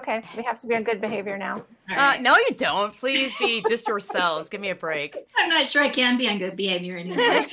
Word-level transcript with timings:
Okay, 0.00 0.22
we 0.34 0.42
have 0.44 0.58
to 0.62 0.66
be 0.66 0.74
on 0.74 0.82
good 0.82 0.98
behavior 0.98 1.36
now. 1.36 1.62
Uh, 1.94 2.16
no, 2.22 2.34
you 2.34 2.54
don't. 2.56 2.96
Please 2.96 3.34
be 3.38 3.62
just 3.68 3.86
yourselves. 3.86 4.48
Give 4.48 4.58
me 4.58 4.70
a 4.70 4.74
break. 4.74 5.14
I'm 5.36 5.50
not 5.50 5.66
sure 5.66 5.82
I 5.82 5.90
can 5.90 6.16
be 6.16 6.26
on 6.26 6.38
good 6.38 6.56
behavior 6.56 6.96
anymore. 6.96 7.18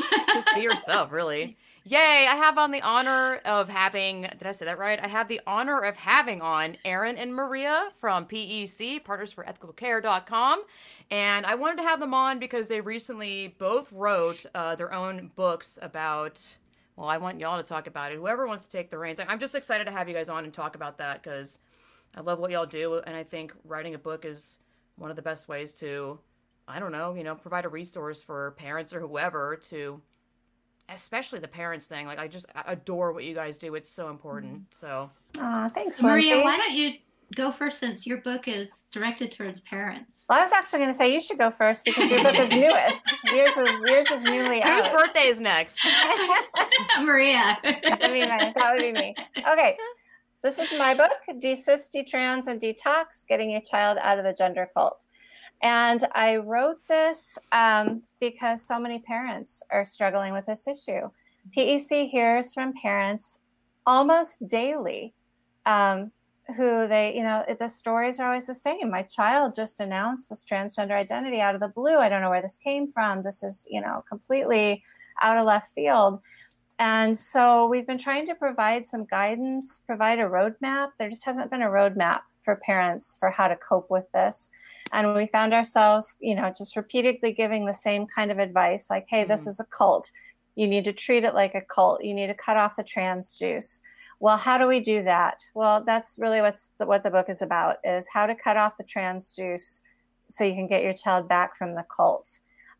just 0.32 0.48
be 0.54 0.62
yourself, 0.62 1.12
really. 1.12 1.58
Yay, 1.84 2.26
I 2.26 2.36
have 2.36 2.56
on 2.56 2.70
the 2.70 2.80
honor 2.80 3.36
of 3.44 3.68
having, 3.68 4.22
did 4.22 4.46
I 4.46 4.52
say 4.52 4.64
that 4.64 4.78
right? 4.78 4.98
I 5.02 5.08
have 5.08 5.28
the 5.28 5.42
honor 5.46 5.80
of 5.80 5.98
having 5.98 6.40
on 6.40 6.78
Erin 6.86 7.18
and 7.18 7.34
Maria 7.34 7.90
from 7.98 8.24
PEC, 8.24 9.04
Partners 9.04 9.34
for 9.34 9.46
Ethical 9.46 9.74
Care.com. 9.74 10.62
And 11.10 11.44
I 11.44 11.54
wanted 11.54 11.76
to 11.78 11.82
have 11.82 12.00
them 12.00 12.14
on 12.14 12.38
because 12.38 12.68
they 12.68 12.80
recently 12.80 13.54
both 13.58 13.92
wrote 13.92 14.46
uh, 14.54 14.74
their 14.76 14.94
own 14.94 15.32
books 15.36 15.78
about, 15.82 16.56
well, 16.96 17.08
I 17.08 17.18
want 17.18 17.40
y'all 17.40 17.62
to 17.62 17.68
talk 17.68 17.86
about 17.86 18.12
it. 18.12 18.16
Whoever 18.16 18.46
wants 18.46 18.66
to 18.66 18.72
take 18.72 18.90
the 18.90 18.96
reins. 18.96 19.20
I'm 19.20 19.38
just 19.38 19.54
excited 19.54 19.84
to 19.84 19.90
have 19.90 20.08
you 20.08 20.14
guys 20.14 20.30
on 20.30 20.44
and 20.44 20.52
talk 20.52 20.76
about 20.76 20.96
that 20.98 21.22
because 21.22 21.58
I 22.14 22.20
love 22.20 22.38
what 22.38 22.50
y'all 22.50 22.66
do. 22.66 23.00
And 23.06 23.16
I 23.16 23.22
think 23.22 23.52
writing 23.64 23.94
a 23.94 23.98
book 23.98 24.24
is 24.24 24.58
one 24.96 25.10
of 25.10 25.16
the 25.16 25.22
best 25.22 25.48
ways 25.48 25.72
to, 25.74 26.18
I 26.66 26.78
don't 26.78 26.92
know, 26.92 27.14
you 27.14 27.24
know, 27.24 27.34
provide 27.34 27.64
a 27.64 27.68
resource 27.68 28.20
for 28.20 28.52
parents 28.52 28.92
or 28.92 29.00
whoever 29.00 29.56
to 29.68 30.02
especially 30.92 31.38
the 31.38 31.48
parents 31.48 31.86
thing. 31.86 32.06
Like 32.06 32.18
I 32.18 32.28
just 32.28 32.46
adore 32.66 33.12
what 33.12 33.24
you 33.24 33.34
guys 33.34 33.58
do. 33.58 33.74
It's 33.74 33.88
so 33.88 34.08
important. 34.08 34.54
Mm-hmm. 34.54 34.80
So, 34.80 35.10
uh, 35.40 35.68
thanks, 35.70 36.02
Maria. 36.02 36.34
Lindsay. 36.34 36.44
Why 36.44 36.56
don't 36.56 36.72
you 36.72 36.92
go 37.34 37.50
first 37.50 37.78
since 37.78 38.06
your 38.06 38.18
book 38.18 38.48
is 38.48 38.86
directed 38.90 39.30
towards 39.32 39.60
parents? 39.60 40.24
Well, 40.28 40.40
I 40.40 40.42
was 40.42 40.52
actually 40.52 40.80
going 40.80 40.90
to 40.90 40.96
say 40.96 41.12
you 41.12 41.20
should 41.20 41.38
go 41.38 41.50
first 41.50 41.84
because 41.84 42.10
your 42.10 42.22
book 42.22 42.38
is 42.38 42.50
newest. 42.50 43.08
yours 43.32 43.56
is 43.56 43.84
yours 43.86 44.10
is 44.10 44.24
newly 44.24 44.62
out. 44.62 44.84
Whose 44.84 44.92
birthday 44.92 45.26
is 45.26 45.40
next? 45.40 45.78
Maria. 47.00 47.58
that 47.62 47.98
would 48.02 48.12
be 48.12 48.26
my, 48.26 48.52
that 48.56 48.72
would 48.72 48.82
be 48.82 48.92
me. 48.92 49.14
Okay. 49.38 49.76
This 50.42 50.58
is 50.58 50.70
my 50.78 50.94
book, 50.94 51.10
Desist, 51.38 51.92
Detrans, 51.94 52.46
and 52.46 52.58
Detox 52.58 53.26
Getting 53.28 53.56
a 53.56 53.60
Child 53.60 53.98
Out 54.00 54.18
of 54.18 54.24
the 54.24 54.32
Gender 54.32 54.70
Cult. 54.74 55.04
And 55.62 56.02
I 56.14 56.36
wrote 56.36 56.78
this 56.88 57.38
um, 57.52 58.04
because 58.20 58.66
so 58.66 58.80
many 58.80 59.00
parents 59.00 59.62
are 59.70 59.84
struggling 59.84 60.32
with 60.32 60.46
this 60.46 60.66
issue. 60.66 61.10
PEC 61.54 62.08
hears 62.08 62.54
from 62.54 62.72
parents 62.72 63.40
almost 63.84 64.48
daily 64.48 65.12
um, 65.66 66.10
who 66.56 66.88
they, 66.88 67.14
you 67.14 67.22
know, 67.22 67.44
the 67.58 67.68
stories 67.68 68.18
are 68.18 68.28
always 68.28 68.46
the 68.46 68.54
same. 68.54 68.90
My 68.90 69.02
child 69.02 69.54
just 69.54 69.78
announced 69.78 70.30
this 70.30 70.46
transgender 70.46 70.92
identity 70.92 71.42
out 71.42 71.54
of 71.54 71.60
the 71.60 71.68
blue. 71.68 71.98
I 71.98 72.08
don't 72.08 72.22
know 72.22 72.30
where 72.30 72.40
this 72.40 72.56
came 72.56 72.90
from. 72.90 73.22
This 73.22 73.42
is, 73.42 73.66
you 73.68 73.82
know, 73.82 74.02
completely 74.08 74.82
out 75.20 75.36
of 75.36 75.44
left 75.44 75.74
field. 75.74 76.22
And 76.80 77.16
so 77.16 77.66
we've 77.66 77.86
been 77.86 77.98
trying 77.98 78.26
to 78.26 78.34
provide 78.34 78.86
some 78.86 79.04
guidance, 79.04 79.82
provide 79.86 80.18
a 80.18 80.22
roadmap. 80.22 80.88
There 80.98 81.10
just 81.10 81.26
hasn't 81.26 81.50
been 81.50 81.60
a 81.60 81.68
roadmap 81.68 82.20
for 82.40 82.56
parents 82.56 83.18
for 83.20 83.28
how 83.28 83.48
to 83.48 83.56
cope 83.56 83.90
with 83.90 84.10
this. 84.12 84.50
And 84.90 85.14
we 85.14 85.26
found 85.26 85.52
ourselves, 85.52 86.16
you 86.20 86.34
know, 86.34 86.50
just 86.56 86.76
repeatedly 86.76 87.32
giving 87.32 87.66
the 87.66 87.74
same 87.74 88.06
kind 88.06 88.30
of 88.30 88.38
advice 88.38 88.88
like, 88.88 89.04
hey, 89.10 89.22
mm-hmm. 89.22 89.30
this 89.30 89.46
is 89.46 89.60
a 89.60 89.66
cult. 89.66 90.10
You 90.56 90.66
need 90.66 90.86
to 90.86 90.92
treat 90.94 91.22
it 91.22 91.34
like 91.34 91.54
a 91.54 91.60
cult. 91.60 92.02
You 92.02 92.14
need 92.14 92.28
to 92.28 92.34
cut 92.34 92.56
off 92.56 92.76
the 92.76 92.82
trans 92.82 93.38
juice. 93.38 93.82
Well, 94.18 94.38
how 94.38 94.56
do 94.56 94.66
we 94.66 94.80
do 94.80 95.02
that? 95.02 95.42
Well, 95.54 95.84
that's 95.84 96.16
really 96.18 96.40
what's 96.40 96.70
the, 96.78 96.86
what 96.86 97.04
the 97.04 97.10
book 97.10 97.28
is 97.28 97.42
about 97.42 97.76
is 97.84 98.08
how 98.10 98.24
to 98.24 98.34
cut 98.34 98.56
off 98.56 98.78
the 98.78 98.84
trans 98.84 99.36
juice 99.36 99.82
so 100.30 100.44
you 100.44 100.54
can 100.54 100.66
get 100.66 100.82
your 100.82 100.94
child 100.94 101.28
back 101.28 101.56
from 101.56 101.74
the 101.74 101.84
cult. 101.94 102.38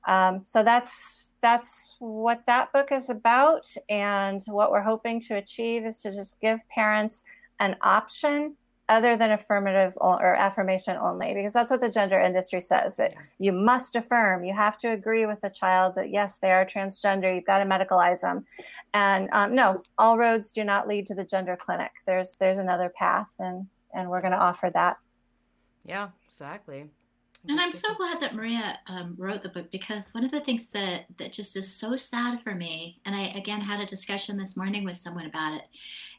Um, 0.09 0.41
so 0.41 0.63
that's 0.63 1.30
that's 1.43 1.95
what 1.99 2.43
that 2.47 2.73
book 2.73 2.93
is 2.93 3.11
about, 3.11 3.67
and 3.89 4.41
what 4.47 4.71
we're 4.71 4.83
hoping 4.83 5.21
to 5.23 5.37
achieve 5.37 5.85
is 5.85 6.01
to 6.03 6.11
just 6.11 6.41
give 6.41 6.61
parents 6.69 7.25
an 7.59 7.77
option 7.83 8.57
other 8.89 9.17
than 9.17 9.31
affirmative 9.31 9.97
or 10.01 10.35
affirmation 10.35 10.97
only, 10.97 11.33
because 11.33 11.53
that's 11.53 11.71
what 11.71 11.81
the 11.81 11.89
gender 11.89 12.21
industry 12.21 12.61
says 12.61 12.97
that 12.97 13.15
you 13.39 13.53
must 13.53 13.95
affirm, 13.95 14.43
you 14.43 14.53
have 14.53 14.77
to 14.77 14.91
agree 14.91 15.27
with 15.27 15.41
the 15.43 15.49
child 15.51 15.95
that 15.95 16.11
yes, 16.11 16.39
they 16.39 16.51
are 16.51 16.67
transgender, 16.67 17.33
you've 17.33 17.47
got 17.47 17.61
to 17.61 17.71
medicalize 17.71 18.23
them. 18.23 18.45
And 18.93 19.29
um, 19.33 19.55
no, 19.55 19.83
all 19.97 20.19
roads 20.19 20.51
do 20.51 20.65
not 20.65 20.89
lead 20.89 21.07
to 21.07 21.15
the 21.15 21.25
gender 21.25 21.57
clinic. 21.57 21.93
There's 22.05 22.37
there's 22.41 22.59
another 22.59 22.89
path, 22.89 23.31
and 23.39 23.69
and 23.95 24.11
we're 24.11 24.23
going 24.23 24.33
to 24.33 24.39
offer 24.39 24.71
that. 24.75 24.97
Yeah, 25.85 26.09
exactly. 26.27 26.91
And 27.49 27.59
I'm 27.59 27.73
so 27.73 27.95
glad 27.95 28.21
that 28.21 28.35
Maria 28.35 28.79
um, 28.87 29.15
wrote 29.17 29.43
the 29.43 29.49
book 29.49 29.71
because 29.71 30.13
one 30.13 30.25
of 30.25 30.31
the 30.31 30.41
things 30.41 30.69
that 30.69 31.07
that 31.17 31.33
just 31.33 31.57
is 31.57 31.73
so 31.73 31.97
sad 31.97 32.43
for 32.43 32.55
me, 32.55 33.01
and 33.07 33.15
I 33.15 33.29
again 33.29 33.63
had 33.63 33.81
a 33.81 33.87
discussion 33.87 34.37
this 34.37 34.57
morning 34.57 34.85
with 34.85 34.99
someone 34.99 35.25
about 35.25 35.55
it, 35.55 35.69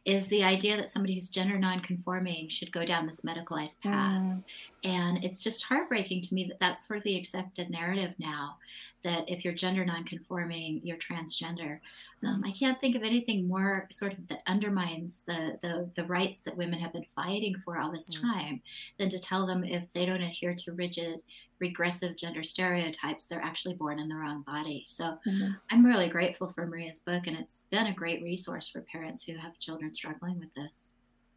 is 0.04 0.28
the 0.28 0.44
idea 0.44 0.78
that 0.78 0.90
somebody 0.90 1.14
who's 1.14 1.30
gender 1.30 1.60
nonconforming 1.60 2.50
should 2.50 2.72
go 2.72 2.84
down 2.84 3.06
this 3.06 3.22
medicalized 3.22 3.80
path. 3.84 4.22
Mm. 4.22 4.44
And 4.84 5.24
it's 5.24 5.44
just 5.44 5.66
heartbreaking 5.66 6.22
to 6.24 6.34
me 6.34 6.46
that 6.46 6.60
that's 6.60 6.88
sort 6.88 6.98
of 6.98 7.04
the 7.04 7.18
accepted 7.18 7.70
narrative 7.70 8.16
now 8.18 8.58
that 9.04 9.30
if 9.30 9.44
you're 9.44 9.54
gender 9.54 9.86
nonconforming, 9.86 10.82
you're 10.84 10.98
transgender. 10.98 11.80
Um, 12.24 12.44
I 12.46 12.52
can't 12.52 12.80
think 12.80 12.96
of 12.96 13.02
anything 13.02 13.48
more 13.48 13.88
sort 13.92 14.14
of 14.14 14.28
that 14.28 14.44
undermines 14.46 15.24
the, 15.26 15.58
the, 15.62 15.90
the 15.96 16.06
rights 16.06 16.40
that 16.46 16.56
women 16.56 16.80
have 16.80 16.94
been 16.94 17.06
fighting 17.16 17.56
for 17.66 17.80
all 17.80 17.92
this 17.92 18.16
mm. 18.16 18.22
time 18.22 18.62
than 19.00 19.10
to 19.10 19.20
tell 19.20 19.48
them 19.48 19.64
if 19.64 19.92
they 19.94 20.06
don't 20.06 20.22
adhere 20.22 20.54
to 20.54 20.74
rigid, 20.74 21.24
regressive 21.60 22.16
gender 22.18 22.44
stereotypes, 22.44 23.26
they're 23.26 23.42
actually 23.42 23.74
born 23.74 23.98
in 23.98 24.08
the 24.08 24.16
wrong 24.16 24.44
body. 24.44 24.84
So 24.86 25.18
mm-hmm. 25.28 25.52
I'm 25.72 25.86
really 25.86 26.10
grateful 26.10 26.50
for 26.50 26.68
Maria's 26.68 27.00
book, 27.00 27.26
and 27.26 27.38
it's 27.38 27.64
been 27.72 27.88
a 27.88 27.94
great 27.94 28.22
resource 28.22 28.70
for 28.70 28.82
parents 28.82 29.24
who 29.24 29.36
have 29.38 29.58
children 29.58 29.92
struggling 29.92 30.40
with 30.40 30.54
this. 30.54 30.94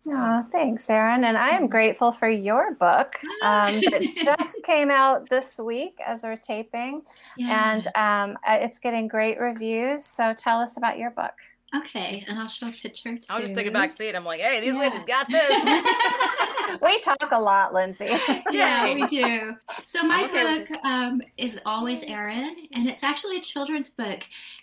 Oh, 0.07 0.47
thanks, 0.53 0.91
Erin. 0.91 1.25
And 1.25 1.39
I 1.39 1.51
am 1.51 1.67
grateful 1.67 2.13
for 2.13 2.29
your 2.29 2.75
book 2.75 3.17
um, 3.43 3.81
that 3.91 4.03
just 4.03 4.63
came 4.63 4.91
out 4.91 5.31
this 5.31 5.59
week 5.59 5.99
as 6.05 6.25
we're 6.25 6.37
taping. 6.37 7.01
Yeah. 7.39 7.73
And 7.73 8.33
um, 8.35 8.39
it's 8.47 8.79
getting 8.79 9.09
great 9.09 9.41
reviews. 9.41 10.05
So 10.05 10.35
tell 10.35 10.61
us 10.61 10.77
about 10.77 10.99
your 10.99 11.11
book. 11.11 11.33
Okay, 11.77 12.25
and 12.29 12.39
I'll 12.39 12.49
show 12.49 12.69
a 12.69 12.73
picture. 12.73 13.17
Too. 13.17 13.25
I'll 13.29 13.41
just 13.41 13.55
take 13.55 13.67
a 13.67 13.71
back 13.71 13.91
seat. 13.91 14.15
I'm 14.15 14.25
like, 14.25 14.41
hey, 14.41 14.61
these 14.61 14.75
yeah. 14.75 14.81
ladies 14.81 15.05
got 15.05 15.29
this. 15.29 16.79
we 16.83 17.01
talk 17.01 17.33
a 17.33 17.41
lot, 17.41 17.73
Lindsay. 17.75 18.11
yeah, 18.53 18.95
we 18.95 19.07
do. 19.07 19.57
So 19.87 20.05
my 20.05 20.25
okay 20.25 20.65
book 20.65 20.85
um, 20.85 21.21
is 21.37 21.61
always 21.67 22.03
Erin, 22.05 22.55
and 22.73 22.89
it's 22.89 23.03
actually 23.03 23.39
a 23.39 23.41
children's 23.41 23.91
book. 23.91 24.21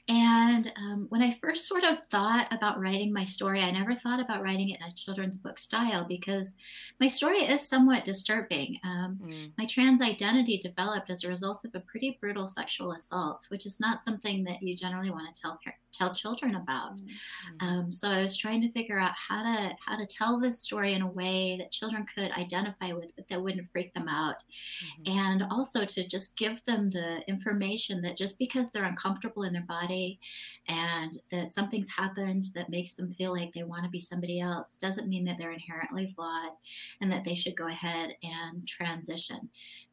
And 0.08 0.72
um, 0.78 1.06
when 1.10 1.22
I 1.22 1.38
first 1.42 1.68
sort 1.68 1.84
of 1.84 2.02
thought 2.04 2.48
about 2.52 2.80
writing 2.80 3.12
my 3.12 3.24
story, 3.24 3.62
I 3.62 3.72
never 3.72 3.96
thought 3.96 4.20
about 4.20 4.42
writing 4.42 4.70
it 4.70 4.80
in 4.80 4.88
a 4.88 4.92
children's 4.92 5.38
book 5.38 5.60
style 5.60 6.06
because 6.08 6.56
my 7.00 7.08
story 7.08 7.40
is 7.40 7.68
somewhat 7.68 8.06
disturbing. 8.06 8.80
Um, 8.84 9.20
mm. 9.24 9.52
My 9.58 9.66
trans 9.66 10.02
identity 10.02 10.58
developed 10.58 11.10
as 11.10 11.24
a 11.24 11.30
result 11.30 11.66
of 11.66 11.72
a 11.76 11.80
pretty 11.82 12.18
brutal 12.22 12.48
sexual 12.48 12.94
assault, 12.94 13.46
which 13.50 13.66
is 13.66 13.80
not 13.80 14.02
something 14.02 14.44
that 14.46 14.62
you 14.64 14.76
generally 14.76 15.12
want 15.12 15.34
to 15.34 15.42
tell 15.42 15.60
tell 15.92 16.14
children 16.14 16.56
about. 16.56 17.00
Mm-hmm. 17.01 17.67
Um, 17.67 17.91
so 17.91 18.07
I 18.09 18.19
was 18.22 18.38
trying 18.38 18.62
to 18.62 18.72
figure 18.72 19.00
out 19.00 19.13
how 19.16 19.44
to 19.44 19.75
how 19.85 19.97
to 19.97 20.06
tell 20.06 20.39
this 20.39 20.62
story 20.62 20.94
in 20.94 21.01
a 21.01 21.07
way 21.07 21.57
that 21.57 21.72
children 21.72 22.06
could 22.13 22.31
identify 22.31 22.94
with, 22.94 23.16
but 23.16 23.28
that 23.29 23.41
wouldn't 23.41 23.69
freak 23.72 23.94
them 23.94 24.07
out, 24.07 24.44
mm-hmm. 25.06 25.17
and 25.17 25.44
also 25.51 25.85
to 25.85 26.07
just 26.07 26.35
give 26.38 26.63
them 26.66 26.89
the 26.89 27.22
information 27.28 28.01
that 28.01 28.17
just 28.17 28.38
because 28.39 28.72
they're 28.72 28.85
uncomfortable 28.85 29.44
in 29.44 29.53
their 29.53 29.62
body, 29.63 30.19
and 30.67 31.19
that 31.31 31.53
something's 31.53 31.89
happened 31.89 32.44
that 32.56 32.69
makes 32.69 32.95
them 32.95 33.12
feel 33.12 33.33
like 33.33 33.53
they 33.53 33.63
want 33.63 33.83
to 33.83 33.89
be 33.89 34.01
somebody 34.01 34.39
else, 34.39 34.75
doesn't 34.75 35.09
mean 35.09 35.25
that 35.25 35.38
they're 35.38 35.51
inherently 35.51 36.12
flawed, 36.15 36.51
and 37.01 37.12
that 37.12 37.24
they 37.24 37.36
should 37.36 37.56
go 37.56 37.68
ahead 37.68 38.15
and 38.24 38.68
transition 38.68 39.50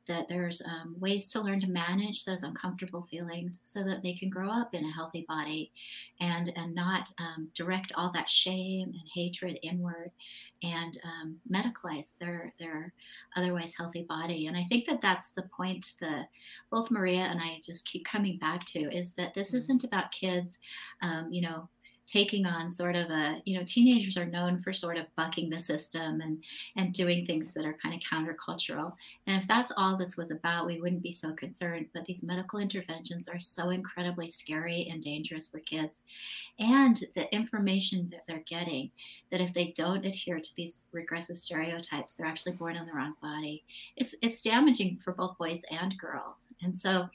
that 0.08 0.28
there's 0.28 0.60
um, 0.62 0.96
ways 0.98 1.30
to 1.30 1.40
learn 1.40 1.60
to 1.60 1.68
manage 1.68 2.24
those 2.24 2.42
uncomfortable 2.42 3.02
feelings 3.10 3.60
so 3.64 3.84
that 3.84 4.02
they 4.02 4.14
can 4.14 4.28
grow 4.28 4.48
up 4.48 4.74
in 4.74 4.84
a 4.84 4.92
healthy 4.92 5.24
body 5.28 5.70
and 6.20 6.52
and 6.56 6.74
not 6.74 7.08
um, 7.18 7.48
direct 7.54 7.92
all 7.96 8.10
that 8.12 8.28
shame 8.28 8.88
and 8.88 9.08
hatred 9.14 9.58
inward 9.62 10.10
and 10.62 10.98
um, 11.04 11.36
medicalize 11.50 12.14
their 12.18 12.52
their 12.58 12.92
otherwise 13.36 13.72
healthy 13.76 14.02
body 14.02 14.46
and 14.46 14.56
i 14.56 14.64
think 14.64 14.86
that 14.86 15.00
that's 15.00 15.30
the 15.30 15.48
point 15.56 15.94
that 16.00 16.28
both 16.70 16.90
maria 16.90 17.20
and 17.20 17.40
i 17.40 17.60
just 17.64 17.86
keep 17.86 18.04
coming 18.04 18.38
back 18.38 18.64
to 18.64 18.80
is 18.94 19.12
that 19.12 19.34
this 19.34 19.48
mm-hmm. 19.48 19.58
isn't 19.58 19.84
about 19.84 20.10
kids 20.10 20.58
um, 21.02 21.28
you 21.30 21.40
know 21.40 21.68
taking 22.08 22.46
on 22.46 22.70
sort 22.70 22.96
of 22.96 23.10
a 23.10 23.40
you 23.44 23.56
know 23.56 23.64
teenagers 23.66 24.16
are 24.16 24.24
known 24.24 24.58
for 24.58 24.72
sort 24.72 24.96
of 24.96 25.04
bucking 25.14 25.50
the 25.50 25.58
system 25.58 26.20
and 26.20 26.42
and 26.76 26.94
doing 26.94 27.24
things 27.24 27.52
that 27.52 27.66
are 27.66 27.76
kind 27.82 27.94
of 27.94 28.00
countercultural. 28.00 28.92
And 29.26 29.40
if 29.40 29.46
that's 29.46 29.72
all 29.76 29.96
this 29.96 30.16
was 30.16 30.30
about 30.30 30.66
we 30.66 30.80
wouldn't 30.80 31.02
be 31.02 31.12
so 31.12 31.32
concerned. 31.32 31.86
But 31.92 32.06
these 32.06 32.22
medical 32.22 32.58
interventions 32.58 33.28
are 33.28 33.38
so 33.38 33.70
incredibly 33.70 34.28
scary 34.28 34.88
and 34.90 35.02
dangerous 35.02 35.48
for 35.48 35.60
kids. 35.60 36.02
And 36.58 37.04
the 37.14 37.32
information 37.34 38.08
that 38.10 38.24
they're 38.26 38.44
getting 38.48 38.90
that 39.30 39.40
if 39.42 39.52
they 39.52 39.74
don't 39.76 40.06
adhere 40.06 40.40
to 40.40 40.56
these 40.56 40.86
regressive 40.92 41.36
stereotypes 41.36 42.14
they're 42.14 42.26
actually 42.26 42.52
born 42.52 42.76
in 42.76 42.86
the 42.86 42.92
wrong 42.92 43.14
body. 43.20 43.64
It's 43.96 44.14
it's 44.22 44.40
damaging 44.40 44.96
for 44.96 45.12
both 45.12 45.36
boys 45.36 45.62
and 45.70 45.96
girls. 45.98 46.48
And 46.62 46.74
so 46.74 47.08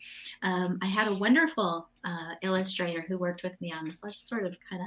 um, 0.44 0.78
i 0.82 0.86
had 0.86 1.08
a 1.08 1.16
wonderful 1.16 1.88
uh, 2.06 2.36
illustrator 2.42 3.02
who 3.02 3.18
worked 3.18 3.44
with 3.44 3.60
me 3.62 3.72
on 3.72 3.86
this. 3.86 4.02
I 4.04 4.10
just 4.10 4.28
sort 4.28 4.46
of 4.46 4.58
kind 4.70 4.82
of 4.82 4.83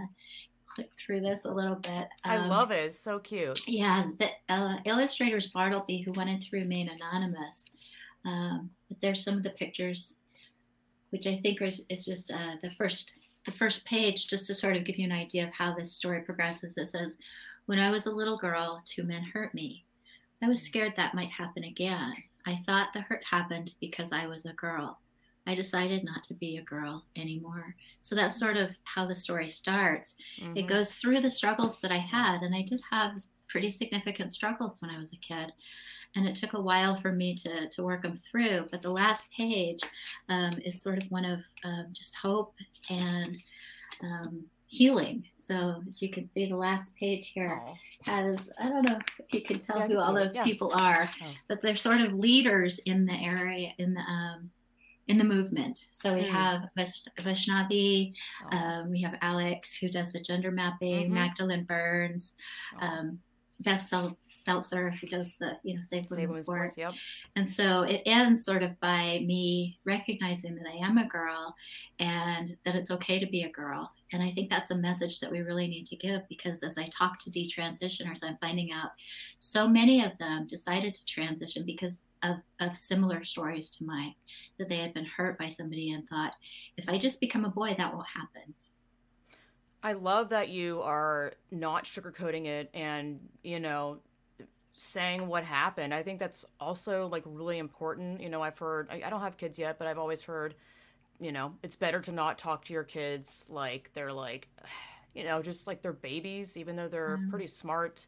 click 0.67 0.91
through 0.99 1.21
this 1.21 1.45
a 1.45 1.51
little 1.51 1.77
bit. 1.77 2.09
Um, 2.25 2.33
I 2.33 2.47
love 2.47 2.71
it. 2.71 2.85
It's 2.85 3.01
so 3.01 3.19
cute. 3.19 3.59
Yeah, 3.67 4.09
the 4.19 4.29
uh, 4.49 4.77
illustrators 4.85 5.49
Bartleby, 5.49 6.03
who 6.03 6.13
wanted 6.13 6.41
to 6.41 6.57
remain 6.57 6.89
anonymous. 6.89 7.71
Um, 8.25 8.71
but 8.89 8.99
there's 9.01 9.23
some 9.23 9.37
of 9.37 9.43
the 9.43 9.51
pictures, 9.51 10.15
which 11.11 11.27
I 11.27 11.39
think 11.43 11.63
is, 11.63 11.83
is 11.89 12.05
just 12.05 12.33
uh, 12.33 12.57
the 12.63 12.71
first 12.71 13.19
the 13.45 13.53
first 13.53 13.85
page, 13.85 14.27
just 14.27 14.49
to 14.49 14.55
sort 14.57 14.77
of 14.77 14.85
give 14.85 14.99
you 14.99 15.07
an 15.07 15.13
idea 15.13 15.47
of 15.47 15.55
how 15.55 15.73
this 15.73 15.93
story 15.93 16.21
progresses. 16.23 16.75
It 16.77 16.89
says, 16.89 17.17
"When 17.67 17.79
I 17.79 17.91
was 17.91 18.07
a 18.07 18.11
little 18.11 18.37
girl, 18.37 18.83
two 18.85 19.05
men 19.05 19.23
hurt 19.23 19.55
me. 19.55 19.85
I 20.43 20.49
was 20.49 20.63
scared 20.63 20.95
that 20.97 21.15
might 21.15 21.31
happen 21.31 21.65
again. 21.65 22.13
I 22.47 22.57
thought 22.67 22.93
the 22.93 23.01
hurt 23.01 23.23
happened 23.29 23.73
because 23.81 24.13
I 24.13 24.27
was 24.27 24.45
a 24.45 24.53
girl. 24.53 24.99
I 25.47 25.55
decided 25.55 26.05
not 26.05 26.23
to 26.25 26.35
be 26.35 26.57
a 26.57 26.63
girl 26.63 27.05
anymore. 27.17 27.77
So 28.03 28.15
that's 28.15 28.39
sort 28.39 28.57
of 28.57 28.71
how 28.85 29.07
the 29.07 29.15
story 29.15 29.51
starts. 29.51 30.15
Mm-hmm. 30.41 30.57
It 30.57 30.67
goes 30.67 30.95
through 30.95 31.21
the 31.21 31.31
struggles 31.31 31.81
that 31.81 31.93
I 31.93 31.99
had, 31.99 32.43
and 32.43 32.55
I 32.55 32.63
did 32.63 32.81
have 32.91 33.23
pretty 33.49 33.71
significant 33.71 34.33
struggles 34.33 34.83
when 34.83 34.91
I 34.91 34.99
was 34.99 35.13
a 35.13 35.17
kid. 35.17 35.53
And 36.15 36.27
it 36.27 36.35
took 36.35 36.55
a 36.55 36.61
while 36.61 36.97
for 36.97 37.13
me 37.13 37.35
to, 37.35 37.69
to 37.69 37.83
work 37.83 38.03
them 38.03 38.17
through. 38.17 38.67
But 38.71 38.81
the 38.81 38.91
last 38.91 39.29
page 39.37 39.81
um, 40.29 40.59
is 40.65 40.83
sort 40.83 41.03
of 41.03 41.11
one 41.11 41.25
of 41.25 41.41
um, 41.63 41.89
just 41.93 42.15
hope 42.17 42.55
and 42.89 43.37
um, 44.03 44.45
healing. 44.67 45.25
So 45.37 45.83
as 45.87 46.01
you 46.03 46.11
can 46.11 46.27
see, 46.27 46.47
the 46.47 46.57
last 46.57 46.95
page 46.97 47.29
here 47.29 47.63
oh. 47.69 47.75
has, 48.03 48.51
I 48.59 48.69
don't 48.69 48.85
know 48.85 48.99
if 49.19 49.35
you 49.35 49.43
can 49.43 49.59
tell 49.59 49.79
yeah, 49.79 49.87
who 49.89 50.01
all 50.01 50.15
those 50.15 50.35
people 50.45 50.73
are, 50.75 51.09
oh. 51.23 51.27
but 51.49 51.61
they're 51.61 51.77
sort 51.77 52.01
of 52.01 52.15
leaders 52.15 52.79
in 52.81 53.07
the 53.07 53.15
area, 53.15 53.73
in 53.79 53.95
the, 53.95 54.01
um, 54.01 54.51
in 55.09 55.19
the 55.19 55.25
movement. 55.25 55.87
So 55.91 56.15
we 56.15 56.23
mm. 56.23 56.31
have 56.31 56.69
Vaishnavi, 56.77 58.13
oh. 58.53 58.57
um, 58.57 58.91
we 58.91 59.03
have 59.03 59.15
Alex 59.23 59.77
who 59.77 59.89
does 59.89 60.13
the 60.13 60.21
gender 60.21 60.51
mapping, 60.51 61.07
mm-hmm. 61.07 61.15
Magdalen 61.15 61.65
Berns, 61.65 62.35
oh. 62.81 62.87
um, 62.87 63.21
Beth 63.61 63.81
Stelzer 63.81 64.95
who 64.99 65.07
does 65.07 65.37
the 65.37 65.53
you 65.63 65.75
know 65.75 65.83
Save 65.83 66.11
Women's 66.11 66.43
Sports. 66.43 66.75
Yep. 66.77 66.93
And 67.37 67.49
so 67.49 67.83
it 67.83 68.03
ends 68.05 68.45
sort 68.45 68.63
of 68.63 68.79
by 68.81 69.23
me 69.25 69.79
recognizing 69.85 70.57
that 70.57 70.67
I 70.67 70.87
am 70.87 70.99
a 70.99 71.07
girl 71.07 71.55
and 71.99 72.57
that 72.65 72.75
it's 72.75 72.91
okay 72.91 73.19
to 73.19 73.27
be 73.27 73.45
a 73.45 73.51
girl. 73.51 73.91
And 74.13 74.23
I 74.23 74.31
think 74.31 74.51
that's 74.51 74.71
a 74.71 74.77
message 74.77 75.21
that 75.21 75.33
we 75.33 75.41
really 75.41 75.67
need 75.69 75.87
to 75.87 75.97
give 75.97 76.29
because 76.29 76.63
as 76.63 76.77
I 76.77 76.85
talk 76.87 77.19
to 77.21 77.31
detransitioners, 77.31 78.23
I'm 78.23 78.37
finding 78.41 78.73
out 78.73 78.91
so 79.41 79.67
many 79.67 80.05
of 80.05 80.13
them 80.19 80.47
decided 80.47 80.95
to 80.95 81.07
transition 81.07 81.65
because 81.65 82.03
of, 82.23 82.37
of 82.61 82.77
similar 82.77 83.25
stories 83.25 83.71
to 83.73 83.85
mine 83.85 84.15
that 84.59 84.69
they 84.69 84.79
had 84.79 84.95
been 84.95 85.05
hurt 85.05 85.39
by 85.39 85.49
somebody 85.49 85.93
and 85.93 86.09
thought, 86.09 86.35
if 86.77 86.89
I 86.89 86.99
just 86.99 87.21
become 87.21 87.45
a 87.45 87.51
boy, 87.51 87.75
that 87.77 87.93
won't 87.93 88.07
happen. 88.09 88.55
I 89.83 89.93
love 89.93 90.31
that 90.31 90.49
you 90.49 90.81
are 90.83 91.35
not 91.51 91.85
sugarcoating 91.85 92.47
it 92.47 92.71
and, 92.75 93.21
you 93.43 93.61
know, 93.61 93.99
saying 94.77 95.27
what 95.27 95.45
happened. 95.45 95.95
I 95.95 96.03
think 96.03 96.19
that's 96.19 96.45
also 96.61 97.07
like 97.07 97.23
really 97.25 97.59
important. 97.59 98.21
You 98.21 98.29
know, 98.29 98.43
I've 98.43 98.59
heard, 98.59 98.89
I, 98.91 99.03
I 99.07 99.11
don't 99.11 99.21
have 99.21 99.37
kids 99.37 99.59
yet, 99.59 99.79
but 99.79 99.87
I've 99.87 99.99
always 99.99 100.23
heard, 100.23 100.55
you 101.21 101.33
know, 101.33 101.55
it's 101.63 101.77
better 101.77 102.01
to 102.01 102.13
not 102.13 102.37
talk 102.39 102.65
to 102.67 102.73
your 102.73 102.85
kids 102.85 103.47
like 103.49 103.91
they're 103.95 104.13
like, 104.13 104.49
you 105.15 105.25
know, 105.25 105.41
just 105.41 105.67
like 105.67 105.83
they're 105.83 105.93
babies, 105.93 106.57
even 106.57 106.77
though 106.77 106.89
they're 106.89 107.17
mm. 107.17 107.31
pretty 107.31 107.47
smart 107.47 108.07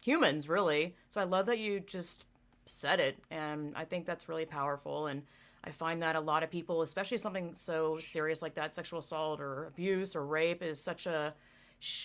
humans, 0.00 0.48
really. 0.48 0.94
So 1.08 1.20
I 1.20 1.24
love 1.24 1.46
that 1.46 1.58
you 1.58 1.80
just 1.80 2.24
said 2.66 3.00
it. 3.00 3.18
And 3.30 3.74
I 3.76 3.84
think 3.84 4.06
that's 4.06 4.28
really 4.28 4.44
powerful. 4.44 5.06
And 5.06 5.22
I 5.64 5.70
find 5.70 6.02
that 6.02 6.16
a 6.16 6.20
lot 6.20 6.42
of 6.42 6.50
people, 6.50 6.82
especially 6.82 7.18
something 7.18 7.54
so 7.54 7.98
serious 7.98 8.42
like 8.42 8.54
that, 8.54 8.74
sexual 8.74 9.00
assault 9.00 9.40
or 9.40 9.66
abuse 9.66 10.14
or 10.14 10.24
rape, 10.24 10.62
is 10.62 10.80
such 10.80 11.06
a, 11.06 11.34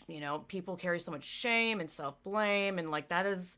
you 0.07 0.19
know, 0.19 0.39
people 0.47 0.75
carry 0.75 0.99
so 0.99 1.11
much 1.11 1.23
shame 1.23 1.79
and 1.79 1.89
self 1.89 2.21
blame. 2.23 2.79
And 2.79 2.89
like 2.89 3.09
that 3.09 3.25
is 3.25 3.57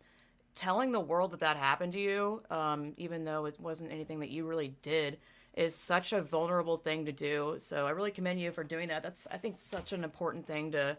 telling 0.56 0.92
the 0.92 1.00
world 1.00 1.32
that 1.32 1.40
that 1.40 1.58
happened 1.58 1.94
to 1.94 2.00
you, 2.00 2.42
um, 2.50 2.94
even 2.98 3.24
though 3.24 3.46
it 3.46 3.60
wasn't 3.60 3.92
anything 3.92 4.20
that 4.20 4.30
you 4.30 4.46
really 4.46 4.76
did, 4.82 5.18
is 5.56 5.76
such 5.76 6.14
a 6.14 6.22
vulnerable 6.22 6.78
thing 6.78 7.06
to 7.06 7.12
do. 7.12 7.56
So 7.60 7.86
I 7.86 7.92
really 7.92 8.12
commend 8.12 8.42
you 8.42 8.52
for 8.52 8.64
doing 8.64 8.90
that. 8.90 9.04
That's, 9.04 9.28
I 9.32 9.38
think, 9.38 9.56
such 9.60 9.94
an 9.94 10.04
important 10.04 10.48
thing 10.48 10.72
to 10.72 10.98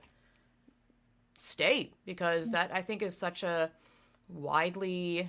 state 1.37 1.93
because 2.05 2.53
that 2.53 2.71
I 2.73 2.83
think 2.83 3.03
is 3.03 3.17
such 3.17 3.43
a 3.43 3.71
widely 4.29 5.29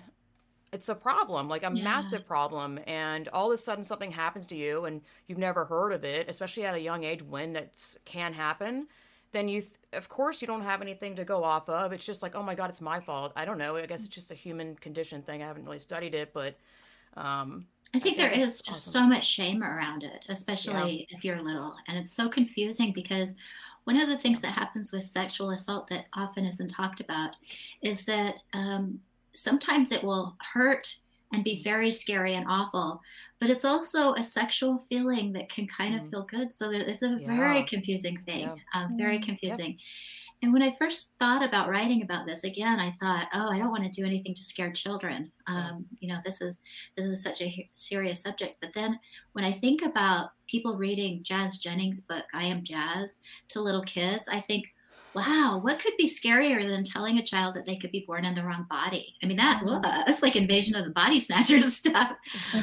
it's 0.75 0.89
a 0.89 0.95
problem, 0.95 1.47
like 1.47 1.63
a 1.63 1.71
yeah. 1.73 1.83
massive 1.83 2.27
problem. 2.27 2.79
And 2.85 3.29
all 3.29 3.49
of 3.49 3.55
a 3.55 3.57
sudden 3.57 3.85
something 3.85 4.11
happens 4.11 4.45
to 4.47 4.55
you 4.57 4.83
and 4.83 5.01
you've 5.25 5.37
never 5.37 5.63
heard 5.63 5.93
of 5.93 6.03
it, 6.03 6.27
especially 6.27 6.65
at 6.65 6.75
a 6.75 6.79
young 6.79 7.05
age 7.05 7.23
when 7.23 7.53
that 7.53 7.95
can 8.03 8.33
happen. 8.33 8.87
Then 9.31 9.47
you, 9.47 9.61
th- 9.61 9.73
of 9.93 10.09
course, 10.09 10.41
you 10.41 10.47
don't 10.47 10.63
have 10.63 10.81
anything 10.81 11.15
to 11.15 11.23
go 11.23 11.45
off 11.45 11.69
of. 11.69 11.93
It's 11.93 12.03
just 12.03 12.21
like, 12.21 12.35
oh 12.35 12.43
my 12.43 12.55
God, 12.55 12.69
it's 12.69 12.81
my 12.81 12.99
fault. 12.99 13.31
I 13.37 13.45
don't 13.45 13.57
know. 13.57 13.77
I 13.77 13.85
guess 13.85 14.01
it's 14.03 14.13
just 14.13 14.31
a 14.31 14.35
human 14.35 14.75
condition 14.75 15.21
thing. 15.21 15.41
I 15.41 15.47
haven't 15.47 15.63
really 15.63 15.79
studied 15.79 16.13
it, 16.13 16.33
but 16.33 16.57
um, 17.15 17.67
I 17.93 17.99
think, 17.99 18.17
I 18.17 18.17
think 18.17 18.17
there 18.17 18.41
is 18.41 18.61
just 18.61 18.87
awesome. 18.87 19.01
so 19.01 19.07
much 19.07 19.25
shame 19.25 19.63
around 19.63 20.03
it, 20.03 20.25
especially 20.27 21.07
yeah. 21.09 21.17
if 21.17 21.23
you're 21.23 21.41
little. 21.41 21.73
And 21.87 21.97
it's 21.97 22.11
so 22.11 22.27
confusing 22.27 22.91
because 22.91 23.35
one 23.85 23.97
of 23.97 24.09
the 24.09 24.17
things 24.17 24.41
that 24.41 24.51
happens 24.51 24.91
with 24.91 25.05
sexual 25.05 25.51
assault 25.51 25.87
that 25.89 26.07
often 26.13 26.45
isn't 26.45 26.67
talked 26.67 26.99
about 26.99 27.37
is 27.81 28.03
that 28.05 28.39
um, 28.51 28.99
sometimes 29.35 29.91
it 29.91 30.03
will 30.03 30.35
hurt 30.53 30.97
and 31.33 31.43
be 31.43 31.63
very 31.63 31.91
scary 31.91 32.35
and 32.35 32.45
awful 32.47 33.01
but 33.39 33.49
it's 33.49 33.65
also 33.65 34.13
a 34.13 34.23
sexual 34.23 34.83
feeling 34.89 35.33
that 35.33 35.49
can 35.49 35.67
kind 35.67 35.95
of 35.95 36.01
mm. 36.01 36.11
feel 36.11 36.23
good 36.23 36.53
so 36.53 36.71
it's 36.71 37.01
a 37.01 37.17
yeah. 37.19 37.35
very 37.35 37.63
confusing 37.63 38.17
thing 38.25 38.41
yeah. 38.41 38.55
um, 38.81 38.97
very 38.97 39.19
confusing 39.19 39.71
yep. 39.71 39.77
and 40.43 40.53
when 40.53 40.61
i 40.61 40.75
first 40.79 41.11
thought 41.19 41.43
about 41.43 41.69
writing 41.69 42.01
about 42.01 42.25
this 42.25 42.43
again 42.43 42.79
i 42.79 42.95
thought 43.01 43.27
oh 43.33 43.49
i 43.49 43.57
don't 43.57 43.71
want 43.71 43.83
to 43.83 43.89
do 43.89 44.05
anything 44.05 44.33
to 44.33 44.43
scare 44.43 44.71
children 44.71 45.31
um, 45.47 45.85
you 45.99 46.07
know 46.07 46.19
this 46.23 46.41
is 46.41 46.61
this 46.95 47.07
is 47.07 47.21
such 47.21 47.41
a 47.41 47.69
serious 47.73 48.21
subject 48.21 48.55
but 48.61 48.73
then 48.73 48.99
when 49.33 49.43
i 49.43 49.51
think 49.51 49.81
about 49.81 50.29
people 50.47 50.77
reading 50.77 51.21
jazz 51.23 51.57
jennings 51.57 52.01
book 52.01 52.25
i 52.33 52.43
am 52.43 52.63
jazz 52.63 53.19
to 53.49 53.59
little 53.59 53.83
kids 53.83 54.27
i 54.29 54.39
think 54.39 54.65
wow, 55.15 55.59
what 55.61 55.79
could 55.79 55.93
be 55.97 56.09
scarier 56.09 56.67
than 56.69 56.83
telling 56.83 57.17
a 57.17 57.23
child 57.23 57.55
that 57.55 57.65
they 57.65 57.77
could 57.77 57.91
be 57.91 58.03
born 58.05 58.25
in 58.25 58.35
the 58.35 58.43
wrong 58.43 58.65
body? 58.69 59.15
I 59.23 59.27
mean, 59.27 59.37
that 59.37 59.63
mm-hmm. 59.63 60.25
like 60.25 60.35
invasion 60.35 60.75
of 60.75 60.83
the 60.83 60.91
body 60.91 61.19
snatchers 61.19 61.75
stuff. 61.77 62.17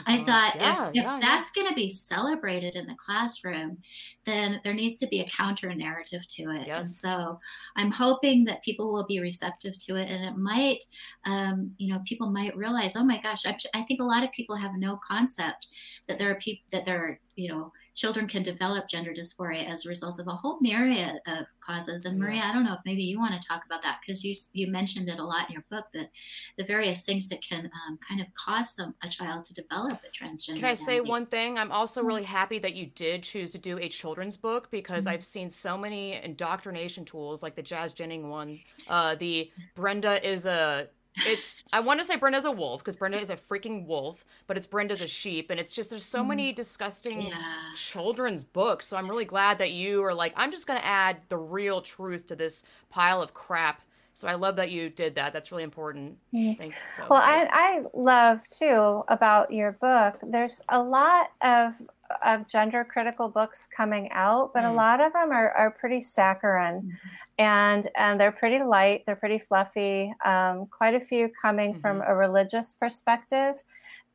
I 0.07 0.19
uh-huh. 0.19 0.25
thought 0.27 0.57
yeah, 0.57 0.89
if, 0.89 0.95
yeah, 0.95 1.15
if 1.15 1.21
that's 1.23 1.51
yeah. 1.57 1.63
going 1.63 1.75
to 1.75 1.81
be 1.81 1.91
celebrated 1.91 2.77
in 2.77 2.87
the 2.87 2.95
classroom, 2.95 3.79
then 4.27 4.61
there 4.65 4.75
needs 4.75 4.97
to 4.97 5.07
be 5.07 5.21
a 5.21 5.29
counter 5.29 5.75
narrative 5.75 6.27
to 6.29 6.51
it. 6.51 6.67
Yes. 6.67 6.79
And 6.79 6.89
so 6.89 7.41
I'm 7.77 7.91
hoping 7.91 8.45
that 8.45 8.63
people 8.63 8.93
will 8.93 9.07
be 9.07 9.21
receptive 9.21 9.79
to 9.87 9.97
it, 9.97 10.11
and 10.11 10.23
it 10.23 10.37
might, 10.37 10.85
um, 11.25 11.73
you 11.79 11.93
know, 11.93 12.03
people 12.07 12.31
might 12.31 12.57
realize, 12.57 12.93
oh 12.97 13.05
my 13.05 13.21
gosh, 13.21 13.47
I, 13.47 13.57
I 13.75 13.83
think 13.83 14.01
a 14.01 14.05
lot 14.05 14.25
of 14.25 14.33
people 14.33 14.57
have 14.57 14.73
no 14.77 15.01
concept 15.07 15.69
that 16.07 16.19
there 16.19 16.31
are 16.31 16.37
people 16.37 16.65
that 16.73 16.85
there 16.85 17.03
are, 17.03 17.19
you 17.35 17.49
know 17.49 17.73
children 17.95 18.27
can 18.27 18.43
develop 18.43 18.89
gender 18.89 19.13
dysphoria 19.13 19.69
as 19.69 19.85
a 19.85 19.89
result 19.89 20.19
of 20.19 20.27
a 20.27 20.31
whole 20.31 20.59
myriad 20.61 21.21
of 21.27 21.47
causes. 21.61 22.05
And 22.05 22.19
Maria, 22.19 22.43
I 22.43 22.53
don't 22.53 22.65
know 22.65 22.73
if 22.73 22.81
maybe 22.87 23.03
you 23.03 23.19
want 23.19 23.41
to 23.41 23.47
talk 23.47 23.65
about 23.67 23.83
that 23.83 23.99
because 24.01 24.25
you 24.25 24.35
you 24.53 24.71
mentioned 24.71 25.09
it 25.09 25.19
a 25.19 25.25
lot 25.25 25.49
in 25.49 25.55
your 25.55 25.65
book 25.71 25.87
that 25.93 26.11
the 26.57 26.65
various 26.65 27.03
things 27.03 27.29
that 27.29 27.43
can 27.43 27.71
um, 27.87 27.99
kind 28.07 28.21
of 28.21 28.27
cause 28.35 28.75
some 28.75 28.95
a 29.03 29.09
child 29.09 29.45
to 29.47 29.55
develop 29.55 30.01
a 30.07 30.25
transgender. 30.25 30.57
Can 30.57 30.65
I 30.65 30.75
say 30.75 31.01
one 31.01 31.27
thing? 31.27 31.59
I'm 31.59 31.73
also 31.73 32.01
mm-hmm. 32.01 32.09
really 32.09 32.25
happy 32.25 32.59
that 32.61 32.75
you 32.75 32.87
did 32.87 33.23
choose 33.23 33.53
to 33.53 33.59
do 33.59 33.79
a 33.79 33.89
children's 33.89 34.37
book 34.37 34.71
because 34.71 35.05
mm-hmm. 35.05 35.15
I've 35.15 35.25
seen 35.25 35.51
so 35.51 35.77
many 35.77 36.15
indoctrination 36.15 37.05
tools 37.05 37.43
like 37.43 37.57
the 37.57 37.63
Jazz 37.63 37.93
Jennings 37.93 38.25
ones. 38.25 38.61
Uh, 38.89 39.15
the 39.17 39.51
Brenda 39.75 40.27
is 40.27 40.47
a 40.47 40.89
it's 41.27 41.63
I 41.73 41.81
want 41.81 42.01
to 42.01 42.05
say 42.07 42.17
Brenda's 42.17 42.45
a 42.45 42.51
wolf 42.51 42.81
because 42.81 42.97
Brenda 42.97 43.21
is 43.21 43.31
a 43.31 43.37
freaking 43.37 43.87
wolf, 43.87 44.25
but 44.47 44.57
it's 44.57 44.67
Brenda's 44.67 45.01
a 45.01 45.07
sheep, 45.07 45.51
and 45.51 45.61
it's 45.61 45.73
just 45.73 45.91
there's 45.91 46.05
so 46.05 46.25
many 46.25 46.53
mm. 46.53 46.57
disgusting 46.57 47.29
yeah. 47.29 47.37
children's 47.77 48.45
books. 48.45 48.87
So 48.87 48.97
I'm 48.97 49.09
really 49.09 49.25
glad 49.25 49.59
that 49.59 49.73
you 49.73 50.03
are 50.05 50.15
like 50.15 50.33
I'm 50.37 50.51
just 50.51 50.67
gonna 50.67 50.81
add 50.83 51.19
the 51.29 51.37
real 51.37 51.83
truth 51.83 52.27
to 52.29 52.37
this 52.37 52.63
pile 52.91 53.23
of 53.23 53.35
crap. 53.35 53.83
So 54.15 54.29
I 54.29 54.35
love 54.35 54.57
that 54.57 54.71
you 54.71 54.91
did 54.91 55.15
that. 55.15 55.33
That's 55.33 55.51
really 55.51 55.65
important. 55.65 56.19
Mm. 56.35 56.61
Thanks. 56.61 56.77
So, 56.97 57.07
well, 57.09 57.23
I, 57.23 57.49
I 57.51 57.83
love 57.95 58.47
too 58.47 59.03
about 59.09 59.51
your 59.53 59.73
book. 59.73 60.19
There's 60.23 60.63
a 60.69 60.83
lot 60.83 61.29
of 61.43 61.75
of 62.23 62.47
gender 62.47 62.85
critical 62.85 63.29
books 63.29 63.67
coming 63.67 64.11
out, 64.13 64.53
but 64.53 64.65
mm. 64.65 64.71
a 64.71 64.75
lot 64.75 65.01
of 65.01 65.13
them 65.13 65.31
are, 65.31 65.51
are 65.53 65.71
pretty 65.71 66.01
saccharine. 66.01 66.97
And 67.43 67.89
and 67.97 68.21
they're 68.21 68.31
pretty 68.31 68.63
light 68.63 69.03
they're 69.05 69.17
pretty 69.17 69.39
fluffy 69.39 70.15
um, 70.25 70.67
quite 70.67 70.95
a 70.95 71.01
few 71.01 71.29
coming 71.29 71.73
mm-hmm. 71.73 71.81
from 71.81 72.01
a 72.07 72.15
religious 72.15 72.73
perspective 72.73 73.57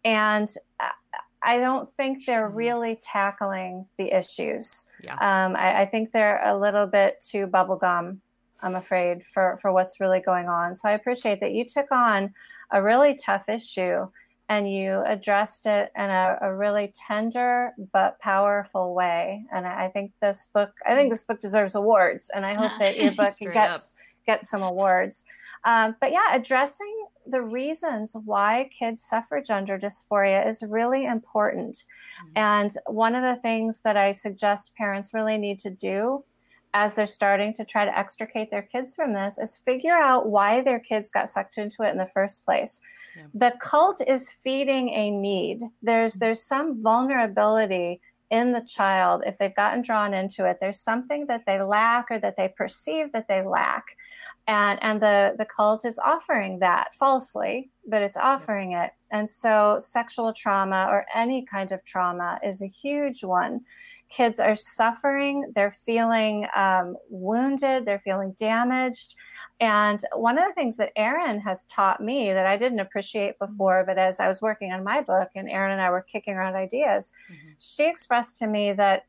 and 0.05 0.47
i 1.43 1.57
don't 1.57 1.89
think 1.95 2.25
they're 2.25 2.47
really 2.47 2.97
tackling 3.01 3.85
the 3.97 4.15
issues 4.17 4.85
yeah. 5.03 5.15
um, 5.15 5.57
I, 5.57 5.81
I, 5.81 5.85
think 5.85 6.11
they're 6.11 6.41
a 6.41 6.57
little 6.57 6.87
bit 6.87 7.19
too 7.19 7.47
bubblegum 7.47 8.19
i'm 8.61 8.75
afraid 8.75 9.25
for 9.25 9.57
for 9.61 9.73
what's 9.73 9.99
really 9.99 10.21
going 10.21 10.47
on 10.47 10.73
so 10.73 10.87
i 10.87 10.93
appreciate 10.93 11.41
that 11.41 11.51
you 11.51 11.65
took 11.65 11.91
on 11.91 12.33
a 12.71 12.81
really 12.81 13.13
tough 13.13 13.49
issue 13.49 14.07
and 14.49 14.71
you 14.71 15.03
addressed 15.05 15.65
it 15.65 15.91
in 15.95 16.09
a, 16.09 16.37
a 16.41 16.55
really 16.55 16.93
tender 16.95 17.73
but 17.91 18.19
powerful 18.19 18.95
way. 18.95 19.45
And 19.53 19.67
I 19.67 19.89
think 19.89 20.13
this 20.21 20.47
book, 20.53 20.71
I 20.85 20.95
think 20.95 21.11
this 21.11 21.25
book 21.25 21.39
deserves 21.39 21.75
awards, 21.75 22.31
and 22.33 22.45
I 22.45 22.53
hope 22.53 22.71
that 22.79 22.97
your 22.97 23.11
book 23.11 23.33
gets 23.39 23.93
up. 23.93 24.25
gets 24.25 24.49
some 24.49 24.63
awards. 24.63 25.25
Um, 25.65 25.95
but 25.99 26.11
yeah, 26.11 26.33
addressing 26.33 27.07
the 27.25 27.41
reasons 27.41 28.15
why 28.23 28.69
kids 28.77 29.03
suffer 29.03 29.41
gender 29.41 29.77
dysphoria 29.77 30.47
is 30.47 30.63
really 30.67 31.05
important. 31.05 31.75
Mm-hmm. 31.75 32.37
And 32.37 32.71
one 32.85 33.15
of 33.15 33.23
the 33.23 33.41
things 33.41 33.81
that 33.81 33.97
I 33.97 34.11
suggest 34.11 34.75
parents 34.75 35.13
really 35.13 35.37
need 35.37 35.59
to 35.59 35.69
do 35.69 36.23
as 36.73 36.95
they're 36.95 37.07
starting 37.07 37.53
to 37.53 37.65
try 37.65 37.85
to 37.85 37.97
extricate 37.97 38.51
their 38.51 38.61
kids 38.61 38.95
from 38.95 39.13
this 39.13 39.37
is 39.37 39.57
figure 39.57 39.97
out 39.97 40.29
why 40.29 40.61
their 40.61 40.79
kids 40.79 41.09
got 41.09 41.29
sucked 41.29 41.57
into 41.57 41.83
it 41.83 41.91
in 41.91 41.97
the 41.97 42.07
first 42.07 42.45
place. 42.45 42.81
Yeah. 43.15 43.23
The 43.33 43.53
cult 43.59 44.01
is 44.05 44.31
feeding 44.31 44.89
a 44.89 45.09
need. 45.09 45.61
There's 45.81 46.13
mm-hmm. 46.13 46.19
there's 46.19 46.43
some 46.43 46.81
vulnerability 46.81 47.99
in 48.29 48.51
the 48.51 48.65
child 48.67 49.23
if 49.25 49.37
they've 49.37 49.55
gotten 49.55 49.81
drawn 49.81 50.13
into 50.13 50.45
it. 50.45 50.57
There's 50.59 50.79
something 50.79 51.27
that 51.27 51.43
they 51.45 51.61
lack 51.61 52.07
or 52.11 52.19
that 52.19 52.35
they 52.35 52.53
perceive 52.55 53.13
that 53.13 53.27
they 53.27 53.41
lack 53.41 53.95
and 54.47 54.79
and 54.81 55.01
the 55.01 55.35
the 55.37 55.45
cult 55.45 55.85
is 55.85 55.99
offering 55.99 56.59
that 56.59 56.93
falsely 56.93 57.69
but 57.85 58.01
it's 58.01 58.17
offering 58.17 58.71
it 58.71 58.91
and 59.11 59.29
so 59.29 59.77
sexual 59.79 60.33
trauma 60.33 60.87
or 60.89 61.05
any 61.15 61.45
kind 61.45 61.71
of 61.71 61.83
trauma 61.85 62.39
is 62.43 62.61
a 62.61 62.67
huge 62.67 63.23
one 63.23 63.61
kids 64.09 64.39
are 64.39 64.55
suffering 64.55 65.51
they're 65.55 65.71
feeling 65.71 66.45
um, 66.55 66.95
wounded 67.09 67.85
they're 67.85 67.99
feeling 67.99 68.33
damaged 68.37 69.15
and 69.59 70.03
one 70.13 70.37
of 70.37 70.45
the 70.45 70.53
things 70.53 70.77
that 70.77 70.91
Erin 70.95 71.39
has 71.39 71.63
taught 71.63 72.01
me 72.01 72.31
that 72.31 72.45
I 72.45 72.57
didn't 72.57 72.79
appreciate 72.79 73.39
mm-hmm. 73.39 73.51
before, 73.51 73.83
but 73.85 73.97
as 73.97 74.19
I 74.19 74.27
was 74.27 74.41
working 74.41 74.71
on 74.71 74.83
my 74.83 75.01
book 75.01 75.29
and 75.35 75.49
Erin 75.49 75.71
and 75.71 75.81
I 75.81 75.89
were 75.89 76.05
kicking 76.11 76.35
around 76.35 76.55
ideas, 76.55 77.11
mm-hmm. 77.31 77.49
she 77.57 77.89
expressed 77.89 78.37
to 78.39 78.47
me 78.47 78.73
that 78.73 79.05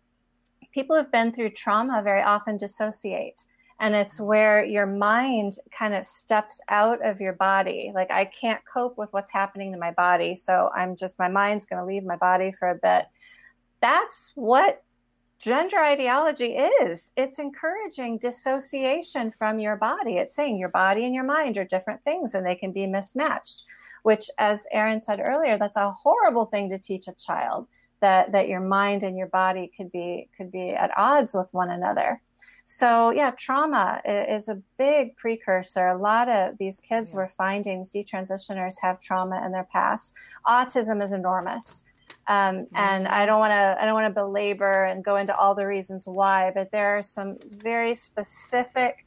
people 0.73 0.97
who've 0.97 1.13
been 1.13 1.33
through 1.33 1.51
trauma 1.51 2.03
very 2.03 2.23
often 2.23 2.57
dissociate 2.57 3.45
and 3.81 3.95
it's 3.95 4.21
where 4.21 4.65
your 4.65 4.87
mind 4.87 5.55
kind 5.71 5.95
of 5.95 6.05
steps 6.05 6.61
out 6.69 7.05
of 7.05 7.21
your 7.21 7.33
body. 7.33 7.93
Like 7.95 8.11
i 8.11 8.25
can't 8.25 8.65
cope 8.65 8.99
with 8.99 9.13
what's 9.13 9.31
happening 9.31 9.73
to 9.73 9.79
my 9.79 9.93
body 9.93 10.35
so 10.35 10.71
i'm 10.75 10.97
just 10.97 11.19
my 11.19 11.29
mind's 11.29 11.67
going 11.67 11.81
to 11.81 11.87
leave 11.87 12.05
my 12.05 12.17
body 12.17 12.53
for 12.53 12.69
a 12.69 12.75
bit. 12.75 13.07
That's 13.81 14.33
what 14.35 14.83
gender 15.39 15.79
ideology 15.79 16.57
is. 16.57 17.13
It's 17.17 17.39
encouraging 17.39 18.19
dissociation 18.19 19.31
from 19.31 19.61
your 19.61 19.77
body. 19.77 20.17
It's 20.17 20.35
saying 20.35 20.59
your 20.59 20.69
body 20.69 21.05
and 21.05 21.15
your 21.15 21.25
mind 21.25 21.59
are 21.59 21.65
different 21.65 22.03
things 22.03 22.35
and 22.35 22.45
they 22.45 22.57
can 22.57 22.73
be 22.73 22.87
mismatched 22.87 23.65
which 24.03 24.31
as 24.39 24.67
erin 24.73 25.01
said 25.01 25.21
earlier 25.21 25.59
that's 25.59 25.77
a 25.77 25.91
horrible 25.91 26.47
thing 26.47 26.69
to 26.69 26.79
teach 26.79 27.09
a 27.09 27.15
child 27.15 27.69
that 28.01 28.33
that 28.33 28.49
your 28.49 28.61
mind 28.61 29.03
and 29.03 29.17
your 29.17 29.27
body 29.27 29.71
could 29.77 29.91
be 29.93 30.29
could 30.37 30.51
be 30.51 30.71
at 30.71 30.97
odds 30.97 31.35
with 31.35 31.49
one 31.53 31.71
another 31.71 32.21
so 32.71 33.11
yeah 33.13 33.31
trauma 33.31 33.99
is 34.05 34.51
a 34.51 34.61
big 34.77 35.17
precursor. 35.17 35.87
A 35.89 35.97
lot 35.97 36.29
of 36.29 36.59
these 36.59 36.81
kids 36.81 37.15
yeah. 37.15 37.21
were 37.21 37.29
finding 37.29 37.83
detransitioners 37.83 38.75
have 38.83 39.01
trauma 39.01 39.43
in 39.45 39.53
their 39.53 39.67
past. 39.73 40.15
Autism 40.47 41.03
is 41.03 41.13
enormous. 41.13 41.85
Um, 42.27 42.67
and 42.75 43.09
I 43.09 43.25
don't 43.25 43.39
want 43.39 43.53
to 43.53 43.77
I 43.81 43.87
don't 43.87 43.95
want 43.95 44.15
to 44.15 44.21
belabor 44.21 44.85
and 44.85 45.03
go 45.03 45.17
into 45.17 45.35
all 45.35 45.55
the 45.55 45.67
reasons 45.67 46.07
why, 46.07 46.53
but 46.55 46.71
there 46.71 46.99
are 46.99 47.01
some 47.01 47.39
very 47.49 47.95
specific 47.95 49.07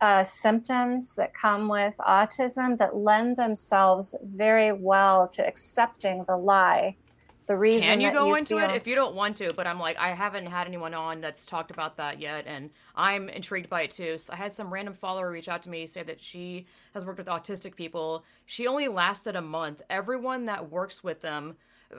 uh, 0.00 0.24
symptoms 0.24 1.14
that 1.16 1.34
come 1.34 1.68
with 1.68 1.94
autism 1.98 2.78
that 2.78 2.96
lend 2.96 3.36
themselves 3.36 4.14
very 4.22 4.72
well 4.72 5.28
to 5.28 5.46
accepting 5.46 6.24
the 6.26 6.36
lie 6.36 6.96
the 7.46 7.56
reason 7.56 7.82
can 7.82 8.00
you 8.00 8.12
go 8.12 8.26
you 8.26 8.34
into 8.36 8.56
feel... 8.56 8.70
it 8.70 8.76
if 8.76 8.86
you 8.86 8.94
don't 8.94 9.14
want 9.14 9.36
to 9.36 9.52
but 9.54 9.66
i'm 9.66 9.78
like 9.78 9.98
i 9.98 10.08
haven't 10.08 10.46
had 10.46 10.66
anyone 10.66 10.94
on 10.94 11.20
that's 11.20 11.44
talked 11.44 11.70
about 11.70 11.96
that 11.96 12.20
yet 12.20 12.46
and 12.46 12.70
i'm 12.94 13.28
intrigued 13.28 13.68
by 13.68 13.82
it 13.82 13.90
too. 13.90 14.18
So 14.18 14.32
i 14.32 14.36
had 14.36 14.52
some 14.52 14.72
random 14.72 14.94
follower 14.94 15.30
reach 15.30 15.48
out 15.48 15.62
to 15.62 15.70
me 15.70 15.86
say 15.86 16.02
that 16.02 16.22
she 16.22 16.66
has 16.94 17.04
worked 17.04 17.18
with 17.18 17.26
autistic 17.26 17.76
people. 17.76 18.24
She 18.46 18.66
only 18.66 18.88
lasted 18.88 19.36
a 19.36 19.42
month. 19.42 19.82
Everyone 19.88 20.46
that 20.46 20.70
works 20.70 21.02
with 21.02 21.20
them 21.20 21.56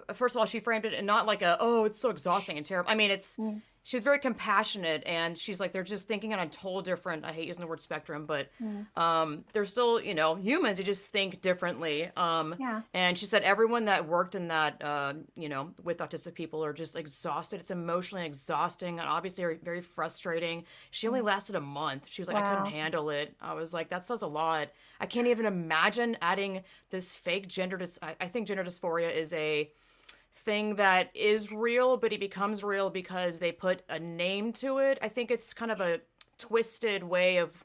uh, 0.10 0.14
first 0.14 0.36
of 0.36 0.40
all 0.40 0.46
she 0.46 0.60
framed 0.60 0.86
it 0.86 0.94
and 0.94 1.08
not 1.08 1.26
like 1.26 1.42
a 1.42 1.58
oh 1.60 1.86
it's 1.86 2.00
so 2.00 2.10
exhausting 2.10 2.58
and 2.58 2.66
terrible 2.66 2.90
i 2.90 2.96
mean 2.96 3.12
it's 3.12 3.38
mm 3.38 3.62
she 3.84 3.98
was 3.98 4.04
very 4.04 4.20
compassionate 4.20 5.04
and 5.06 5.38
she's 5.38 5.60
like 5.60 5.74
they're 5.74 5.84
just 5.84 6.08
thinking 6.08 6.34
on 6.34 6.40
a 6.40 6.48
total 6.48 6.82
different 6.82 7.24
i 7.26 7.32
hate 7.32 7.48
using 7.48 7.62
the 7.62 7.68
word 7.68 7.82
spectrum 7.82 8.26
but 8.26 8.48
mm. 8.62 8.86
um, 8.98 9.44
they're 9.54 9.66
still 9.66 10.02
you 10.02 10.14
know 10.14 10.36
humans 10.36 10.78
who 10.78 10.84
just 10.84 11.12
think 11.12 11.42
differently 11.42 12.10
um, 12.18 12.56
yeah. 12.60 12.82
and 12.94 13.18
she 13.18 13.26
said 13.26 13.44
everyone 13.44 13.86
that 13.86 14.08
worked 14.08 14.36
in 14.36 14.48
that 14.48 14.84
uh, 14.84 15.14
you 15.36 15.50
know 15.50 15.72
with 15.84 15.98
autistic 15.98 16.34
people 16.34 16.64
are 16.64 16.74
just 16.74 16.96
exhausted 16.96 17.60
it's 17.60 17.72
emotionally 17.72 18.26
exhausting 18.26 19.00
and 19.00 19.08
obviously 19.08 19.44
very 19.64 19.82
frustrating 19.82 20.64
she 20.92 21.08
only 21.08 21.22
mm. 21.22 21.26
lasted 21.26 21.56
a 21.56 21.62
month 21.62 22.08
she 22.08 22.22
was 22.22 22.28
like 22.28 22.38
wow. 22.38 22.54
i 22.54 22.56
couldn't 22.56 22.72
handle 22.72 23.10
it 23.10 23.36
i 23.42 23.54
was 23.54 23.74
like 23.74 23.90
that 23.90 24.04
says 24.06 24.22
a 24.22 24.28
lot 24.28 24.70
i 25.00 25.06
can't 25.06 25.28
even 25.28 25.46
imagine 25.46 26.18
adding 26.22 26.62
this 26.90 27.14
fake 27.14 27.48
gender 27.48 27.78
dis- 27.78 28.00
I, 28.02 28.16
I 28.22 28.28
think 28.28 28.48
gender 28.48 28.64
dysphoria 28.64 29.14
is 29.14 29.34
a 29.34 29.70
thing 30.36 30.76
that 30.76 31.10
is 31.14 31.52
real, 31.52 31.98
but 31.98 32.12
he 32.12 32.18
becomes 32.18 32.64
real 32.64 32.90
because 32.90 33.40
they 33.40 33.52
put 33.52 33.82
a 33.90 34.00
name 34.00 34.54
to 34.54 34.80
it. 34.80 34.98
I 35.02 35.08
think 35.08 35.32
it's 35.32 35.54
kind 35.54 35.72
of 35.72 35.80
a 35.80 36.02
twisted 36.38 37.04
way 37.04 37.38
of 37.38 37.64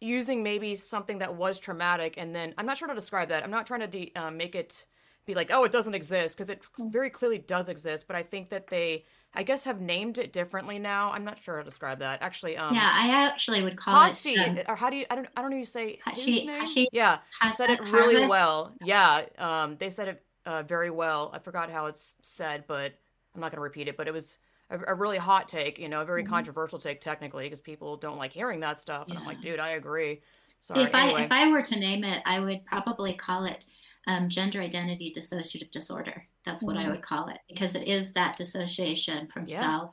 using 0.00 0.42
maybe 0.42 0.76
something 0.76 1.18
that 1.18 1.34
was 1.34 1.58
traumatic 1.58 2.14
and 2.16 2.34
then 2.34 2.54
I'm 2.56 2.66
not 2.66 2.78
sure 2.78 2.88
how 2.88 2.94
to 2.94 3.00
describe 3.00 3.28
that. 3.30 3.42
I'm 3.42 3.50
not 3.50 3.66
trying 3.66 3.80
to 3.80 3.86
de- 3.86 4.12
uh, 4.14 4.30
make 4.30 4.54
it 4.54 4.86
be 5.28 5.34
like, 5.34 5.50
oh, 5.52 5.62
it 5.62 5.70
doesn't 5.70 5.94
exist 5.94 6.36
because 6.36 6.50
it 6.50 6.60
hmm. 6.76 6.88
very 6.88 7.10
clearly 7.10 7.38
does 7.38 7.68
exist. 7.68 8.06
But 8.08 8.16
I 8.16 8.22
think 8.22 8.48
that 8.48 8.68
they, 8.68 9.04
I 9.34 9.44
guess, 9.44 9.64
have 9.64 9.80
named 9.80 10.18
it 10.18 10.32
differently 10.32 10.78
now. 10.78 11.12
I'm 11.12 11.24
not 11.24 11.38
sure 11.40 11.56
how 11.56 11.60
to 11.60 11.64
describe 11.64 11.98
that. 12.00 12.22
Actually, 12.22 12.56
um, 12.56 12.74
yeah, 12.74 12.90
I 12.92 13.26
actually 13.26 13.62
would 13.62 13.76
call 13.76 14.00
Hashi, 14.00 14.30
it. 14.30 14.60
Um, 14.60 14.64
or 14.66 14.74
how 14.74 14.88
do 14.90 14.96
you? 14.96 15.04
I 15.10 15.14
don't. 15.16 15.28
I 15.36 15.42
don't 15.42 15.50
know. 15.50 15.58
You 15.58 15.64
say 15.66 16.00
Hashi. 16.04 16.32
His 16.32 16.44
name? 16.44 16.60
Hashi 16.60 16.88
yeah, 16.92 17.18
said 17.52 17.70
it 17.70 17.80
really 17.90 18.26
well. 18.26 18.72
Yeah, 18.82 19.26
um, 19.38 19.76
they 19.78 19.90
said 19.90 20.08
it 20.08 20.22
uh, 20.48 20.62
very 20.62 20.88
well. 20.88 21.30
I 21.34 21.38
forgot 21.38 21.70
how 21.70 21.86
it's 21.86 22.14
said, 22.22 22.64
but 22.66 22.94
I'm 23.34 23.40
not 23.40 23.50
going 23.50 23.58
to 23.58 23.62
repeat 23.62 23.86
it. 23.86 23.98
But 23.98 24.08
it 24.08 24.14
was 24.14 24.38
a, 24.70 24.78
a, 24.88 24.94
really 24.94 25.18
hot 25.18 25.46
take, 25.46 25.78
you 25.78 25.90
know, 25.90 26.00
a 26.00 26.06
very 26.06 26.22
mm-hmm. 26.22 26.32
controversial 26.32 26.78
take 26.78 27.02
technically, 27.02 27.44
because 27.44 27.60
people 27.60 27.98
don't 27.98 28.16
like 28.16 28.32
hearing 28.32 28.60
that 28.60 28.78
stuff. 28.78 29.04
Yeah. 29.06 29.14
And 29.14 29.20
I'm 29.20 29.26
like, 29.26 29.42
dude, 29.42 29.60
I 29.60 29.70
agree. 29.70 30.22
Sorry. 30.60 30.84
If 30.84 30.94
anyway. 30.94 31.20
I 31.20 31.24
if 31.24 31.32
I 31.32 31.50
were 31.52 31.60
to 31.60 31.78
name 31.78 32.02
it, 32.02 32.22
I 32.24 32.40
would 32.40 32.64
probably 32.64 33.12
call 33.12 33.44
it 33.44 33.66
um, 34.06 34.30
gender 34.30 34.62
identity 34.62 35.12
dissociative 35.14 35.70
disorder. 35.70 36.24
That's 36.46 36.62
what 36.62 36.76
mm-hmm. 36.76 36.88
I 36.88 36.90
would 36.92 37.02
call 37.02 37.28
it 37.28 37.40
because 37.46 37.74
it 37.74 37.86
is 37.86 38.14
that 38.14 38.38
dissociation 38.38 39.28
from 39.28 39.44
yeah. 39.48 39.60
self. 39.60 39.90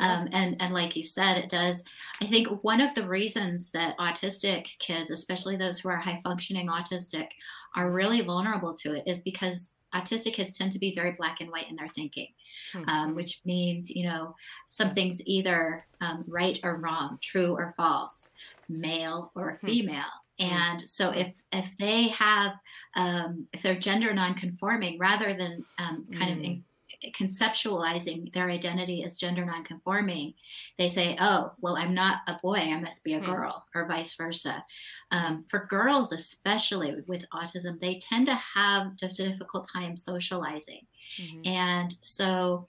Um, 0.00 0.26
yeah. 0.26 0.38
And 0.40 0.56
and 0.60 0.74
like 0.74 0.96
you 0.96 1.04
said, 1.04 1.38
it 1.38 1.48
does. 1.48 1.84
I 2.20 2.26
think 2.26 2.48
one 2.64 2.80
of 2.80 2.92
the 2.96 3.06
reasons 3.06 3.70
that 3.70 3.96
autistic 3.98 4.66
kids, 4.80 5.12
especially 5.12 5.56
those 5.56 5.78
who 5.78 5.90
are 5.90 5.96
high 5.96 6.20
functioning 6.24 6.66
autistic, 6.66 7.28
are 7.76 7.92
really 7.92 8.20
vulnerable 8.20 8.74
to 8.78 8.96
it 8.96 9.04
is 9.06 9.20
because 9.20 9.74
autistic 9.94 10.34
kids 10.34 10.56
tend 10.56 10.72
to 10.72 10.78
be 10.78 10.94
very 10.94 11.12
black 11.12 11.40
and 11.40 11.50
white 11.50 11.68
in 11.70 11.76
their 11.76 11.88
thinking, 11.94 12.28
mm-hmm. 12.74 12.88
um, 12.88 13.14
which 13.14 13.40
means, 13.44 13.90
you 13.90 14.04
know, 14.04 14.34
something's 14.68 15.20
either 15.26 15.84
um, 16.00 16.24
right 16.26 16.58
or 16.62 16.76
wrong, 16.76 17.18
true 17.22 17.52
or 17.52 17.74
false, 17.76 18.28
male 18.68 19.32
or 19.34 19.58
hmm. 19.60 19.66
female. 19.66 20.04
Mm-hmm. 20.40 20.54
And 20.54 20.82
so 20.82 21.10
if 21.10 21.32
if 21.52 21.76
they 21.78 22.08
have 22.08 22.52
um, 22.96 23.46
if 23.52 23.62
they're 23.62 23.78
gender 23.78 24.12
nonconforming, 24.12 24.98
rather 24.98 25.34
than 25.34 25.64
um, 25.78 26.06
kind 26.12 26.30
mm. 26.30 26.32
of 26.32 26.44
in, 26.44 26.64
conceptualizing 27.10 28.32
their 28.32 28.50
identity 28.50 29.04
as 29.04 29.16
gender 29.16 29.44
nonconforming, 29.44 30.34
they 30.78 30.88
say, 30.88 31.16
"Oh, 31.20 31.52
well, 31.60 31.76
I'm 31.76 31.94
not 31.94 32.20
a 32.26 32.34
boy; 32.42 32.56
I 32.56 32.80
must 32.80 33.04
be 33.04 33.14
a 33.14 33.18
hmm. 33.18 33.24
girl," 33.24 33.66
or 33.74 33.86
vice 33.86 34.14
versa. 34.14 34.64
Um, 35.10 35.44
for 35.48 35.66
girls, 35.66 36.12
especially 36.12 36.96
with 37.06 37.24
autism, 37.34 37.78
they 37.78 37.98
tend 37.98 38.26
to 38.26 38.34
have 38.34 38.92
a 39.02 39.08
difficult 39.08 39.68
time 39.72 39.96
socializing, 39.96 40.86
mm-hmm. 41.20 41.46
and 41.46 41.94
so 42.00 42.66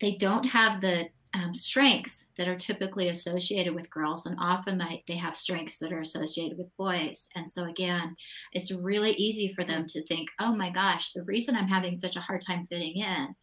they 0.00 0.12
don't 0.12 0.44
have 0.44 0.80
the 0.80 1.08
um, 1.34 1.54
strengths 1.54 2.26
that 2.36 2.48
are 2.48 2.56
typically 2.56 3.08
associated 3.08 3.74
with 3.74 3.90
girls, 3.90 4.26
and 4.26 4.36
often 4.38 4.76
they, 4.76 5.02
they 5.06 5.16
have 5.16 5.36
strengths 5.36 5.78
that 5.78 5.92
are 5.92 6.00
associated 6.00 6.58
with 6.58 6.76
boys. 6.76 7.28
And 7.34 7.50
so, 7.50 7.64
again, 7.64 8.16
it's 8.52 8.70
really 8.70 9.12
easy 9.12 9.52
for 9.54 9.64
them 9.64 9.86
to 9.86 10.04
think, 10.06 10.28
oh 10.40 10.54
my 10.54 10.70
gosh, 10.70 11.12
the 11.12 11.22
reason 11.22 11.56
I'm 11.56 11.68
having 11.68 11.94
such 11.94 12.16
a 12.16 12.20
hard 12.20 12.42
time 12.46 12.66
fitting 12.66 12.96
in 12.96 13.34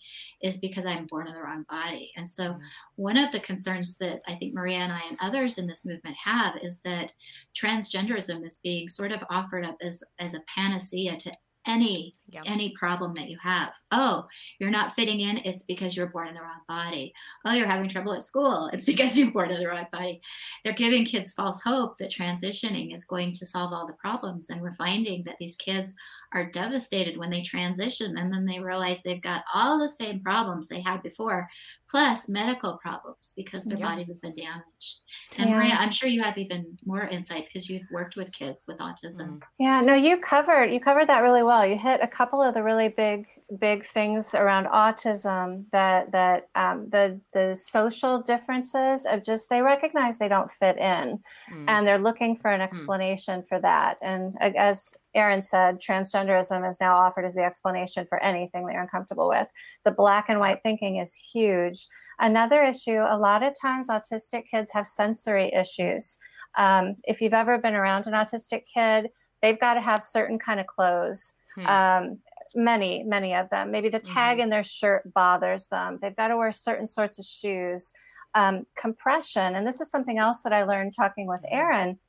is 0.41 0.58
because 0.58 0.86
I'm 0.86 1.08
born 1.08 1.27
in 1.27 1.34
the 1.34 1.41
wrong 1.41 1.65
body. 1.69 2.12
And 2.15 2.29
so, 2.29 2.43
mm-hmm. 2.43 2.62
one 2.96 3.17
of 3.17 3.31
the 3.31 3.39
concerns 3.39 3.98
that 3.98 4.22
I 4.27 4.36
think 4.36 4.53
Maria 4.53 4.77
and 4.77 4.93
I 4.93 5.01
and 5.10 5.17
others 5.22 5.58
in 5.58 5.65
this 5.65 5.86
movement 5.86 6.15
have 6.24 6.55
is 6.62 6.81
that 6.86 7.13
transgenderism 7.55 8.46
is 8.46 8.60
being 8.62 8.88
sort 8.88 9.12
of 9.12 9.24
offered 9.29 9.65
up 9.65 9.77
as, 9.81 10.03
as 10.19 10.34
a 10.34 10.43
panacea 10.55 11.17
to 11.17 11.31
any 11.67 12.15
yeah. 12.31 12.41
any 12.45 12.69
problem 12.77 13.13
that 13.15 13.29
you 13.29 13.37
have. 13.41 13.73
Oh, 13.91 14.25
you're 14.59 14.69
not 14.69 14.95
fitting 14.95 15.21
in, 15.21 15.37
it's 15.37 15.63
because 15.63 15.95
you're 15.95 16.07
born 16.07 16.27
in 16.27 16.35
the 16.35 16.41
wrong 16.41 16.61
body. 16.67 17.13
Oh, 17.45 17.53
you're 17.53 17.67
having 17.67 17.89
trouble 17.89 18.13
at 18.13 18.23
school, 18.23 18.69
it's 18.73 18.85
because 18.85 19.17
you're 19.17 19.31
born 19.31 19.51
in 19.51 19.59
the 19.59 19.67
wrong 19.67 19.87
body. 19.91 20.21
They're 20.63 20.73
giving 20.73 21.05
kids 21.05 21.33
false 21.33 21.61
hope 21.61 21.97
that 21.97 22.11
transitioning 22.11 22.95
is 22.95 23.05
going 23.05 23.33
to 23.33 23.45
solve 23.45 23.73
all 23.73 23.87
the 23.87 23.93
problems. 23.93 24.49
And 24.49 24.61
we're 24.61 24.75
finding 24.75 25.23
that 25.23 25.37
these 25.39 25.55
kids 25.55 25.95
are 26.33 26.45
devastated 26.45 27.17
when 27.17 27.31
they 27.31 27.41
transition 27.41 28.17
and 28.17 28.31
then 28.31 28.45
they 28.45 28.59
realize 28.59 28.99
they've 29.03 29.21
got 29.21 29.43
all 29.53 29.79
the 29.79 29.91
same 29.99 30.19
problems 30.19 30.67
they 30.67 30.81
had 30.81 31.01
before, 31.01 31.49
plus 31.89 32.29
medical 32.29 32.77
problems 32.77 33.34
because 33.36 33.65
their 33.65 33.77
yeah. 33.77 33.89
bodies 33.89 34.08
have 34.08 34.22
been 34.22 34.34
damaged. 34.34 35.00
And 35.38 35.50
yeah. 35.50 35.58
Maria, 35.58 35.74
I'm 35.74 35.91
sure 35.91 36.08
you 36.08 36.22
have 36.22 36.38
even 36.38 36.77
more 36.86 37.08
insights 37.08 37.50
because 37.50 37.69
you've 37.69 37.88
worked 37.91 38.15
with 38.15 38.31
kids 38.31 38.65
with 38.67 38.77
autism. 38.77 39.41
Yeah, 39.60 39.81
no, 39.81 39.96
you 39.96 40.17
covered 40.17 40.72
you 40.72 40.79
covered 40.79 41.08
that 41.08 41.22
really 41.22 41.43
well. 41.43 41.65
You 41.65 41.77
hit 41.77 42.00
a 42.01 42.08
couple 42.08 42.41
of 42.41 42.53
the 42.53 42.63
really 42.63 42.89
big 42.89 43.27
big 43.60 43.84
things 43.84 44.36
around 44.36 44.65
autism 44.67 45.65
that 45.72 46.12
that 46.12 46.50
um, 46.55 46.89
the 46.89 47.19
the 47.34 47.55
social 47.55 48.22
differences 48.22 49.05
of 49.05 49.24
just 49.24 49.50
they 49.50 49.62
recognize 49.62 50.17
they 50.17 50.27
don't 50.27 50.51
fit 50.51 50.77
in 50.77 51.19
mm. 51.51 51.65
and 51.67 51.88
they're 51.88 51.98
looking 52.00 52.36
for 52.36 52.51
an 52.51 52.60
hmm. 52.60 52.65
explanation 52.65 53.41
mm. 53.41 53.48
for 53.48 53.60
that 53.60 53.98
and 54.03 54.36
as 54.41 54.96
Erin 55.15 55.41
said 55.41 55.79
transgenderism 55.79 56.67
is 56.67 56.79
now 56.79 56.96
offered 56.96 57.25
as 57.25 57.34
the 57.34 57.43
explanation 57.43 58.05
for 58.05 58.22
anything 58.22 58.65
that 58.65 58.74
you're 58.74 58.81
uncomfortable 58.81 59.27
with 59.27 59.48
the 59.86 59.91
black 59.91 60.29
and 60.29 60.39
white 60.39 60.62
thinking 60.63 60.98
is 60.98 61.15
huge 61.15 61.78
another 62.19 62.63
issue 62.63 63.00
a 63.09 63.17
lot 63.17 63.43
of 63.43 63.53
times 63.59 63.89
autistic 63.89 64.45
kids 64.50 64.71
have 64.71 64.88
sensory 64.88 65.51
issues 65.53 66.17
um, 66.57 66.95
if 67.03 67.21
you've 67.21 67.33
ever 67.33 67.57
been 67.57 67.75
around 67.75 68.07
an 68.07 68.13
autistic 68.13 68.63
kid 68.74 69.09
they've 69.41 69.59
got 69.59 69.75
to 69.75 69.81
have 69.81 70.01
certain 70.01 70.39
kind 70.39 70.59
of 70.59 70.67
clothes 70.67 71.33
Hmm. 71.55 71.67
Um, 71.67 72.17
many, 72.55 73.03
many 73.03 73.33
of 73.36 73.50
them. 73.50 73.71
Maybe 73.71 73.89
the 73.89 74.00
tag 74.00 74.38
mm-hmm. 74.38 74.43
in 74.43 74.50
their 74.50 74.63
shirt 74.63 75.13
bothers 75.13 75.67
them. 75.67 76.00
They've 76.01 76.15
got 76.15 76.29
to 76.29 76.38
wear 76.38 76.51
certain 76.51 76.88
sorts 76.88 77.19
of 77.19 77.25
shoes. 77.25 77.93
Um, 78.36 78.65
compression, 78.75 79.55
and 79.55 79.65
this 79.65 79.81
is 79.81 79.89
something 79.89 80.19
else 80.19 80.43
that 80.43 80.53
I 80.53 80.63
learned 80.63 80.93
talking 80.95 81.27
with 81.27 81.41
mm-hmm. 81.41 81.55
Erin. 81.55 82.00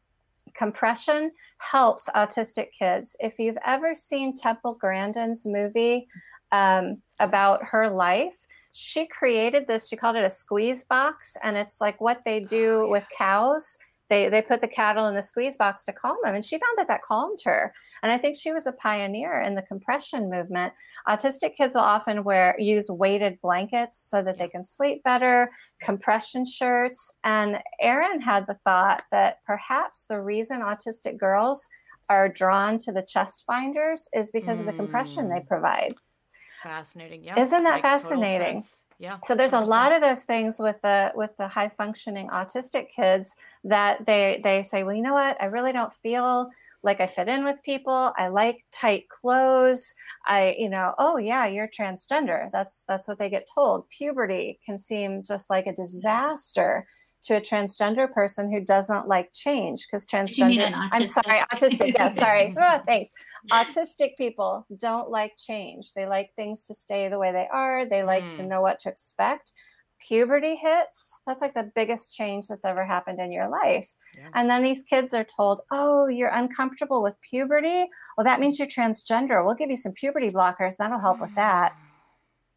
Compression 0.54 1.30
helps 1.58 2.08
autistic 2.14 2.72
kids. 2.72 3.16
If 3.20 3.38
you've 3.38 3.58
ever 3.64 3.94
seen 3.94 4.34
Temple 4.34 4.74
Grandin's 4.74 5.46
movie 5.46 6.08
um, 6.52 7.00
about 7.20 7.64
her 7.64 7.88
life, 7.88 8.46
she 8.72 9.06
created 9.06 9.66
this. 9.66 9.88
She 9.88 9.96
called 9.96 10.16
it 10.16 10.24
a 10.24 10.30
squeeze 10.30 10.84
box, 10.84 11.36
and 11.42 11.56
it's 11.56 11.80
like 11.80 12.00
what 12.00 12.22
they 12.24 12.40
do 12.40 12.80
oh, 12.80 12.84
yeah. 12.84 12.90
with 12.90 13.04
cows 13.16 13.78
they 14.10 14.28
they 14.28 14.42
put 14.42 14.60
the 14.60 14.68
cattle 14.68 15.06
in 15.06 15.14
the 15.14 15.22
squeeze 15.22 15.56
box 15.56 15.84
to 15.84 15.92
calm 15.92 16.16
them 16.22 16.34
and 16.34 16.44
she 16.44 16.56
found 16.56 16.76
that 16.76 16.88
that 16.88 17.00
calmed 17.00 17.38
her 17.42 17.72
and 18.02 18.12
i 18.12 18.18
think 18.18 18.36
she 18.36 18.52
was 18.52 18.66
a 18.66 18.72
pioneer 18.72 19.40
in 19.40 19.54
the 19.54 19.62
compression 19.62 20.28
movement 20.28 20.72
autistic 21.08 21.56
kids 21.56 21.74
will 21.74 21.82
often 21.82 22.22
wear 22.24 22.54
use 22.58 22.90
weighted 22.90 23.38
blankets 23.40 24.04
so 24.10 24.22
that 24.22 24.36
they 24.36 24.48
can 24.48 24.62
sleep 24.62 25.02
better 25.04 25.50
compression 25.80 26.44
shirts 26.44 27.14
and 27.24 27.58
erin 27.80 28.20
had 28.20 28.46
the 28.46 28.58
thought 28.64 29.02
that 29.10 29.38
perhaps 29.46 30.04
the 30.04 30.20
reason 30.20 30.60
autistic 30.60 31.16
girls 31.16 31.66
are 32.10 32.28
drawn 32.28 32.76
to 32.76 32.90
the 32.92 33.06
chest 33.08 33.44
binders 33.46 34.08
is 34.12 34.32
because 34.32 34.58
mm. 34.58 34.60
of 34.60 34.66
the 34.66 34.72
compression 34.72 35.28
they 35.28 35.36
mm. 35.36 35.46
provide 35.46 35.92
fascinating 36.62 37.22
yeah 37.24 37.38
isn't 37.38 37.64
that 37.64 37.82
fascinating 37.82 38.60
yeah. 39.00 39.16
So 39.24 39.34
there's 39.34 39.52
100%. 39.52 39.62
a 39.62 39.64
lot 39.64 39.92
of 39.92 40.02
those 40.02 40.24
things 40.24 40.58
with 40.58 40.76
the 40.82 41.10
with 41.14 41.34
the 41.38 41.48
high 41.48 41.70
functioning 41.70 42.28
autistic 42.28 42.90
kids 42.94 43.34
that 43.64 44.04
they 44.04 44.42
they 44.44 44.62
say, 44.62 44.82
well, 44.82 44.94
you 44.94 45.00
know 45.00 45.14
what? 45.14 45.40
I 45.40 45.46
really 45.46 45.72
don't 45.72 45.90
feel 45.90 46.50
like 46.82 47.00
I 47.00 47.06
fit 47.06 47.28
in 47.28 47.44
with 47.44 47.62
people. 47.62 48.12
I 48.16 48.28
like 48.28 48.64
tight 48.72 49.08
clothes. 49.08 49.94
I, 50.26 50.54
you 50.58 50.68
know, 50.68 50.94
oh 50.98 51.16
yeah, 51.16 51.46
you're 51.46 51.68
transgender. 51.68 52.50
That's 52.52 52.84
that's 52.88 53.08
what 53.08 53.18
they 53.18 53.30
get 53.30 53.48
told. 53.52 53.88
Puberty 53.88 54.58
can 54.64 54.78
seem 54.78 55.22
just 55.22 55.50
like 55.50 55.66
a 55.66 55.72
disaster 55.72 56.86
to 57.22 57.36
a 57.36 57.40
transgender 57.40 58.10
person 58.10 58.52
who 58.52 58.60
doesn't 58.60 59.08
like 59.08 59.32
change 59.32 59.86
because 59.86 60.06
transgender 60.06 60.72
i'm 60.92 61.04
sorry 61.04 61.40
autistic 61.52 61.94
yeah 61.94 62.08
sorry. 62.20 62.54
Oh, 62.60 62.80
thanks. 62.86 63.12
Autistic 63.50 64.16
people 64.16 64.66
don't 64.76 65.10
like 65.10 65.36
change. 65.36 65.94
They 65.94 66.06
like 66.06 66.30
things 66.36 66.64
to 66.64 66.74
stay 66.74 67.08
the 67.08 67.18
way 67.18 67.32
they 67.32 67.48
are. 67.52 67.86
They 67.86 68.02
like 68.02 68.24
mm. 68.24 68.36
to 68.36 68.42
know 68.44 68.60
what 68.60 68.78
to 68.80 68.88
expect. 68.88 69.52
Puberty 69.98 70.56
hits. 70.56 71.20
That's 71.26 71.40
like 71.40 71.54
the 71.54 71.70
biggest 71.74 72.16
change 72.16 72.48
that's 72.48 72.64
ever 72.64 72.84
happened 72.84 73.18
in 73.20 73.32
your 73.32 73.48
life. 73.48 73.94
Yeah. 74.16 74.28
and 74.34 74.48
then 74.48 74.62
these 74.62 74.82
kids 74.82 75.14
are 75.14 75.24
told 75.24 75.60
oh 75.70 76.08
you're 76.08 76.30
uncomfortable 76.30 77.02
with 77.02 77.20
puberty? 77.20 77.86
Well 78.16 78.24
that 78.24 78.40
means 78.40 78.58
you're 78.58 78.68
transgender. 78.68 79.44
We'll 79.44 79.54
give 79.54 79.70
you 79.70 79.76
some 79.76 79.92
puberty 79.92 80.30
blockers. 80.30 80.76
That'll 80.76 81.00
help 81.00 81.20
with 81.20 81.34
that. 81.34 81.72
Mm. 81.72 81.76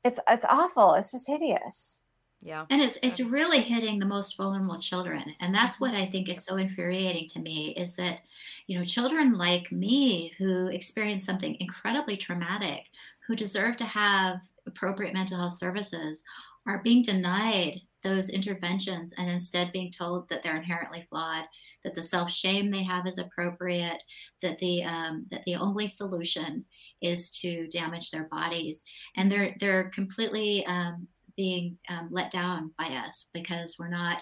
it's 0.06 0.20
it's 0.30 0.46
awful. 0.46 0.94
It's 0.94 1.12
just 1.12 1.28
hideous 1.28 2.02
yeah. 2.44 2.66
And 2.70 2.82
it's 2.82 2.98
it's 3.02 3.22
really 3.22 3.62
hitting 3.62 4.00
the 4.00 4.06
most 4.06 4.36
vulnerable 4.36 4.78
children. 4.78 5.24
And 5.40 5.56
that's 5.56 5.80
what 5.80 5.94
I 5.94 6.06
think 6.06 6.28
is 6.28 6.44
so 6.44 6.58
infuriating 6.58 7.30
to 7.30 7.40
me 7.40 7.74
is 7.78 7.96
that, 7.96 8.22
you 8.68 8.78
know, 8.78 8.84
children 8.84 9.38
like 9.38 9.72
me 9.72 10.34
who 10.38 10.68
experience 10.68 11.26
something 11.26 11.56
incredibly 11.62 12.18
traumatic, 12.18 12.88
who 13.26 13.36
deserve 13.36 13.78
to 13.78 13.86
have 13.86 14.42
appropriate 14.68 15.14
mental 15.14 15.38
health 15.38 15.54
services, 15.54 16.24
are 16.68 16.82
being 16.84 17.02
denied 17.02 17.80
those 18.04 18.30
interventions 18.30 19.14
and 19.18 19.30
instead 19.30 19.72
being 19.72 19.90
told 19.90 20.28
that 20.28 20.44
they're 20.44 20.58
inherently 20.58 21.06
flawed, 21.10 21.46
that 21.86 21.96
the 21.96 22.04
self 22.04 22.30
shame 22.30 22.70
they 22.70 22.84
have 22.84 23.08
is 23.08 23.18
appropriate, 23.20 24.04
that 24.42 24.58
the 24.58 24.84
um, 24.84 25.26
that 25.32 25.44
the 25.46 25.56
only 25.56 25.88
solution 25.88 26.66
is 27.02 27.30
to 27.30 27.68
damage 27.68 28.12
their 28.12 28.26
bodies, 28.26 28.84
and 29.16 29.32
they're 29.32 29.56
they're 29.62 29.90
completely 29.92 30.66
um, 30.66 31.08
being 31.36 31.78
um, 31.90 32.10
let 32.12 32.32
down 32.32 32.72
by 32.78 32.86
us 32.86 33.28
because 33.34 33.76
we're 33.80 33.90
not 33.90 34.22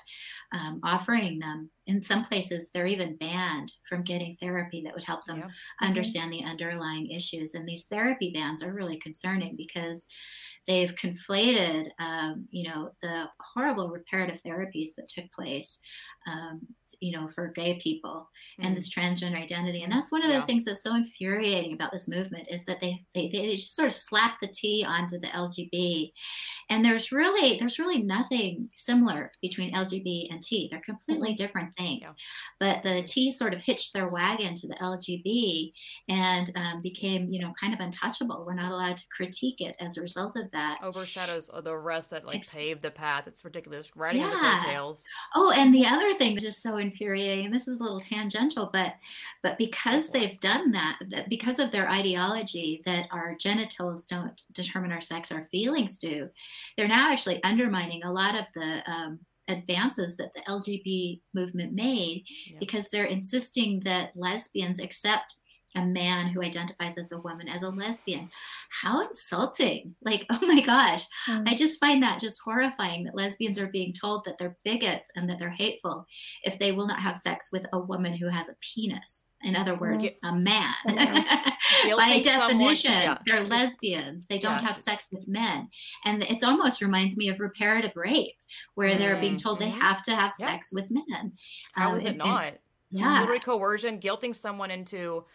um, 0.54 0.80
offering 0.84 1.40
them. 1.40 1.70
In 1.92 2.04
some 2.04 2.24
places, 2.26 2.70
they're 2.74 2.86
even 2.86 3.18
banned 3.18 3.72
from 3.88 4.04
getting 4.04 4.36
therapy 4.36 4.82
that 4.84 4.94
would 4.94 5.04
help 5.04 5.26
them 5.26 5.40
yeah. 5.40 5.44
Mm-hmm. 5.44 5.86
understand 5.88 6.32
mm-hmm. 6.32 6.46
the 6.46 6.52
underlying 6.52 7.12
issues. 7.12 7.54
And 7.54 7.68
these 7.68 7.86
therapy 7.86 8.32
bans 8.34 8.64
are 8.64 8.74
really 8.74 8.98
concerning 8.98 9.56
because 9.58 10.06
they've 10.68 10.94
conflated, 10.96 11.90
um, 12.00 12.48
you 12.52 12.70
know, 12.70 12.92
the 13.02 13.26
horrible 13.40 13.90
reparative 13.90 14.42
therapies 14.44 14.92
that 14.96 15.08
took 15.08 15.30
place, 15.32 15.80
um, 16.28 16.62
you 17.00 17.12
know, 17.12 17.28
for 17.34 17.48
gay 17.48 17.80
people 17.82 18.30
mm. 18.60 18.66
and 18.66 18.78
this 18.78 18.94
transgender 18.94 19.42
identity. 19.42 19.82
And 19.82 19.92
that's 19.92 20.12
one 20.12 20.24
of 20.24 20.32
the 20.32 20.42
things 20.44 20.66
that's 20.66 20.84
so 20.84 20.96
infuriating 20.96 21.74
about 21.74 21.92
this 21.92 22.08
movement 22.08 22.48
is 22.50 22.64
that 22.66 22.80
they, 22.80 23.02
they, 23.16 23.30
they 23.30 23.56
just 23.56 23.76
sort 23.76 23.88
of 23.88 23.96
slap 23.96 24.38
the 24.40 24.48
T 24.48 24.86
onto 24.88 25.20
the 25.20 25.28
LGB. 25.28 26.12
And 26.70 26.86
there's 26.86 27.12
really, 27.12 27.58
there's 27.58 27.80
really 27.80 28.04
nothing 28.04 28.70
similar 28.76 29.32
between 29.42 29.74
LGB 29.74 30.32
and 30.32 30.42
T. 30.42 30.68
They're 30.70 30.82
completely 30.82 31.30
mm-hmm. 31.30 31.44
different 31.44 31.76
things. 31.82 32.02
Yeah. 32.04 32.14
But 32.60 32.84
the 32.84 33.04
T 33.04 33.32
sort 33.32 33.54
of 33.54 33.62
hitched 33.62 33.94
their 33.94 34.08
wagon 34.08 34.56
to 34.56 34.68
the 34.68 34.76
LGB 34.76 35.74
and 36.10 36.52
um, 36.56 36.82
became, 36.82 37.32
you 37.32 37.42
know, 37.42 37.54
kind 37.60 37.74
of 37.74 37.80
untouchable. 37.80 38.44
We're 38.46 38.54
not 38.54 38.72
allowed 38.72 38.98
to 38.98 39.04
critique 39.16 39.62
it 39.62 39.76
as 39.80 39.98
a 39.98 40.02
result 40.02 40.38
of 40.38 40.50
that 40.52 40.80
overshadows 40.84 41.50
the 41.64 41.76
rest 41.76 42.12
that 42.12 42.26
like 42.26 42.50
paved 42.50 42.82
the 42.82 42.92
path. 42.92 43.28
It's 43.28 43.44
ridiculous. 43.44 43.90
Riding 43.96 44.22
yeah. 44.22 44.30
the 44.30 44.66
coattails. 44.66 45.04
Oh, 45.36 45.52
and 45.56 45.74
the 45.74 45.86
other 45.86 46.14
thing 46.14 46.36
that's 46.36 46.44
just 46.44 46.64
so 46.64 46.78
infuriating, 46.78 47.46
and 47.46 47.54
this 47.54 47.68
is 47.68 47.80
a 47.80 47.84
little 47.84 48.00
tangential, 48.00 48.70
but 48.72 48.96
but 49.44 49.58
because 49.58 50.10
they've 50.10 50.40
done 50.40 50.72
that, 50.72 51.00
that 51.10 51.30
because 51.30 51.60
of 51.60 51.72
their 51.72 51.90
ideology 51.90 52.82
that 52.86 53.08
our 53.12 53.36
genitals 53.36 54.06
don't 54.06 54.42
determine 54.54 54.92
our 54.92 55.02
sex, 55.02 55.32
our 55.32 55.44
feelings 55.52 55.98
do, 55.98 56.30
they're 56.78 56.88
now 56.88 57.12
actually 57.12 57.44
undermining 57.44 58.04
a 58.04 58.12
lot 58.12 58.38
of 58.38 58.46
the 58.56 58.92
um, 58.92 59.20
advances 59.52 60.18
that 60.18 60.34
the 60.34 60.42
LGBT 60.42 61.22
movement 61.34 61.74
made 61.74 62.24
yeah. 62.48 62.58
because 62.60 62.90
they're 62.90 63.06
insisting 63.06 63.82
that 63.82 64.12
lesbians 64.16 64.80
accept 64.80 65.36
a 65.76 65.86
man 65.86 66.28
who 66.28 66.42
identifies 66.42 66.98
as 66.98 67.12
a 67.12 67.18
woman 67.20 67.48
as 67.48 67.64
a 67.64 67.70
lesbian. 67.70 68.30
How 68.70 69.06
insulting. 69.06 69.96
Like, 70.02 70.26
oh 70.30 70.40
my 70.42 70.62
gosh. 70.62 71.06
Mm. 71.30 71.48
I 71.48 71.56
just 71.56 71.80
find 71.80 72.04
that 72.04 72.20
just 72.20 72.42
horrifying 72.44 73.04
that 73.06 73.16
lesbians 73.16 73.58
are 73.58 73.68
being 73.68 73.94
told 73.94 74.26
that 74.26 74.38
they're 74.38 74.58
bigots 74.66 75.10
and 75.16 75.30
that 75.30 75.40
they're 75.40 75.50
hateful 75.50 76.06
if 76.44 76.60
they 76.60 76.72
will 76.72 76.88
not 76.88 77.00
have 77.00 77.18
sex 77.18 77.50
with 77.52 77.66
a 77.74 77.80
woman 77.80 78.16
who 78.16 78.28
has 78.28 78.50
a 78.50 78.56
penis. 78.62 79.24
In 79.44 79.56
other 79.56 79.76
words, 79.76 80.06
a 80.24 80.34
man. 80.34 80.74
By 80.86 82.22
definition, 82.24 82.92
yeah. 82.92 83.18
they're 83.26 83.44
lesbians. 83.44 84.26
They 84.28 84.40
don't 84.40 84.62
yeah. 84.62 84.68
have 84.68 84.78
sex 84.78 85.08
with 85.12 85.28
men. 85.28 85.70
And 86.06 86.24
it 86.24 86.44
almost 86.44 86.82
reminds 86.82 87.18
me 87.18 87.30
of 87.30 87.40
reparative 87.40 87.96
rape, 87.96 88.36
where 88.76 88.90
mm. 88.90 88.98
they're 88.98 89.20
being 89.20 89.38
told 89.38 89.60
mm-hmm. 89.60 89.72
they 89.72 89.80
have 89.80 90.04
to 90.04 90.16
have 90.16 90.36
sex 90.36 90.72
with 90.72 90.86
men. 90.90 91.34
How 91.74 91.92
um, 91.92 91.98
is 91.98 92.06
it 92.06 92.10
and, 92.10 92.18
not? 92.20 92.46
And, 92.46 92.58
yeah. 92.92 93.20
Literally 93.22 93.40
coercion, 93.40 94.00
guilting 94.00 94.36
someone 94.36 94.70
into 94.70 95.26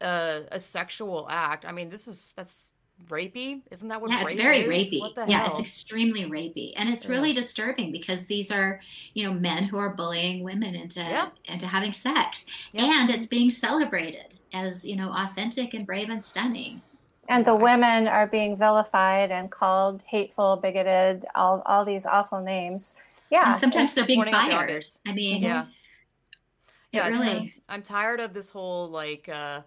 a, 0.00 0.42
a 0.52 0.60
sexual 0.60 1.26
act. 1.30 1.64
I 1.64 1.72
mean, 1.72 1.88
this 1.88 2.08
is 2.08 2.34
that's 2.36 2.72
rapey. 3.08 3.62
Isn't 3.70 3.88
that 3.88 4.00
what? 4.00 4.10
Yeah, 4.10 4.22
it's 4.22 4.34
very 4.34 4.60
is? 4.60 4.90
rapey. 4.90 5.00
What 5.00 5.14
the 5.14 5.26
yeah, 5.28 5.44
hell? 5.44 5.50
it's 5.52 5.60
extremely 5.60 6.24
rapey, 6.24 6.72
and 6.76 6.88
it's 6.88 7.06
really 7.06 7.32
disturbing 7.32 7.92
because 7.92 8.26
these 8.26 8.50
are, 8.50 8.80
you 9.14 9.24
know, 9.24 9.32
men 9.32 9.64
who 9.64 9.78
are 9.78 9.90
bullying 9.94 10.42
women 10.42 10.74
into 10.74 11.00
Yeah. 11.00 11.28
into 11.44 11.66
having 11.66 11.92
sex, 11.92 12.46
Yeah. 12.72 13.00
and 13.00 13.10
it's 13.10 13.26
being 13.26 13.50
celebrated 13.50 14.34
as 14.52 14.84
you 14.84 14.96
know 14.96 15.12
authentic 15.12 15.74
and 15.74 15.86
brave 15.86 16.08
and 16.08 16.22
stunning. 16.24 16.82
And 17.28 17.44
the 17.44 17.56
women 17.56 18.06
are 18.06 18.26
being 18.26 18.56
vilified 18.56 19.32
and 19.32 19.50
called 19.50 20.02
hateful, 20.06 20.56
bigoted, 20.56 21.24
all, 21.34 21.60
all 21.66 21.84
these 21.84 22.06
awful 22.06 22.40
names. 22.40 22.94
Yeah. 23.30 23.50
And 23.50 23.58
sometimes 23.60 23.94
they're 23.94 24.06
being 24.06 24.20
pointing 24.22 24.32
the 24.34 24.54
fired. 24.56 24.84
I 25.04 25.12
mean, 25.12 25.42
yeah. 25.42 25.62
it 25.62 25.68
Yeah, 26.92 27.08
it's- 27.08 27.20
really. 27.20 27.54
I'm 27.68 27.82
tired 27.82 28.20
of 28.20 28.32
this 28.32 28.50
whole 28.50 28.88
like 28.90 29.28
uh 29.28 29.62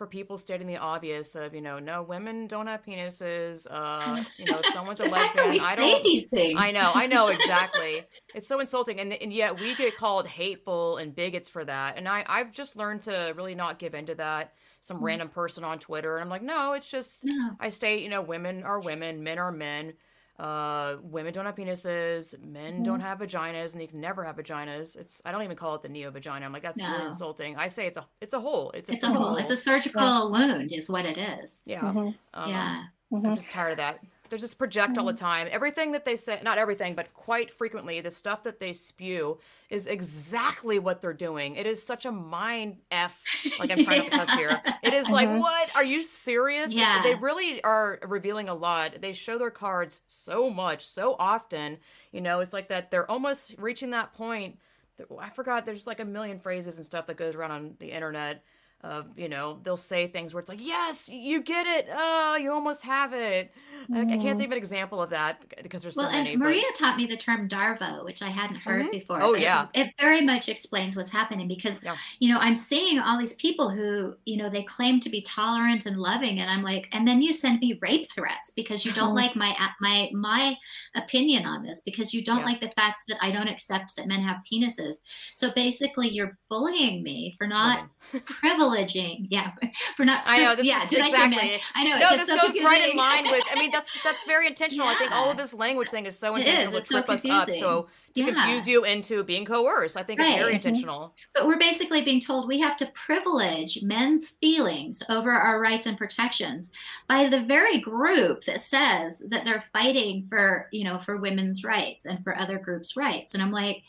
for 0.00 0.06
people 0.06 0.38
stating 0.38 0.66
the 0.66 0.78
obvious 0.78 1.34
of 1.34 1.54
you 1.54 1.60
know 1.60 1.78
no 1.78 2.02
women 2.02 2.46
don't 2.46 2.66
have 2.68 2.82
penises 2.82 3.66
uh 3.70 4.24
you 4.38 4.46
know 4.50 4.58
if 4.60 4.72
someone's 4.72 4.98
a 5.00 5.04
lesbian 5.16 5.60
I 5.60 5.74
don't 5.76 6.02
these 6.02 6.24
things. 6.26 6.54
I 6.58 6.72
know 6.72 6.90
I 6.94 7.06
know 7.06 7.28
exactly 7.28 8.06
it's 8.34 8.48
so 8.48 8.60
insulting 8.60 8.98
and 8.98 9.12
and 9.12 9.30
yet 9.30 9.60
we 9.60 9.74
get 9.74 9.98
called 9.98 10.26
hateful 10.26 10.96
and 10.96 11.14
bigots 11.14 11.50
for 11.50 11.66
that 11.66 11.98
and 11.98 12.08
I 12.08 12.24
I've 12.26 12.50
just 12.50 12.76
learned 12.76 13.02
to 13.02 13.34
really 13.36 13.54
not 13.54 13.78
give 13.78 13.94
into 13.94 14.14
that 14.14 14.54
some 14.80 15.00
Mm. 15.00 15.02
random 15.02 15.28
person 15.28 15.64
on 15.64 15.78
Twitter 15.78 16.16
and 16.16 16.24
I'm 16.24 16.30
like 16.30 16.42
no 16.42 16.72
it's 16.72 16.90
just 16.90 17.26
No. 17.26 17.50
I 17.60 17.68
state 17.68 18.02
you 18.02 18.08
know 18.08 18.22
women 18.22 18.62
are 18.62 18.80
women 18.80 19.22
men 19.22 19.38
are 19.38 19.52
men 19.52 19.92
uh 20.40 20.96
women 21.02 21.32
don't 21.34 21.44
have 21.44 21.54
penises 21.54 22.24
men 22.42 22.72
Mm-hmm. 22.74 22.82
don't 22.84 23.00
have 23.00 23.18
vaginas 23.18 23.72
and 23.72 23.80
they 23.82 23.86
can 23.86 24.00
never 24.00 24.24
have 24.24 24.36
vaginas. 24.36 24.96
It's 24.96 25.20
i 25.24 25.32
don't 25.32 25.42
even 25.42 25.56
call 25.56 25.74
it 25.74 25.82
the 25.82 25.88
neo 25.90 26.10
vagina. 26.10 26.46
I'm 26.46 26.52
like 26.52 26.62
that's 26.62 26.80
really 26.82 27.06
insulting. 27.06 27.56
I 27.56 27.68
say 27.68 27.86
it's 27.86 27.98
a 27.98 28.06
it's 28.20 28.32
a 28.32 28.40
hole. 28.40 28.70
It's 28.72 28.88
a, 28.88 28.92
It's 28.94 29.04
a 29.04 29.08
hole. 29.08 29.36
It's 29.36 29.50
a 29.50 29.56
surgical 29.56 30.30
wound, 30.32 30.72
is 30.72 30.88
what 30.88 31.04
it 31.04 31.18
is. 31.18 31.60
yeah. 31.66 31.80
Mhm, 31.82 32.14
um, 32.34 32.50
yeah. 32.50 32.84
i'm 33.12 33.36
just 33.36 33.50
tired 33.50 33.72
of 33.72 33.76
that 33.78 34.00
they 34.30 34.38
just 34.38 34.56
project 34.58 34.96
all 34.96 35.04
the 35.04 35.12
time. 35.12 35.48
Everything 35.50 35.92
that 35.92 36.04
they 36.04 36.16
say 36.16 36.40
not 36.42 36.56
everything 36.58 36.94
but 36.94 37.12
quite 37.14 37.52
frequently 37.52 38.00
the 38.00 38.10
stuff 38.10 38.42
that 38.44 38.60
they 38.60 38.72
spew 38.72 39.38
is 39.68 39.86
exactly 39.86 40.78
what 40.78 41.00
they're 41.00 41.12
doing. 41.12 41.56
It 41.56 41.66
is 41.66 41.82
such 41.82 42.04
a 42.06 42.12
mind 42.12 42.76
f 42.90 43.20
like 43.58 43.70
i'm 43.70 43.84
trying 43.84 44.08
not 44.08 44.10
to 44.10 44.18
cuss 44.18 44.30
here. 44.34 44.60
It 44.82 44.94
is 44.94 45.08
like 45.10 45.28
Mhm. 45.28 45.38
what? 45.40 45.76
Are 45.76 45.84
you 45.84 46.02
serious? 46.02 46.74
Yeah. 46.74 47.02
they 47.02 47.14
really 47.14 47.62
are 47.62 47.98
revealing 48.06 48.48
a 48.48 48.54
lot. 48.54 49.00
They 49.00 49.12
show 49.12 49.36
their 49.38 49.50
cards 49.50 50.02
so 50.06 50.48
much 50.48 50.86
so 50.86 51.16
often. 51.18 51.78
You 52.12 52.20
know 52.20 52.40
it's 52.40 52.52
like 52.52 52.68
that 52.68 52.90
they're 52.90 53.10
almost 53.10 53.54
reaching 53.58 53.90
that 53.90 54.12
point 54.14 54.58
that- 54.96 55.06
i 55.18 55.28
forgot 55.30 55.64
there's 55.66 55.86
like 55.86 56.00
a 56.00 56.04
million 56.04 56.38
phrases 56.38 56.76
and 56.76 56.84
stuff 56.86 57.06
that 57.06 57.16
goes 57.16 57.34
around 57.34 57.50
on 57.52 57.74
the 57.78 57.90
internet 57.90 58.42
of 58.82 59.06
you 59.18 59.28
know 59.28 59.58
they'll 59.62 59.76
say 59.76 60.06
things 60.06 60.32
where 60.32 60.40
it's 60.40 60.48
like 60.48 60.64
yes 60.64 61.08
you 61.10 61.42
get 61.42 61.66
it. 61.66 61.86
Oh 61.92 62.36
you 62.36 62.50
almost 62.50 62.82
have 62.84 63.12
it 63.12 63.52
I, 63.94 64.00
I 64.00 64.04
can't 64.18 64.38
think 64.38 64.42
of 64.48 64.52
an 64.52 64.58
example 64.58 65.00
of 65.02 65.10
that 65.10 65.42
because 65.62 65.82
there's 65.82 65.94
so 65.94 66.02
Well, 66.02 66.10
many 66.12 66.32
and 66.32 66.38
but- 66.40 66.46
Maria 66.46 66.62
taught 66.78 66.96
me 66.96 67.06
the 67.06 67.16
term 67.16 67.48
darvo, 67.48 68.04
which 68.04 68.22
I 68.22 68.28
hadn't 68.28 68.56
heard 68.56 68.86
Mhm. 68.86 68.90
before. 68.92 69.22
Oh, 69.22 69.32
but 69.32 69.40
it- 69.40 69.44
yeah. 69.44 69.66
It, 69.74 69.92
very 70.00 70.20
much 70.20 70.48
explains 70.48 70.96
what's 70.96 71.10
happening 71.10 71.48
because, 71.48 71.80
Yeah. 71.82 71.96
you 72.18 72.32
know, 72.32 72.38
I'm 72.40 72.56
seeing 72.56 72.98
all 72.98 73.18
these 73.18 73.34
people 73.34 73.70
who, 73.70 74.14
you 74.26 74.36
know, 74.36 74.50
they 74.50 74.62
claim 74.64 75.00
to 75.00 75.08
be 75.08 75.22
tolerant 75.22 75.86
and 75.86 75.96
loving, 75.98 76.40
and 76.40 76.50
I'm 76.50 76.62
like, 76.62 76.88
and 76.92 77.06
then 77.08 77.22
you 77.22 77.32
send 77.32 77.60
me 77.60 77.78
rape 77.80 78.10
threats 78.12 78.50
because 78.54 78.84
you 78.84 78.92
don't 78.92 79.14
like 79.22 79.34
my 79.36 79.54
my 79.80 80.10
my 80.12 80.56
opinion 80.94 81.46
on 81.46 81.62
this 81.62 81.80
because 81.80 82.12
you 82.12 82.22
don't 82.22 82.40
Yeah. 82.40 82.44
like 82.46 82.60
the 82.60 82.70
fact 82.70 83.04
that 83.08 83.18
I 83.22 83.30
don't 83.30 83.48
accept 83.48 83.96
that 83.96 84.06
men 84.06 84.20
have 84.22 84.38
penises. 84.50 84.96
So 85.34 85.50
basically, 85.52 86.08
you're 86.08 86.36
bullying 86.48 87.02
me 87.02 87.34
for 87.38 87.46
not 87.46 87.88
privileging, 88.14 89.26
yeah, 89.30 89.52
for 89.96 90.04
not. 90.04 90.22
I 90.26 90.38
know 90.38 90.54
this 90.56 90.66
yeah, 90.66 90.84
is 90.84 90.92
I 90.94 91.08
exactly 91.08 91.36
men? 91.50 91.60
I 91.74 91.84
know. 91.84 91.98
no 91.98 92.16
this 92.16 92.28
so 92.28 92.36
goes 92.36 92.60
right 92.62 92.90
in 92.90 92.96
line 92.96 93.24
with 93.30 93.42
i 93.50 93.54
mean 93.58 93.69
that's 93.72 93.90
that's 94.02 94.24
very 94.26 94.46
intentional. 94.46 94.86
I 94.86 94.94
think 94.94 95.10
all 95.12 95.30
of 95.30 95.36
this 95.36 95.54
language 95.54 95.88
thing 95.88 96.06
is 96.06 96.18
so 96.18 96.36
It 96.36 96.46
is, 96.46 96.48
intentional 96.48 96.72
to 96.72 96.78
it's 96.78 96.88
so 96.88 96.94
trip 97.02 97.10
us 97.10 97.24
up 97.30 97.50
so 97.50 97.88
to 98.14 98.20
Yeah. 98.20 98.26
confuse 98.32 98.66
you 98.66 98.84
into 98.84 99.22
being 99.22 99.44
coerced 99.44 99.96
i 99.96 100.02
think 100.02 100.20
it's 100.20 100.34
very 100.34 100.54
intentional. 100.54 101.14
But 101.34 101.46
we're 101.46 101.58
basically 101.58 102.02
being 102.02 102.20
told 102.20 102.48
we 102.48 102.58
have 102.60 102.76
to 102.78 102.86
privilege 102.88 103.82
men's 103.82 104.28
feelings 104.40 105.02
over 105.08 105.30
our 105.30 105.60
rights 105.60 105.86
and 105.86 105.96
protections 105.96 106.70
by 107.08 107.28
the 107.28 107.42
very 107.42 107.78
group 107.78 108.44
that 108.44 108.60
says 108.60 109.22
that 109.28 109.44
they're 109.44 109.64
fighting 109.72 110.26
for, 110.28 110.68
you 110.72 110.84
know, 110.84 110.98
for 110.98 111.18
women's 111.18 111.62
rights 111.64 112.04
and 112.06 112.22
for 112.24 112.36
other 112.36 112.58
groups' 112.58 112.96
rights. 112.96 113.34
And 113.34 113.42
I'm 113.42 113.52
like, 113.52 113.82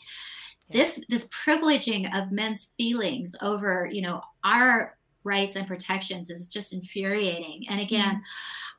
this 0.70 1.00
this 1.08 1.28
privileging 1.28 2.16
of 2.16 2.32
men's 2.32 2.68
feelings 2.78 3.34
over, 3.42 3.88
you 3.90 4.02
know, 4.02 4.22
our 4.44 4.96
rights 5.24 5.56
and 5.56 5.66
protections 5.66 6.30
is 6.30 6.46
just 6.46 6.72
infuriating. 6.72 7.64
And 7.68 7.80
again, 7.80 8.22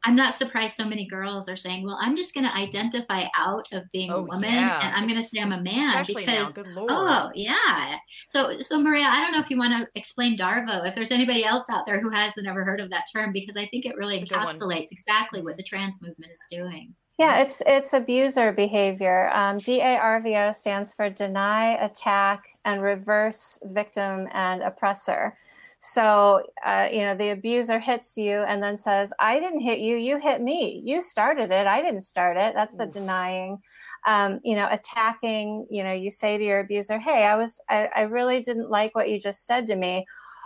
I'm 0.06 0.16
not 0.16 0.36
surprised 0.36 0.76
so 0.76 0.86
many 0.86 1.06
girls 1.06 1.48
are 1.48 1.56
saying, 1.56 1.86
"Well, 1.86 1.98
I'm 2.02 2.16
just 2.16 2.34
going 2.34 2.46
to 2.46 2.54
identify 2.56 3.26
out 3.38 3.68
of 3.72 3.90
being 3.92 4.10
a 4.10 4.18
oh 4.18 4.24
woman 4.24 4.52
yeah 4.52 4.86
and 4.86 4.96
I'm 4.96 5.08
going 5.08 5.22
to 5.22 5.26
say 5.26 5.42
I'm 5.42 5.54
a 5.54 5.62
man 5.62 5.90
especially 5.90 6.26
now 6.26 6.48
because 6.48 6.54
good 6.54 6.68
lord 6.68 6.92
Oh 6.92 7.32
yeah. 7.36 7.96
So 8.28 8.60
so 8.60 8.82
Maria, 8.82 9.06
I 9.06 9.22
don't 9.22 9.32
know 9.32 9.40
if 9.40 9.50
you 9.50 9.58
want 9.58 9.74
to 9.78 9.88
explain 9.98 10.38
Darvo. 10.38 10.86
If 10.86 10.96
there's 10.96 11.12
anybody 11.12 11.46
else 11.46 11.68
out 11.70 11.86
there 11.86 12.02
who 12.02 12.10
hasn't 12.10 12.48
ever 12.48 12.66
heard 12.66 12.82
of 12.82 12.90
that 12.90 13.06
term, 13.16 13.32
because 13.32 13.56
I 13.56 13.66
think 13.68 13.86
it 13.86 13.96
really 13.96 14.18
It's 14.18 14.30
a 14.30 14.34
good 14.34 14.44
one. 14.44 14.54
encapsulates 14.54 14.92
exactly 14.92 15.42
what 15.42 15.58
the 15.58 15.64
trans 15.64 16.02
movement 16.02 16.32
is 16.34 16.42
doing. 16.52 16.94
Yeah, 17.20 17.42
it's 17.42 17.62
it's 17.66 17.94
abuser 17.94 18.52
behavior. 18.52 19.30
Um, 19.34 19.60
DARVO 19.60 20.54
stands 20.54 20.94
for 20.94 21.10
deny, 21.10 21.74
attack, 21.76 22.58
and 22.66 22.82
reverse 22.82 23.60
victim 23.66 24.28
and 24.32 24.64
oppressor. 24.64 25.38
So 25.86 26.42
uh, 26.66 26.88
you 26.94 27.02
know 27.02 27.14
the 27.14 27.32
abuser 27.32 27.78
hits 27.78 28.16
you 28.16 28.40
and 28.44 28.64
then 28.64 28.78
says, 28.78 29.12
"I 29.20 29.38
didn't 29.42 29.60
hit 29.60 29.80
you. 29.80 29.98
You 29.98 30.18
hit 30.18 30.42
me. 30.42 30.82
You 30.86 31.02
started 31.02 31.52
it. 31.52 31.68
I 31.68 31.82
didn't 31.82 32.04
start 32.04 32.38
it." 32.38 32.54
That's 32.56 32.76
the 32.76 32.86
Oof. 32.86 32.92
denying. 32.92 33.58
Um, 34.08 34.40
you 34.46 34.56
know, 34.56 34.70
attacking. 34.72 35.68
You 35.70 35.84
know, 35.84 35.92
you 35.92 36.10
say 36.10 36.38
to 36.38 36.44
your 36.44 36.62
abuser, 36.62 37.00
"Hey, 37.00 37.26
I 37.26 37.36
was 37.36 37.62
I, 37.70 37.90
I 37.94 38.02
really 38.04 38.40
didn't 38.42 38.70
like 38.70 38.96
what 38.96 39.10
you 39.10 39.20
just 39.20 39.46
said 39.46 39.68
to 39.68 39.76
me." 39.76 40.06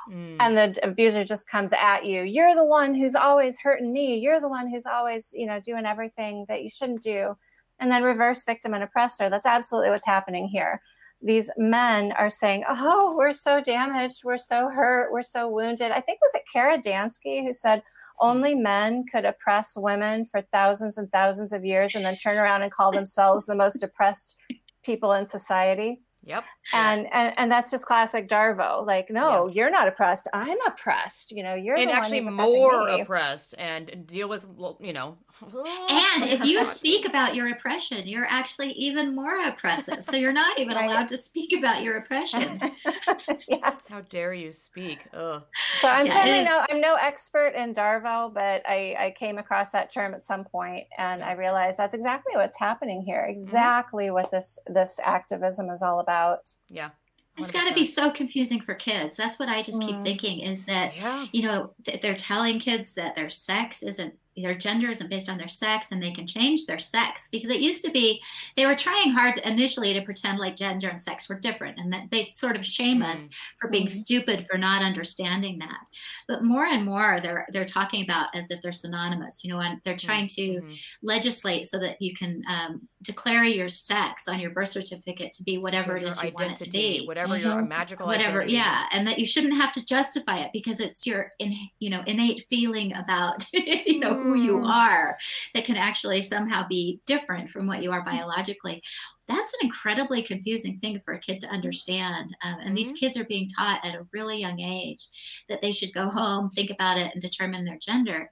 Mm. 0.10 0.38
and 0.39 0.58
the 0.58 0.80
abuser 0.88 1.26
just 1.26 1.50
comes 1.50 1.73
at 1.73 2.06
you 2.06 2.21
you're 2.21 2.56
the 2.56 2.63
one 2.63 2.93
who's 2.95 3.13
always 3.13 3.60
hurting 3.60 3.91
me 3.91 4.17
you're 4.17 4.39
the 4.39 4.47
one 4.47 4.69
who's 4.69 4.86
always 4.86 5.34
you 5.36 5.45
know 5.45 5.60
doing 5.60 5.86
everything 5.86 6.45
that 6.47 6.63
you 6.63 6.69
shouldn't 6.69 7.04
do 7.04 7.36
and 7.82 7.91
then 7.91 8.04
reverse 8.04 8.45
victim 8.45 8.73
and 8.73 8.86
oppressor 8.86 9.30
that's 9.30 9.45
absolutely 9.45 9.89
what's 9.89 10.06
happening 10.06 10.47
here 10.47 10.82
these 11.21 11.49
men 11.58 12.12
are 12.13 12.30
saying 12.30 12.63
oh 12.69 13.15
we're 13.17 13.32
so 13.32 13.60
damaged 13.62 14.21
we're 14.23 14.38
so 14.38 14.69
hurt 14.69 15.12
we're 15.12 15.21
so 15.21 15.49
wounded 15.49 15.91
i 15.91 15.99
think 15.99 16.19
was 16.21 16.36
it 16.36 16.43
kara 16.51 16.80
dansky 16.80 17.41
who 17.41 17.51
said 17.51 17.82
only 18.19 18.56
men 18.56 19.03
could 19.12 19.25
oppress 19.25 19.73
women 19.75 20.25
for 20.25 20.41
thousands 20.51 20.97
and 20.97 21.12
thousands 21.12 21.53
of 21.53 21.65
years 21.65 21.95
and 21.95 22.06
then 22.06 22.15
turn 22.15 22.38
around 22.38 22.62
and 22.62 22.71
call 22.71 22.91
themselves 22.91 23.45
the 23.45 23.56
most 23.56 23.82
oppressed 23.82 24.38
people 24.84 25.13
in 25.13 25.25
society 25.25 26.01
yep 26.21 26.43
and, 26.73 27.08
and 27.13 27.34
and 27.38 27.51
that's 27.51 27.71
just 27.71 27.86
classic 27.86 28.27
Darvo. 28.27 28.86
Like, 28.86 29.10
no, 29.10 29.47
you're 29.47 29.71
not 29.71 29.88
oppressed. 29.88 30.27
I'm 30.34 30.58
oppressed. 30.67 31.32
You 31.32 31.43
know, 31.43 31.56
you're 31.56 31.77
and 31.77 31.89
actually 31.89 32.21
more 32.21 32.86
me. 32.86 33.01
oppressed 33.01 33.56
and 33.58 34.06
deal 34.06 34.27
with 34.27 34.45
you 34.82 34.91
know 34.91 35.17
And 35.41 36.23
if 36.23 36.43
you 36.43 36.63
God. 36.63 36.73
speak 36.73 37.08
about 37.08 37.36
your 37.36 37.47
oppression, 37.52 38.08
you're 38.08 38.26
actually 38.30 38.71
even 38.73 39.15
more 39.15 39.39
oppressive. 39.45 40.04
So 40.06 40.15
you're 40.15 40.34
not 40.34 40.60
even 40.60 40.76
Right. 40.76 40.86
allowed 40.86 41.08
to 41.10 41.17
speak 41.17 41.54
about 41.58 41.84
your 41.84 41.97
oppression. 41.97 42.60
yeah. 43.47 43.71
how 43.89 44.02
dare 44.10 44.34
you 44.34 44.52
speak 44.52 45.00
Ugh. 45.13 45.43
So 45.82 45.88
I'm 45.88 46.06
Yeah, 46.06 46.13
certainly 46.13 46.43
no, 46.43 46.65
I'm 46.69 46.82
no 46.82 46.95
expert 46.95 47.54
in 47.56 47.73
Darvo, 47.73 48.34
but 48.34 48.62
I, 48.67 48.95
I 49.00 49.15
came 49.17 49.38
across 49.38 49.71
that 49.71 49.91
term 49.93 50.13
at 50.13 50.21
some 50.21 50.43
point, 50.43 50.86
and 50.97 51.23
I 51.23 51.34
realized 51.34 51.78
that's 51.78 51.93
exactly 51.93 52.36
what's 52.36 52.58
happening 52.60 53.02
here. 53.02 53.21
Mm-hmm. 53.21 53.32
Exactly 53.32 54.12
what 54.12 54.32
this 54.32 54.60
this 54.67 55.00
activism 55.04 55.69
is 55.69 55.82
all 55.82 56.00
about. 56.00 56.50
yeah 56.69 56.89
It's 57.38 57.52
got 57.52 57.67
to 57.67 57.73
be 57.73 57.86
so 57.86 58.12
confusing 58.12 58.60
for 58.62 58.73
kids. 58.76 59.15
That's 59.17 59.39
what 59.39 59.47
I 59.50 59.62
just 59.62 59.82
keep 59.82 59.95
Mm. 59.95 60.04
thinking 60.04 60.39
is 60.41 60.65
that 60.65 60.95
yeah 60.95 61.26
you 61.32 61.43
know 61.43 61.73
th- 61.86 62.02
they're 62.02 62.15
telling 62.15 62.60
kids 62.60 62.91
that 62.93 63.15
their 63.15 63.30
sex 63.30 63.84
isn't 63.84 64.13
their 64.43 64.56
gender 64.56 64.89
isn't 64.91 65.10
based 65.10 65.30
on 65.30 65.38
their 65.38 65.47
sex 65.47 65.91
and 65.91 66.02
they 66.02 66.12
can 66.12 66.28
change 66.28 66.65
their 66.65 66.80
sex 66.80 67.28
because 67.32 67.50
it 67.50 67.60
used 67.60 67.84
to 67.84 67.91
be 67.91 68.21
they 68.56 68.65
were 68.65 68.76
trying 68.76 69.12
hard 69.12 69.38
initially 69.39 69.93
to 69.93 70.02
pretend 70.02 70.38
like 70.39 70.56
gender 70.56 70.88
and 70.89 71.02
sex 71.02 71.28
were 71.28 71.39
different 71.39 71.80
and 71.80 71.91
that 71.91 72.04
they 72.12 72.32
sort 72.36 72.56
of 72.56 72.65
shame 72.65 73.02
us 73.02 73.28
Mm. 73.28 73.30
for 73.60 73.69
being 73.69 73.88
Mhm. 73.88 73.91
stupid 73.91 74.47
for 74.50 74.58
not 74.58 74.82
understanding 74.82 75.60
that 75.60 75.80
but 76.28 76.43
more 76.43 76.65
and 76.65 76.86
more 76.86 77.19
they're 77.21 77.47
they're 77.52 77.65
talking 77.65 78.04
about 78.04 78.28
as 78.36 78.50
if 78.52 78.62
they're 78.62 78.71
synonymous 78.71 79.43
you 79.43 79.52
know 79.52 79.60
and 79.60 79.80
they're 79.86 79.95
trying 79.97 80.28
to 80.28 80.62
Mhm. 80.62 80.78
legislate 81.02 81.67
so 81.67 81.80
that 81.80 82.02
you 82.02 82.13
can 82.15 82.41
um, 82.50 82.88
declare 83.04 83.43
your 83.43 83.69
sex 83.69 84.28
on 84.28 84.39
your 84.39 84.52
birth 84.52 84.69
certificate 84.69 85.34
to 85.34 85.43
be 85.43 85.58
whatever 85.58 85.95
it 85.95 86.04
is 86.04 86.21
you 86.23 86.32
want 86.38 86.52
it 86.52 86.63
to 86.65 86.69
be 86.69 87.06
whatever 87.06 87.38
your 87.38 87.62
Mhm. 87.62 87.67
magical 87.69 88.06
whatever 88.08 88.39
identity. 88.41 88.54
yeah 88.54 88.86
and 88.91 89.08
that 89.08 89.19
you 89.19 89.26
shouldn't 89.26 89.54
have 89.56 89.71
to 89.73 89.86
justify 89.86 90.39
it 90.39 90.52
because 90.54 90.80
it's 90.80 91.06
your 91.08 91.32
in, 91.39 91.56
you 91.80 91.89
know 91.89 92.04
innate 92.08 92.45
feeling 92.50 92.93
about 92.93 93.43
you 93.54 94.00
know 94.00 94.13
who 94.27 94.35
you 94.35 94.53
Mm. 94.57 94.67
are 94.67 95.17
that 95.53 95.65
can 95.65 95.75
actually 95.77 96.21
somehow 96.21 96.67
be 96.67 96.99
different 97.05 97.49
from 97.49 97.67
what 97.67 97.81
you 97.83 97.91
are 97.91 98.03
biologically 98.03 98.81
that's 99.27 99.53
an 99.55 99.59
incredibly 99.63 100.21
confusing 100.21 100.79
thing 100.79 100.99
for 101.01 101.13
a 101.13 101.19
kid 101.19 101.39
to 101.41 101.47
understand 101.47 102.35
um, 102.43 102.57
and 102.61 102.77
these 102.77 102.93
Mhm. 102.93 102.99
kids 102.99 103.17
are 103.17 103.25
being 103.25 103.47
taught 103.49 103.85
at 103.85 103.95
a 103.95 104.07
really 104.13 104.39
young 104.39 104.59
age 104.59 105.07
that 105.49 105.61
they 105.61 105.71
should 105.71 105.93
go 105.93 106.09
home 106.09 106.49
think 106.49 106.69
about 106.69 106.97
it 106.97 107.11
and 107.13 107.21
determine 107.21 107.65
their 107.65 107.77
gender 107.79 108.31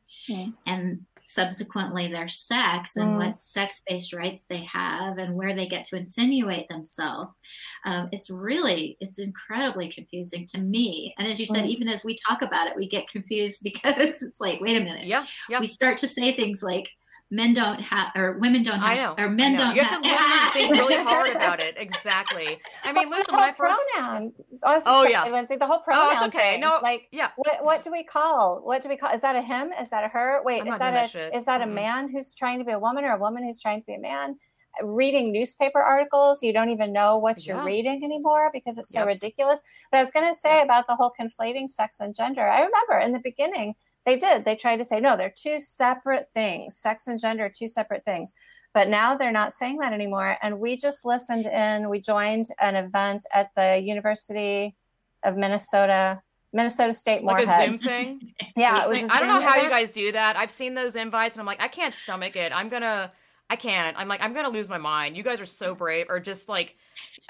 and 0.66 1.06
subsequently 1.28 2.08
their 2.08 2.28
sex 2.28 2.96
and 2.96 3.12
mm. 3.12 3.18
what 3.18 3.44
sex 3.44 3.82
based 3.88 4.14
rights 4.14 4.46
they 4.50 4.64
have 4.64 5.18
and 5.18 5.36
where 5.36 5.54
they 5.54 5.68
get 5.68 5.86
to 5.86 5.98
insinuate 5.98 6.68
themselves. 6.70 7.40
Um, 7.86 8.10
it's 8.12 8.30
really, 8.30 8.98
it's 9.00 9.20
incredibly 9.20 9.90
confusing 9.90 10.46
to 10.48 10.60
me. 10.60 11.14
And 11.18 11.28
as 11.28 11.40
you 11.40 11.46
said, 11.46 11.66
mm. 11.66 11.70
even 11.70 11.88
as 11.88 12.04
we 12.04 12.16
talk 12.28 12.42
about 12.42 12.68
it, 12.68 12.76
we 12.76 12.88
get 12.88 13.08
confused 13.08 13.60
because 13.64 14.22
it's 14.22 14.40
like, 14.40 14.62
wait 14.62 14.78
a 14.78 14.84
minute. 14.84 15.06
Yeah. 15.06 15.26
yeah. 15.50 15.60
We 15.60 15.68
start 15.68 15.98
to 15.98 16.08
say 16.08 16.36
things 16.36 16.62
like, 16.64 16.90
men 17.36 17.54
don't 17.54 17.82
have 17.82 18.12
or 18.16 18.38
women 18.40 18.64
don't 18.64 18.80
have 18.80 18.92
I 18.92 18.96
know, 18.96 19.16
or 19.18 19.30
men 19.30 19.58
don't 19.58 19.76
you 19.76 19.82
have, 19.82 20.02
have 20.02 20.02
to 20.02 20.10
literally 20.10 20.50
think 20.54 20.72
really 20.90 21.04
hard 21.04 21.36
about 21.36 21.60
it. 21.60 21.76
Exactly. 21.78 22.58
I 22.84 22.94
mean 22.94 23.10
listen 23.10 23.36
when 23.36 23.44
i 23.44 23.54
first 23.54 23.82
pronoun. 23.94 24.34
Oh 24.64 25.06
yeah. 25.06 25.26
Lindsay, 25.26 25.58
the 25.58 25.68
whole 25.68 25.80
pronoun 25.80 26.04
oh 26.04 26.12
it's 26.14 26.36
okay. 26.36 26.52
thing. 26.54 26.62
no 26.62 26.80
like 26.82 27.08
yeah. 27.12 27.32
what, 27.36 27.64
what 27.64 27.84
do 27.84 27.92
we 27.92 28.04
call 28.04 28.62
what 28.64 28.82
do 28.82 28.90
we 28.90 28.98
call 28.98 29.14
is 29.14 29.22
that 29.22 29.36
a 29.36 29.42
him? 29.42 29.72
Is 29.80 29.90
that 29.90 30.04
a 30.04 30.08
her? 30.08 30.42
Wait 30.44 30.66
is 30.66 30.78
that 30.78 30.94
a 30.94 31.14
that 31.14 31.36
is 31.36 31.46
that 31.46 31.62
a 31.62 31.66
mm-hmm. 31.66 31.76
man 31.76 32.10
who's 32.10 32.34
trying 32.34 32.60
to 32.60 32.66
be 32.66 32.72
a 32.72 32.80
woman 32.80 33.04
or 33.04 33.12
a 33.12 33.20
woman 33.20 33.44
who's 33.44 33.62
trying 33.62 33.82
to 33.82 33.86
be 33.86 33.96
a 33.96 34.00
man? 34.00 34.38
Reading 34.82 35.32
newspaper 35.32 35.80
articles 35.80 36.44
you 36.44 36.52
don't 36.52 36.70
even 36.70 36.92
know 36.92 37.18
what 37.18 37.46
you're 37.46 37.64
reading 37.64 38.04
anymore 38.04 38.50
because 38.54 38.78
it's 38.78 38.90
so 38.90 39.00
yep. 39.00 39.08
ridiculous. 39.08 39.62
But 39.92 39.98
i 39.98 40.02
was 40.02 40.12
going 40.12 40.28
to 40.28 40.38
say 40.38 40.62
about 40.62 40.88
the 40.88 40.96
whole 40.96 41.12
conflating 41.20 41.70
sex 41.70 42.00
and 42.00 42.16
gender. 42.16 42.48
I 42.48 42.62
remember 42.62 43.00
in 43.00 43.14
the 43.14 43.22
beginning 43.24 43.76
they 44.06 44.18
did. 44.18 44.46
They 44.46 44.56
tried 44.56 44.78
to 44.78 44.86
say, 44.86 45.00
no, 45.00 45.18
they're 45.18 45.34
two 45.36 45.60
separate 45.60 46.28
things. 46.34 46.78
Sex 46.78 47.08
and 47.08 47.20
gender 47.20 47.46
are 47.46 47.50
two 47.50 47.68
separate 47.68 48.06
things. 48.06 48.34
But 48.74 48.90
now 48.90 49.16
they're 49.16 49.32
not 49.32 49.54
saying 49.54 49.78
that 49.80 49.94
anymore. 49.94 50.38
And 50.42 50.60
we 50.60 50.76
just 50.76 51.06
listened 51.06 51.48
in. 51.48 51.90
We 51.90 52.02
joined 52.02 52.48
an 52.60 52.76
event 52.76 53.26
at 53.34 53.50
the 53.56 53.78
University 53.78 54.76
of 55.24 55.38
Minnesota, 55.38 56.22
Minnesota 56.54 56.94
State 56.94 57.24
Moorhead. 57.24 57.48
Like 57.48 57.62
a 57.62 57.66
Zoom 57.66 57.80
thing? 57.80 58.34
yeah. 58.56 58.84
It 58.84 58.90
was 58.90 59.10
I 59.10 59.20
don't 59.20 59.30
know 59.30 59.42
how 59.42 59.54
event. 59.54 59.64
you 59.64 59.70
guys 59.70 59.92
do 59.92 60.12
that. 60.12 60.36
I've 60.36 60.52
seen 60.52 60.76
those 60.76 60.96
invites 60.96 61.36
and 61.36 61.42
I'm 61.42 61.48
like, 61.48 61.62
I 61.62 61.70
can't 61.70 61.96
stomach 61.96 62.36
it. 62.36 62.52
I'm 62.54 62.70
going 62.70 62.82
to 62.82 63.12
I 63.50 63.56
can't. 63.56 63.96
I'm 63.98 64.08
like, 64.08 64.22
I'm 64.22 64.34
gonna 64.34 64.50
lose 64.50 64.68
my 64.68 64.78
mind. 64.78 65.16
You 65.16 65.24
guys 65.24 65.40
are 65.40 65.46
so 65.46 65.76
brave, 65.76 66.08
or 66.10 66.20
just 66.20 66.50
like, 66.50 66.76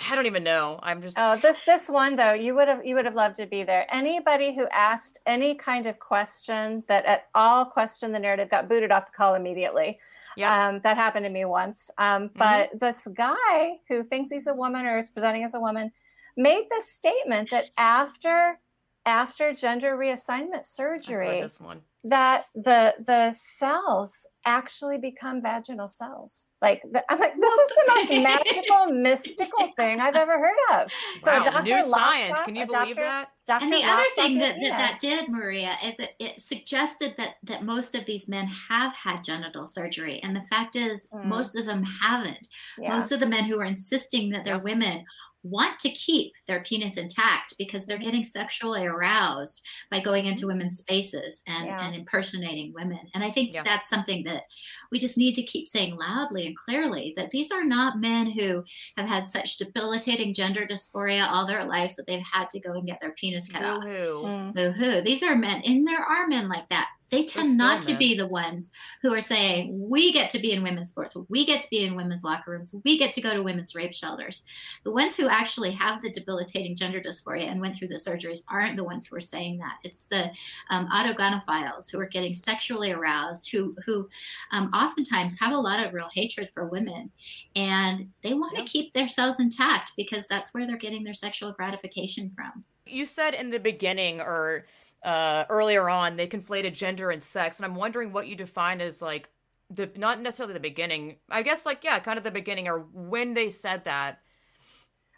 I 0.09 0.15
don't 0.15 0.25
even 0.25 0.43
know. 0.43 0.79
I'm 0.81 1.01
just. 1.01 1.17
Oh, 1.19 1.37
this 1.37 1.61
this 1.65 1.89
one 1.89 2.15
though, 2.15 2.33
you 2.33 2.55
would 2.55 2.67
have 2.67 2.85
you 2.85 2.95
would 2.95 3.05
have 3.05 3.15
loved 3.15 3.35
to 3.37 3.45
be 3.45 3.63
there. 3.63 3.85
Anybody 3.93 4.55
who 4.55 4.67
asked 4.71 5.19
any 5.25 5.55
kind 5.55 5.85
of 5.87 5.99
question 5.99 6.83
that 6.87 7.05
at 7.05 7.27
all 7.35 7.65
questioned 7.65 8.15
the 8.15 8.19
narrative 8.19 8.49
got 8.49 8.69
booted 8.69 8.91
off 8.91 9.07
the 9.07 9.11
call 9.11 9.35
immediately. 9.35 9.99
Yeah, 10.37 10.69
um, 10.69 10.81
that 10.83 10.95
happened 10.97 11.25
to 11.25 11.29
me 11.29 11.45
once. 11.45 11.91
Um, 11.97 12.23
mm-hmm. 12.23 12.39
but 12.39 12.69
mm-hmm. 12.69 12.77
this 12.79 13.07
guy 13.13 13.77
who 13.87 14.03
thinks 14.03 14.31
he's 14.31 14.47
a 14.47 14.53
woman 14.53 14.85
or 14.85 14.97
is 14.97 15.09
presenting 15.09 15.43
as 15.43 15.53
a 15.53 15.59
woman 15.59 15.91
made 16.37 16.65
this 16.69 16.89
statement 16.91 17.49
that 17.51 17.65
after 17.77 18.59
after 19.05 19.53
gender 19.53 19.97
reassignment 19.97 20.65
surgery, 20.65 21.41
this 21.41 21.59
one 21.59 21.81
that 22.05 22.45
the 22.53 22.93
the 22.99 23.35
cells 23.35 24.27
actually 24.45 24.99
become 24.99 25.41
vaginal 25.41 25.87
cells. 25.87 26.51
Like 26.61 26.83
the, 26.91 27.03
I'm 27.11 27.17
like, 27.17 27.33
this 27.33 27.53
is 27.53 27.69
the 27.69 27.83
most 27.87 28.09
magical, 28.23 28.85
mystical 28.93 29.69
thing 29.75 29.99
I've 29.99 30.15
ever 30.15 30.37
heard 30.37 30.83
of. 30.83 30.91
So 31.17 31.31
wow, 31.33 31.43
Dr. 31.43 31.63
New 31.63 31.81
science. 31.81 32.41
Can 32.45 32.55
you 32.55 32.67
believe 32.67 32.95
that? 32.97 33.29
Dr. 33.47 33.63
And 33.63 33.73
the 33.73 33.83
other 33.83 34.03
thing 34.13 34.37
that, 34.37 34.55
that 34.61 34.69
that 34.69 34.97
did, 35.01 35.29
Maria, 35.29 35.75
is 35.83 35.95
it, 35.99 36.11
it 36.19 36.41
suggested 36.41 37.15
that 37.17 37.37
that 37.43 37.63
most 37.63 37.95
of 37.95 38.05
these 38.05 38.27
men 38.27 38.47
have 38.69 38.93
had 38.93 39.23
genital 39.23 39.65
surgery, 39.65 40.21
and 40.21 40.35
the 40.35 40.45
fact 40.49 40.75
is, 40.75 41.07
mm. 41.11 41.25
most 41.25 41.55
of 41.55 41.65
them 41.65 41.83
haven't. 42.01 42.47
Yeah. 42.77 42.89
Most 42.89 43.11
of 43.11 43.19
the 43.19 43.27
men 43.27 43.45
who 43.45 43.59
are 43.59 43.65
insisting 43.65 44.29
that 44.29 44.45
they're 44.45 44.59
women 44.59 45.05
want 45.45 45.79
to 45.79 45.89
keep 45.89 46.33
their 46.47 46.63
penis 46.63 46.97
intact 46.97 47.53
because 47.57 47.85
they're 47.85 47.97
getting 47.97 48.25
sexually 48.25 48.85
aroused 48.85 49.61
by 49.91 49.99
going 49.99 50.25
into 50.25 50.47
women's 50.47 50.79
spaces 50.79 51.43
and, 51.47 51.67
yeah. 51.67 51.85
and 51.85 51.95
impersonating 51.95 52.73
women. 52.73 52.99
And 53.13 53.23
I 53.23 53.31
think 53.31 53.53
yeah. 53.53 53.63
that's 53.63 53.87
something 53.89 54.23
that 54.23 54.43
we 54.91 54.99
just 54.99 55.17
need 55.17 55.35
to 55.35 55.43
keep 55.43 55.67
saying 55.67 55.95
loudly 55.95 56.47
and 56.47 56.57
clearly 56.57 57.13
that 57.15 57.29
these 57.29 57.51
are 57.51 57.63
not 57.63 57.99
men 57.99 58.25
who 58.31 58.63
have 58.97 59.07
had 59.07 59.25
such 59.25 59.57
debilitating 59.57 60.33
gender 60.33 60.65
dysphoria 60.65 61.27
all 61.29 61.45
their 61.45 61.65
lives 61.65 61.95
that 61.95 62.07
they've 62.07 62.25
had 62.31 62.49
to 62.49 62.59
go 62.59 62.73
and 62.73 62.87
get 62.87 62.99
their 62.99 63.13
penis 63.13 63.47
cut 63.47 63.61
Boo-hoo. 63.61 64.25
off. 64.25 64.25
Mm. 64.25 64.55
Boo-hoo. 64.55 65.01
These 65.01 65.23
are 65.23 65.35
men, 65.35 65.61
and 65.65 65.87
there 65.87 66.01
are 66.01 66.27
men 66.27 66.49
like 66.49 66.67
that 66.69 66.87
they 67.11 67.23
tend 67.23 67.57
not 67.57 67.81
to 67.83 67.95
be 67.95 68.15
the 68.15 68.27
ones 68.27 68.71
who 69.01 69.13
are 69.13 69.21
saying 69.21 69.89
we 69.89 70.11
get 70.11 70.29
to 70.31 70.39
be 70.39 70.51
in 70.51 70.63
women's 70.63 70.89
sports. 70.89 71.15
We 71.29 71.45
get 71.45 71.61
to 71.61 71.69
be 71.69 71.85
in 71.85 71.95
women's 71.95 72.23
locker 72.23 72.51
rooms. 72.51 72.75
We 72.83 72.97
get 72.97 73.13
to 73.13 73.21
go 73.21 73.33
to 73.33 73.43
women's 73.43 73.75
rape 73.75 73.93
shelters. 73.93 74.43
The 74.83 74.91
ones 74.91 75.15
who 75.15 75.27
actually 75.27 75.71
have 75.71 76.01
the 76.01 76.11
debilitating 76.11 76.75
gender 76.75 76.99
dysphoria 76.99 77.49
and 77.51 77.61
went 77.61 77.75
through 77.75 77.89
the 77.89 77.95
surgeries 77.95 78.39
aren't 78.49 78.75
the 78.75 78.83
ones 78.83 79.05
who 79.05 79.15
are 79.15 79.21
saying 79.21 79.59
that. 79.59 79.77
It's 79.83 80.05
the 80.09 80.31
um, 80.69 80.87
autogynephiles 80.89 81.91
who 81.91 81.99
are 81.99 82.07
getting 82.07 82.33
sexually 82.33 82.91
aroused 82.91 83.51
who 83.51 83.75
who 83.85 84.09
um, 84.51 84.69
oftentimes 84.73 85.39
have 85.39 85.53
a 85.53 85.57
lot 85.57 85.85
of 85.85 85.93
real 85.93 86.09
hatred 86.13 86.49
for 86.53 86.65
women 86.65 87.11
and 87.55 88.09
they 88.23 88.33
want 88.33 88.55
to 88.55 88.61
yep. 88.61 88.69
keep 88.69 88.93
their 88.93 89.07
cells 89.07 89.39
intact 89.39 89.91
because 89.95 90.25
that's 90.27 90.53
where 90.53 90.65
they're 90.65 90.77
getting 90.77 91.03
their 91.03 91.13
sexual 91.13 91.51
gratification 91.51 92.31
from. 92.35 92.63
You 92.85 93.05
said 93.05 93.33
in 93.33 93.49
the 93.49 93.59
beginning 93.59 94.21
or 94.21 94.65
uh, 95.05 95.45
earlier 95.49 95.87
on, 95.87 96.17
they 96.17 96.27
conflated 96.27 96.73
gender 96.73 97.11
and 97.11 97.21
sex, 97.21 97.59
and 97.59 97.65
I'm 97.65 97.75
wondering 97.75 98.11
what 98.11 98.27
you 98.27 98.35
define 98.35 98.81
as 98.81 99.01
like 99.01 99.29
the 99.69 99.89
not 99.95 100.19
necessarily 100.19 100.53
the 100.53 100.59
beginning. 100.59 101.17
I 101.29 101.43
guess 101.43 101.65
like 101.65 101.83
yeah, 101.83 101.99
kind 101.99 102.17
of 102.17 102.23
the 102.23 102.31
beginning 102.31 102.67
or 102.67 102.79
when 102.91 103.35
they 103.35 103.49
said 103.49 103.85
that. 103.85 104.19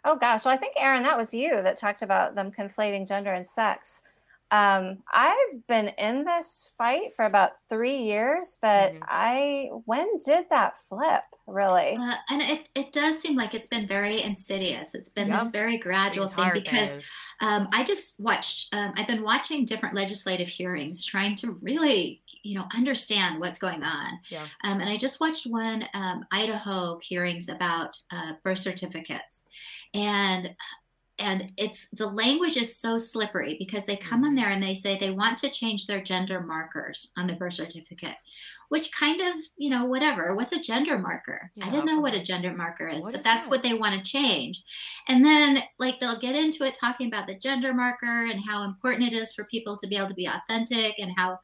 Oh 0.04 0.16
gosh, 0.16 0.44
well 0.44 0.54
I 0.54 0.58
think 0.58 0.74
Erin, 0.78 1.02
that 1.02 1.18
was 1.18 1.34
you 1.34 1.62
that 1.62 1.78
talked 1.78 2.02
about 2.02 2.34
them 2.34 2.50
conflating 2.52 3.08
gender 3.08 3.32
and 3.32 3.46
sex. 3.46 4.02
Um, 4.50 4.98
I've 5.12 5.66
been 5.66 5.88
in 5.98 6.24
this 6.24 6.70
fight 6.78 7.14
for 7.14 7.26
about 7.26 7.52
three 7.68 7.98
years, 7.98 8.58
but 8.62 8.92
mm-hmm. 8.92 9.02
I 9.06 9.68
when 9.84 10.08
did 10.24 10.46
that 10.50 10.76
flip 10.76 11.22
really? 11.46 11.96
Uh, 12.00 12.14
and 12.30 12.42
it, 12.42 12.68
it 12.74 12.92
does 12.92 13.18
seem 13.20 13.36
like 13.36 13.54
it's 13.54 13.66
been 13.66 13.86
very 13.86 14.22
insidious. 14.22 14.94
It's 14.94 15.10
been 15.10 15.28
yep. 15.28 15.40
this 15.40 15.50
very 15.50 15.76
gradual 15.76 16.28
thing 16.28 16.50
because 16.54 17.10
um, 17.40 17.68
I 17.72 17.84
just 17.84 18.14
watched. 18.18 18.74
Um, 18.74 18.92
I've 18.96 19.06
been 19.06 19.22
watching 19.22 19.64
different 19.64 19.94
legislative 19.94 20.48
hearings, 20.48 21.04
trying 21.04 21.36
to 21.36 21.52
really 21.60 22.22
you 22.42 22.54
know 22.54 22.64
understand 22.74 23.40
what's 23.40 23.58
going 23.58 23.82
on. 23.82 24.18
Yeah. 24.30 24.46
Um, 24.64 24.80
and 24.80 24.88
I 24.88 24.96
just 24.96 25.20
watched 25.20 25.46
one 25.46 25.84
um, 25.94 26.24
Idaho 26.32 26.98
hearings 27.02 27.48
about 27.48 27.98
uh, 28.10 28.32
birth 28.42 28.58
certificates, 28.58 29.44
and 29.92 30.54
and 31.18 31.52
it's 31.56 31.88
the 31.92 32.06
language 32.06 32.56
is 32.56 32.76
so 32.76 32.96
slippery 32.98 33.56
because 33.58 33.84
they 33.84 33.96
come 33.96 34.24
in 34.24 34.30
mm-hmm. 34.30 34.36
there 34.36 34.50
and 34.50 34.62
they 34.62 34.74
say 34.74 34.98
they 34.98 35.10
want 35.10 35.38
to 35.38 35.50
change 35.50 35.86
their 35.86 36.02
gender 36.02 36.40
markers 36.40 37.12
on 37.16 37.26
the 37.26 37.34
birth 37.34 37.54
certificate 37.54 38.16
which 38.68 38.92
kind 38.92 39.20
of, 39.20 39.34
you 39.56 39.70
know, 39.70 39.86
whatever. 39.86 40.34
What's 40.34 40.52
a 40.52 40.60
gender 40.60 40.98
marker? 40.98 41.50
Yeah, 41.54 41.66
I 41.66 41.70
don't 41.70 41.86
know 41.86 42.00
what 42.00 42.14
a 42.14 42.22
gender 42.22 42.54
marker 42.54 42.86
is, 42.88 43.02
what 43.02 43.12
but 43.12 43.18
is 43.20 43.24
that's 43.24 43.46
that? 43.46 43.50
what 43.50 43.62
they 43.62 43.74
want 43.74 43.94
to 43.94 44.10
change. 44.10 44.62
And 45.08 45.24
then, 45.24 45.62
like, 45.78 46.00
they'll 46.00 46.20
get 46.20 46.34
into 46.34 46.64
it 46.64 46.76
talking 46.78 47.06
about 47.06 47.26
the 47.26 47.34
gender 47.34 47.72
marker 47.72 48.26
and 48.26 48.40
how 48.46 48.64
important 48.64 49.12
it 49.12 49.16
is 49.16 49.32
for 49.32 49.44
people 49.44 49.78
to 49.78 49.88
be 49.88 49.96
able 49.96 50.08
to 50.08 50.14
be 50.14 50.28
authentic 50.28 50.98
and 50.98 51.12
how 51.16 51.38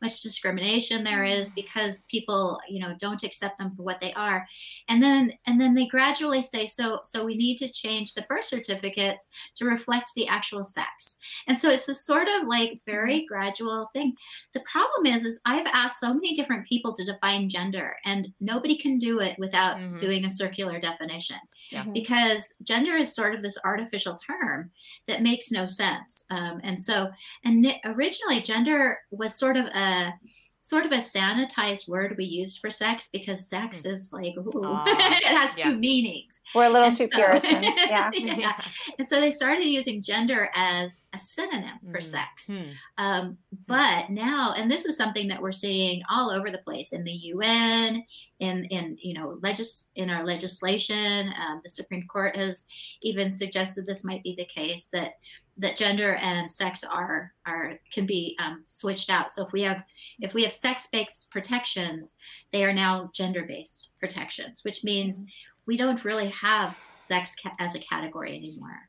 much 0.00 0.22
discrimination 0.22 1.04
there 1.04 1.24
is 1.24 1.50
mm. 1.50 1.54
because 1.56 2.04
people, 2.08 2.58
you 2.68 2.80
know, 2.80 2.94
don't 2.98 3.24
accept 3.24 3.58
them 3.58 3.74
for 3.74 3.82
what 3.82 4.00
they 4.00 4.12
are. 4.14 4.46
And 4.88 5.02
then, 5.02 5.34
and 5.46 5.60
then 5.60 5.74
they 5.74 5.86
gradually 5.86 6.42
say, 6.42 6.66
so, 6.66 7.00
so 7.04 7.24
we 7.24 7.36
need 7.36 7.58
to 7.58 7.70
change 7.70 8.14
the 8.14 8.22
birth 8.22 8.46
certificates 8.46 9.26
to 9.56 9.66
reflect 9.66 10.10
the 10.16 10.26
actual 10.28 10.64
sex. 10.64 11.16
And 11.46 11.58
so 11.58 11.68
it's 11.68 11.86
this 11.86 12.06
sort 12.06 12.28
of 12.28 12.46
like 12.46 12.80
very 12.86 13.18
mm-hmm. 13.20 13.34
gradual 13.34 13.90
thing. 13.92 14.14
The 14.54 14.60
problem 14.60 15.12
is, 15.14 15.24
is 15.24 15.40
I've 15.44 15.66
asked 15.66 16.00
so 16.00 16.14
many 16.14 16.34
different 16.34 16.66
people 16.70 16.94
to 16.94 17.04
define 17.04 17.48
gender, 17.48 17.96
and 18.04 18.28
nobody 18.40 18.78
can 18.78 18.98
do 18.98 19.20
it 19.20 19.38
without 19.38 19.78
mm-hmm. 19.78 19.96
doing 19.96 20.24
a 20.24 20.30
circular 20.30 20.80
definition. 20.80 21.36
Yeah. 21.70 21.84
Because 21.92 22.46
gender 22.62 22.92
is 22.92 23.14
sort 23.14 23.34
of 23.34 23.42
this 23.42 23.58
artificial 23.64 24.18
term 24.18 24.70
that 25.06 25.22
makes 25.22 25.50
no 25.50 25.66
sense. 25.66 26.24
Um, 26.30 26.60
and 26.62 26.80
so, 26.80 27.10
and 27.44 27.66
originally, 27.84 28.42
gender 28.42 29.00
was 29.10 29.38
sort 29.38 29.56
of 29.56 29.66
a 29.66 30.12
sort 30.62 30.84
of 30.84 30.92
a 30.92 30.98
sanitized 30.98 31.88
word 31.88 32.14
we 32.18 32.24
used 32.26 32.58
for 32.58 32.68
sex 32.68 33.08
because 33.10 33.48
sex 33.48 33.82
hmm. 33.82 33.90
is 33.90 34.12
like 34.12 34.34
ooh, 34.36 34.62
uh, 34.64 34.84
it 34.86 35.24
has 35.24 35.56
yeah. 35.56 35.64
two 35.64 35.76
meanings. 35.76 36.38
We're 36.54 36.66
a 36.66 36.70
little 36.70 36.88
and 36.88 36.96
too 36.96 37.08
so, 37.10 37.16
Puritan. 37.16 37.64
Yeah. 37.90 38.10
yeah. 38.14 38.60
And 38.98 39.08
so 39.08 39.20
they 39.20 39.30
started 39.30 39.64
using 39.64 40.02
gender 40.02 40.50
as 40.54 41.02
a 41.14 41.18
synonym 41.18 41.78
mm. 41.84 41.92
for 41.92 42.00
sex. 42.00 42.48
Mm. 42.48 42.72
Um, 42.98 43.26
hmm. 43.26 43.32
but 43.66 44.10
now, 44.10 44.54
and 44.56 44.70
this 44.70 44.84
is 44.84 44.96
something 44.96 45.28
that 45.28 45.40
we're 45.40 45.50
seeing 45.50 46.02
all 46.10 46.30
over 46.30 46.50
the 46.50 46.58
place 46.58 46.92
in 46.92 47.04
the 47.04 47.12
UN, 47.12 48.04
in 48.38 48.64
in 48.66 48.98
you 49.00 49.14
know 49.14 49.38
legis 49.42 49.86
in 49.96 50.10
our 50.10 50.24
legislation. 50.24 51.32
Um, 51.40 51.60
the 51.64 51.70
Supreme 51.70 52.06
Court 52.06 52.36
has 52.36 52.66
even 53.02 53.32
suggested 53.32 53.86
this 53.86 54.04
might 54.04 54.22
be 54.22 54.34
the 54.36 54.44
case 54.44 54.88
that 54.92 55.14
that 55.58 55.76
gender 55.76 56.14
and 56.16 56.50
sex 56.50 56.82
are 56.84 57.32
are 57.46 57.78
can 57.92 58.06
be 58.06 58.36
um, 58.38 58.64
switched 58.70 59.10
out. 59.10 59.30
So 59.30 59.44
if 59.44 59.52
we 59.52 59.62
have 59.62 59.82
if 60.20 60.34
we 60.34 60.42
have 60.44 60.52
sex 60.52 60.88
based 60.90 61.30
protections, 61.30 62.14
they 62.52 62.64
are 62.64 62.72
now 62.72 63.10
gender 63.12 63.44
based 63.46 63.92
protections, 63.98 64.64
which 64.64 64.84
means 64.84 65.18
mm-hmm. 65.18 65.28
we 65.66 65.76
don't 65.76 66.04
really 66.04 66.28
have 66.30 66.74
sex 66.74 67.34
ca- 67.42 67.54
as 67.58 67.74
a 67.74 67.80
category 67.80 68.36
anymore. 68.36 68.88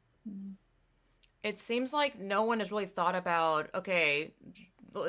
It 1.43 1.58
seems 1.58 1.91
like 1.91 2.19
no 2.19 2.43
one 2.43 2.60
has 2.60 2.71
really 2.71 2.86
thought 2.86 3.15
about 3.15 3.69
okay, 3.76 4.34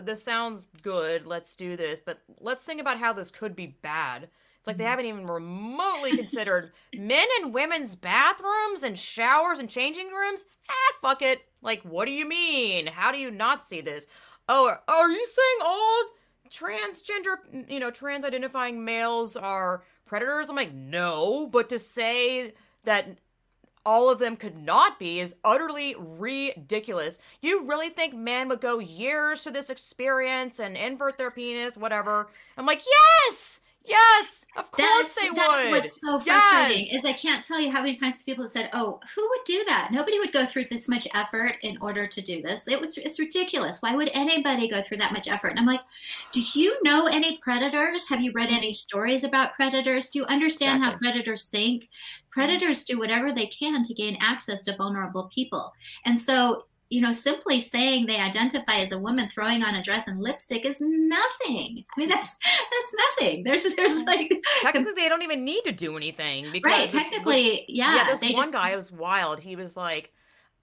this 0.02 0.22
sounds 0.22 0.66
good. 0.82 1.26
Let's 1.26 1.56
do 1.56 1.76
this, 1.76 2.00
but 2.04 2.20
let's 2.40 2.64
think 2.64 2.80
about 2.80 2.98
how 2.98 3.12
this 3.12 3.30
could 3.30 3.54
be 3.54 3.78
bad. 3.82 4.28
It's 4.62 4.68
like 4.68 4.78
they 4.78 4.84
haven't 4.84 5.06
even 5.06 5.26
remotely 5.26 6.16
considered 6.16 6.70
men 6.96 7.26
and 7.40 7.52
women's 7.52 7.96
bathrooms 7.96 8.84
and 8.84 8.96
showers 8.96 9.58
and 9.58 9.68
changing 9.68 10.10
rooms. 10.10 10.46
Ah, 10.70 10.94
fuck 11.00 11.20
it. 11.20 11.40
Like, 11.62 11.82
what 11.82 12.06
do 12.06 12.12
you 12.12 12.28
mean? 12.28 12.86
How 12.86 13.10
do 13.10 13.18
you 13.18 13.32
not 13.32 13.64
see 13.64 13.80
this? 13.80 14.06
Oh, 14.48 14.72
are 14.86 15.10
you 15.10 15.26
saying 15.26 15.58
all 15.64 16.04
transgender, 16.48 17.68
you 17.68 17.80
know, 17.80 17.90
trans 17.90 18.24
identifying 18.24 18.84
males 18.84 19.36
are 19.36 19.82
predators? 20.06 20.48
I'm 20.48 20.54
like, 20.54 20.72
no, 20.72 21.48
but 21.48 21.68
to 21.70 21.78
say 21.80 22.54
that 22.84 23.18
all 23.84 24.10
of 24.10 24.20
them 24.20 24.36
could 24.36 24.56
not 24.56 24.96
be 25.00 25.18
is 25.18 25.34
utterly 25.42 25.96
ridiculous. 25.98 27.18
You 27.40 27.66
really 27.66 27.88
think 27.88 28.14
men 28.14 28.48
would 28.48 28.60
go 28.60 28.78
years 28.78 29.42
to 29.42 29.50
this 29.50 29.70
experience 29.70 30.60
and 30.60 30.76
invert 30.76 31.18
their 31.18 31.32
penis, 31.32 31.76
whatever? 31.76 32.28
I'm 32.56 32.64
like, 32.64 32.84
yes! 32.86 33.60
Yes, 33.84 34.46
of 34.56 34.70
course 34.70 34.86
that's, 34.86 35.14
they 35.14 35.30
that's 35.30 35.64
would. 35.64 35.70
What's 35.70 36.00
so 36.00 36.20
frustrating 36.20 36.86
yes. 36.86 36.98
is 36.98 37.04
I 37.04 37.12
can't 37.12 37.44
tell 37.44 37.60
you 37.60 37.70
how 37.70 37.80
many 37.80 37.96
times 37.96 38.22
people 38.22 38.44
have 38.44 38.50
said, 38.50 38.70
"Oh, 38.72 39.00
who 39.14 39.28
would 39.28 39.44
do 39.44 39.64
that? 39.66 39.88
Nobody 39.90 40.18
would 40.18 40.32
go 40.32 40.46
through 40.46 40.66
this 40.66 40.88
much 40.88 41.08
effort 41.14 41.58
in 41.62 41.78
order 41.80 42.06
to 42.06 42.20
do 42.20 42.42
this. 42.42 42.68
It 42.68 42.80
was 42.80 42.96
it's 42.98 43.18
ridiculous. 43.18 43.82
Why 43.82 43.96
would 43.96 44.10
anybody 44.14 44.68
go 44.68 44.80
through 44.80 44.98
that 44.98 45.12
much 45.12 45.26
effort?" 45.26 45.48
And 45.48 45.58
I'm 45.58 45.66
like, 45.66 45.80
"Do 46.32 46.42
you 46.54 46.78
know 46.84 47.06
any 47.06 47.38
predators? 47.38 48.08
Have 48.08 48.20
you 48.20 48.32
read 48.32 48.50
any 48.50 48.68
mm-hmm. 48.68 48.74
stories 48.74 49.24
about 49.24 49.54
predators? 49.54 50.10
Do 50.10 50.20
you 50.20 50.26
understand 50.26 50.78
exactly. 50.78 51.08
how 51.08 51.12
predators 51.12 51.46
think? 51.46 51.84
Mm-hmm. 51.84 52.40
Predators 52.40 52.84
do 52.84 52.98
whatever 52.98 53.32
they 53.32 53.46
can 53.46 53.82
to 53.82 53.94
gain 53.94 54.16
access 54.20 54.62
to 54.64 54.76
vulnerable 54.76 55.30
people, 55.34 55.72
and 56.04 56.18
so 56.18 56.64
you 56.92 57.00
know, 57.00 57.10
simply 57.10 57.58
saying 57.58 58.04
they 58.04 58.18
identify 58.18 58.74
as 58.74 58.92
a 58.92 58.98
woman 58.98 59.26
throwing 59.30 59.62
on 59.64 59.74
a 59.74 59.82
dress 59.82 60.08
and 60.08 60.20
lipstick 60.20 60.66
is 60.66 60.76
nothing. 60.78 61.82
I 61.96 62.00
mean, 62.00 62.10
that's 62.10 62.36
that's 62.44 62.94
nothing. 63.18 63.44
There's 63.44 63.62
there's 63.76 64.02
mm. 64.02 64.06
like 64.06 64.30
technically 64.60 64.92
they 64.94 65.08
don't 65.08 65.22
even 65.22 65.42
need 65.42 65.62
to 65.64 65.72
do 65.72 65.96
anything 65.96 66.48
because 66.52 66.70
right. 66.70 66.90
Technically, 66.90 67.42
this, 67.44 67.60
yeah. 67.68 67.96
Yeah, 67.96 68.14
this 68.14 68.20
one 68.20 68.34
just, 68.34 68.52
guy 68.52 68.76
was 68.76 68.92
wild. 68.92 69.40
He 69.40 69.56
was 69.56 69.74
like, 69.74 70.12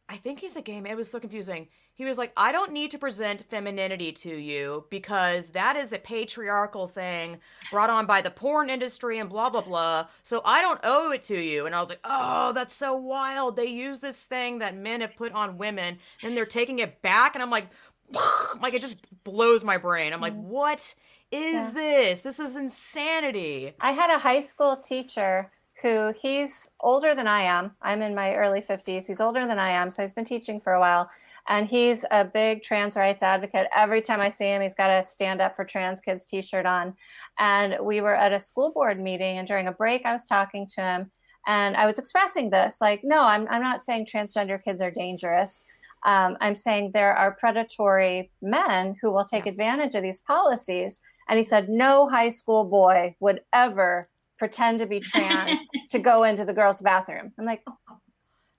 I 0.07 0.17
think 0.17 0.39
he's 0.39 0.55
a 0.55 0.61
gay 0.61 0.79
man. 0.79 0.93
It 0.93 0.97
was 0.97 1.09
so 1.09 1.19
confusing. 1.19 1.67
He 1.99 2.05
was 2.05 2.17
like, 2.17 2.31
I 2.37 2.53
don't 2.53 2.71
need 2.71 2.91
to 2.91 2.97
present 2.97 3.43
femininity 3.49 4.13
to 4.13 4.33
you 4.33 4.85
because 4.89 5.49
that 5.49 5.75
is 5.75 5.91
a 5.91 5.99
patriarchal 5.99 6.87
thing 6.87 7.39
brought 7.71 7.89
on 7.89 8.05
by 8.05 8.21
the 8.21 8.31
porn 8.31 8.69
industry 8.69 9.19
and 9.19 9.29
blah, 9.29 9.49
blah, 9.49 9.59
blah. 9.59 10.07
So 10.23 10.41
I 10.45 10.61
don't 10.61 10.79
owe 10.81 11.11
it 11.11 11.25
to 11.25 11.37
you. 11.37 11.65
And 11.65 11.75
I 11.75 11.81
was 11.81 11.89
like, 11.89 11.99
oh, 12.05 12.53
that's 12.53 12.73
so 12.73 12.95
wild. 12.95 13.57
They 13.57 13.65
use 13.65 13.99
this 13.99 14.23
thing 14.23 14.59
that 14.59 14.77
men 14.77 15.01
have 15.01 15.17
put 15.17 15.33
on 15.33 15.57
women 15.57 15.99
and 16.23 16.37
they're 16.37 16.45
taking 16.45 16.79
it 16.79 17.01
back. 17.01 17.35
And 17.35 17.43
I'm 17.43 17.49
like, 17.49 17.67
like, 18.61 18.73
it 18.73 18.79
just 18.79 18.95
blows 19.25 19.65
my 19.65 19.75
brain. 19.75 20.13
I'm 20.13 20.21
like, 20.21 20.37
mm. 20.37 20.43
what 20.43 20.95
is 21.33 21.53
yeah. 21.53 21.71
this? 21.73 22.21
This 22.21 22.39
is 22.39 22.55
insanity. 22.55 23.73
I 23.81 23.91
had 23.91 24.09
a 24.09 24.19
high 24.19 24.39
school 24.39 24.77
teacher 24.77 25.51
who 25.81 26.13
he's 26.21 26.71
older 26.79 27.15
than 27.15 27.27
I 27.27 27.41
am. 27.41 27.71
I'm 27.81 28.01
in 28.01 28.15
my 28.15 28.35
early 28.35 28.61
50s. 28.61 29.07
He's 29.07 29.21
older 29.21 29.47
than 29.47 29.59
I 29.59 29.71
am. 29.71 29.89
So 29.89 30.03
he's 30.03 30.13
been 30.13 30.25
teaching 30.25 30.59
for 30.59 30.73
a 30.73 30.79
while. 30.79 31.09
And 31.49 31.67
he's 31.67 32.05
a 32.11 32.23
big 32.23 32.61
trans 32.61 32.95
rights 32.95 33.23
advocate. 33.23 33.67
Every 33.75 34.01
time 34.01 34.21
I 34.21 34.29
see 34.29 34.45
him, 34.45 34.61
he's 34.61 34.75
got 34.75 34.91
a 34.91 35.03
stand 35.03 35.41
up 35.41 35.55
for 35.55 35.65
trans 35.65 35.99
kids 35.99 36.25
t 36.25 36.41
shirt 36.41 36.65
on. 36.65 36.93
And 37.39 37.75
we 37.81 37.99
were 37.99 38.15
at 38.15 38.31
a 38.31 38.39
school 38.39 38.71
board 38.71 38.99
meeting, 38.99 39.37
and 39.39 39.47
during 39.47 39.67
a 39.67 39.71
break, 39.71 40.05
I 40.05 40.13
was 40.13 40.25
talking 40.25 40.67
to 40.75 40.81
him 40.81 41.11
and 41.47 41.75
I 41.75 41.85
was 41.85 41.97
expressing 41.97 42.49
this 42.49 42.77
like, 42.79 43.01
no, 43.03 43.25
I'm, 43.25 43.47
I'm 43.49 43.61
not 43.61 43.81
saying 43.81 44.05
transgender 44.05 44.61
kids 44.61 44.81
are 44.81 44.91
dangerous. 44.91 45.65
Um, 46.05 46.37
I'm 46.41 46.55
saying 46.55 46.91
there 46.93 47.15
are 47.15 47.35
predatory 47.39 48.31
men 48.41 48.95
who 49.01 49.11
will 49.11 49.25
take 49.25 49.45
advantage 49.45 49.95
of 49.95 50.03
these 50.03 50.21
policies. 50.21 51.01
And 51.27 51.37
he 51.37 51.43
said, 51.43 51.67
no 51.67 52.07
high 52.07 52.29
school 52.29 52.65
boy 52.65 53.15
would 53.19 53.41
ever 53.51 54.09
pretend 54.37 54.79
to 54.79 54.85
be 54.85 54.99
trans 54.99 55.59
to 55.89 55.99
go 55.99 56.23
into 56.23 56.45
the 56.45 56.53
girls' 56.53 56.81
bathroom. 56.81 57.33
I'm 57.37 57.45
like, 57.45 57.63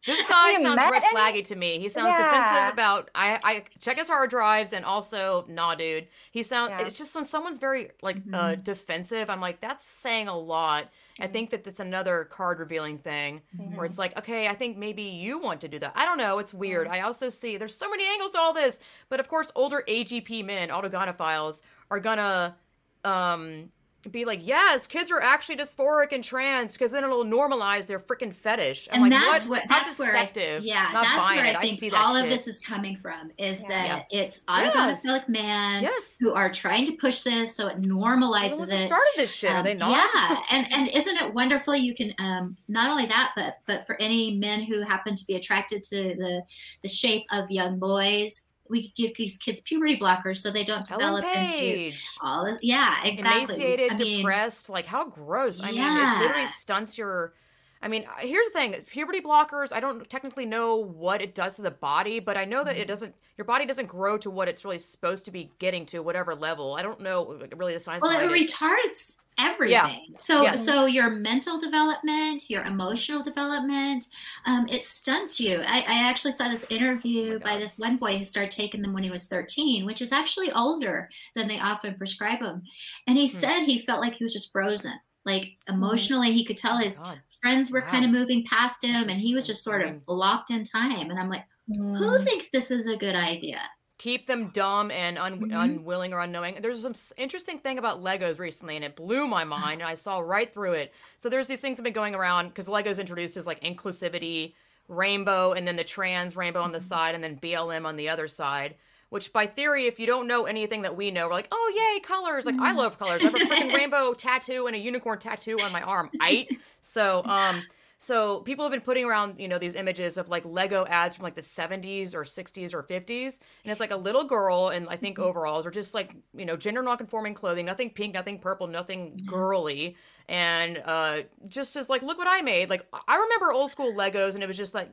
this 0.06 0.24
guy 0.26 0.62
sounds 0.62 0.76
red 0.76 1.02
any? 1.02 1.16
flaggy 1.16 1.46
to 1.48 1.56
me. 1.56 1.78
He 1.78 1.88
sounds 1.88 2.08
yeah. 2.08 2.26
defensive 2.26 2.72
about 2.72 3.10
I 3.14 3.38
I 3.42 3.64
check 3.80 3.98
his 3.98 4.08
hard 4.08 4.30
drives 4.30 4.72
and 4.72 4.84
also 4.84 5.44
nah 5.48 5.74
dude. 5.74 6.08
He 6.30 6.42
sounds 6.42 6.70
yeah. 6.70 6.86
it's 6.86 6.96
just 6.96 7.14
when 7.14 7.24
someone's 7.24 7.58
very 7.58 7.90
like 8.02 8.16
uh, 8.16 8.20
mm-hmm. 8.20 8.34
uh 8.34 8.54
defensive, 8.54 9.28
I'm 9.28 9.40
like 9.40 9.60
that's 9.60 9.84
saying 9.84 10.28
a 10.28 10.36
lot. 10.36 10.84
Mm-hmm. 10.84 11.24
I 11.24 11.26
think 11.26 11.50
that 11.50 11.64
that's 11.64 11.80
another 11.80 12.28
card 12.30 12.60
revealing 12.60 12.98
thing 12.98 13.42
mm-hmm. 13.54 13.76
where 13.76 13.84
it's 13.84 13.98
like, 13.98 14.16
okay, 14.18 14.48
I 14.48 14.54
think 14.54 14.78
maybe 14.78 15.02
you 15.02 15.38
want 15.38 15.60
to 15.62 15.68
do 15.68 15.78
that. 15.80 15.92
I 15.94 16.06
don't 16.06 16.18
know, 16.18 16.38
it's 16.38 16.54
weird. 16.54 16.88
I 16.88 17.00
also 17.00 17.28
see 17.28 17.58
there's 17.58 17.76
so 17.76 17.90
many 17.90 18.04
angles 18.06 18.32
to 18.32 18.38
all 18.38 18.54
this, 18.54 18.80
but 19.10 19.20
of 19.20 19.28
course 19.28 19.52
older 19.54 19.84
AGP 19.86 20.44
men, 20.46 20.70
autogynephiles 20.70 21.62
are 21.90 22.00
gonna 22.00 22.56
um 23.04 23.70
be 24.10 24.24
like, 24.24 24.40
yes, 24.42 24.86
kids 24.86 25.10
are 25.10 25.20
actually 25.20 25.56
dysphoric 25.56 26.12
and 26.12 26.24
trans 26.24 26.72
because 26.72 26.92
then 26.92 27.04
it'll 27.04 27.24
normalize 27.24 27.86
their 27.86 28.00
freaking 28.00 28.32
fetish. 28.32 28.88
I'm 28.90 29.02
and 29.02 29.12
like, 29.12 29.22
that's 29.22 29.46
what, 29.46 29.60
what 29.60 29.68
that's 29.68 29.98
where 29.98 30.16
I, 30.16 30.30
yeah, 30.62 30.88
Not 30.92 31.04
that's 31.04 31.16
where 31.16 31.44
I 31.44 31.66
think 31.66 31.92
I 31.92 32.02
all 32.02 32.14
shit. 32.14 32.24
of 32.24 32.30
this 32.30 32.46
is 32.46 32.60
coming 32.60 32.96
from 32.96 33.30
is 33.36 33.60
yeah. 33.62 33.68
that 33.68 34.06
yeah. 34.10 34.20
it's 34.20 34.40
autogynephilic 34.42 35.04
yes. 35.04 35.28
men 35.28 35.82
yes. 35.82 36.16
who 36.18 36.32
are 36.32 36.50
trying 36.50 36.86
to 36.86 36.92
push 36.92 37.22
this 37.22 37.54
so 37.54 37.66
it 37.68 37.82
normalizes 37.82 38.72
it. 38.72 38.86
Started 38.86 39.12
this 39.16 39.34
shit, 39.34 39.50
um, 39.50 39.58
are 39.58 39.62
they 39.62 39.74
not? 39.74 39.90
Yeah, 39.90 40.40
and 40.50 40.72
and 40.72 40.88
isn't 40.88 41.16
it 41.16 41.34
wonderful? 41.34 41.76
You 41.76 41.94
can 41.94 42.14
um, 42.18 42.56
not 42.68 42.90
only 42.90 43.06
that, 43.06 43.32
but 43.36 43.58
but 43.66 43.86
for 43.86 44.00
any 44.00 44.36
men 44.36 44.62
who 44.62 44.80
happen 44.80 45.14
to 45.14 45.26
be 45.26 45.34
attracted 45.34 45.84
to 45.84 46.14
the 46.16 46.42
the 46.82 46.88
shape 46.88 47.26
of 47.32 47.50
young 47.50 47.78
boys 47.78 48.42
we 48.70 48.92
give 48.96 49.16
these 49.16 49.36
kids 49.36 49.60
puberty 49.60 49.96
blockers 49.96 50.38
so 50.38 50.50
they 50.50 50.64
don't 50.64 50.86
develop 50.86 51.24
into 51.24 51.92
all 52.22 52.46
of 52.46 52.58
yeah 52.62 53.04
exactly 53.04 53.54
emaciated 53.54 53.92
I 53.92 53.96
mean, 53.96 54.18
depressed 54.18 54.68
like 54.68 54.86
how 54.86 55.08
gross 55.08 55.60
i 55.60 55.70
yeah. 55.70 55.94
mean 55.94 56.16
it 56.16 56.18
literally 56.20 56.46
stunts 56.46 56.96
your 56.96 57.34
I 57.82 57.88
mean, 57.88 58.04
uh, 58.04 58.20
here's 58.20 58.46
the 58.48 58.52
thing: 58.52 58.74
puberty 58.90 59.22
blockers. 59.22 59.72
I 59.72 59.80
don't 59.80 60.08
technically 60.10 60.44
know 60.44 60.76
what 60.76 61.22
it 61.22 61.34
does 61.34 61.56
to 61.56 61.62
the 61.62 61.70
body, 61.70 62.20
but 62.20 62.36
I 62.36 62.44
know 62.44 62.62
that 62.62 62.76
it 62.76 62.80
mm-hmm. 62.80 62.88
doesn't. 62.88 63.14
Your 63.38 63.46
body 63.46 63.64
doesn't 63.64 63.86
grow 63.86 64.18
to 64.18 64.30
what 64.30 64.48
it's 64.48 64.66
really 64.66 64.78
supposed 64.78 65.24
to 65.24 65.30
be 65.30 65.50
getting 65.58 65.86
to, 65.86 66.00
whatever 66.00 66.34
level. 66.34 66.74
I 66.74 66.82
don't 66.82 67.00
know 67.00 67.38
really 67.56 67.72
the 67.72 67.80
science. 67.80 68.02
Well, 68.02 68.12
it, 68.20 68.30
it 68.30 68.48
retards 68.50 69.16
everything. 69.40 70.06
Yeah. 70.08 70.18
So 70.18 70.42
yes. 70.42 70.64
so 70.64 70.86
your 70.86 71.10
mental 71.10 71.58
development, 71.58 72.48
your 72.50 72.64
emotional 72.64 73.22
development, 73.22 74.06
um, 74.46 74.68
it 74.68 74.84
stunts 74.84 75.40
you. 75.40 75.62
I, 75.66 75.84
I, 75.88 76.08
actually 76.08 76.32
saw 76.32 76.48
this 76.48 76.64
interview 76.70 77.36
oh 77.36 77.38
by 77.38 77.58
this 77.58 77.78
one 77.78 77.96
boy 77.96 78.18
who 78.18 78.24
started 78.24 78.50
taking 78.50 78.82
them 78.82 78.92
when 78.92 79.02
he 79.02 79.10
was 79.10 79.26
13, 79.26 79.84
which 79.86 80.02
is 80.02 80.12
actually 80.12 80.52
older 80.52 81.08
than 81.34 81.48
they 81.48 81.58
often 81.58 81.94
prescribe 81.94 82.40
them. 82.40 82.62
And 83.06 83.16
he 83.16 83.26
hmm. 83.26 83.36
said 83.36 83.64
he 83.64 83.80
felt 83.80 84.00
like 84.00 84.14
he 84.14 84.24
was 84.24 84.32
just 84.32 84.52
frozen. 84.52 84.94
Like 85.24 85.52
emotionally, 85.68 86.32
he 86.32 86.44
could 86.44 86.56
tell 86.56 86.76
oh 86.76 86.78
his 86.78 86.98
God. 86.98 87.20
friends 87.42 87.70
were 87.70 87.80
wow. 87.80 87.90
kind 87.90 88.04
of 88.04 88.10
moving 88.10 88.44
past 88.44 88.84
him, 88.84 88.92
That's 88.92 89.12
and 89.12 89.20
he 89.20 89.34
was 89.34 89.46
just 89.46 89.62
sort 89.62 89.82
of 89.82 90.04
blocked 90.06 90.50
in 90.50 90.64
time. 90.64 91.10
And 91.10 91.18
I'm 91.18 91.28
like, 91.28 91.44
who 91.66 91.96
hmm. 91.96 92.24
thinks 92.24 92.50
this 92.50 92.70
is 92.70 92.86
a 92.86 92.96
good 92.96 93.14
idea? 93.14 93.60
Keep 94.00 94.26
them 94.26 94.48
dumb 94.48 94.90
and 94.90 95.18
un- 95.18 95.40
mm-hmm. 95.40 95.54
unwilling 95.54 96.14
or 96.14 96.20
unknowing. 96.20 96.56
There's 96.62 96.80
some 96.80 96.94
interesting 97.18 97.58
thing 97.58 97.78
about 97.78 98.02
Legos 98.02 98.38
recently, 98.38 98.74
and 98.76 98.84
it 98.84 98.96
blew 98.96 99.26
my 99.26 99.44
mind, 99.58 99.82
and 99.82 99.88
I 99.88 99.94
saw 99.94 100.20
right 100.20 100.52
through 100.52 100.72
it. 100.72 100.94
So 101.18 101.28
there's 101.28 101.48
these 101.48 101.60
things 101.60 101.76
have 101.76 101.84
been 101.84 101.92
going 101.92 102.14
around 102.14 102.48
because 102.48 102.66
Legos 102.66 102.98
introduced 102.98 103.36
as 103.36 103.46
like 103.46 103.60
inclusivity, 103.62 104.54
rainbow, 104.88 105.52
and 105.52 105.68
then 105.68 105.76
the 105.76 105.84
trans 105.84 106.34
rainbow 106.34 106.62
on 106.62 106.72
the 106.72 106.78
mm-hmm. 106.78 106.88
side, 106.88 107.14
and 107.14 107.22
then 107.22 107.36
BLM 107.36 107.84
on 107.84 107.96
the 107.96 108.08
other 108.08 108.26
side. 108.26 108.74
Which, 109.10 109.32
by 109.32 109.46
theory, 109.46 109.86
if 109.86 110.00
you 110.00 110.06
don't 110.06 110.26
know 110.28 110.46
anything 110.46 110.82
that 110.82 110.96
we 110.96 111.10
know, 111.10 111.26
we're 111.26 111.34
like, 111.34 111.48
oh 111.52 111.72
yay, 111.76 112.00
colors! 112.00 112.46
Like 112.46 112.54
I 112.54 112.70
mm-hmm. 112.70 112.78
love 112.78 112.98
colors. 112.98 113.20
I 113.20 113.24
have 113.24 113.34
a 113.34 113.38
freaking 113.38 113.74
rainbow 113.76 114.14
tattoo 114.14 114.66
and 114.66 114.74
a 114.74 114.78
unicorn 114.78 115.18
tattoo 115.18 115.60
on 115.60 115.72
my 115.72 115.82
arm. 115.82 116.10
Right? 116.18 116.48
So, 116.80 117.22
um. 117.24 117.64
So 118.02 118.40
people 118.40 118.64
have 118.64 118.72
been 118.72 118.80
putting 118.80 119.04
around, 119.04 119.38
you 119.38 119.46
know, 119.46 119.58
these 119.58 119.74
images 119.74 120.16
of 120.16 120.30
like 120.30 120.42
Lego 120.46 120.86
ads 120.86 121.16
from 121.16 121.22
like 121.22 121.34
the 121.34 121.42
70s 121.42 122.14
or 122.14 122.22
60s 122.24 122.72
or 122.72 122.82
50s, 122.82 123.40
and 123.62 123.70
it's 123.70 123.78
like 123.78 123.90
a 123.90 123.96
little 123.96 124.24
girl 124.24 124.70
in 124.70 124.88
I 124.88 124.96
think 124.96 125.18
mm-hmm. 125.18 125.28
overalls 125.28 125.66
or 125.66 125.70
just 125.70 125.92
like 125.92 126.16
you 126.34 126.46
know 126.46 126.56
gender 126.56 126.82
non-conforming 126.82 127.34
clothing, 127.34 127.66
nothing 127.66 127.90
pink, 127.90 128.14
nothing 128.14 128.38
purple, 128.38 128.66
nothing 128.68 129.10
mm-hmm. 129.10 129.28
girly, 129.28 129.96
and 130.30 130.82
uh 130.86 131.22
just 131.46 131.76
as 131.76 131.90
like 131.90 132.00
look 132.00 132.16
what 132.16 132.26
I 132.26 132.40
made. 132.40 132.70
Like 132.70 132.86
I 133.06 133.16
remember 133.16 133.52
old 133.52 133.70
school 133.70 133.92
Legos, 133.92 134.34
and 134.34 134.42
it 134.42 134.46
was 134.46 134.56
just 134.56 134.72
like 134.72 134.88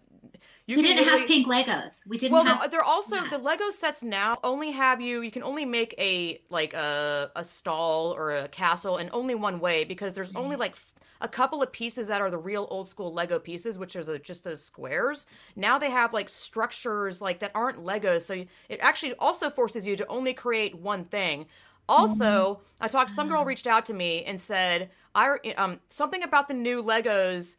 you 0.68 0.76
we 0.76 0.84
didn't 0.84 1.06
have 1.06 1.26
pink 1.28 1.48
Legos. 1.48 2.02
We 2.06 2.18
didn't. 2.18 2.34
Well, 2.34 2.44
have, 2.44 2.70
they're 2.70 2.84
also 2.84 3.16
yeah. 3.16 3.30
the 3.30 3.38
Lego 3.38 3.70
sets 3.70 4.04
now 4.04 4.38
only 4.44 4.72
have 4.72 5.00
you. 5.00 5.22
You 5.22 5.32
can 5.32 5.42
only 5.42 5.64
make 5.64 5.96
a 5.98 6.42
like 6.50 6.74
a 6.74 7.32
a 7.38 7.44
stall 7.44 8.14
or 8.14 8.32
a 8.36 8.50
castle 8.50 8.98
in 8.98 9.10
only 9.14 9.34
one 9.34 9.62
way 9.62 9.86
because 9.86 10.14
there's 10.14 10.30
mm-hmm. 10.30 10.44
only 10.44 10.56
like 10.58 10.76
a 11.22 11.28
couple 11.28 11.64
of 11.64 11.72
pieces 11.72 12.10
that 12.10 12.22
are 12.22 12.30
the 12.30 12.38
real 12.38 12.68
old 12.70 12.88
school 12.88 13.14
Lego 13.14 13.40
pieces, 13.40 13.78
which 13.78 13.96
are 13.96 14.20
just 14.20 14.44
those 14.44 14.62
squares. 14.62 15.26
Now 15.56 15.80
they 15.80 15.90
have 15.90 16.14
like 16.14 16.28
structures 16.28 17.22
like 17.22 17.40
that 17.40 17.52
aren't 17.56 17.84
Legos, 17.84 18.24
so 18.24 18.46
it 18.68 18.80
actually 18.82 19.14
also 19.14 19.50
forces 19.50 19.88
you 19.88 19.96
to 19.96 20.08
only 20.08 20.34
create 20.34 20.76
one 20.76 21.06
thing. 21.06 21.46
Also, 21.90 22.26
mm-hmm. 22.26 22.84
I 22.84 22.88
talked. 22.90 23.12
Some 23.12 23.30
girl 23.30 23.46
reached 23.46 23.68
out 23.68 23.86
to 23.86 23.94
me 23.94 24.26
and 24.26 24.40
said, 24.42 24.90
"I 25.16 25.38
um 25.56 25.80
something 25.88 26.24
about 26.24 26.50
the 26.50 26.54
new 26.54 26.84
Legos." 26.84 27.56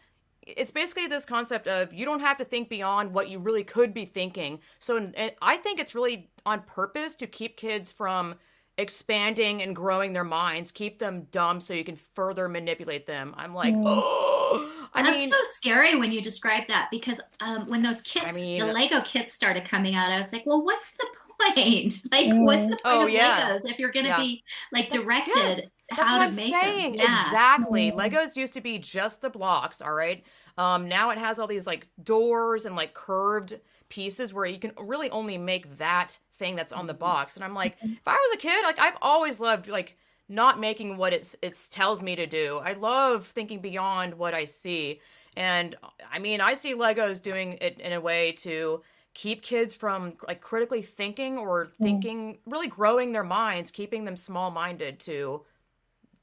It's 0.56 0.70
basically 0.70 1.06
this 1.06 1.24
concept 1.24 1.66
of 1.66 1.92
you 1.92 2.04
don't 2.04 2.20
have 2.20 2.38
to 2.38 2.44
think 2.44 2.68
beyond 2.68 3.12
what 3.12 3.28
you 3.28 3.38
really 3.38 3.64
could 3.64 3.92
be 3.92 4.04
thinking. 4.04 4.60
So 4.80 5.12
I 5.42 5.56
think 5.56 5.78
it's 5.78 5.94
really 5.94 6.30
on 6.46 6.62
purpose 6.62 7.16
to 7.16 7.26
keep 7.26 7.56
kids 7.56 7.92
from 7.92 8.36
expanding 8.78 9.60
and 9.62 9.74
growing 9.74 10.12
their 10.12 10.24
minds, 10.24 10.70
keep 10.70 10.98
them 10.98 11.26
dumb 11.30 11.60
so 11.60 11.74
you 11.74 11.84
can 11.84 11.96
further 11.96 12.48
manipulate 12.48 13.06
them. 13.06 13.34
I'm 13.36 13.54
like, 13.54 13.74
mm. 13.74 13.82
oh, 13.84 14.88
I 14.94 15.02
That's 15.02 15.16
mean, 15.16 15.28
so 15.28 15.36
scary 15.52 15.96
when 15.96 16.12
you 16.12 16.22
describe 16.22 16.66
that 16.68 16.88
because 16.90 17.20
um, 17.40 17.68
when 17.68 17.82
those 17.82 18.00
kits, 18.02 18.26
I 18.26 18.32
mean, 18.32 18.60
the 18.60 18.66
Lego 18.66 19.02
kits 19.02 19.32
started 19.34 19.64
coming 19.64 19.94
out, 19.94 20.10
I 20.10 20.20
was 20.20 20.32
like, 20.32 20.44
well, 20.46 20.64
what's 20.64 20.90
the 20.92 21.06
point? 21.06 21.18
Like, 22.10 22.26
mm. 22.26 22.44
what's 22.44 22.66
the 22.66 22.70
point 22.70 22.80
oh, 22.84 23.04
of 23.04 23.10
yeah. 23.10 23.50
Legos 23.50 23.70
if 23.70 23.78
you're 23.78 23.92
going 23.92 24.06
to 24.06 24.10
yeah. 24.10 24.18
be 24.18 24.42
like 24.72 24.90
directed? 24.90 25.36
Yes. 25.36 25.70
That's 25.90 26.12
what 26.12 26.20
I'm 26.20 26.32
saying. 26.32 26.94
Yeah. 26.94 27.24
Exactly. 27.24 27.90
Mm. 27.90 27.96
Legos 27.96 28.36
used 28.36 28.54
to 28.54 28.60
be 28.60 28.78
just 28.78 29.22
the 29.22 29.30
blocks, 29.30 29.80
all 29.80 29.94
right? 29.94 30.22
Um, 30.56 30.88
now 30.88 31.10
it 31.10 31.18
has 31.18 31.38
all 31.38 31.46
these 31.46 31.66
like 31.66 31.88
doors 32.02 32.66
and 32.66 32.76
like 32.76 32.94
curved 32.94 33.58
pieces 33.88 34.34
where 34.34 34.44
you 34.44 34.58
can 34.58 34.72
really 34.78 35.10
only 35.10 35.38
make 35.38 35.78
that 35.78 36.18
thing 36.32 36.56
that's 36.56 36.72
on 36.72 36.86
the 36.86 36.92
mm-hmm. 36.92 37.00
box. 37.00 37.36
And 37.36 37.44
I'm 37.44 37.54
like, 37.54 37.78
mm-hmm. 37.78 37.92
if 37.92 38.06
I 38.06 38.12
was 38.12 38.34
a 38.34 38.38
kid, 38.38 38.62
like 38.64 38.78
I've 38.78 38.98
always 39.00 39.40
loved 39.40 39.68
like 39.68 39.96
not 40.28 40.60
making 40.60 40.98
what 40.98 41.12
it's 41.12 41.36
it 41.42 41.58
tells 41.70 42.02
me 42.02 42.16
to 42.16 42.26
do. 42.26 42.60
I 42.62 42.74
love 42.74 43.26
thinking 43.26 43.60
beyond 43.60 44.14
what 44.14 44.34
I 44.34 44.44
see. 44.44 45.00
And 45.36 45.76
I 46.12 46.18
mean, 46.18 46.40
I 46.40 46.54
see 46.54 46.74
Legos 46.74 47.22
doing 47.22 47.58
it 47.60 47.80
in 47.80 47.92
a 47.92 48.00
way 48.00 48.32
to 48.32 48.82
keep 49.14 49.42
kids 49.42 49.72
from 49.72 50.14
like 50.26 50.40
critically 50.40 50.82
thinking 50.82 51.38
or 51.38 51.66
mm. 51.66 51.70
thinking 51.80 52.38
really 52.46 52.68
growing 52.68 53.12
their 53.12 53.24
minds, 53.24 53.70
keeping 53.70 54.04
them 54.04 54.16
small-minded 54.16 55.00
to 55.00 55.42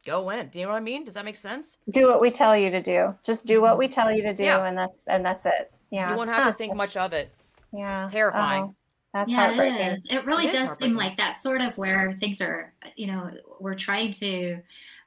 go 0.05 0.29
in. 0.29 0.47
Do 0.47 0.59
you 0.59 0.65
know 0.65 0.71
what 0.71 0.77
I 0.77 0.81
mean? 0.81 1.03
Does 1.03 1.15
that 1.15 1.25
make 1.25 1.37
sense? 1.37 1.79
Do 1.89 2.07
what 2.07 2.21
we 2.21 2.31
tell 2.31 2.55
you 2.55 2.69
to 2.71 2.81
do. 2.81 3.15
Just 3.25 3.45
do 3.45 3.61
what 3.61 3.77
we 3.77 3.85
mm-hmm. 3.85 3.93
tell 3.93 4.11
you 4.11 4.21
to 4.23 4.33
do 4.33 4.43
yeah. 4.43 4.65
and 4.65 4.77
that's 4.77 5.03
and 5.07 5.25
that's 5.25 5.45
it. 5.45 5.71
Yeah. 5.91 6.11
You 6.11 6.17
won't 6.17 6.29
have 6.29 6.43
huh. 6.43 6.51
to 6.51 6.57
think 6.57 6.75
much 6.75 6.95
of 6.95 7.13
it. 7.13 7.33
Yeah. 7.73 8.07
Terrifying. 8.09 8.63
Oh, 8.63 8.75
that's 9.13 9.31
yeah, 9.31 9.37
heartbreaking. 9.37 9.77
It, 9.77 9.97
is. 9.99 10.05
it 10.09 10.25
really 10.25 10.47
it 10.47 10.51
does 10.51 10.77
seem 10.77 10.93
like 10.93 11.15
that's 11.15 11.41
sort 11.41 11.61
of 11.61 11.77
where 11.77 12.17
things 12.19 12.41
are, 12.41 12.73
you 12.95 13.07
know, 13.07 13.31
we're 13.59 13.75
trying 13.75 14.11
to, 14.11 14.59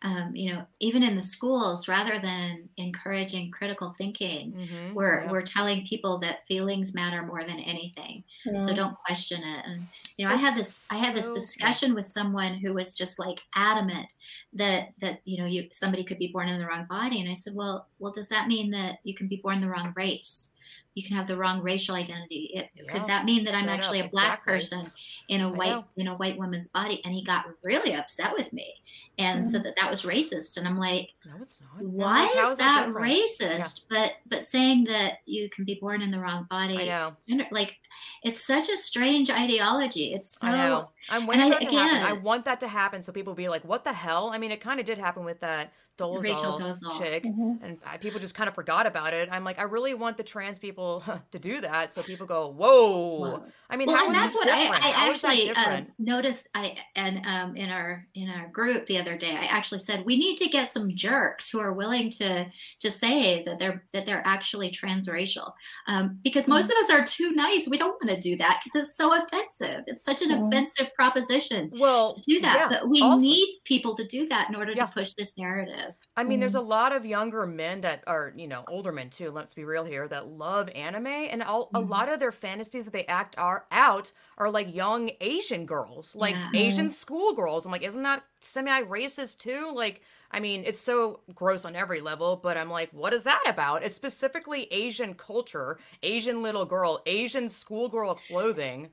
um, 0.03 0.31
you 0.35 0.53
know, 0.53 0.65
even 0.79 1.03
in 1.03 1.17
the 1.17 1.23
schools, 1.23 1.89
rather 1.89 2.21
than 2.21 2.69
encouraging 2.77 3.51
critical 3.51 3.95
thinking, 3.99 4.53
mm-hmm, 4.53 4.95
we're, 4.95 5.25
yeah. 5.25 5.31
we're 5.31 5.43
telling 5.43 5.85
people 5.87 6.19
that 6.19 6.47
feelings 6.47 6.95
matter 6.95 7.27
more 7.27 7.43
than 7.43 7.59
anything. 7.59 8.23
Mm-hmm. 8.47 8.63
So 8.63 8.75
don't 8.75 8.97
question 9.05 9.43
it. 9.43 9.65
And, 9.67 9.89
you 10.17 10.25
know, 10.25 10.31
that's 10.31 10.45
I 10.45 10.47
had 10.47 10.59
this, 10.59 10.75
so 10.75 10.95
I 10.95 10.99
had 10.99 11.17
this 11.17 11.35
discussion 11.35 11.95
with 11.95 12.07
someone 12.07 12.55
who 12.55 12.75
was 12.75 12.95
just 12.95 13.19
like 13.19 13.41
adamant 13.57 14.15
that, 14.53 14.91
that, 15.01 15.21
you 15.25 15.39
know, 15.39 15.47
you, 15.47 15.69
somebody 15.73 16.05
could 16.05 16.19
be 16.19 16.29
born 16.29 16.49
in 16.49 16.61
the 16.61 16.67
wrong 16.67 16.87
body. 16.89 17.21
And 17.21 17.29
I 17.29 17.35
said, 17.35 17.55
well, 17.55 17.89
well, 17.99 18.13
does 18.13 18.29
that 18.29 18.47
mean 18.47 18.71
that 18.71 19.01
you 19.03 19.15
can 19.15 19.27
be 19.27 19.41
born 19.43 19.61
the 19.61 19.69
wrong 19.69 19.93
race? 19.97 20.51
You 20.95 21.05
can 21.05 21.17
have 21.17 21.27
the 21.27 21.37
wrong 21.37 21.63
racial 21.63 21.95
identity. 21.95 22.51
It, 22.55 22.69
yeah, 22.75 22.93
could 22.93 23.07
that 23.07 23.25
mean 23.25 23.45
that 23.45 23.55
I'm 23.55 23.69
actually 23.69 24.01
a 24.01 24.09
black 24.09 24.41
exactly. 24.41 24.53
person 24.53 24.93
in 25.29 25.43
a 25.43 25.53
white 25.53 25.85
in 25.97 26.09
a 26.09 26.17
white 26.17 26.37
woman's 26.37 26.69
body? 26.69 27.01
And 27.05 27.15
he 27.15 27.23
got 27.23 27.47
really 27.63 27.95
upset 27.95 28.33
with 28.37 28.53
me 28.53 28.75
and 29.19 29.43
mm-hmm. 29.43 29.51
said 29.51 29.63
that 29.65 29.77
that 29.77 29.91
was 29.91 30.03
racist. 30.03 30.57
And 30.57 30.67
I'm 30.67 30.79
like, 30.79 31.11
no, 31.25 31.33
it's 31.41 31.61
not. 31.61 31.85
Why 31.85 32.33
no, 32.35 32.51
is, 32.51 32.59
that, 32.59 32.87
that 32.87 32.95
racist? 32.95 33.83
Yeah. 33.91 33.99
But 33.99 34.13
but 34.27 34.47
saying 34.47 34.85
that 34.85 35.19
you 35.25 35.49
can 35.51 35.65
be 35.65 35.79
born 35.81 36.03
in 36.03 36.11
the 36.11 36.19
wrong 36.19 36.47
body, 36.51 36.91
I 36.91 37.13
know. 37.29 37.45
like 37.53 37.77
it's 38.23 38.45
such 38.45 38.69
a 38.69 38.77
strange 38.77 39.31
ideology. 39.31 40.15
It's 40.15 40.41
so. 40.41 40.49
I 40.49 40.57
know. 40.57 40.91
I'm 41.09 41.27
waiting 41.27 41.51
that 41.51 41.61
to 41.61 41.71
happen. 41.71 42.03
I 42.03 42.13
want 42.13 42.45
that 42.47 42.61
to 42.61 42.69
happen 42.69 43.03
so 43.03 43.13
people 43.13 43.35
be 43.35 43.49
like, 43.49 43.65
"What 43.65 43.85
the 43.85 43.93
hell?" 43.93 44.31
I 44.33 44.39
mean, 44.39 44.51
it 44.51 44.61
kind 44.61 44.81
of 44.81 44.87
did 44.87 44.99
happen 44.99 45.25
with 45.25 45.41
that 45.41 45.73
Dolezal, 45.99 46.23
Rachel 46.23 46.59
Dolezal. 46.59 46.99
chick, 46.99 47.25
mm-hmm. 47.25 47.65
and 47.65 47.79
people 48.01 48.21
just 48.21 48.35
kind 48.35 48.49
of 48.49 48.55
forgot 48.55 48.87
about 48.87 49.13
it. 49.13 49.29
I'm 49.31 49.43
like, 49.45 49.59
I 49.59 49.65
really 49.65 49.95
want 49.95 50.17
the 50.17 50.23
trans 50.23 50.59
people 50.59 51.03
to 51.33 51.39
do 51.39 51.61
that, 51.61 51.93
so 51.93 52.03
people 52.03 52.27
go, 52.27 52.49
"Whoa!" 52.49 53.43
I 53.69 53.77
mean, 53.77 53.89
well, 53.89 54.07
and 54.07 54.15
that's 54.15 54.35
what 54.35 54.47
different? 54.47 54.85
I, 54.85 54.91
I 54.91 55.09
actually 55.09 55.51
um, 55.51 55.89
noticed. 55.99 56.49
I 56.55 56.77
and 56.95 57.27
um, 57.27 57.57
in 57.57 57.71
our 57.71 58.07
in 58.15 58.31
our 58.31 58.49
group 58.49 58.87
the 58.87 58.99
other 58.99 59.17
day, 59.17 59.33
I 59.33 59.47
actually 59.47 59.81
said 59.81 60.05
we 60.07 60.17
need 60.17 60.37
to 60.37 60.49
get 60.49 60.71
some 60.71 60.91
jerks 60.95 61.51
who 61.51 61.59
are 61.59 61.73
willing 61.73 62.11
to 62.13 62.47
to 62.81 62.91
say 62.91 63.43
that 63.43 63.59
they're 63.59 63.85
that 63.93 64.07
they're 64.07 64.23
actually 64.25 64.71
transracial, 64.71 65.53
um, 65.89 66.21
because 66.23 66.45
mm-hmm. 66.45 66.53
most 66.53 66.71
of 66.71 66.77
us 66.79 66.91
are 66.91 67.05
too 67.05 67.33
nice. 67.33 67.69
We 67.69 67.77
don't 67.77 68.01
want 68.03 68.11
to 68.11 68.21
do 68.21 68.37
that 68.37 68.61
because 68.65 68.85
it's 68.87 68.97
so 68.97 69.13
offensive. 69.15 69.83
It's 69.89 70.05
such 70.05 70.23
an 70.23 70.31
mm-hmm. 70.31 70.47
offensive 70.47 70.95
proposition. 70.95 71.73
Well, 71.79 72.11
to 72.11 72.21
do 72.21 72.41
that, 72.41 72.57
yeah, 72.57 72.69
but 72.69 72.89
we 72.89 73.03
also. 73.03 73.21
need 73.21 73.61
people 73.65 73.97
to 73.97 74.07
do 74.07 74.29
that 74.29 74.49
in 74.49 74.55
order 74.55 74.73
yeah. 74.73 74.87
to 74.87 74.93
push 74.93 75.15
this 75.15 75.37
narrative. 75.37 75.88
I 76.17 76.25
mean, 76.25 76.39
mm. 76.39 76.41
there's 76.41 76.55
a 76.55 76.61
lot 76.61 76.93
of 76.93 77.07
younger 77.07 77.47
men 77.47 77.81
that 77.83 78.03
are, 78.07 78.33
you 78.37 78.49
know, 78.49 78.65
older 78.69 78.93
men 78.93 79.11
too. 79.11 79.31
Let's 79.31 79.55
be 79.55 79.65
real 79.65 79.85
here 79.85 80.09
that 80.09 80.29
love 80.29 80.69
anime, 80.71 81.07
and 81.07 81.43
all, 81.43 81.67
mm. 81.67 81.71
a 81.75 81.81
mm-hmm. 81.81 81.91
lot 81.91 82.09
of 82.09 82.21
their 82.21 82.33
fantasies 82.33 82.85
that 82.87 82.93
they 82.93 83.07
act 83.07 83.35
are 83.39 83.67
out 83.71 84.13
are 84.37 84.51
like 84.51 84.75
young 84.75 85.11
Asian 85.21 85.67
girls, 85.67 86.15
like 86.15 86.35
yeah. 86.35 86.51
Asian 86.55 86.91
schoolgirls. 86.91 87.67
I'm 87.67 87.73
like, 87.73 87.83
isn't 87.83 88.03
that 88.03 88.25
semi-racist 88.41 89.39
too? 89.39 89.73
Like, 89.75 90.03
I 90.31 90.41
mean, 90.41 90.65
it's 90.67 90.81
so 90.81 91.21
gross 91.35 91.65
on 91.65 91.75
every 91.75 92.01
level, 92.01 92.37
but 92.37 92.57
I'm 92.57 92.71
like, 92.71 92.91
what 92.93 93.15
is 93.15 93.23
that 93.23 93.43
about? 93.47 93.83
It's 93.83 93.97
specifically 93.97 94.69
Asian 94.71 95.15
culture, 95.15 95.79
Asian 96.03 96.43
little 96.43 96.67
girl, 96.67 97.03
Asian 97.07 97.49
schoolgirl 97.49 98.15
clothing. 98.15 98.91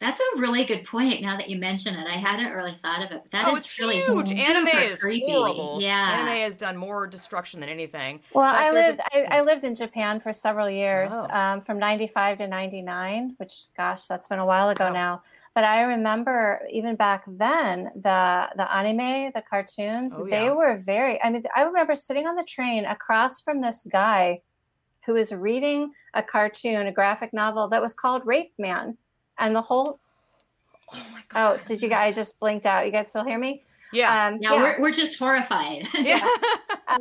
That's 0.00 0.20
a 0.20 0.40
really 0.40 0.64
good 0.64 0.84
point. 0.84 1.22
Now 1.22 1.36
that 1.36 1.48
you 1.48 1.58
mention 1.58 1.94
it, 1.94 2.06
I 2.06 2.16
hadn't 2.16 2.52
really 2.52 2.76
thought 2.82 3.04
of 3.04 3.10
it. 3.10 3.22
But 3.24 3.30
that 3.32 3.48
oh, 3.48 3.56
is 3.56 3.64
it's 3.64 3.78
really 3.80 4.00
huge. 4.00 4.30
Anime 4.30 4.68
is 4.68 5.00
creepy. 5.00 5.32
horrible. 5.32 5.78
Yeah, 5.80 6.18
anime 6.18 6.36
has 6.36 6.56
done 6.56 6.76
more 6.76 7.06
destruction 7.06 7.58
than 7.60 7.68
anything. 7.68 8.20
Well, 8.32 8.52
but 8.52 8.60
I 8.60 8.70
lived 8.70 9.00
a... 9.00 9.34
I, 9.34 9.38
I, 9.38 9.40
lived 9.40 9.64
in 9.64 9.74
Japan 9.74 10.20
for 10.20 10.32
several 10.32 10.70
years, 10.70 11.12
oh. 11.12 11.28
um, 11.36 11.60
from 11.60 11.78
'95 11.78 12.38
to 12.38 12.46
'99. 12.46 13.34
Which, 13.38 13.66
gosh, 13.76 14.06
that's 14.06 14.28
been 14.28 14.38
a 14.38 14.46
while 14.46 14.68
ago 14.68 14.86
oh. 14.86 14.92
now. 14.92 15.22
But 15.54 15.64
I 15.64 15.82
remember 15.82 16.60
even 16.70 16.94
back 16.94 17.24
then 17.26 17.90
the 17.96 18.48
the 18.54 18.72
anime, 18.72 19.32
the 19.34 19.42
cartoons, 19.48 20.14
oh, 20.16 20.26
yeah. 20.26 20.38
they 20.44 20.50
were 20.50 20.76
very. 20.76 21.20
I 21.22 21.30
mean, 21.30 21.42
I 21.56 21.62
remember 21.62 21.96
sitting 21.96 22.26
on 22.28 22.36
the 22.36 22.44
train 22.44 22.84
across 22.84 23.40
from 23.40 23.58
this 23.58 23.84
guy 23.90 24.38
who 25.06 25.14
was 25.14 25.32
reading 25.32 25.90
a 26.14 26.22
cartoon, 26.22 26.86
a 26.86 26.92
graphic 26.92 27.32
novel 27.32 27.66
that 27.68 27.82
was 27.82 27.94
called 27.94 28.22
Rape 28.24 28.52
Man 28.58 28.96
and 29.38 29.54
the 29.54 29.62
whole. 29.62 30.00
Oh 30.92 31.06
my 31.12 31.22
god! 31.28 31.60
Oh, 31.60 31.62
did 31.66 31.82
you 31.82 31.88
guys 31.88 32.12
I 32.12 32.12
just 32.12 32.40
blinked 32.40 32.66
out? 32.66 32.86
You 32.86 32.92
guys 32.92 33.08
still 33.08 33.24
hear 33.24 33.38
me? 33.38 33.64
Yeah. 33.92 34.26
Um, 34.26 34.38
yeah, 34.40 34.54
yeah. 34.54 34.60
We're, 34.60 34.82
we're 34.82 34.92
just 34.92 35.18
horrified. 35.18 35.86
yeah. 35.94 36.26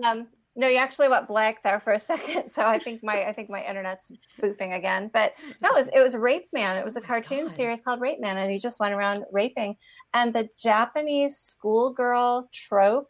um, 0.03 0.27
no, 0.55 0.67
you 0.67 0.77
actually 0.77 1.07
went 1.07 1.27
black 1.27 1.61
there 1.63 1.79
for 1.79 1.93
a 1.93 1.99
second, 2.13 2.49
so 2.49 2.67
I 2.67 2.79
think 2.79 3.03
my 3.03 3.25
I 3.25 3.31
think 3.31 3.49
my 3.49 3.63
internet's 3.63 4.11
boofing 4.41 4.75
again. 4.75 5.09
But 5.13 5.33
that 5.61 5.71
was 5.73 5.89
it 5.93 5.99
was 5.99 6.15
Rape 6.15 6.49
Man. 6.51 6.77
It 6.77 6.83
was 6.83 6.97
a 6.97 7.01
oh 7.01 7.03
cartoon 7.03 7.41
god. 7.41 7.51
series 7.51 7.81
called 7.81 8.01
Rape 8.01 8.19
Man, 8.19 8.37
and 8.37 8.51
he 8.51 8.57
just 8.57 8.79
went 8.79 8.93
around 8.93 9.23
raping. 9.31 9.77
And 10.13 10.33
the 10.33 10.49
Japanese 10.57 11.37
schoolgirl 11.37 12.49
trope 12.51 13.09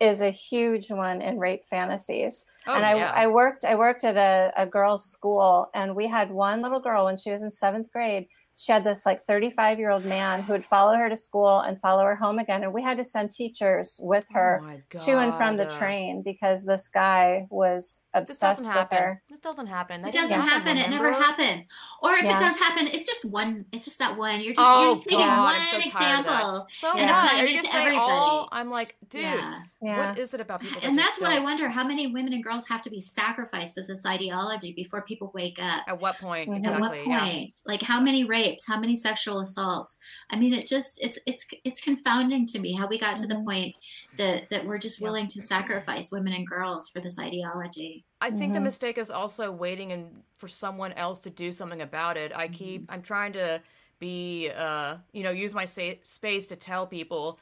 is 0.00 0.22
a 0.22 0.30
huge 0.30 0.90
one 0.90 1.20
in 1.20 1.38
rape 1.38 1.64
fantasies. 1.64 2.46
Oh, 2.66 2.74
and 2.74 2.84
I, 2.84 2.96
yeah. 2.96 3.12
I 3.14 3.26
worked 3.26 3.64
I 3.64 3.76
worked 3.76 4.02
at 4.02 4.16
a, 4.16 4.52
a 4.60 4.66
girls' 4.66 5.04
school, 5.04 5.70
and 5.74 5.94
we 5.94 6.08
had 6.08 6.30
one 6.30 6.60
little 6.60 6.80
girl 6.80 7.04
when 7.04 7.16
she 7.16 7.30
was 7.30 7.42
in 7.42 7.50
seventh 7.50 7.92
grade 7.92 8.26
she 8.60 8.72
had 8.72 8.84
this 8.84 9.06
like 9.06 9.22
35 9.22 9.78
year 9.78 9.90
old 9.90 10.04
man 10.04 10.42
who 10.42 10.52
would 10.52 10.64
follow 10.64 10.94
her 10.94 11.08
to 11.08 11.16
school 11.16 11.60
and 11.60 11.80
follow 11.80 12.04
her 12.04 12.14
home 12.14 12.38
again 12.38 12.62
and 12.62 12.74
we 12.74 12.82
had 12.82 12.98
to 12.98 13.04
send 13.04 13.30
teachers 13.30 13.98
with 14.02 14.26
oh 14.32 14.34
her 14.34 14.60
oh 14.62 14.98
to 14.98 15.12
and 15.18 15.34
from 15.34 15.56
the 15.56 15.64
train 15.64 16.20
because 16.22 16.66
this 16.66 16.88
guy 16.88 17.46
was 17.48 18.02
obsessed 18.12 18.60
with 18.60 18.70
happen. 18.70 18.98
her. 18.98 19.22
This 19.30 19.40
doesn't 19.40 19.66
happen. 19.66 20.02
That 20.02 20.08
it 20.08 20.14
doesn't 20.14 20.38
happen, 20.38 20.76
happen. 20.76 20.92
It 20.92 20.94
never 20.94 21.10
happens. 21.10 21.64
Or 22.02 22.12
if 22.12 22.24
yeah. 22.24 22.36
it 22.36 22.40
does 22.40 22.58
happen 22.58 22.86
it's 22.88 23.06
just 23.06 23.24
one 23.24 23.64
it's 23.72 23.86
just 23.86 23.98
that 23.98 24.18
one. 24.18 24.40
You're 24.40 24.54
just, 24.54 24.60
oh, 24.60 24.84
you're 24.84 24.94
just 24.94 25.08
taking 25.08 25.26
one 25.26 25.60
so 25.70 25.78
example 25.78 26.66
so 26.68 26.92
and 26.98 27.10
are 27.10 27.46
you 27.46 27.62
just 27.62 27.72
saying 27.72 27.98
all 27.98 28.48
i'm 28.52 28.70
like 28.70 28.96
dude 29.08 29.22
yeah. 29.22 29.62
Yeah. 29.82 30.10
what 30.10 30.18
is 30.18 30.34
it 30.34 30.40
about 30.40 30.60
people 30.60 30.80
that 30.80 30.86
and 30.86 30.98
that's 30.98 31.20
what 31.20 31.30
i 31.30 31.38
wonder 31.38 31.68
how 31.68 31.84
many 31.84 32.06
women 32.06 32.32
and 32.32 32.44
girls 32.44 32.68
have 32.68 32.82
to 32.82 32.90
be 32.90 33.00
sacrificed 33.00 33.74
to 33.76 33.82
this 33.82 34.04
ideology 34.04 34.72
before 34.72 35.02
people 35.02 35.30
wake 35.34 35.58
up? 35.60 35.82
At 35.86 36.00
what 36.00 36.18
point 36.18 36.48
mm-hmm. 36.48 36.58
exactly 36.58 37.00
at 37.00 37.06
what 37.06 37.20
point? 37.20 37.52
Like 37.66 37.82
how 37.82 38.00
many 38.00 38.24
rapes 38.24 38.49
rapes 38.50 38.64
how 38.66 38.78
many 38.78 38.96
sexual 38.96 39.40
assaults 39.40 39.96
i 40.30 40.36
mean 40.36 40.52
it 40.52 40.66
just 40.66 41.02
it's 41.02 41.18
it's 41.26 41.46
it's 41.64 41.80
confounding 41.80 42.46
to 42.46 42.58
me 42.58 42.72
how 42.72 42.86
we 42.86 42.98
got 42.98 43.16
to 43.16 43.26
the 43.26 43.34
mm-hmm. 43.34 43.44
point 43.44 43.78
that 44.16 44.48
that 44.50 44.64
we're 44.64 44.78
just 44.78 45.00
willing 45.00 45.26
to 45.26 45.40
sacrifice 45.40 46.10
women 46.10 46.32
and 46.32 46.46
girls 46.46 46.88
for 46.88 47.00
this 47.00 47.18
ideology 47.18 48.04
i 48.20 48.30
think 48.30 48.42
mm-hmm. 48.42 48.54
the 48.54 48.60
mistake 48.60 48.98
is 48.98 49.10
also 49.10 49.50
waiting 49.50 49.92
and 49.92 50.22
for 50.36 50.48
someone 50.48 50.92
else 50.94 51.20
to 51.20 51.30
do 51.30 51.52
something 51.52 51.82
about 51.82 52.16
it 52.16 52.32
i 52.34 52.48
keep 52.48 52.82
mm-hmm. 52.82 52.92
i'm 52.92 53.02
trying 53.02 53.32
to 53.32 53.60
be 53.98 54.50
uh 54.56 54.96
you 55.12 55.22
know 55.22 55.30
use 55.30 55.54
my 55.54 55.64
sa- 55.64 56.00
space 56.04 56.46
to 56.46 56.56
tell 56.56 56.86
people 56.86 57.38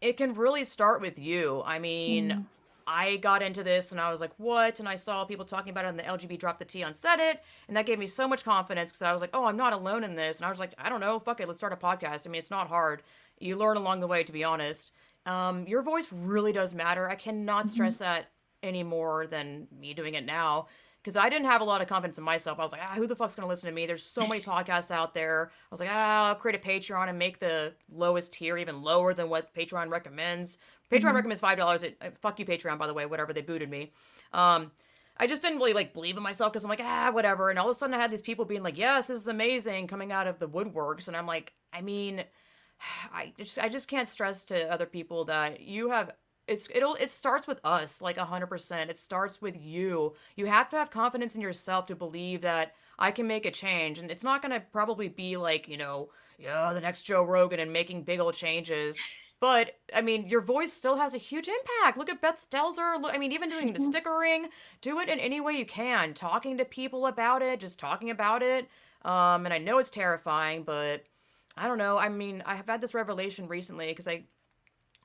it 0.00 0.16
can 0.16 0.34
really 0.34 0.64
start 0.64 1.00
with 1.00 1.18
you 1.18 1.62
i 1.64 1.78
mean 1.78 2.30
mm. 2.30 2.44
I 2.86 3.16
got 3.16 3.42
into 3.42 3.64
this 3.64 3.90
and 3.92 4.00
I 4.00 4.10
was 4.10 4.20
like, 4.20 4.32
what? 4.36 4.78
And 4.78 4.88
I 4.88 4.94
saw 4.94 5.24
people 5.24 5.44
talking 5.44 5.70
about 5.70 5.84
it 5.84 5.88
on 5.88 5.96
the 5.96 6.02
LGB 6.04 6.38
Drop 6.38 6.58
the 6.58 6.64
T 6.64 6.82
on 6.82 6.92
Reddit. 6.92 7.38
And 7.68 7.76
that 7.76 7.86
gave 7.86 7.98
me 7.98 8.06
so 8.06 8.28
much 8.28 8.44
confidence 8.44 8.90
because 8.90 9.02
I 9.02 9.12
was 9.12 9.20
like, 9.20 9.30
oh, 9.34 9.44
I'm 9.44 9.56
not 9.56 9.72
alone 9.72 10.04
in 10.04 10.14
this. 10.14 10.36
And 10.38 10.46
I 10.46 10.50
was 10.50 10.60
like, 10.60 10.72
I 10.78 10.88
don't 10.88 11.00
know. 11.00 11.18
Fuck 11.18 11.40
it. 11.40 11.48
Let's 11.48 11.58
start 11.58 11.72
a 11.72 11.76
podcast. 11.76 12.26
I 12.26 12.30
mean, 12.30 12.38
it's 12.38 12.50
not 12.50 12.68
hard. 12.68 13.02
You 13.38 13.56
learn 13.56 13.76
along 13.76 14.00
the 14.00 14.06
way, 14.06 14.22
to 14.22 14.32
be 14.32 14.44
honest. 14.44 14.92
Um, 15.24 15.66
your 15.66 15.82
voice 15.82 16.08
really 16.12 16.52
does 16.52 16.74
matter. 16.74 17.08
I 17.08 17.16
cannot 17.16 17.64
mm-hmm. 17.66 17.72
stress 17.72 17.96
that 17.98 18.30
any 18.62 18.82
more 18.82 19.26
than 19.26 19.66
me 19.78 19.94
doing 19.94 20.14
it 20.14 20.24
now 20.24 20.68
because 21.06 21.16
I 21.16 21.28
didn't 21.28 21.46
have 21.46 21.60
a 21.60 21.64
lot 21.64 21.80
of 21.80 21.86
confidence 21.86 22.18
in 22.18 22.24
myself. 22.24 22.58
I 22.58 22.62
was 22.62 22.72
like, 22.72 22.80
ah, 22.82 22.94
who 22.96 23.06
the 23.06 23.14
fuck's 23.14 23.36
gonna 23.36 23.46
listen 23.46 23.68
to 23.68 23.74
me? 23.74 23.86
There's 23.86 24.02
so 24.02 24.26
many 24.26 24.40
podcasts 24.42 24.90
out 24.90 25.14
there. 25.14 25.52
I 25.52 25.68
was 25.70 25.78
like, 25.78 25.88
ah, 25.88 26.30
I'll 26.30 26.34
create 26.34 26.56
a 26.56 26.68
Patreon 26.68 27.08
and 27.08 27.16
make 27.16 27.38
the 27.38 27.74
lowest 27.88 28.32
tier 28.32 28.58
even 28.58 28.82
lower 28.82 29.14
than 29.14 29.28
what 29.28 29.54
Patreon 29.54 29.88
recommends. 29.88 30.58
Patreon 30.90 31.00
mm-hmm. 31.00 31.16
recommends 31.16 31.40
five 31.40 31.58
dollars. 31.58 31.84
Uh, 31.84 32.10
fuck 32.20 32.38
you, 32.38 32.46
Patreon, 32.46 32.78
by 32.78 32.86
the 32.86 32.94
way. 32.94 33.06
Whatever 33.06 33.32
they 33.32 33.42
booted 33.42 33.70
me. 33.70 33.92
Um, 34.32 34.70
I 35.18 35.26
just 35.26 35.42
didn't 35.42 35.58
really 35.58 35.72
like 35.72 35.94
believe 35.94 36.16
in 36.16 36.22
myself 36.22 36.52
because 36.52 36.64
I'm 36.64 36.70
like, 36.70 36.80
ah, 36.82 37.10
whatever. 37.12 37.48
And 37.50 37.58
all 37.58 37.66
of 37.66 37.70
a 37.70 37.78
sudden, 37.78 37.94
I 37.94 38.00
had 38.00 38.10
these 38.10 38.20
people 38.20 38.44
being 38.44 38.62
like, 38.62 38.76
yes, 38.76 39.06
this 39.06 39.18
is 39.18 39.28
amazing, 39.28 39.86
coming 39.86 40.12
out 40.12 40.26
of 40.26 40.38
the 40.38 40.48
woodworks, 40.48 41.08
and 41.08 41.16
I'm 41.16 41.26
like, 41.26 41.52
I 41.72 41.80
mean, 41.80 42.24
I 43.12 43.32
just 43.38 43.58
I 43.58 43.68
just 43.68 43.88
can't 43.88 44.08
stress 44.08 44.44
to 44.46 44.70
other 44.70 44.86
people 44.86 45.24
that 45.26 45.60
you 45.60 45.90
have 45.90 46.12
it's 46.46 46.68
it'll 46.74 46.94
it 46.96 47.10
starts 47.10 47.46
with 47.46 47.60
us 47.64 48.00
like 48.00 48.16
100% 48.16 48.88
it 48.88 48.96
starts 48.96 49.42
with 49.42 49.56
you 49.60 50.14
you 50.36 50.46
have 50.46 50.68
to 50.68 50.76
have 50.76 50.90
confidence 50.90 51.34
in 51.34 51.40
yourself 51.40 51.86
to 51.86 51.96
believe 51.96 52.42
that 52.42 52.72
i 52.98 53.10
can 53.10 53.26
make 53.26 53.46
a 53.46 53.50
change 53.50 53.98
and 53.98 54.10
it's 54.10 54.24
not 54.24 54.42
going 54.42 54.52
to 54.52 54.64
probably 54.72 55.08
be 55.08 55.36
like 55.36 55.68
you 55.68 55.76
know 55.76 56.08
yeah 56.38 56.72
the 56.72 56.80
next 56.80 57.02
joe 57.02 57.24
rogan 57.24 57.60
and 57.60 57.72
making 57.72 58.02
big 58.02 58.20
old 58.20 58.34
changes 58.34 59.00
but 59.40 59.76
i 59.94 60.00
mean 60.00 60.26
your 60.26 60.40
voice 60.40 60.72
still 60.72 60.96
has 60.96 61.14
a 61.14 61.18
huge 61.18 61.48
impact. 61.48 61.98
Look 61.98 62.10
at 62.10 62.20
beth 62.20 62.46
stelzer 62.48 63.00
look, 63.00 63.14
i 63.14 63.18
mean 63.18 63.32
even 63.32 63.48
doing 63.48 63.72
the 63.72 63.78
mm-hmm. 63.78 63.90
stickering 63.90 64.48
do 64.80 65.00
it 65.00 65.08
in 65.08 65.18
any 65.20 65.40
way 65.40 65.54
you 65.54 65.66
can. 65.66 66.14
Talking 66.14 66.58
to 66.58 66.64
people 66.64 67.06
about 67.06 67.42
it 67.42 67.60
just 67.60 67.78
talking 67.78 68.10
about 68.10 68.42
it. 68.42 68.68
Um 69.04 69.44
and 69.44 69.52
i 69.52 69.58
know 69.58 69.78
it's 69.78 69.90
terrifying 69.90 70.62
but 70.62 71.04
i 71.56 71.66
don't 71.68 71.78
know. 71.78 71.98
I 71.98 72.08
mean 72.08 72.42
i 72.46 72.54
have 72.54 72.66
had 72.66 72.80
this 72.80 72.94
revelation 72.94 73.48
recently 73.48 73.88
because 73.88 74.08
i 74.08 74.24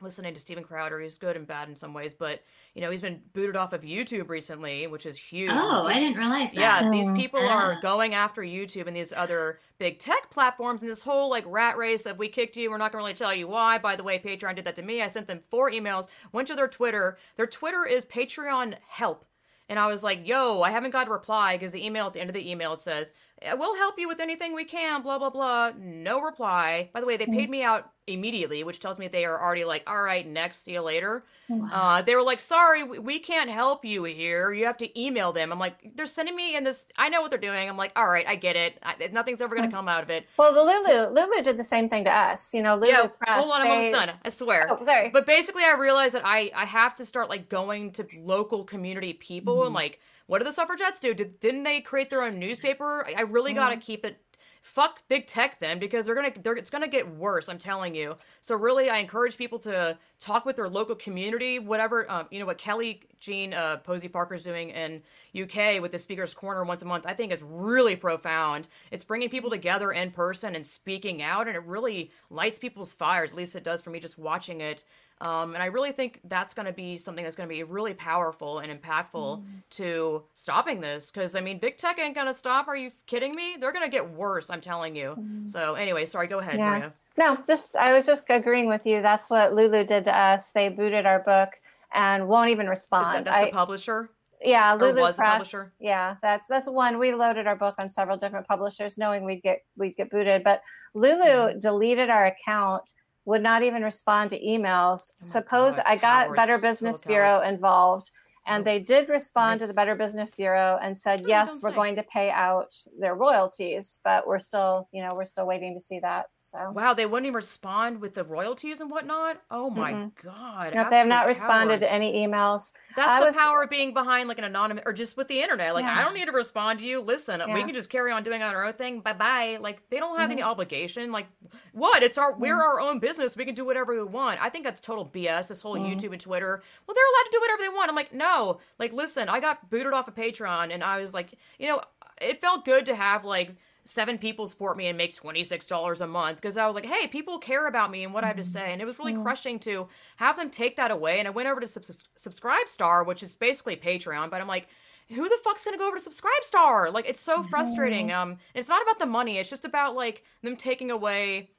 listening 0.01 0.33
to 0.33 0.39
Steven 0.39 0.63
Crowder. 0.63 0.99
He's 0.99 1.17
good 1.17 1.35
and 1.35 1.45
bad 1.47 1.69
in 1.69 1.75
some 1.75 1.93
ways, 1.93 2.13
but 2.13 2.41
you 2.73 2.81
know, 2.81 2.89
he's 2.89 3.01
been 3.01 3.21
booted 3.33 3.55
off 3.55 3.73
of 3.73 3.81
YouTube 3.81 4.29
recently, 4.29 4.87
which 4.87 5.05
is 5.05 5.17
huge. 5.17 5.51
Oh, 5.53 5.85
I 5.87 5.93
didn't 5.93 6.17
realize 6.17 6.53
that. 6.53 6.83
Yeah, 6.83 6.91
these 6.91 7.09
oh, 7.09 7.13
people 7.13 7.39
are 7.39 7.73
oh, 7.73 7.75
oh. 7.77 7.81
going 7.81 8.13
after 8.13 8.41
YouTube 8.41 8.87
and 8.87 8.95
these 8.95 9.13
other 9.13 9.59
big 9.77 9.99
tech 9.99 10.29
platforms 10.29 10.81
and 10.81 10.89
this 10.89 11.03
whole 11.03 11.29
like 11.29 11.43
rat 11.47 11.77
race 11.77 12.05
of 12.05 12.17
we 12.17 12.29
kicked 12.29 12.57
you, 12.57 12.69
we're 12.69 12.77
not 12.77 12.91
gonna 12.91 13.03
really 13.03 13.13
tell 13.13 13.33
you 13.33 13.47
why. 13.47 13.77
By 13.77 13.95
the 13.95 14.03
way, 14.03 14.19
Patreon 14.19 14.55
did 14.55 14.65
that 14.65 14.75
to 14.75 14.81
me. 14.81 15.01
I 15.01 15.07
sent 15.07 15.27
them 15.27 15.41
four 15.49 15.71
emails, 15.71 16.07
went 16.31 16.47
to 16.47 16.55
their 16.55 16.67
Twitter. 16.67 17.17
Their 17.35 17.47
Twitter 17.47 17.85
is 17.85 18.05
Patreon 18.05 18.75
help. 18.87 19.25
And 19.71 19.79
I 19.79 19.87
was 19.87 20.03
like, 20.03 20.27
yo, 20.27 20.61
I 20.61 20.71
haven't 20.71 20.91
got 20.91 21.07
a 21.07 21.11
reply 21.11 21.55
because 21.55 21.71
the 21.71 21.85
email 21.85 22.05
at 22.05 22.11
the 22.11 22.19
end 22.19 22.29
of 22.29 22.33
the 22.33 22.51
email 22.51 22.73
it 22.73 22.81
says, 22.81 23.13
we'll 23.55 23.75
help 23.75 23.95
you 23.97 24.07
with 24.07 24.19
anything 24.19 24.53
we 24.53 24.65
can, 24.65 25.01
blah, 25.01 25.17
blah, 25.17 25.29
blah. 25.29 25.71
No 25.77 26.21
reply. 26.21 26.89
By 26.93 27.01
the 27.01 27.07
way, 27.07 27.17
they 27.17 27.25
paid 27.25 27.47
mm. 27.47 27.51
me 27.51 27.63
out 27.63 27.91
immediately, 28.07 28.63
which 28.63 28.79
tells 28.79 28.99
me 28.99 29.07
they 29.07 29.25
are 29.25 29.41
already 29.41 29.63
like, 29.63 29.83
all 29.87 30.03
right, 30.03 30.27
next, 30.27 30.63
see 30.63 30.73
you 30.73 30.81
later. 30.81 31.23
Wow. 31.49 31.69
Uh, 31.71 32.01
they 32.01 32.15
were 32.15 32.23
like, 32.23 32.39
sorry, 32.39 32.83
we 32.83 33.19
can't 33.19 33.49
help 33.49 33.85
you 33.85 34.03
here. 34.03 34.51
You 34.51 34.65
have 34.65 34.77
to 34.77 34.99
email 34.99 35.31
them. 35.31 35.51
I'm 35.51 35.59
like, 35.59 35.91
they're 35.95 36.05
sending 36.05 36.35
me 36.35 36.55
in 36.55 36.63
this. 36.63 36.85
I 36.97 37.09
know 37.09 37.21
what 37.21 37.29
they're 37.29 37.39
doing. 37.39 37.69
I'm 37.69 37.77
like, 37.77 37.91
all 37.95 38.09
right, 38.09 38.25
I 38.27 38.35
get 38.35 38.55
it. 38.55 38.79
I, 38.83 38.95
nothing's 39.11 39.41
ever 39.41 39.55
going 39.55 39.69
to 39.69 39.75
come 39.75 39.87
out 39.87 40.03
of 40.03 40.09
it. 40.09 40.25
Well, 40.37 40.53
the 40.53 40.61
Lulu, 40.61 41.13
Lulu 41.13 41.43
did 41.43 41.57
the 41.57 41.63
same 41.63 41.89
thing 41.89 42.05
to 42.05 42.11
us. 42.11 42.53
You 42.53 42.63
know, 42.63 42.75
Lulu 42.75 42.87
yeah, 42.87 43.07
Press. 43.07 43.45
Hold 43.45 43.53
on. 43.53 43.61
I'm 43.61 43.71
almost 43.71 43.91
done. 43.91 44.11
I 44.23 44.29
swear. 44.29 44.67
Oh, 44.69 44.83
sorry. 44.83 45.09
But 45.09 45.25
basically, 45.25 45.63
I 45.63 45.73
realized 45.73 46.15
that 46.15 46.23
I, 46.25 46.51
I 46.55 46.65
have 46.65 46.95
to 46.97 47.05
start 47.05 47.29
like 47.29 47.49
going 47.49 47.91
to 47.93 48.07
local 48.19 48.63
community 48.63 49.13
people 49.13 49.57
mm-hmm. 49.57 49.67
and 49.67 49.75
like, 49.75 49.99
what 50.31 50.37
do 50.37 50.45
the 50.45 50.53
suffragettes 50.53 51.01
do? 51.01 51.13
Did, 51.13 51.41
didn't 51.41 51.63
they 51.63 51.81
create 51.81 52.09
their 52.09 52.23
own 52.23 52.39
newspaper? 52.39 53.05
I 53.17 53.23
really 53.23 53.51
mm-hmm. 53.51 53.59
got 53.59 53.69
to 53.71 53.75
keep 53.75 54.05
it 54.05 54.17
fuck 54.61 55.01
big 55.09 55.25
tech 55.25 55.59
then 55.59 55.79
because 55.79 56.05
they're 56.05 56.13
gonna 56.13 56.31
they're, 56.43 56.53
it's 56.53 56.69
gonna 56.69 56.87
get 56.87 57.15
worse 57.15 57.49
i'm 57.49 57.57
telling 57.57 57.95
you 57.95 58.15
so 58.41 58.55
really 58.55 58.91
i 58.91 58.99
encourage 58.99 59.35
people 59.35 59.57
to 59.57 59.97
talk 60.19 60.45
with 60.45 60.55
their 60.55 60.69
local 60.69 60.93
community 60.93 61.57
whatever 61.57 62.09
um, 62.11 62.27
you 62.29 62.39
know 62.39 62.45
what 62.45 62.59
kelly 62.59 63.01
jean 63.19 63.55
uh, 63.55 63.77
Posie 63.77 64.07
Parker's 64.07 64.43
doing 64.43 64.69
in 64.69 65.01
uk 65.41 65.81
with 65.81 65.89
the 65.89 65.97
speakers 65.97 66.35
corner 66.35 66.63
once 66.63 66.83
a 66.83 66.85
month 66.85 67.07
i 67.07 67.13
think 67.13 67.31
is 67.31 67.41
really 67.41 67.95
profound 67.95 68.67
it's 68.91 69.03
bringing 69.03 69.29
people 69.29 69.49
together 69.49 69.91
in 69.91 70.11
person 70.11 70.53
and 70.53 70.63
speaking 70.63 71.23
out 71.23 71.47
and 71.47 71.55
it 71.55 71.63
really 71.63 72.11
lights 72.29 72.59
people's 72.59 72.93
fires 72.93 73.31
at 73.31 73.37
least 73.37 73.55
it 73.55 73.63
does 73.63 73.81
for 73.81 73.89
me 73.89 73.99
just 73.99 74.19
watching 74.19 74.61
it 74.61 74.83
um, 75.21 75.53
and 75.53 75.61
I 75.61 75.67
really 75.67 75.91
think 75.91 76.19
that's 76.23 76.53
going 76.53 76.65
to 76.65 76.73
be 76.73 76.97
something 76.97 77.23
that's 77.23 77.35
going 77.35 77.47
to 77.47 77.55
be 77.55 77.61
really 77.63 77.93
powerful 77.93 78.59
and 78.59 78.71
impactful 78.71 79.39
mm. 79.39 79.43
to 79.71 80.23
stopping 80.33 80.81
this. 80.81 81.11
Because, 81.11 81.35
I 81.35 81.41
mean, 81.41 81.59
big 81.59 81.77
tech 81.77 81.99
ain't 81.99 82.15
going 82.15 82.27
to 82.27 82.33
stop. 82.33 82.67
Are 82.67 82.75
you 82.75 82.91
kidding 83.05 83.35
me? 83.35 83.55
They're 83.59 83.71
going 83.71 83.85
to 83.85 83.91
get 83.91 84.09
worse, 84.11 84.49
I'm 84.49 84.61
telling 84.61 84.95
you. 84.95 85.15
Mm. 85.17 85.47
So, 85.47 85.75
anyway, 85.75 86.05
sorry, 86.05 86.27
go 86.27 86.39
ahead, 86.39 86.57
yeah. 86.57 86.69
Maria. 86.69 86.93
No, 87.17 87.37
just, 87.47 87.75
I 87.75 87.93
was 87.93 88.05
just 88.05 88.25
agreeing 88.29 88.67
with 88.67 88.85
you. 88.85 89.01
That's 89.01 89.29
what 89.29 89.53
Lulu 89.53 89.83
did 89.83 90.05
to 90.05 90.17
us. 90.17 90.51
They 90.51 90.69
booted 90.69 91.05
our 91.05 91.19
book 91.19 91.49
and 91.93 92.27
won't 92.27 92.49
even 92.49 92.67
respond. 92.67 93.13
That, 93.13 93.25
that's 93.25 93.37
I, 93.37 93.45
the 93.45 93.51
publisher? 93.51 94.09
Yeah, 94.43 94.73
Lulu 94.73 95.13
Press. 95.13 95.71
Yeah, 95.79 96.15
that's 96.23 96.47
that's 96.47 96.67
one. 96.67 96.97
We 96.97 97.13
loaded 97.13 97.45
our 97.45 97.55
book 97.55 97.75
on 97.77 97.87
several 97.87 98.17
different 98.17 98.47
publishers, 98.47 98.97
knowing 98.97 99.23
we'd 99.23 99.43
get 99.43 99.63
we'd 99.77 99.95
get 99.95 100.09
booted. 100.09 100.43
But 100.43 100.63
Lulu 100.95 101.23
mm. 101.23 101.61
deleted 101.61 102.09
our 102.09 102.25
account 102.25 102.91
would 103.25 103.43
not 103.43 103.63
even 103.63 103.83
respond 103.83 104.29
to 104.31 104.39
emails. 104.39 105.11
Oh 105.11 105.15
Suppose 105.19 105.77
God, 105.77 105.85
I 105.87 105.95
got 105.95 106.35
Better 106.35 106.57
Business 106.57 107.01
Bureau 107.01 107.41
involved 107.41 108.11
and 108.47 108.65
they 108.65 108.79
did 108.79 109.09
respond 109.09 109.53
nice. 109.53 109.59
to 109.61 109.67
the 109.67 109.73
Better 109.73 109.95
Business 109.95 110.29
Bureau 110.35 110.79
and 110.81 110.97
said, 110.97 111.21
oh, 111.23 111.27
yes, 111.27 111.59
we're 111.61 111.69
say. 111.69 111.75
going 111.75 111.95
to 111.97 112.03
pay 112.03 112.31
out 112.31 112.73
their 112.99 113.13
royalties, 113.13 113.99
but 114.03 114.25
we're 114.25 114.39
still, 114.39 114.89
you 114.91 115.01
know, 115.01 115.09
we're 115.15 115.25
still 115.25 115.45
waiting 115.45 115.75
to 115.75 115.79
see 115.79 115.99
that. 115.99 116.25
So 116.43 116.71
wow, 116.71 116.95
they 116.95 117.05
wouldn't 117.05 117.27
even 117.27 117.35
respond 117.35 118.01
with 118.01 118.15
the 118.15 118.23
royalties 118.23 118.81
and 118.81 118.89
whatnot. 118.89 119.39
Oh 119.51 119.69
my 119.69 119.93
mm-hmm. 119.93 120.27
god! 120.27 120.73
No, 120.73 120.89
they 120.89 120.97
have 120.97 121.07
not 121.07 121.27
responded 121.27 121.81
to 121.81 121.93
any 121.93 122.25
emails. 122.25 122.73
That's 122.95 123.07
I 123.07 123.19
the 123.19 123.27
was, 123.27 123.35
power 123.35 123.61
of 123.61 123.69
being 123.69 123.93
behind 123.93 124.27
like 124.27 124.39
an 124.39 124.45
anonymous 124.45 124.81
or 124.87 124.91
just 124.91 125.15
with 125.15 125.27
the 125.27 125.39
internet. 125.39 125.75
Like 125.75 125.85
yeah. 125.85 125.99
I 125.99 126.03
don't 126.03 126.15
need 126.15 126.25
to 126.25 126.31
respond 126.31 126.79
to 126.79 126.85
you. 126.85 126.99
Listen, 126.99 127.43
yeah. 127.45 127.53
we 127.53 127.61
can 127.61 127.75
just 127.75 127.91
carry 127.91 128.11
on 128.11 128.23
doing 128.23 128.41
our 128.41 128.65
own 128.65 128.73
thing. 128.73 129.01
Bye 129.01 129.13
bye. 129.13 129.59
Like 129.61 129.87
they 129.91 129.99
don't 129.99 130.17
have 130.17 130.31
mm-hmm. 130.31 130.39
any 130.39 130.41
obligation. 130.41 131.11
Like 131.11 131.27
what? 131.73 132.01
It's 132.01 132.17
our 132.17 132.35
we're 132.35 132.59
our 132.59 132.79
own 132.79 132.97
business. 132.97 133.37
We 133.37 133.45
can 133.45 133.53
do 133.53 133.63
whatever 133.63 133.93
we 133.93 134.03
want. 134.03 134.41
I 134.41 134.49
think 134.49 134.65
that's 134.65 134.79
total 134.79 135.05
BS. 135.05 135.49
This 135.49 135.61
whole 135.61 135.75
mm-hmm. 135.75 135.93
YouTube 135.93 136.11
and 136.11 136.19
Twitter. 136.19 136.63
Well, 136.87 136.95
they're 136.95 137.05
allowed 137.05 137.25
to 137.25 137.31
do 137.31 137.39
whatever 137.39 137.61
they 137.61 137.69
want. 137.69 137.89
I'm 137.89 137.95
like 137.95 138.15
no. 138.15 138.59
Like 138.79 138.93
listen, 138.93 139.29
I 139.29 139.41
got 139.41 139.69
booted 139.69 139.93
off 139.93 140.07
of 140.07 140.15
Patreon 140.15 140.73
and 140.73 140.83
I 140.83 140.99
was 140.99 141.13
like, 141.13 141.33
you 141.59 141.67
know, 141.67 141.81
it 142.19 142.41
felt 142.41 142.65
good 142.65 142.87
to 142.87 142.95
have 142.95 143.25
like 143.25 143.55
seven 143.85 144.17
people 144.17 144.47
support 144.47 144.77
me 144.77 144.87
and 144.87 144.97
make 144.97 145.15
$26 145.15 146.01
a 146.01 146.07
month 146.07 146.37
because 146.37 146.57
I 146.57 146.67
was 146.67 146.75
like, 146.75 146.85
hey, 146.85 147.07
people 147.07 147.39
care 147.39 147.67
about 147.67 147.91
me 147.91 148.03
and 148.03 148.13
what 148.13 148.23
I 148.23 148.27
have 148.27 148.37
to 148.37 148.43
say. 148.43 148.71
And 148.71 148.81
it 148.81 148.85
was 148.85 148.99
really 148.99 149.13
mm-hmm. 149.13 149.23
crushing 149.23 149.59
to 149.59 149.87
have 150.17 150.37
them 150.37 150.49
take 150.49 150.75
that 150.75 150.91
away. 150.91 151.19
And 151.19 151.27
I 151.27 151.31
went 151.31 151.49
over 151.49 151.59
to 151.59 151.67
sub- 151.67 151.85
Subscribe 152.15 152.67
Star, 152.67 153.03
which 153.03 153.23
is 153.23 153.35
basically 153.35 153.75
Patreon, 153.75 154.29
but 154.29 154.41
I'm 154.41 154.47
like, 154.47 154.67
who 155.09 155.27
the 155.27 155.37
fuck's 155.43 155.65
gonna 155.65 155.77
go 155.77 155.87
over 155.87 155.97
to 155.97 156.03
Subscribe 156.03 156.43
Star? 156.43 156.89
Like, 156.89 157.07
it's 157.07 157.19
so 157.19 157.43
frustrating. 157.43 158.13
Um, 158.13 158.37
it's 158.53 158.69
not 158.69 158.81
about 158.81 158.99
the 158.99 159.05
money. 159.05 159.37
It's 159.37 159.49
just 159.49 159.65
about 159.65 159.95
like 159.95 160.23
them 160.41 160.55
taking 160.55 160.89
away 160.89 161.49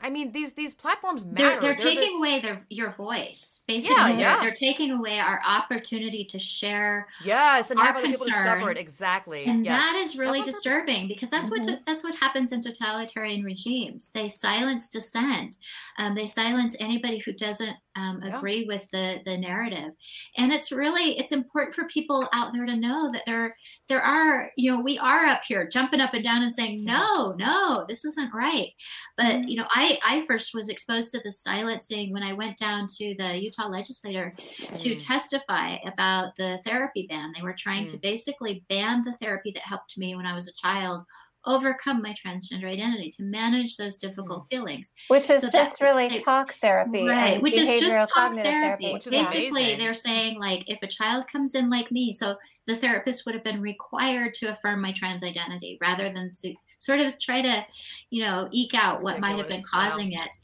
I 0.00 0.10
mean, 0.10 0.32
these 0.32 0.54
these 0.54 0.74
platforms 0.74 1.24
matter. 1.24 1.34
They're, 1.34 1.60
they're, 1.60 1.74
they're 1.74 1.94
taking 1.94 2.12
the... 2.12 2.18
away 2.18 2.40
their 2.40 2.60
your 2.70 2.92
voice. 2.92 3.60
Basically, 3.66 3.96
yeah, 3.96 4.08
yeah. 4.08 4.16
They're, 4.16 4.42
they're, 4.42 4.54
taking 4.54 4.92
away 4.92 5.18
our 5.18 5.40
opportunity 5.46 6.24
to 6.24 6.38
share. 6.38 7.08
Yes, 7.24 7.70
and 7.70 7.80
have 7.80 7.96
other 7.96 8.06
people 8.06 8.26
discover 8.26 8.70
it 8.70 8.78
exactly. 8.78 9.44
And 9.46 9.64
yes. 9.64 9.80
that 9.80 9.96
is 10.02 10.16
really 10.16 10.42
disturbing 10.42 11.08
because 11.08 11.30
that's 11.30 11.50
mm-hmm. 11.50 11.70
what 11.70 11.80
that's 11.86 12.04
what 12.04 12.14
happens 12.16 12.52
in 12.52 12.60
totalitarian 12.60 13.42
regimes. 13.42 14.10
They 14.12 14.28
silence 14.28 14.88
dissent. 14.88 15.56
Um, 15.98 16.14
they 16.14 16.26
silence 16.26 16.76
anybody 16.80 17.18
who 17.18 17.32
doesn't 17.32 17.76
um, 17.96 18.22
agree 18.22 18.60
yeah. 18.60 18.66
with 18.66 18.90
the 18.92 19.20
the 19.24 19.36
narrative. 19.36 19.92
And 20.36 20.52
it's 20.52 20.72
really 20.72 21.18
it's 21.18 21.32
important 21.32 21.74
for 21.74 21.84
people 21.84 22.28
out 22.32 22.52
there 22.52 22.66
to 22.66 22.76
know 22.76 23.10
that 23.12 23.22
there 23.26 23.56
there 23.90 24.00
are 24.00 24.52
you 24.56 24.70
know 24.70 24.80
we 24.80 24.96
are 24.98 25.26
up 25.26 25.42
here 25.46 25.68
jumping 25.68 26.00
up 26.00 26.14
and 26.14 26.22
down 26.22 26.42
and 26.42 26.54
saying 26.54 26.84
no 26.84 27.34
no 27.36 27.84
this 27.88 28.04
isn't 28.04 28.32
right. 28.32 28.72
But 29.18 29.48
you 29.48 29.56
know 29.56 29.66
I 29.70 29.98
I 30.04 30.24
first 30.26 30.54
was 30.54 30.68
exposed 30.68 31.10
to 31.10 31.20
the 31.22 31.32
silencing 31.32 32.12
when 32.12 32.22
I 32.22 32.32
went 32.32 32.56
down 32.56 32.86
to 32.98 33.14
the 33.18 33.42
Utah 33.42 33.68
legislature 33.68 34.32
mm-hmm. 34.38 34.74
to 34.76 34.94
mm. 34.94 35.04
testify 35.04 35.76
about 35.84 36.36
the 36.36 36.60
therapy 36.64 37.06
ban. 37.08 37.32
They 37.34 37.42
were 37.42 37.52
trying 37.58 37.86
mm-hmm. 37.86 37.96
to 37.96 38.00
basically 38.00 38.64
ban 38.68 39.04
the 39.04 39.16
therapy 39.20 39.50
that 39.52 39.64
helped 39.64 39.98
me 39.98 40.14
when 40.14 40.24
I 40.24 40.36
was 40.36 40.46
a 40.46 40.52
child 40.52 41.04
overcome 41.46 42.02
my 42.02 42.14
transgender 42.14 42.64
identity, 42.64 43.10
to 43.16 43.22
manage 43.22 43.76
those 43.76 43.96
difficult 43.96 44.44
mm. 44.44 44.50
feelings. 44.50 44.92
Which 45.08 45.30
is 45.30 45.42
so 45.42 45.50
just 45.50 45.80
really 45.80 46.08
they, 46.08 46.18
talk 46.18 46.54
therapy. 46.60 47.06
Right, 47.06 47.40
which 47.40 47.56
is 47.56 47.80
just 47.80 48.12
talk 48.14 48.32
therapy. 48.34 48.42
therapy. 48.42 48.92
Which 48.92 49.06
is 49.06 49.12
Basically, 49.12 49.62
amazing. 49.62 49.78
they're 49.78 49.94
saying, 49.94 50.40
like, 50.40 50.64
if 50.68 50.78
a 50.82 50.86
child 50.86 51.26
comes 51.30 51.54
in 51.54 51.70
like 51.70 51.90
me, 51.90 52.12
so 52.12 52.36
the 52.66 52.76
therapist 52.76 53.24
would 53.26 53.34
have 53.34 53.44
been 53.44 53.60
required 53.60 54.34
to 54.34 54.52
affirm 54.52 54.80
my 54.80 54.92
trans 54.92 55.22
identity 55.22 55.78
rather 55.80 56.10
than 56.12 56.32
sort 56.78 57.00
of 57.00 57.18
try 57.18 57.42
to, 57.42 57.66
you 58.10 58.22
know, 58.22 58.48
eke 58.52 58.74
out 58.74 59.02
what 59.02 59.20
might 59.20 59.36
have 59.36 59.48
been 59.48 59.62
causing 59.70 60.12
wow. 60.12 60.22
it. 60.22 60.36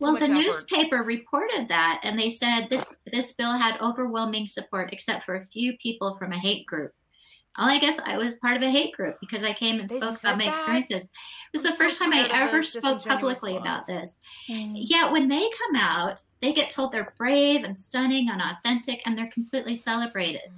Well, 0.00 0.16
the 0.16 0.28
newspaper 0.28 1.02
reported 1.02 1.68
that, 1.68 2.00
and 2.04 2.18
they 2.18 2.30
said 2.30 2.68
this 2.70 2.84
this 3.12 3.32
bill 3.32 3.52
had 3.52 3.80
overwhelming 3.80 4.46
support, 4.46 4.92
except 4.92 5.24
for 5.24 5.36
a 5.36 5.44
few 5.46 5.76
people 5.78 6.16
from 6.16 6.32
a 6.32 6.38
hate 6.38 6.66
group 6.66 6.92
Well, 7.56 7.68
I 7.68 7.78
guess 7.78 8.00
I 8.04 8.18
was 8.18 8.36
part 8.36 8.56
of 8.56 8.62
a 8.62 8.70
hate 8.70 8.92
group 8.94 9.16
because 9.20 9.42
I 9.44 9.52
came 9.52 9.78
and 9.78 9.88
They 9.88 9.98
spoke 10.00 10.18
about 10.18 10.38
my 10.38 10.44
that? 10.46 10.50
experiences. 10.50 11.10
It 11.52 11.58
was 11.58 11.64
I'm 11.64 11.70
the 11.70 11.76
so 11.76 11.84
first 11.84 11.98
time 12.00 12.12
I 12.12 12.28
ever 12.32 12.62
spoke 12.62 13.04
publicly 13.04 13.56
about 13.56 13.86
this. 13.86 14.18
Mm. 14.48 14.72
Yeah, 14.74 15.10
when 15.12 15.28
they 15.28 15.48
come 15.50 15.76
out, 15.76 16.22
they 16.42 16.52
get 16.52 16.70
told 16.70 16.90
they're 16.92 17.14
brave 17.16 17.62
and 17.62 17.78
stunning 17.78 18.28
and 18.28 18.42
authentic, 18.42 19.02
and 19.06 19.16
they're 19.16 19.30
completely 19.30 19.76
celebrated. 19.76 20.50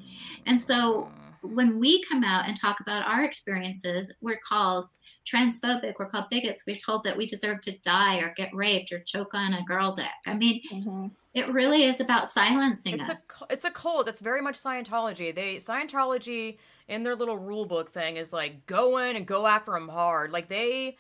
And 0.46 0.58
so 0.58 1.10
when 1.42 1.78
we 1.78 2.02
come 2.04 2.24
out 2.24 2.48
and 2.48 2.58
talk 2.58 2.80
about 2.80 3.06
our 3.06 3.24
experiences, 3.24 4.10
we're 4.22 4.40
called 4.48 4.86
transphobic, 5.30 5.94
we're 5.98 6.08
called 6.08 6.30
bigots. 6.30 6.62
We're 6.66 6.76
told 6.76 7.04
that 7.04 7.16
we 7.16 7.26
deserve 7.26 7.60
to 7.62 7.76
die 7.78 8.18
or 8.20 8.32
get 8.36 8.54
raped 8.54 8.92
or 8.92 9.00
choke 9.00 9.34
on 9.34 9.52
a 9.54 9.62
girl 9.64 9.92
dick. 9.94 10.06
I 10.24 10.34
mean, 10.34 10.62
Mhm. 10.72 11.10
It 11.36 11.50
really 11.50 11.84
is 11.84 12.00
about 12.00 12.30
silencing 12.30 12.94
it's 12.94 13.10
us. 13.10 13.24
a 13.42 13.52
it's 13.52 13.64
a 13.64 13.70
cult. 13.70 14.08
It's 14.08 14.20
very 14.20 14.40
much 14.40 14.58
Scientology. 14.58 15.34
They 15.34 15.56
Scientology 15.56 16.56
in 16.88 17.02
their 17.02 17.14
little 17.14 17.36
rule 17.36 17.66
book 17.66 17.92
thing 17.92 18.16
is 18.16 18.32
like 18.32 18.64
go 18.66 18.96
in 18.98 19.16
and 19.16 19.26
go 19.26 19.46
after 19.46 19.72
them 19.72 19.88
hard. 19.88 20.30
Like 20.30 20.48
they, 20.48 20.96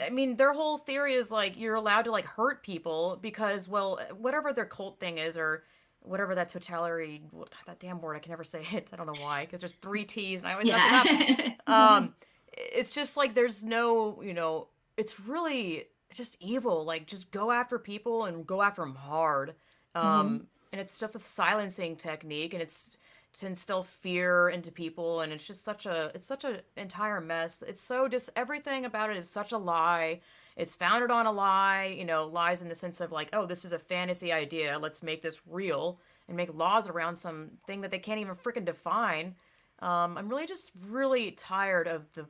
I 0.00 0.10
mean, 0.10 0.36
their 0.36 0.52
whole 0.52 0.76
theory 0.76 1.14
is 1.14 1.30
like 1.30 1.58
you're 1.58 1.76
allowed 1.76 2.02
to 2.02 2.10
like 2.10 2.26
hurt 2.26 2.62
people 2.62 3.18
because 3.22 3.68
well, 3.68 3.98
whatever 4.18 4.52
their 4.52 4.66
cult 4.66 5.00
thing 5.00 5.16
is 5.16 5.36
or 5.36 5.64
whatever 6.02 6.34
that 6.34 6.48
totalitarian 6.50 7.22
that 7.66 7.78
damn 7.78 8.00
word 8.00 8.16
I 8.16 8.18
can 8.18 8.30
never 8.30 8.44
say 8.44 8.66
it. 8.72 8.90
I 8.92 8.96
don't 8.96 9.06
know 9.06 9.20
why 9.20 9.42
because 9.42 9.60
there's 9.60 9.74
three 9.74 10.04
T's 10.04 10.42
and 10.42 10.48
I 10.48 10.52
always 10.52 10.68
mess 10.68 11.06
it 11.06 11.54
up. 11.66 11.66
um 11.96 12.14
it's 12.54 12.94
just 12.94 13.16
like 13.16 13.34
there's 13.34 13.64
no 13.64 14.20
you 14.22 14.34
know 14.34 14.68
it's 14.96 15.20
really 15.20 15.84
just 16.12 16.36
evil 16.40 16.84
like 16.84 17.06
just 17.06 17.30
go 17.30 17.50
after 17.50 17.78
people 17.78 18.24
and 18.24 18.46
go 18.46 18.62
after 18.62 18.82
them 18.82 18.94
hard 18.94 19.54
um 19.94 20.46
and 20.72 20.80
it's 20.80 20.98
just 20.98 21.14
a 21.14 21.18
silencing 21.18 21.96
technique 21.96 22.52
and 22.52 22.62
it's 22.62 22.96
to 23.32 23.46
instill 23.46 23.84
fear 23.84 24.48
into 24.48 24.72
people 24.72 25.20
and 25.20 25.32
it's 25.32 25.46
just 25.46 25.64
such 25.64 25.86
a 25.86 26.10
it's 26.14 26.26
such 26.26 26.44
an 26.44 26.60
entire 26.76 27.20
mess 27.20 27.62
it's 27.66 27.80
so 27.80 28.08
just 28.08 28.30
everything 28.34 28.84
about 28.84 29.10
it 29.10 29.16
is 29.16 29.28
such 29.28 29.52
a 29.52 29.58
lie 29.58 30.20
it's 30.56 30.74
founded 30.74 31.10
on 31.10 31.26
a 31.26 31.32
lie 31.32 31.94
you 31.96 32.04
know 32.04 32.26
lies 32.26 32.60
in 32.60 32.68
the 32.68 32.74
sense 32.74 33.00
of 33.00 33.12
like 33.12 33.28
oh 33.32 33.46
this 33.46 33.64
is 33.64 33.72
a 33.72 33.78
fantasy 33.78 34.32
idea 34.32 34.78
let's 34.78 35.02
make 35.02 35.22
this 35.22 35.40
real 35.48 36.00
and 36.26 36.36
make 36.36 36.52
laws 36.54 36.88
around 36.88 37.14
some 37.14 37.50
thing 37.66 37.80
that 37.80 37.90
they 37.90 37.98
can't 37.98 38.20
even 38.20 38.34
freaking 38.34 38.64
define 38.64 39.34
um, 39.80 40.18
I'm 40.18 40.28
really 40.28 40.46
just 40.46 40.72
really 40.88 41.30
tired 41.30 41.88
of 41.88 42.12
the 42.12 42.26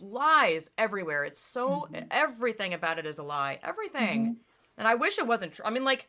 lies 0.00 0.70
everywhere. 0.78 1.24
It's 1.24 1.40
so 1.40 1.88
everything 2.10 2.74
about 2.74 2.98
it 2.98 3.06
is 3.06 3.18
a 3.18 3.22
lie. 3.22 3.58
Everything. 3.62 4.36
And 4.78 4.86
I 4.86 4.94
wish 4.94 5.18
it 5.18 5.26
wasn't 5.26 5.54
true. 5.54 5.64
I 5.64 5.70
mean, 5.70 5.84
like, 5.84 6.08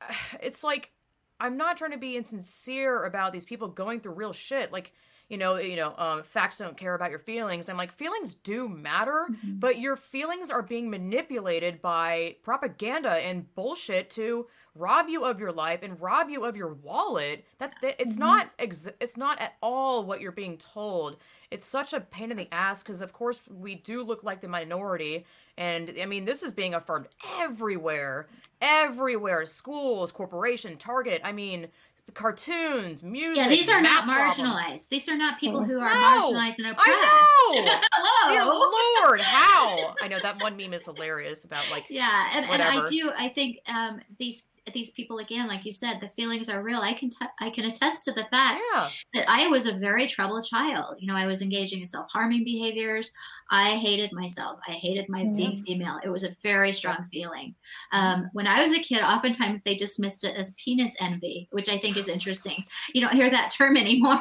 it's 0.40 0.64
like 0.64 0.92
I'm 1.38 1.56
not 1.56 1.76
trying 1.76 1.92
to 1.92 1.98
be 1.98 2.16
insincere 2.16 3.04
about 3.04 3.32
these 3.32 3.44
people 3.44 3.68
going 3.68 4.00
through 4.00 4.14
real 4.14 4.32
shit. 4.32 4.72
Like, 4.72 4.92
you 5.28 5.38
know, 5.38 5.56
you 5.56 5.76
know, 5.76 5.94
um, 5.96 6.22
facts 6.22 6.58
don't 6.58 6.76
care 6.76 6.94
about 6.94 7.10
your 7.10 7.18
feelings. 7.18 7.68
I'm 7.68 7.76
like, 7.76 7.92
feelings 7.92 8.34
do 8.34 8.68
matter, 8.68 9.26
but 9.58 9.78
your 9.78 9.96
feelings 9.96 10.50
are 10.50 10.62
being 10.62 10.88
manipulated 10.88 11.82
by 11.82 12.36
propaganda 12.42 13.10
and 13.10 13.52
bullshit 13.54 14.10
to 14.10 14.46
rob 14.76 15.08
you 15.08 15.24
of 15.24 15.40
your 15.40 15.52
life 15.52 15.80
and 15.82 16.00
rob 16.00 16.28
you 16.28 16.44
of 16.44 16.56
your 16.56 16.72
wallet. 16.74 17.44
That's 17.58 17.76
it's 17.82 18.16
not 18.16 18.50
ex- 18.58 18.88
it's 19.00 19.16
not 19.16 19.40
at 19.40 19.54
all 19.60 20.04
what 20.04 20.20
you're 20.20 20.32
being 20.32 20.58
told. 20.58 21.16
It's 21.50 21.66
such 21.66 21.92
a 21.92 22.00
pain 22.00 22.30
in 22.30 22.36
the 22.36 22.52
ass 22.52 22.82
because 22.82 23.02
of 23.02 23.12
course 23.12 23.40
we 23.48 23.74
do 23.74 24.02
look 24.02 24.22
like 24.22 24.40
the 24.40 24.48
minority 24.48 25.24
and 25.56 25.94
I 26.00 26.06
mean 26.06 26.24
this 26.24 26.42
is 26.42 26.52
being 26.52 26.74
affirmed 26.74 27.08
everywhere. 27.38 28.28
Everywhere, 28.60 29.44
schools, 29.44 30.12
corporation, 30.12 30.76
Target, 30.76 31.20
I 31.24 31.32
mean 31.32 31.68
cartoons, 32.14 33.02
music. 33.02 33.36
Yeah, 33.36 33.48
these 33.48 33.68
are 33.68 33.80
not 33.80 34.06
math 34.06 34.36
problems. 34.36 34.54
marginalized. 34.54 34.88
These 34.88 35.08
are 35.08 35.16
not 35.16 35.38
people 35.40 35.62
who 35.64 35.78
are 35.80 35.88
No! 35.92 36.32
marginalized 36.32 36.58
and 36.58 36.66
oppressed. 36.68 36.88
I 36.88 37.62
know. 37.64 38.32
Dear 38.32 38.44
Lord, 38.44 39.20
how? 39.20 39.94
I 40.02 40.08
know 40.08 40.18
that 40.22 40.42
one 40.42 40.56
meme 40.56 40.72
is 40.74 40.84
hilarious 40.84 41.44
about 41.44 41.68
like 41.70 41.84
Yeah, 41.90 42.30
and, 42.34 42.44
and 42.46 42.62
I 42.62 42.86
do. 42.86 43.10
I 43.16 43.28
think 43.28 43.58
um, 43.72 44.00
these 44.18 44.44
these 44.72 44.90
people 44.90 45.18
again, 45.18 45.48
like 45.48 45.64
you 45.64 45.72
said, 45.72 46.00
the 46.00 46.08
feelings 46.10 46.48
are 46.48 46.62
real. 46.62 46.80
I 46.80 46.92
can 46.92 47.10
t- 47.10 47.16
I 47.40 47.50
can 47.50 47.66
attest 47.66 48.04
to 48.04 48.12
the 48.12 48.24
fact 48.30 48.60
yeah, 48.74 48.88
that 49.14 49.24
I 49.28 49.46
was 49.48 49.66
a 49.66 49.72
very 49.72 50.06
troubled 50.06 50.46
child. 50.46 50.96
You 50.98 51.06
know, 51.06 51.16
I 51.16 51.26
was 51.26 51.42
engaging 51.42 51.80
in 51.80 51.86
self 51.86 52.10
harming 52.10 52.44
behaviors. 52.44 53.10
I 53.50 53.76
hated 53.76 54.12
myself. 54.12 54.58
I 54.68 54.72
hated 54.72 55.08
my 55.08 55.24
being 55.24 55.62
female. 55.64 55.98
It 56.04 56.08
was 56.08 56.24
a 56.24 56.36
very 56.42 56.72
strong 56.72 57.06
feeling. 57.12 57.54
Um, 57.92 58.28
when 58.32 58.46
I 58.46 58.62
was 58.62 58.72
a 58.72 58.80
kid, 58.80 59.02
oftentimes 59.02 59.62
they 59.62 59.74
dismissed 59.76 60.24
it 60.24 60.36
as 60.36 60.54
penis 60.62 60.96
envy, 61.00 61.48
which 61.52 61.68
I 61.68 61.78
think 61.78 61.96
is 61.96 62.08
interesting. 62.08 62.64
You 62.92 63.00
don't 63.00 63.14
hear 63.14 63.30
that 63.30 63.50
term 63.50 63.76
anymore. 63.76 64.18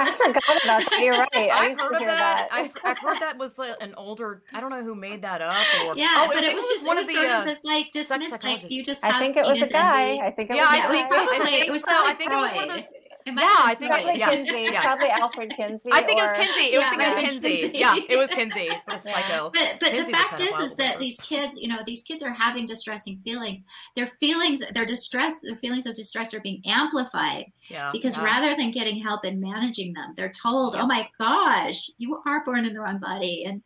I 0.00 0.12
forgot 0.12 0.64
about 0.64 0.90
that. 0.90 1.00
You're 1.02 1.14
right. 1.34 1.50
I 1.50 1.68
I've 1.70 1.80
heard 1.80 1.94
of 1.94 2.00
that. 2.00 2.06
that. 2.06 2.48
I've, 2.52 2.72
I've 2.84 2.98
heard 2.98 3.18
that 3.20 3.36
was 3.38 3.58
like 3.58 3.76
an 3.80 3.94
older. 3.96 4.42
I 4.54 4.60
don't 4.60 4.70
know 4.70 4.84
who 4.84 4.94
made 4.94 5.22
that 5.22 5.42
up. 5.42 5.56
Or 5.86 5.96
yeah, 5.96 6.08
oh, 6.18 6.28
but 6.32 6.36
I 6.36 6.46
it 6.46 6.46
think 6.48 6.58
was 6.58 6.68
just 6.68 6.86
one 6.86 6.98
it 6.98 7.00
of 7.02 7.06
the. 7.08 7.14
sort 7.14 7.28
uh, 7.28 7.38
of 7.40 7.44
this 7.46 7.64
like 7.64 7.86
sex 7.92 8.08
dismissed, 8.08 8.44
like 8.44 8.70
you 8.70 8.84
just. 8.84 9.04
I 9.04 9.10
have 9.10 9.20
think 9.20 9.36
it 9.36 9.46
was 9.48 9.62
a 9.62 9.68
guy. 9.68 10.18
I 10.26 10.30
think 10.30 10.50
it 10.50 10.56
yeah, 10.56 10.62
was 10.62 10.70
a 10.70 10.76
I 10.76 10.76
Yeah, 10.76 10.90
it 10.90 10.90
think, 10.90 11.10
guy. 11.10 11.26
I 11.30 11.38
think 11.40 11.68
it 11.68 11.72
was 11.72 11.82
so. 11.84 11.92
I 11.92 12.14
think 12.14 12.32
it 12.32 12.36
was 12.36 12.52
one 12.52 12.64
of 12.64 12.70
those. 12.70 12.92
It 13.28 13.34
might 13.34 13.42
Yeah, 13.42 13.48
I 13.58 13.74
been 13.74 13.78
think 13.78 13.90
it- 13.92 14.04
Probably 14.04 14.20
yeah, 14.20 14.30
Kinsey. 14.30 14.62
yeah. 14.72 14.82
Probably 14.82 15.08
Alfred 15.10 15.52
Kinsey. 15.56 15.90
I 15.92 16.02
think 16.02 16.18
it 16.20 16.24
was 16.24 16.32
Kinsey. 16.32 16.76
I 16.76 16.78
Yeah, 16.80 16.90
think 16.90 17.02
it 17.02 17.06
was 17.06 17.14
right. 17.14 17.24
Kinsey. 17.24 17.56
Kinsey. 17.60 17.78
Yeah, 17.78 17.94
it 18.08 18.16
was 18.16 18.30
Kinsey. 18.38 18.68
What 18.84 18.96
a 18.96 18.98
psycho. 18.98 19.50
But 19.54 19.76
but 19.80 19.90
Kinsey's 19.90 20.06
the 20.06 20.12
fact 20.12 20.40
is 20.40 20.58
is 20.58 20.76
that 20.76 20.98
these 20.98 21.18
kids, 21.20 21.56
you 21.60 21.68
know, 21.68 21.78
these 21.86 22.02
kids 22.02 22.22
are 22.22 22.32
having 22.32 22.66
distressing 22.66 23.18
feelings. 23.24 23.64
Their 23.96 24.06
feelings, 24.06 24.60
their 24.72 24.86
distress, 24.86 25.38
their 25.42 25.56
feelings 25.56 25.86
of 25.86 25.94
distress 25.94 26.32
are 26.34 26.40
being 26.40 26.62
amplified 26.66 27.46
Yeah. 27.68 27.90
because 27.92 28.16
yeah. 28.16 28.24
rather 28.24 28.54
than 28.56 28.70
getting 28.70 28.98
help 29.02 29.24
and 29.24 29.40
managing 29.40 29.92
them, 29.94 30.14
they're 30.16 30.32
told, 30.32 30.74
Yeah. 30.74 30.82
"Oh 30.82 30.86
my 30.86 31.08
gosh, 31.18 31.90
you 31.98 32.20
are 32.26 32.44
born 32.44 32.64
in 32.64 32.72
the 32.72 32.80
wrong 32.80 32.98
body," 32.98 33.44
and 33.44 33.62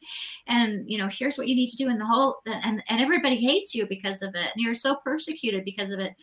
and 0.46 0.90
you 0.90 0.98
know, 0.98 1.08
here's 1.08 1.38
what 1.38 1.48
you 1.48 1.54
need 1.54 1.68
to 1.70 1.76
do. 1.76 1.88
And 1.88 2.00
the 2.00 2.06
whole 2.06 2.36
and 2.46 2.82
and 2.88 3.00
everybody 3.00 3.36
hates 3.36 3.74
you 3.74 3.86
because 3.86 4.22
of 4.22 4.34
it, 4.34 4.50
and 4.54 4.56
you're 4.64 4.74
so 4.74 4.96
persecuted 5.04 5.64
because 5.64 5.90
of 5.90 6.00
it. 6.00 6.14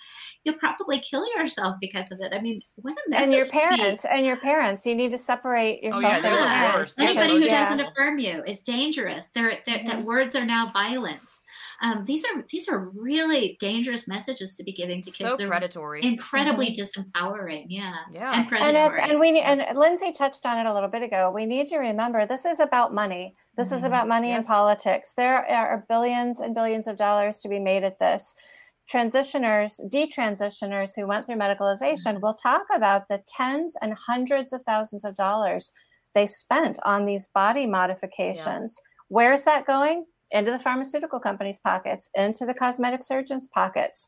You'll 0.45 0.55
probably 0.55 0.99
kill 1.01 1.25
yourself 1.35 1.75
because 1.81 2.11
of 2.11 2.19
it. 2.21 2.31
I 2.33 2.39
mean, 2.39 2.61
what 2.75 2.93
a 2.93 3.09
message 3.09 3.28
and 3.29 3.37
your 3.37 3.45
parents 3.47 4.05
and 4.05 4.25
your 4.25 4.37
parents 4.37 4.85
you 4.85 4.95
need 4.95 5.11
to 5.11 5.17
separate 5.17 5.81
yourself 5.83 6.03
Oh, 6.03 6.07
yeah, 6.07 6.13
from 6.15 6.23
they're 6.23 6.33
your 6.39 6.47
parents 6.47 6.77
worst. 6.77 6.97
They're 6.97 7.05
the 7.07 7.11
Anybody 7.19 7.33
who 7.33 7.39
most 7.39 7.49
Yeah. 7.49 7.63
doesn't 7.63 7.79
affirm 7.87 8.17
you 8.19 8.43
is 8.45 8.59
dangerous. 8.61 9.29
They're, 9.33 9.57
they're, 9.65 9.83
That 9.85 9.99
Mhm. 9.99 10.03
words 10.03 10.35
are 10.35 10.45
now 10.45 10.71
violence. 10.73 11.41
Um, 11.81 12.03
these 12.05 12.25
are 12.25 12.43
these 12.51 12.67
are 12.67 12.89
really 12.93 13.55
dangerous 13.59 14.07
messages 14.07 14.55
to 14.55 14.63
be 14.63 14.73
giving 14.73 15.01
to 15.01 15.09
kids. 15.11 15.17
so 15.17 15.37
They're 15.37 15.47
predatory. 15.47 16.03
incredibly 16.03 16.73
disempowering. 16.75 17.65
Yeah, 17.69 17.93
Yeah. 18.11 18.29
and 18.31 18.39
and 18.41 18.47
predatory. 18.49 18.99
it's 19.01 19.09
and 19.11 19.19
we 19.19 19.39
and 19.39 19.77
Lindsay 19.77 20.11
touched 20.11 20.45
on 20.45 20.57
it 20.57 20.65
a 20.69 20.73
little 20.73 20.89
bit 20.89 21.03
ago. 21.03 21.31
We 21.33 21.45
need 21.45 21.67
to 21.67 21.77
remember 21.77 22.25
this 22.25 22.45
is 22.45 22.59
about 22.59 22.93
money. 22.93 23.35
This 23.55 23.71
is 23.71 23.83
Mhm. 23.83 23.87
about 23.87 24.07
money 24.07 24.31
and 24.31 24.45
politics. 24.45 25.13
There 25.13 25.45
are 25.49 25.85
billions 25.89 26.39
and 26.41 26.53
billions 26.53 26.87
of 26.87 26.95
dollars 26.97 27.39
to 27.41 27.49
be 27.49 27.59
made 27.59 27.83
at 27.83 27.99
this. 27.99 28.35
Transitioners, 28.91 29.79
detransitioners 29.91 30.95
who 30.95 31.07
went 31.07 31.25
through 31.25 31.35
medicalization 31.35 32.13
mm-hmm. 32.13 32.21
will 32.21 32.33
talk 32.33 32.65
about 32.73 33.07
the 33.07 33.21
tens 33.27 33.75
and 33.81 33.93
hundreds 33.93 34.51
of 34.51 34.63
thousands 34.63 35.05
of 35.05 35.15
dollars 35.15 35.71
they 36.15 36.25
spent 36.25 36.79
on 36.83 37.05
these 37.05 37.27
body 37.27 37.67
modifications. 37.67 38.79
Where's 39.09 39.43
that 39.43 39.67
going? 39.67 40.05
Into 40.31 40.51
the 40.51 40.59
pharmaceutical 40.59 41.19
companies' 41.19 41.59
pockets, 41.59 42.09
into 42.15 42.45
the 42.45 42.53
cosmetic 42.53 43.03
surgeons' 43.03 43.47
pockets. 43.47 44.07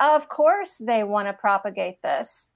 Of 0.00 0.28
course, 0.28 0.78
they 0.78 1.04
want 1.04 1.28
to 1.28 1.32
propagate 1.34 2.00
this 2.02 2.48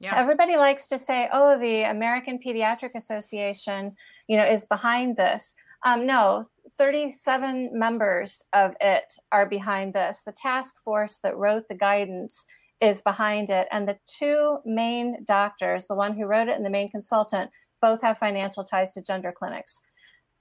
yeah. 0.00 0.14
everybody 0.16 0.56
likes 0.56 0.88
to 0.88 0.98
say 0.98 1.28
oh 1.32 1.58
the 1.58 1.82
american 1.82 2.38
pediatric 2.44 2.90
association 2.94 3.94
you 4.28 4.36
know 4.36 4.44
is 4.44 4.66
behind 4.66 5.16
this 5.16 5.54
um, 5.84 6.06
no 6.06 6.48
37 6.70 7.70
members 7.72 8.42
of 8.52 8.72
it 8.80 9.04
are 9.32 9.48
behind 9.48 9.94
this. 9.94 10.22
The 10.24 10.32
task 10.32 10.76
force 10.82 11.18
that 11.22 11.36
wrote 11.36 11.64
the 11.68 11.76
guidance 11.76 12.44
is 12.80 13.02
behind 13.02 13.50
it. 13.50 13.68
And 13.70 13.88
the 13.88 13.98
two 14.06 14.58
main 14.64 15.24
doctors 15.24 15.86
the 15.86 15.94
one 15.94 16.16
who 16.16 16.26
wrote 16.26 16.48
it 16.48 16.56
and 16.56 16.64
the 16.64 16.70
main 16.70 16.90
consultant 16.90 17.50
both 17.80 18.02
have 18.02 18.18
financial 18.18 18.64
ties 18.64 18.92
to 18.92 19.02
gender 19.02 19.32
clinics. 19.36 19.80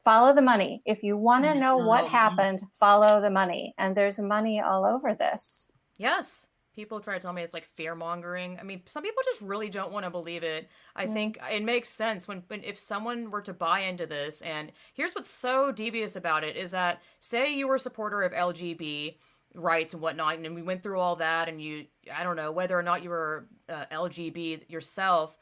Follow 0.03 0.33
the 0.33 0.41
money. 0.41 0.81
If 0.85 1.03
you 1.03 1.17
want 1.17 1.45
to 1.45 1.55
know 1.55 1.77
what 1.77 2.07
happened 2.07 2.61
follow 2.73 3.21
the 3.21 3.31
money. 3.31 3.73
And 3.77 3.95
there's 3.95 4.19
money 4.19 4.59
all 4.59 4.85
over 4.85 5.13
this. 5.13 5.71
Yes. 5.97 6.47
People 6.75 6.99
try 6.99 7.13
to 7.13 7.19
tell 7.19 7.33
me 7.33 7.41
it's 7.41 7.53
like 7.53 7.65
fear 7.73 7.95
mongering. 7.95 8.57
I 8.59 8.63
mean, 8.63 8.81
some 8.85 9.01
people 9.03 9.23
just 9.25 9.41
really 9.41 9.69
don't 9.69 9.91
want 9.91 10.05
to 10.05 10.09
believe 10.09 10.43
it. 10.43 10.69
I 10.95 11.03
Yeah. 11.05 11.13
think 11.13 11.39
it 11.51 11.63
makes 11.63 11.89
sense 11.89 12.27
when, 12.27 12.43
when 12.47 12.63
if 12.63 12.77
someone 12.77 13.31
were 13.31 13.41
to 13.43 13.53
buy 13.53 13.81
into 13.81 14.05
this. 14.05 14.41
And 14.41 14.71
here's 14.93 15.13
what's 15.13 15.29
so 15.29 15.71
devious 15.71 16.15
about 16.15 16.43
it 16.43 16.57
is 16.57 16.71
that 16.71 17.01
say 17.19 17.53
you 17.55 17.67
were 17.67 17.75
a 17.75 17.79
supporter 17.79 18.23
of 18.23 18.33
LGB 18.33 19.17
rights 19.53 19.93
and 19.93 20.01
whatnot, 20.01 20.37
and 20.37 20.53
we 20.53 20.61
went 20.61 20.83
through 20.83 20.99
all 20.99 21.15
that, 21.15 21.47
and 21.47 21.61
you, 21.61 21.85
I 22.13 22.23
don't 22.23 22.35
know 22.35 22.51
whether 22.51 22.77
or 22.77 22.83
not 22.83 23.03
you 23.03 23.09
were 23.09 23.47
uh, 23.69 23.85
LGB 23.89 24.69
yourself. 24.69 25.37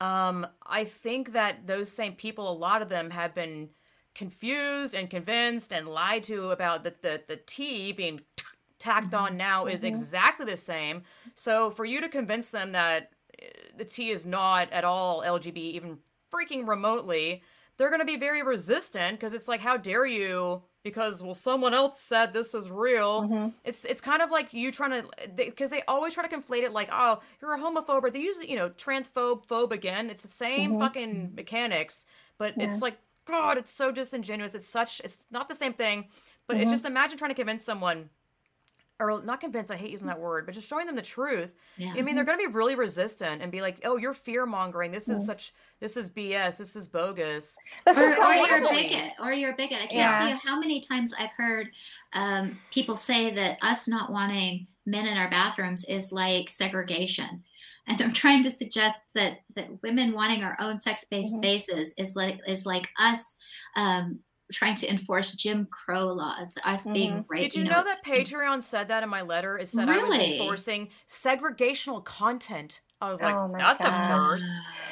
Um, 0.00 0.46
I 0.64 0.84
think 0.84 1.32
that 1.32 1.66
those 1.66 1.92
same 1.92 2.14
people, 2.14 2.50
a 2.50 2.54
lot 2.54 2.80
of 2.80 2.88
them 2.88 3.10
have 3.10 3.34
been 3.34 3.68
confused 4.14 4.94
and 4.94 5.10
convinced 5.10 5.72
and 5.72 5.86
lied 5.86 6.24
to 6.24 6.50
about 6.50 6.82
the 6.82 6.94
the, 7.02 7.22
the 7.28 7.36
T 7.36 7.92
being 7.92 8.20
tacked 8.78 9.14
on 9.14 9.36
now 9.36 9.66
is 9.66 9.82
Mhm. 9.82 9.88
exactly 9.88 10.46
the 10.46 10.56
same. 10.56 11.02
So 11.34 11.70
for 11.70 11.84
you 11.84 12.00
to 12.00 12.08
convince 12.08 12.50
them 12.50 12.72
that 12.72 13.12
uh, 13.40 13.44
the 13.76 13.84
T 13.84 14.10
is 14.10 14.24
not 14.24 14.70
at 14.72 14.84
all 14.84 15.22
LGB, 15.22 15.56
even 15.74 15.98
freaking 16.32 16.66
remotely, 16.66 17.42
they're 17.76 17.90
going 17.90 18.00
to 18.00 18.04
be 18.06 18.16
very 18.16 18.42
resistant 18.42 19.18
because 19.18 19.34
it's 19.34 19.46
like, 19.48 19.60
how 19.60 19.76
dare 19.76 20.04
you? 20.06 20.62
Because 20.82 21.22
well, 21.22 21.34
someone 21.34 21.74
else 21.74 22.00
said 22.00 22.32
this 22.32 22.54
is 22.54 22.70
real. 22.70 23.22
Mhm. 23.22 23.52
It's 23.64 23.84
it's 23.84 24.00
kind 24.00 24.22
of 24.22 24.30
like 24.30 24.52
you 24.54 24.72
trying 24.72 25.02
to 25.02 25.08
because 25.36 25.70
they, 25.70 25.82
always 25.82 26.14
try 26.14 26.26
to 26.26 26.34
conflate 26.36 26.62
it 26.62 26.72
like, 26.72 26.88
oh, 26.90 27.20
you're 27.40 27.54
a 27.54 27.58
homophobe, 27.58 28.02
or 28.02 28.10
they 28.10 28.20
use 28.20 28.42
you 28.42 28.56
know 28.56 28.70
transphobe 28.70 29.46
phobe 29.46 29.70
again. 29.72 30.08
It's 30.10 30.22
the 30.22 30.28
same 30.28 30.74
Mhm. 30.74 30.78
fucking 30.80 31.34
mechanics, 31.34 32.06
but 32.38 32.54
Yeah. 32.56 32.64
it's 32.64 32.82
like 32.82 32.98
God, 33.26 33.58
it's 33.58 33.70
so 33.70 33.92
disingenuous. 33.92 34.54
It's 34.54 34.66
such 34.66 35.00
it's 35.04 35.18
not 35.30 35.48
the 35.48 35.54
same 35.54 35.74
thing. 35.74 36.08
But 36.46 36.56
it's 36.56 36.68
Mhm. 36.70 36.74
just 36.74 36.84
imagine 36.86 37.18
trying 37.18 37.30
to 37.30 37.34
convince 37.34 37.62
someone, 37.64 38.08
or 39.00 39.22
not 39.22 39.40
convince. 39.40 39.70
I 39.70 39.76
hate 39.76 39.90
using 39.90 40.08
that 40.08 40.18
word, 40.20 40.44
but 40.46 40.54
just 40.54 40.68
showing 40.68 40.86
them 40.86 40.96
the 40.96 41.02
truth. 41.02 41.54
Yeah. 41.76 41.92
I 41.96 42.02
mean, 42.02 42.14
they're 42.14 42.24
going 42.24 42.38
to 42.38 42.46
be 42.48 42.52
really 42.52 42.74
resistant 42.74 43.42
and 43.42 43.52
be 43.52 43.60
like, 43.60 43.80
"Oh, 43.84 43.96
you're 43.96 44.14
fear 44.14 44.44
mongering. 44.46 44.90
This 44.90 45.08
is 45.08 45.20
Mm. 45.20 45.26
such. 45.26 45.52
This 45.80 45.96
is 45.96 46.10
BS. 46.10 46.58
This 46.58 46.74
is 46.74 46.88
bogus." 46.88 47.56
This 47.86 47.98
or, 47.98 48.04
is 48.06 48.18
or 48.18 48.34
you're 48.34 48.66
a 48.66 48.70
bigot, 48.70 49.12
or 49.22 49.32
you're 49.32 49.52
a 49.52 49.56
bigot. 49.56 49.76
I 49.82 49.86
can't 49.86 49.92
Yeah. 49.92 50.18
tell 50.18 50.28
you 50.30 50.36
how 50.44 50.58
many 50.58 50.80
times 50.80 51.12
I've 51.18 51.30
heard 51.36 51.70
um, 52.12 52.58
people 52.72 52.96
say 52.96 53.32
that 53.34 53.58
us 53.62 53.86
not 53.88 54.10
wanting 54.10 54.66
men 54.86 55.06
in 55.06 55.16
our 55.16 55.30
bathrooms 55.30 55.84
is 55.84 56.10
like 56.12 56.50
segregation, 56.50 57.44
and 57.86 58.00
I'm 58.02 58.12
trying 58.12 58.42
to 58.42 58.50
suggest 58.50 59.04
that 59.14 59.40
that 59.54 59.82
women 59.82 60.12
wanting 60.12 60.42
our 60.42 60.56
own 60.60 60.78
sex-based 60.78 61.34
Mhm. 61.34 61.38
spaces 61.38 61.94
is 61.98 62.16
like 62.16 62.40
is 62.48 62.66
like 62.66 62.88
us. 62.98 63.36
Um, 63.76 64.20
trying 64.52 64.74
to 64.76 64.88
enforce 64.90 65.32
Jim 65.32 65.66
Crow 65.70 66.06
laws, 66.06 66.54
us 66.64 66.86
being 66.86 67.24
right. 67.28 67.40
Did 67.42 67.54
you, 67.54 67.64
know, 67.64 67.80
it's- 67.80 67.96
that 67.96 68.04
Patreon 68.04 68.62
said 68.62 68.88
that 68.88 69.02
in 69.02 69.08
my 69.08 69.22
letter? 69.22 69.58
It 69.58 69.68
said 69.68 69.88
I 69.88 70.02
was 70.02 70.16
enforcing 70.18 70.88
segregational 71.08 72.04
content. 72.04 72.80
I 73.00 73.10
was 73.10 73.22
like, 73.22 73.34
Oh 73.34 73.46
my 73.46 73.58
"That's 73.58 73.84
a 73.84 73.88
gosh. 73.88 74.24
first. 74.40 74.44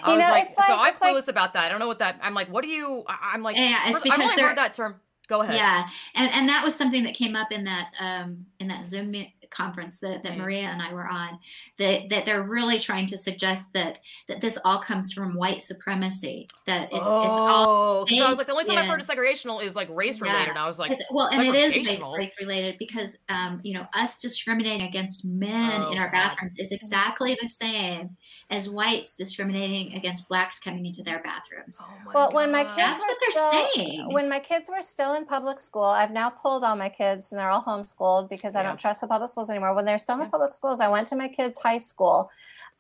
I 0.04 0.10
You 0.12 0.16
was 0.18 0.26
know, 0.26 0.30
like, 0.32 0.44
it's 0.44 0.54
so 0.54 0.62
I'm 0.66 0.88
it's 0.92 1.00
like- 1.00 1.16
clueless 1.16 1.28
about 1.28 1.54
that. 1.54 1.64
I 1.64 1.68
don't 1.68 1.80
know 1.80 1.88
what 1.88 1.98
that. 1.98 2.18
I'm 2.22 2.34
like, 2.34 2.48
what 2.48 2.62
do 2.62 2.68
you? 2.68 3.02
I- 3.08 3.32
I'm 3.34 3.42
like, 3.42 3.56
Yeah, 3.56 3.80
it's 3.88 3.92
first- 3.92 3.96
I've 3.96 4.02
because 4.04 4.20
only 4.22 4.36
they're- 4.36 4.48
heard 4.48 4.58
that 4.58 4.74
term. 4.74 5.00
Go 5.28 5.40
ahead. 5.40 5.56
Yeah, 5.56 5.88
and 6.14 6.32
and 6.32 6.48
that 6.48 6.64
was 6.64 6.76
something 6.76 7.02
that 7.02 7.14
came 7.14 7.34
up 7.34 7.50
in 7.50 7.64
that 7.64 7.90
um, 7.98 8.46
in 8.60 8.68
that 8.68 8.86
Zoom 8.86 9.10
me- 9.10 9.34
conference 9.50 9.98
that, 9.98 10.22
that. 10.22 10.36
Maria 10.36 10.62
and 10.62 10.80
I 10.82 10.92
were 10.92 11.06
on. 11.06 11.38
That 11.78 12.08
that 12.10 12.26
they're 12.26 12.42
really 12.42 12.78
trying 12.78 13.06
to 13.06 13.18
suggest 13.18 13.72
that 13.74 14.00
that 14.28 14.40
this 14.40 14.58
all 14.64 14.78
comes 14.78 15.12
from 15.12 15.34
white 15.34 15.62
supremacy. 15.62 16.48
That 16.66 16.84
it's 16.84 16.96
it's 16.96 17.06
all 17.06 18.00
oh, 18.00 18.04
because 18.04 18.24
I 18.24 18.28
was 18.28 18.38
like, 18.38 18.46
the 18.46 18.52
only 18.52 18.64
time 18.64 18.78
I've 18.78 18.86
heard 18.86 19.00
of 19.00 19.06
segregational 19.06 19.62
is 19.62 19.76
like 19.76 19.88
race 19.90 20.20
Yeah. 20.20 20.32
related. 20.32 20.56
I 20.56 20.66
was 20.66 20.78
like, 20.78 20.98
well, 21.10 21.28
and 21.28 21.42
it 21.42 21.54
is 21.54 22.00
race, 22.16 22.34
related 22.40 22.76
because 22.78 23.18
um, 23.28 23.60
you 23.62 23.74
know 23.74 23.86
us 23.94 24.18
discriminating 24.18 24.86
against 24.86 25.24
men 25.24 25.82
Oh, 25.82 25.90
in 25.92 25.98
our 25.98 26.06
God. 26.06 26.12
bathrooms 26.12 26.58
is 26.58 26.72
exactly 26.72 27.36
the 27.40 27.48
same 27.48 28.16
as 28.50 28.68
whites 28.68 29.16
discriminating 29.16 29.94
against 29.94 30.28
blacks 30.28 30.58
coming 30.60 30.86
into 30.86 31.02
their 31.02 31.20
bathrooms. 31.22 31.80
oh 31.82 31.88
my 32.04 32.12
Well, 32.14 32.30
when 32.32 32.52
my 32.52 32.62
kids 32.62 32.76
That's 32.76 33.00
were 33.00 33.06
what 33.06 33.16
they're 33.20 33.30
still, 33.32 33.68
saying. 33.74 34.12
When 34.12 34.28
my 34.28 34.38
kids 34.38 34.70
were 34.72 34.82
still 34.82 35.14
in 35.14 35.26
public 35.26 35.58
school, 35.58 35.82
I've 35.84 36.12
now 36.12 36.30
pulled 36.30 36.62
all 36.62 36.76
my 36.76 36.88
kids 36.88 37.32
and 37.32 37.38
they're 37.40 37.50
all 37.50 37.62
homeschooled 37.64 38.28
because 38.28 38.54
I 38.54 38.62
don't 38.62 38.78
trust 38.78 39.00
the 39.00 39.08
public 39.08 39.30
schools 39.30 39.50
anymore. 39.50 39.74
When 39.74 39.84
they're 39.84 39.98
still 39.98 40.14
in 40.14 40.20
Yeah. 40.20 40.26
the 40.26 40.30
public 40.30 40.52
schools, 40.52 40.78
I 40.80 40.86
went 40.88 41.08
to 41.08 41.16
my 41.16 41.26
kids' 41.26 41.58
high 41.58 41.78
school 41.78 42.30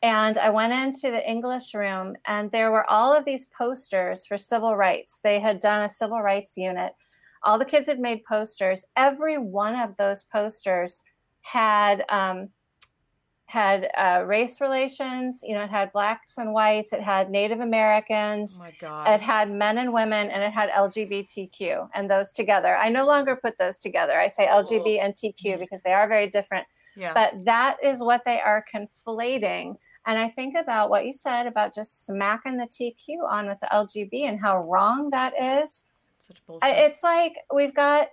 and 0.02 0.38
I 0.38 0.50
went 0.50 0.72
into 0.72 1.10
the 1.10 1.28
English 1.28 1.74
room 1.74 2.16
and 2.26 2.50
there 2.52 2.70
were 2.70 2.88
all 2.88 3.16
of 3.16 3.24
these 3.24 3.46
posters 3.46 4.24
for 4.24 4.38
civil 4.38 4.76
rights. 4.76 5.18
They 5.18 5.40
had 5.40 5.58
done 5.58 5.82
a 5.82 5.88
civil 5.88 6.22
rights 6.22 6.56
unit. 6.56 6.94
All 7.42 7.58
the 7.58 7.64
kids 7.64 7.88
had 7.88 7.98
made 7.98 8.24
posters. 8.24 8.84
Every 8.94 9.36
one 9.36 9.74
of 9.74 9.96
those 9.96 10.22
posters 10.24 11.02
had 11.42 12.04
um, 12.08 12.50
had 13.46 13.88
uh, 13.96 14.24
race 14.26 14.60
relations. 14.60 15.42
You 15.46 15.54
know, 15.54 15.62
it 15.62 15.70
had 15.70 15.92
blacks 15.92 16.36
and 16.38 16.52
whites. 16.52 16.92
It 16.92 17.00
had 17.00 17.30
Native 17.30 17.60
Americans 17.60 18.58
Oh 18.60 18.64
my 18.64 18.72
god. 18.80 19.08
it 19.08 19.20
had 19.20 19.50
men 19.50 19.78
and 19.78 19.92
women 19.92 20.30
and 20.30 20.42
it 20.42 20.52
had 20.52 20.68
lgbtq 20.70 21.88
and 21.94 22.10
those 22.10 22.32
together 22.32 22.76
i 22.76 22.88
no 22.88 23.06
longer 23.06 23.36
put 23.36 23.56
those 23.58 23.78
together 23.78 24.18
i 24.18 24.28
say 24.28 24.46
lgb 24.46 24.98
and 25.00 25.14
tq 25.14 25.58
because 25.58 25.82
they 25.82 25.92
are 25.92 26.08
very 26.08 26.28
different 26.28 26.66
yeah. 26.96 27.12
but 27.14 27.32
that 27.44 27.76
is 27.82 28.02
what 28.02 28.22
they 28.24 28.40
are 28.40 28.64
conflating 28.72 29.76
and 30.06 30.18
i 30.18 30.28
think 30.28 30.56
about 30.56 30.90
what 30.90 31.04
you 31.06 31.12
said 31.12 31.46
about 31.46 31.74
just 31.74 32.06
smacking 32.06 32.56
the 32.56 32.66
tq 32.66 33.16
on 33.28 33.46
with 33.46 33.60
the 33.60 33.66
lgb 33.72 34.12
and 34.28 34.40
how 34.40 34.58
wrong 34.58 35.10
that 35.10 35.32
is 35.40 35.86
Such 36.18 36.44
bullshit. 36.46 36.64
I, 36.64 36.70
it's 36.72 37.02
like 37.02 37.34
we've 37.54 37.74
got 37.74 38.08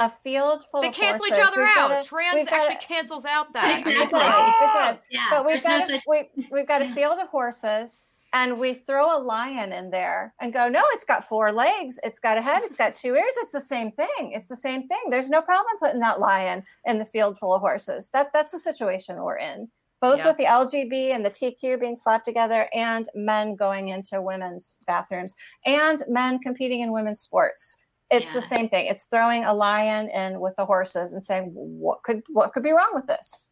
a 0.00 0.08
field 0.10 0.64
full 0.70 0.80
of 0.80 0.86
horses. 0.94 1.02
they 1.02 1.06
of 1.06 1.12
cancel 1.20 1.26
each 1.26 1.32
other 1.46 1.60
We've 1.60 1.68
out. 1.68 1.88
got 1.90 2.04
a- 2.04 2.08
Trans 2.08 2.34
we've 2.34 2.50
got 2.50 2.70
actually 2.70 2.86
cancels 2.86 3.24
out 3.24 3.52
that. 3.52 3.78
Exactly. 3.78 4.02
It 4.02 4.10
does, 4.10 4.54
it 4.60 4.72
does. 4.72 4.98
Yeah, 5.10 5.26
but 5.30 5.46
we've 5.46 5.62
there's 5.62 5.64
no 5.64 5.78
got 5.80 5.90
a, 5.90 5.98
such 6.00 6.02
we, 6.08 6.46
we've 6.50 6.68
got 6.68 6.82
a 6.82 6.88
field 6.94 7.18
of 7.18 7.28
horses 7.28 8.06
and 8.34 8.58
we 8.58 8.72
throw 8.72 9.16
a 9.16 9.20
lion 9.20 9.72
in 9.74 9.90
there 9.90 10.32
and 10.40 10.52
go 10.54 10.66
no 10.68 10.82
it's 10.92 11.04
got 11.04 11.22
four 11.22 11.52
legs 11.52 12.00
it's 12.02 12.18
got 12.18 12.38
a 12.38 12.42
head 12.42 12.62
it's 12.62 12.76
got 12.76 12.94
two 12.94 13.14
ears 13.14 13.34
it's 13.36 13.50
the 13.52 13.60
same 13.60 13.92
thing 13.92 14.08
it's 14.32 14.48
the 14.48 14.56
same 14.56 14.88
thing 14.88 14.98
there's 15.10 15.28
no 15.28 15.42
problem 15.42 15.76
putting 15.78 16.00
that 16.00 16.18
lion 16.18 16.62
in 16.86 16.98
the 16.98 17.04
field 17.04 17.38
full 17.38 17.54
of 17.54 17.60
horses 17.60 18.08
that 18.14 18.32
that's 18.32 18.50
the 18.50 18.58
situation 18.58 19.16
we're 19.22 19.36
in 19.36 19.68
both 20.00 20.16
Yeah. 20.18 20.28
with 20.28 20.38
the 20.38 20.44
lgb 20.46 21.14
and 21.14 21.22
the 21.26 21.30
tq 21.30 21.78
being 21.78 21.94
slapped 21.94 22.24
together 22.24 22.70
and 22.72 23.06
men 23.14 23.54
going 23.54 23.88
into 23.88 24.22
women's 24.22 24.78
bathrooms 24.86 25.34
and 25.66 26.02
men 26.08 26.38
competing 26.38 26.80
in 26.80 26.90
women's 26.90 27.20
sports 27.20 27.76
it's 28.12 28.28
Yeah. 28.28 28.40
the 28.40 28.46
same 28.54 28.68
thing 28.68 28.86
it's 28.86 29.04
throwing 29.06 29.44
a 29.44 29.52
lion 29.54 30.08
in 30.10 30.38
with 30.38 30.54
the 30.56 30.64
horses 30.66 31.12
and 31.14 31.22
saying 31.22 31.50
what 31.54 32.02
could 32.04 32.22
what 32.28 32.52
could 32.52 32.62
be 32.62 32.70
wrong 32.72 32.90
with 32.94 33.06
this 33.06 33.48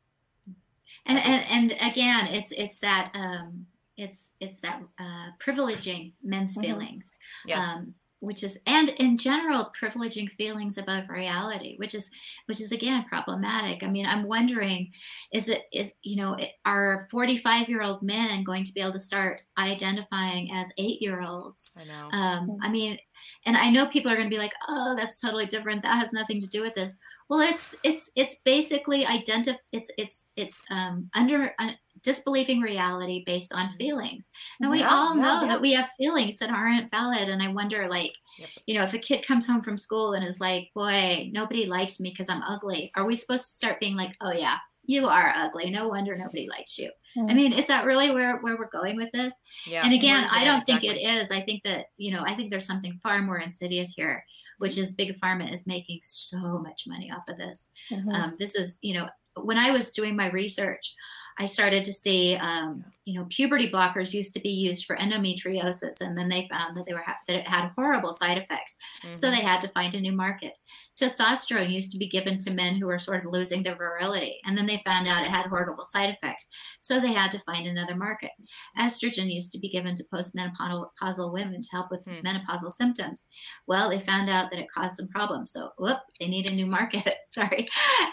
and 1.07 1.19
and, 1.19 1.45
and 1.51 1.91
again 1.91 2.27
it's 2.29 2.53
it's 2.53 2.79
that 2.81 3.11
um 3.15 3.67
it's 3.97 4.31
it's 4.41 4.61
that 4.61 4.81
uh 4.99 5.29
privileging 5.45 6.13
men's 6.23 6.57
Mhm. 6.57 6.63
feelings 6.63 7.17
yes. 7.47 7.77
um 7.77 7.95
which 8.23 8.45
is 8.45 8.59
and 8.67 8.91
in 8.91 9.17
general 9.17 9.73
privileging 9.81 10.29
feelings 10.33 10.77
above 10.77 11.09
reality 11.09 11.77
which 11.79 11.95
is 11.95 12.11
which 12.47 12.61
is 12.61 12.71
again 12.71 13.03
problematic 13.09 13.83
i 13.83 13.87
mean 13.87 14.05
i'm 14.05 14.25
wondering 14.29 14.93
is 15.33 15.49
it 15.49 15.63
is 15.73 15.93
you 16.03 16.17
know 16.17 16.37
are 16.67 17.09
45 17.11 17.69
year 17.71 17.81
old 17.83 18.03
men 18.03 18.45
going 18.45 18.63
to 18.65 18.73
be 18.75 18.81
able 18.83 18.93
to 18.93 19.01
start 19.01 19.43
identifying 19.57 20.51
as 20.53 20.67
eight 20.77 21.01
year 21.01 21.23
olds 21.23 21.73
I 21.79 21.85
know. 21.85 22.09
um, 22.13 22.59
I 22.63 22.69
mean, 22.69 22.99
and 23.47 23.57
I 23.57 23.71
know 23.71 23.87
people 23.89 24.11
are 24.11 24.17
going 24.17 24.29
to 24.29 24.35
be 24.35 24.39
like, 24.41 24.53
"Oh, 24.69 24.95
that's 24.97 25.19
totally 25.19 25.47
different. 25.47 25.83
That 25.83 25.99
has 25.99 26.13
nothing 26.13 26.41
to 26.41 26.47
do 26.49 26.61
with 26.63 26.75
this." 26.75 26.97
Well, 27.29 27.41
it's 27.41 27.75
it's 27.85 28.11
it's 28.17 28.37
basically 28.45 29.05
identif 29.05 29.57
It's 29.73 29.91
it's 29.99 30.27
it's 30.37 30.61
um, 30.71 31.09
under 31.15 31.55
uh, 31.59 31.73
disbelieving 32.03 32.61
reality 32.61 33.23
based 33.27 33.53
on 33.53 33.71
feelings, 33.73 34.31
and 34.61 34.71
we 34.71 34.83
all 34.85 35.15
yeah, 35.15 35.23
know 35.23 35.41
yeah. 35.41 35.49
that 35.49 35.61
we 35.61 35.73
have 35.75 35.91
feelings 35.99 36.39
that 36.39 36.51
aren't 36.51 36.91
valid. 36.91 37.29
And 37.29 37.43
I 37.43 37.49
wonder, 37.49 37.89
like, 37.89 38.13
Yep. 38.37 38.51
you 38.67 38.75
know, 38.75 38.85
if 38.85 38.95
a 38.95 38.99
kid 38.99 39.25
comes 39.27 39.47
home 39.47 39.63
from 39.63 39.77
school 39.79 40.13
and 40.15 40.25
is 40.27 40.41
like, 40.41 40.71
"Boy, 40.75 41.31
nobody 41.33 41.67
likes 41.67 42.01
me 42.01 42.11
because 42.11 42.29
I'm 42.29 42.43
ugly," 42.43 42.91
are 42.97 43.07
we 43.07 43.17
supposed 43.17 43.45
to 43.45 43.51
start 43.55 43.81
being 43.81 43.97
like, 43.97 44.17
"Oh 44.21 44.33
yeah, 44.33 44.59
you 44.85 45.07
are 45.07 45.33
ugly. 45.37 45.71
No 45.71 45.89
wonder 45.89 46.17
nobody 46.17 46.49
likes 46.49 46.79
you." 46.79 46.91
I 47.29 47.35
mean, 47.35 47.53
is 47.53 47.67
that 47.67 47.85
really 47.85 48.11
where 48.11 48.39
where 48.39 48.57
we're 48.57 48.69
going 48.69 48.97
with 48.97 49.11
this? 49.13 49.35
yeah. 49.67 49.83
and 49.85 49.93
again, 49.93 50.29
I 50.31 50.45
don't 50.45 50.65
think 50.65 50.85
exactly? 50.85 51.05
it 51.05 51.25
is. 51.25 51.31
I 51.31 51.41
think 51.41 51.63
that, 51.65 51.87
you 51.97 52.13
know, 52.13 52.23
I 52.25 52.35
think 52.35 52.51
there's 52.51 52.67
something 52.67 52.99
far 53.03 53.21
more 53.23 53.39
insidious 53.39 53.93
here, 53.97 54.25
which 54.59 54.79
is 54.79 54.95
Big 54.95 55.19
Pharma 55.21 55.53
is 55.53 55.67
making 55.67 56.01
so 56.03 56.39
much 56.59 56.85
money 56.87 57.11
off 57.11 57.25
of 57.29 57.37
this. 57.37 57.71
Mhm. 57.91 58.13
Um, 58.13 58.37
this 58.39 58.55
is, 58.55 58.79
you 58.83 58.95
know, 58.95 59.09
when 59.35 59.59
I 59.59 59.71
was 59.73 59.91
doing 59.91 60.15
my 60.15 60.31
research, 60.31 60.95
I 61.39 61.47
started 61.47 61.85
to 61.85 61.93
see, 61.93 62.37
um, 62.37 62.85
you 63.05 63.19
know, 63.19 63.27
puberty 63.31 63.71
blockers 63.71 64.13
used 64.13 64.33
to 64.35 64.41
be 64.41 64.51
used 64.51 64.85
for 64.87 64.97
endometriosis, 64.97 66.01
and 66.01 66.17
then 66.19 66.29
they 66.29 66.47
found 66.51 66.77
that 66.77 66.85
they 66.87 66.95
were 66.95 67.03
ha- 67.03 67.19
that 67.29 67.37
it 67.37 67.49
had 67.49 67.71
horrible 67.77 68.15
side 68.15 68.39
effects. 68.39 68.77
So 69.15 69.31
Mhm. 69.31 69.31
they 69.31 69.41
had 69.41 69.61
to 69.63 69.69
find 69.69 69.95
a 69.95 70.01
new 70.01 70.13
market. 70.13 70.59
Testosterone 71.01 71.71
used 71.73 71.91
to 71.93 71.99
be 71.99 72.09
given 72.09 72.39
to 72.39 72.51
men 72.51 72.77
who 72.77 72.87
were 72.87 72.99
sort 72.99 73.25
of 73.25 73.33
losing 73.33 73.63
their 73.63 73.75
virility, 73.77 74.39
and 74.45 74.57
then 74.57 74.67
they 74.67 74.83
found 74.85 75.09
out 75.09 75.25
it 75.25 75.31
had 75.31 75.47
horrible 75.47 75.87
side 75.87 76.11
effects. 76.11 76.47
So 76.81 77.01
they 77.01 77.13
had 77.13 77.31
to 77.33 77.41
find 77.41 77.67
another 77.67 77.97
market. 77.97 78.33
Estrogen 78.79 79.33
used 79.33 79.51
to 79.53 79.59
be 79.59 79.69
given 79.71 79.95
to 79.97 80.05
postmenopausal 80.13 81.33
women 81.33 81.63
to 81.63 81.69
help 81.71 81.91
with 81.91 82.01
Hmm. 82.07 82.21
menopausal 82.27 82.73
symptoms. 82.73 83.27
Well, 83.67 83.91
they 83.91 84.01
found 84.01 84.29
out 84.29 84.51
that 84.51 84.61
it 84.61 84.71
caused 84.71 84.97
some 84.97 85.09
problems. 85.09 85.53
So, 85.53 85.71
whoop, 85.79 85.99
they 86.19 86.29
need 86.29 86.51
a 86.51 86.55
new 86.55 86.67
market. 86.67 87.19
Sorry, 87.31 87.67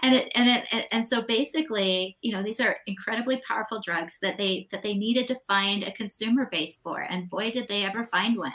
and 0.04 0.14
it 0.16 0.32
and 0.36 0.48
it 0.72 0.88
and 0.92 1.08
so 1.08 1.24
basically, 1.26 2.18
you 2.22 2.32
know, 2.32 2.44
these 2.44 2.60
are 2.60 2.78
incredibly 2.86 3.42
powerful 3.48 3.82
drugs 3.82 4.18
that 4.22 4.38
they 4.38 4.68
that 4.72 4.84
they 4.84 4.87
needed 4.94 5.28
to 5.28 5.36
find 5.48 5.84
a 5.84 5.92
consumer 5.92 6.48
base 6.52 6.78
for, 6.84 7.02
and 7.02 7.30
boy, 7.30 7.52
did 7.52 7.68
they 7.68 7.84
ever 7.84 8.06
find 8.06 8.38
one. 8.38 8.54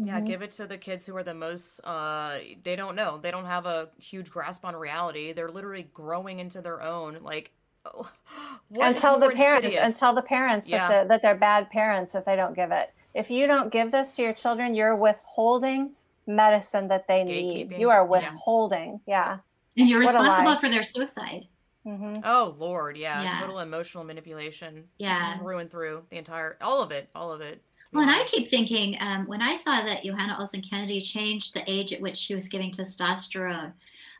Yeah, 0.00 0.20
Mhm. 0.20 0.26
give 0.26 0.42
it 0.42 0.52
to 0.52 0.66
the 0.66 0.78
kids 0.78 1.06
who 1.06 1.16
are 1.16 1.24
the 1.24 1.34
most 1.34 1.80
uh 1.80 2.38
they 2.62 2.76
don't 2.76 2.94
know. 2.94 3.18
They 3.18 3.30
don't 3.32 3.46
have 3.46 3.66
a 3.66 3.88
huge 3.98 4.30
grasp 4.30 4.64
on 4.64 4.76
reality. 4.76 5.32
They're 5.32 5.48
literally 5.50 5.88
growing 5.92 6.38
into 6.38 6.60
their 6.62 6.80
own 6.82 7.18
like 7.22 7.50
oh, 7.84 8.08
what 8.68 8.86
and 8.86 8.96
tell 8.96 9.18
the 9.18 9.26
more 9.26 9.34
parents 9.34 9.64
and 9.66 9.74
insidious? 9.74 9.98
tell 9.98 10.12
the 10.14 10.22
parents 10.22 10.68
Yeah. 10.68 10.88
that, 10.88 11.02
the, 11.02 11.08
that 11.08 11.22
they're 11.22 11.34
bad 11.34 11.68
parents 11.70 12.14
if 12.14 12.24
they 12.24 12.36
don't 12.36 12.54
give 12.54 12.70
it 12.70 12.92
if 13.14 13.28
you 13.30 13.46
don't 13.48 13.72
give 13.72 13.90
this 13.90 14.14
to 14.16 14.22
your 14.22 14.32
children 14.34 14.74
you're 14.74 14.94
withholding 14.94 15.92
medicine 16.26 16.86
that 16.88 17.08
they 17.08 17.24
need 17.24 17.70
you 17.72 17.88
are 17.90 18.04
withholding 18.04 19.00
yeah, 19.06 19.38
And 19.76 19.88
you're 19.88 20.04
What 20.04 20.14
responsible 20.14 20.60
for 20.60 20.68
their 20.68 20.82
suicide. 20.84 21.48
Hmm 21.84 22.12
Oh 22.24 22.54
lord, 22.58 22.96
yeah. 22.96 23.22
Yeah. 23.22 23.40
Total 23.40 23.60
emotional 23.60 24.04
manipulation. 24.04 24.84
Yeah. 24.98 25.38
Through 25.38 25.58
and 25.58 25.70
through. 25.70 26.04
The 26.10 26.18
entire 26.18 26.56
all 26.60 26.82
of 26.82 26.90
it. 26.90 27.08
All 27.14 27.32
of 27.32 27.40
it. 27.40 27.62
Well, 27.92 28.02
and 28.02 28.10
I 28.10 28.24
keep 28.24 28.48
thinking 28.48 28.98
um, 29.00 29.26
when 29.26 29.40
I 29.40 29.56
saw 29.56 29.80
that 29.82 30.04
Johanna 30.04 30.36
Olson 30.38 30.60
Kennedy 30.60 31.00
changed 31.00 31.54
the 31.54 31.64
age 31.66 31.92
at 31.92 32.00
which 32.02 32.16
she 32.16 32.34
was 32.34 32.48
giving 32.48 32.70
testosterone 32.70 33.72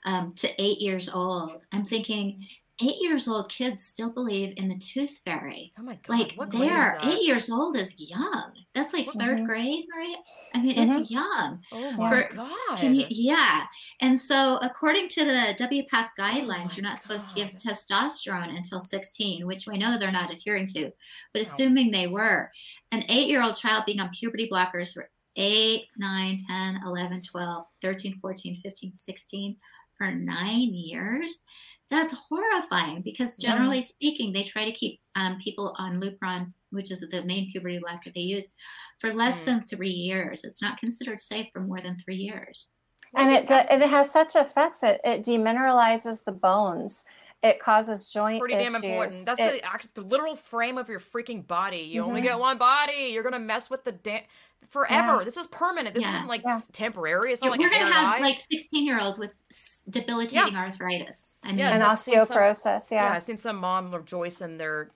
um, 0.07 0.33
to 0.37 0.51
eight 0.63 0.81
years 0.81 1.11
old, 1.11 1.65
I'm 1.73 1.85
thinking 1.85 2.47
eight 2.81 2.97
years 3.01 3.27
old 3.27 3.51
kids 3.51 3.85
still 3.85 4.11
believe 4.11 4.55
in 4.57 4.69
the 4.69 4.79
tooth 4.79 5.19
fairy. 5.25 5.73
Oh 5.79 5.83
my 5.83 5.99
god! 6.07 6.19
Like 6.19 6.33
what 6.37 6.51
they 6.51 6.69
are 6.69 6.99
eight 7.03 7.23
years 7.27 7.51
old 7.51 7.77
is 7.77 7.99
young. 7.99 8.53
That's 8.75 8.93
like 8.93 9.07
3rd 9.09 9.41
Mhm. 9.41 9.47
grade, 9.47 9.85
right? 9.97 10.17
I 10.55 10.61
mean, 10.63 10.77
Mhm. 10.77 11.01
it's 11.01 11.11
young. 11.11 11.63
Oh 11.73 11.91
my 11.93 12.11
For- 12.29 12.35
god! 12.37 12.79
Can 12.79 12.95
you, 12.95 13.07
yeah. 13.11 13.65
And 14.01 14.19
so, 14.19 14.59
according 14.63 15.09
to 15.11 15.25
the 15.25 15.55
WPATH 15.59 16.11
guidelines, 16.19 16.71
Oh 16.71 16.75
you're 16.77 16.83
not 16.85 17.01
supposed 17.01 17.27
to 17.29 17.35
give 17.35 17.51
testosterone 17.59 18.57
until 18.57 18.81
16, 18.81 19.47
which 19.47 19.67
we 19.67 19.77
know 19.79 19.99
they're 19.99 20.13
not 20.13 20.31
adhering 20.33 20.69
to. 20.69 20.93
But 21.33 21.43
assuming 21.43 21.91
they 21.91 22.07
were, 22.07 22.53
an 22.93 23.05
eight 23.09 23.27
year 23.29 23.43
old 23.43 23.57
child 23.57 23.87
being 23.87 24.01
on 24.01 24.11
puberty 24.11 24.49
blockers 24.49 24.95
for 24.95 25.11
8, 25.35 25.87
9, 25.97 26.39
10, 26.49 26.81
11, 26.85 27.23
12, 27.23 27.67
13, 27.83 28.19
14, 28.21 28.61
15, 28.63 28.95
16 28.95 29.57
for 29.97 30.11
nine 30.13 30.73
years, 30.75 31.43
that's 31.91 32.13
horrifying 32.29 33.03
because 33.03 33.37
Yeah. 33.39 33.51
generally 33.53 33.83
speaking, 33.83 34.33
they 34.33 34.43
try 34.45 34.65
to 34.65 34.73
keep 34.73 35.01
um, 35.15 35.39
people 35.43 35.75
on 35.79 36.01
Lupron, 36.01 36.53
which 36.71 36.91
is 36.91 37.01
the 37.11 37.23
main 37.25 37.51
puberty 37.51 37.79
blocker 37.79 38.11
they 38.15 38.21
use, 38.21 38.47
for 39.01 39.13
less 39.13 39.41
Mm. 39.41 39.45
than 39.47 39.63
three 39.63 39.91
years. 39.91 40.45
It's 40.45 40.63
not 40.63 40.79
considered 40.79 41.21
safe 41.21 41.49
for 41.53 41.61
more 41.61 41.81
than 41.81 41.97
three 42.05 42.17
years. 42.17 42.69
and 43.15 43.31
it 43.33 43.47
do, 43.47 43.55
and 43.55 43.83
it 43.83 43.89
has 43.89 44.13
such 44.13 44.37
effects. 44.37 44.83
It 44.83 45.01
it 45.03 45.23
demineralizes 45.23 46.25
the 46.25 46.33
bones. 46.33 47.07
It 47.43 47.59
causes 47.59 48.11
joint 48.11 48.39
pretty 48.41 48.55
issues. 48.57 48.73
damn 48.75 48.85
important. 48.85 49.23
That's 49.25 49.41
It- 49.41 49.63
the 49.63 49.65
act, 49.67 49.95
the 49.95 50.03
literal 50.03 50.37
frame 50.37 50.77
of 50.77 50.89
your 50.91 51.01
freaking 51.01 51.47
body. 51.47 51.79
You 51.79 52.03
only 52.03 52.21
Mhm. 52.21 52.25
get 52.25 52.39
one 52.39 52.59
body. 52.59 53.11
You're 53.13 53.23
gonna 53.23 53.39
mess 53.39 53.71
with 53.71 53.85
the 53.85 53.93
da- 53.93 54.27
forever. 54.71 55.19
Yeah. 55.19 55.25
This 55.25 55.37
is 55.39 55.47
permanent. 55.47 55.95
This 55.95 56.05
Yeah. 56.05 56.17
isn't 56.17 56.27
like 56.29 56.43
Yeah. 56.45 56.61
temporary. 56.73 57.33
It's 57.33 57.41
Yeah, 57.41 57.49
not 57.49 57.53
like 57.53 57.61
we're 57.61 57.71
going 57.71 57.87
to 57.87 57.93
have 57.95 58.17
dye. 58.17 58.21
like 58.21 58.41
16 58.41 58.85
year 58.85 59.01
olds 59.01 59.19
with 59.19 59.35
s- 59.89 59.93
debilitating 59.93 60.57
arthritis. 60.57 61.37
I 61.43 61.49
mean, 61.49 61.59
Yes, 61.59 61.75
and 61.75 61.83
I've 61.83 61.99
some- 61.99 62.15
osteoporosis. 62.15 62.91
yeah. 62.91 63.09
Yeah. 63.11 63.17
I've 63.17 63.23
seen 63.25 63.37
some 63.37 63.57
mom 63.57 63.95
rejoice 63.95 64.41
in 64.41 64.59
their 64.59 64.91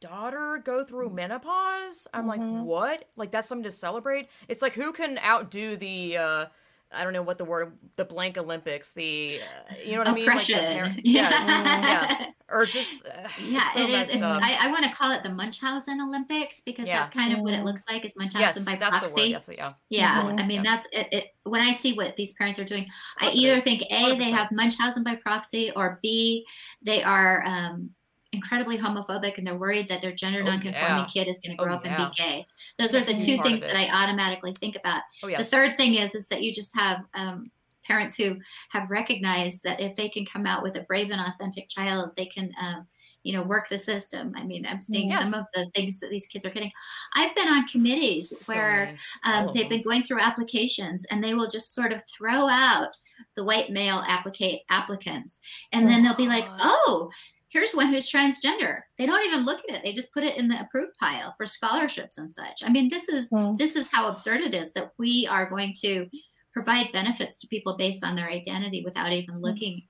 daughter 0.00 0.60
go 0.64 0.82
through 0.84 1.10
menopause. 1.10 2.08
I'm 2.14 2.26
like, 2.26 2.40
Mhm. 2.40 2.62
what? 2.64 3.04
Like 3.16 3.30
that's 3.32 3.48
something 3.48 3.64
to 3.64 3.70
celebrate. 3.70 4.28
It's 4.48 4.62
like 4.62 4.72
who 4.74 4.92
can 4.92 5.18
outdo 5.18 5.76
the 5.76 6.16
uh 6.16 6.46
I 6.92 7.04
don't 7.04 7.12
know 7.12 7.22
what 7.22 7.38
the 7.38 7.44
word 7.44 7.72
the 7.96 8.04
blank 8.04 8.36
Olympics, 8.36 8.92
the 8.92 9.40
uh, 9.40 9.74
you 9.84 9.92
know 9.92 9.98
what 9.98 10.08
I 10.08 10.12
mean? 10.14 10.26
Like 10.26 10.38
par- 10.38 10.44
yeah. 10.48 10.92
yes, 11.04 11.44
yeah. 11.48 12.26
Or 12.48 12.66
just 12.66 13.06
uh, 13.06 13.10
Yeah, 13.46 13.60
it's 13.62 13.74
so 13.74 13.80
it 13.82 13.90
is. 13.90 14.10
It's. 14.14 14.22
I, 14.24 14.58
I 14.62 14.70
want 14.72 14.84
to 14.84 14.90
call 14.90 15.12
it 15.12 15.22
the 15.22 15.28
Munchausen 15.30 16.00
Olympics 16.00 16.60
because 16.66 16.88
Yeah. 16.88 17.00
that's 17.02 17.14
kind 17.14 17.32
of 17.32 17.38
what 17.40 17.54
it 17.54 17.60
Mm. 17.60 17.64
looks 17.64 17.84
like 17.88 18.04
is 18.04 18.12
Munchausen 18.16 18.40
yes, 18.40 18.64
by 18.64 18.74
that's 18.74 18.94
the 18.96 19.06
proxy. 19.06 19.20
word. 19.28 19.34
That's 19.34 19.46
what, 19.48 19.56
yeah. 19.56 19.72
Yeah, 19.88 20.22
Mhm. 20.22 20.40
I 20.40 20.46
mean 20.46 20.64
Yeah. 20.64 20.70
that's 20.74 20.88
it, 20.92 21.08
it. 21.12 21.24
When 21.44 21.60
I 21.60 21.72
see 21.72 21.92
what 21.92 22.16
these 22.16 22.32
parents 22.32 22.58
are 22.58 22.64
doing, 22.64 22.86
I 23.20 23.30
either 23.30 23.60
think 23.60 23.82
a 23.82 24.16
they 24.18 24.30
100%. 24.30 24.32
have 24.32 24.50
Munchausen 24.50 25.04
by 25.04 25.14
proxy, 25.14 25.70
or 25.76 26.00
b 26.02 26.44
they 26.82 27.04
are 27.04 27.44
um, 27.46 27.90
incredibly 28.32 28.78
homophobic 28.78 29.38
and 29.38 29.46
they're 29.46 29.56
worried 29.58 29.88
that 29.88 30.00
their 30.00 30.12
gender 30.12 30.40
Oh, 30.42 30.44
nonconforming 30.46 30.74
yeah. 30.98 31.06
kid 31.12 31.28
is 31.28 31.40
going 31.40 31.56
to 31.56 31.62
Oh, 31.62 31.66
grow 31.66 31.74
up 31.74 31.84
yeah. 31.84 32.02
and 32.04 32.12
be 32.12 32.22
gay. 32.22 32.46
Those 32.78 32.94
are 32.94 33.04
the 33.04 33.14
two 33.18 33.42
things 33.42 33.62
that 33.62 33.76
I 33.76 33.88
automatically 33.88 34.54
think 34.60 34.76
about. 34.76 35.02
Oh 35.22 35.28
yes. 35.28 35.40
The 35.40 35.44
third 35.56 35.76
thing 35.76 35.94
is 35.96 36.14
is 36.14 36.28
that 36.28 36.42
you 36.42 36.52
just 36.52 36.74
have 36.76 37.04
um, 37.14 37.50
parents 37.84 38.14
who 38.14 38.36
have 38.70 38.90
recognized 38.90 39.62
that 39.64 39.80
if 39.80 39.96
they 39.96 40.08
can 40.08 40.24
come 40.24 40.46
out 40.46 40.62
with 40.62 40.76
a 40.76 40.82
brave 40.82 41.10
and 41.10 41.20
authentic 41.20 41.68
child, 41.68 42.12
they 42.16 42.26
can. 42.26 42.52
Um, 42.62 42.86
you 43.22 43.34
know, 43.34 43.42
work 43.42 43.68
the 43.68 43.78
system. 43.78 44.32
I 44.34 44.44
mean, 44.44 44.64
I'm 44.64 44.80
seeing 44.80 45.12
some 45.12 45.34
of 45.34 45.44
the 45.52 45.66
things 45.74 46.00
that 46.00 46.08
these 46.08 46.24
kids 46.26 46.46
are 46.46 46.50
getting. 46.50 46.72
I've 47.14 47.34
been 47.34 47.48
on 47.48 47.68
committees 47.68 48.30
So 48.46 48.50
where 48.54 48.96
um, 49.26 49.50
they've 49.52 49.68
been 49.68 49.82
going 49.82 50.04
through 50.04 50.20
applications 50.20 51.04
and 51.10 51.22
they 51.22 51.34
will 51.34 51.46
just 51.46 51.74
sort 51.74 51.92
of 51.92 52.02
throw 52.08 52.48
out 52.48 52.96
the 53.36 53.44
white 53.44 53.68
male 53.68 54.02
applicate 54.08 54.62
applicants 54.70 55.38
and 55.74 55.86
then 55.86 56.02
they'll 56.02 56.16
be 56.16 56.28
like 56.28 56.46
oh 56.60 57.10
here's 57.50 57.72
one 57.72 57.88
who's 57.92 58.10
transgender. 58.10 58.80
They 58.96 59.06
don't 59.06 59.26
even 59.26 59.44
look 59.44 59.60
at 59.68 59.74
it. 59.76 59.82
They 59.84 59.92
just 59.92 60.12
put 60.12 60.24
it 60.24 60.36
in 60.36 60.48
the 60.48 60.60
approved 60.60 60.96
pile 60.98 61.34
for 61.36 61.46
scholarships 61.46 62.16
and 62.18 62.32
such. 62.32 62.62
I 62.64 62.70
mean 62.70 62.88
this 62.88 63.08
is 63.08 63.28
Hmm. 63.30 63.56
this 63.56 63.76
is 63.76 63.88
how 63.92 64.08
absurd 64.08 64.40
it 64.40 64.54
is 64.54 64.72
that 64.72 64.92
we 64.98 65.26
are 65.30 65.48
going 65.48 65.74
to 65.82 66.08
provide 66.52 66.90
benefits 66.92 67.36
to 67.36 67.46
people 67.46 67.76
based 67.76 68.02
on 68.04 68.16
their 68.16 68.28
identity 68.28 68.82
without 68.84 69.12
even 69.12 69.34
Mm-hmm. 69.36 69.44
looking 69.44 69.82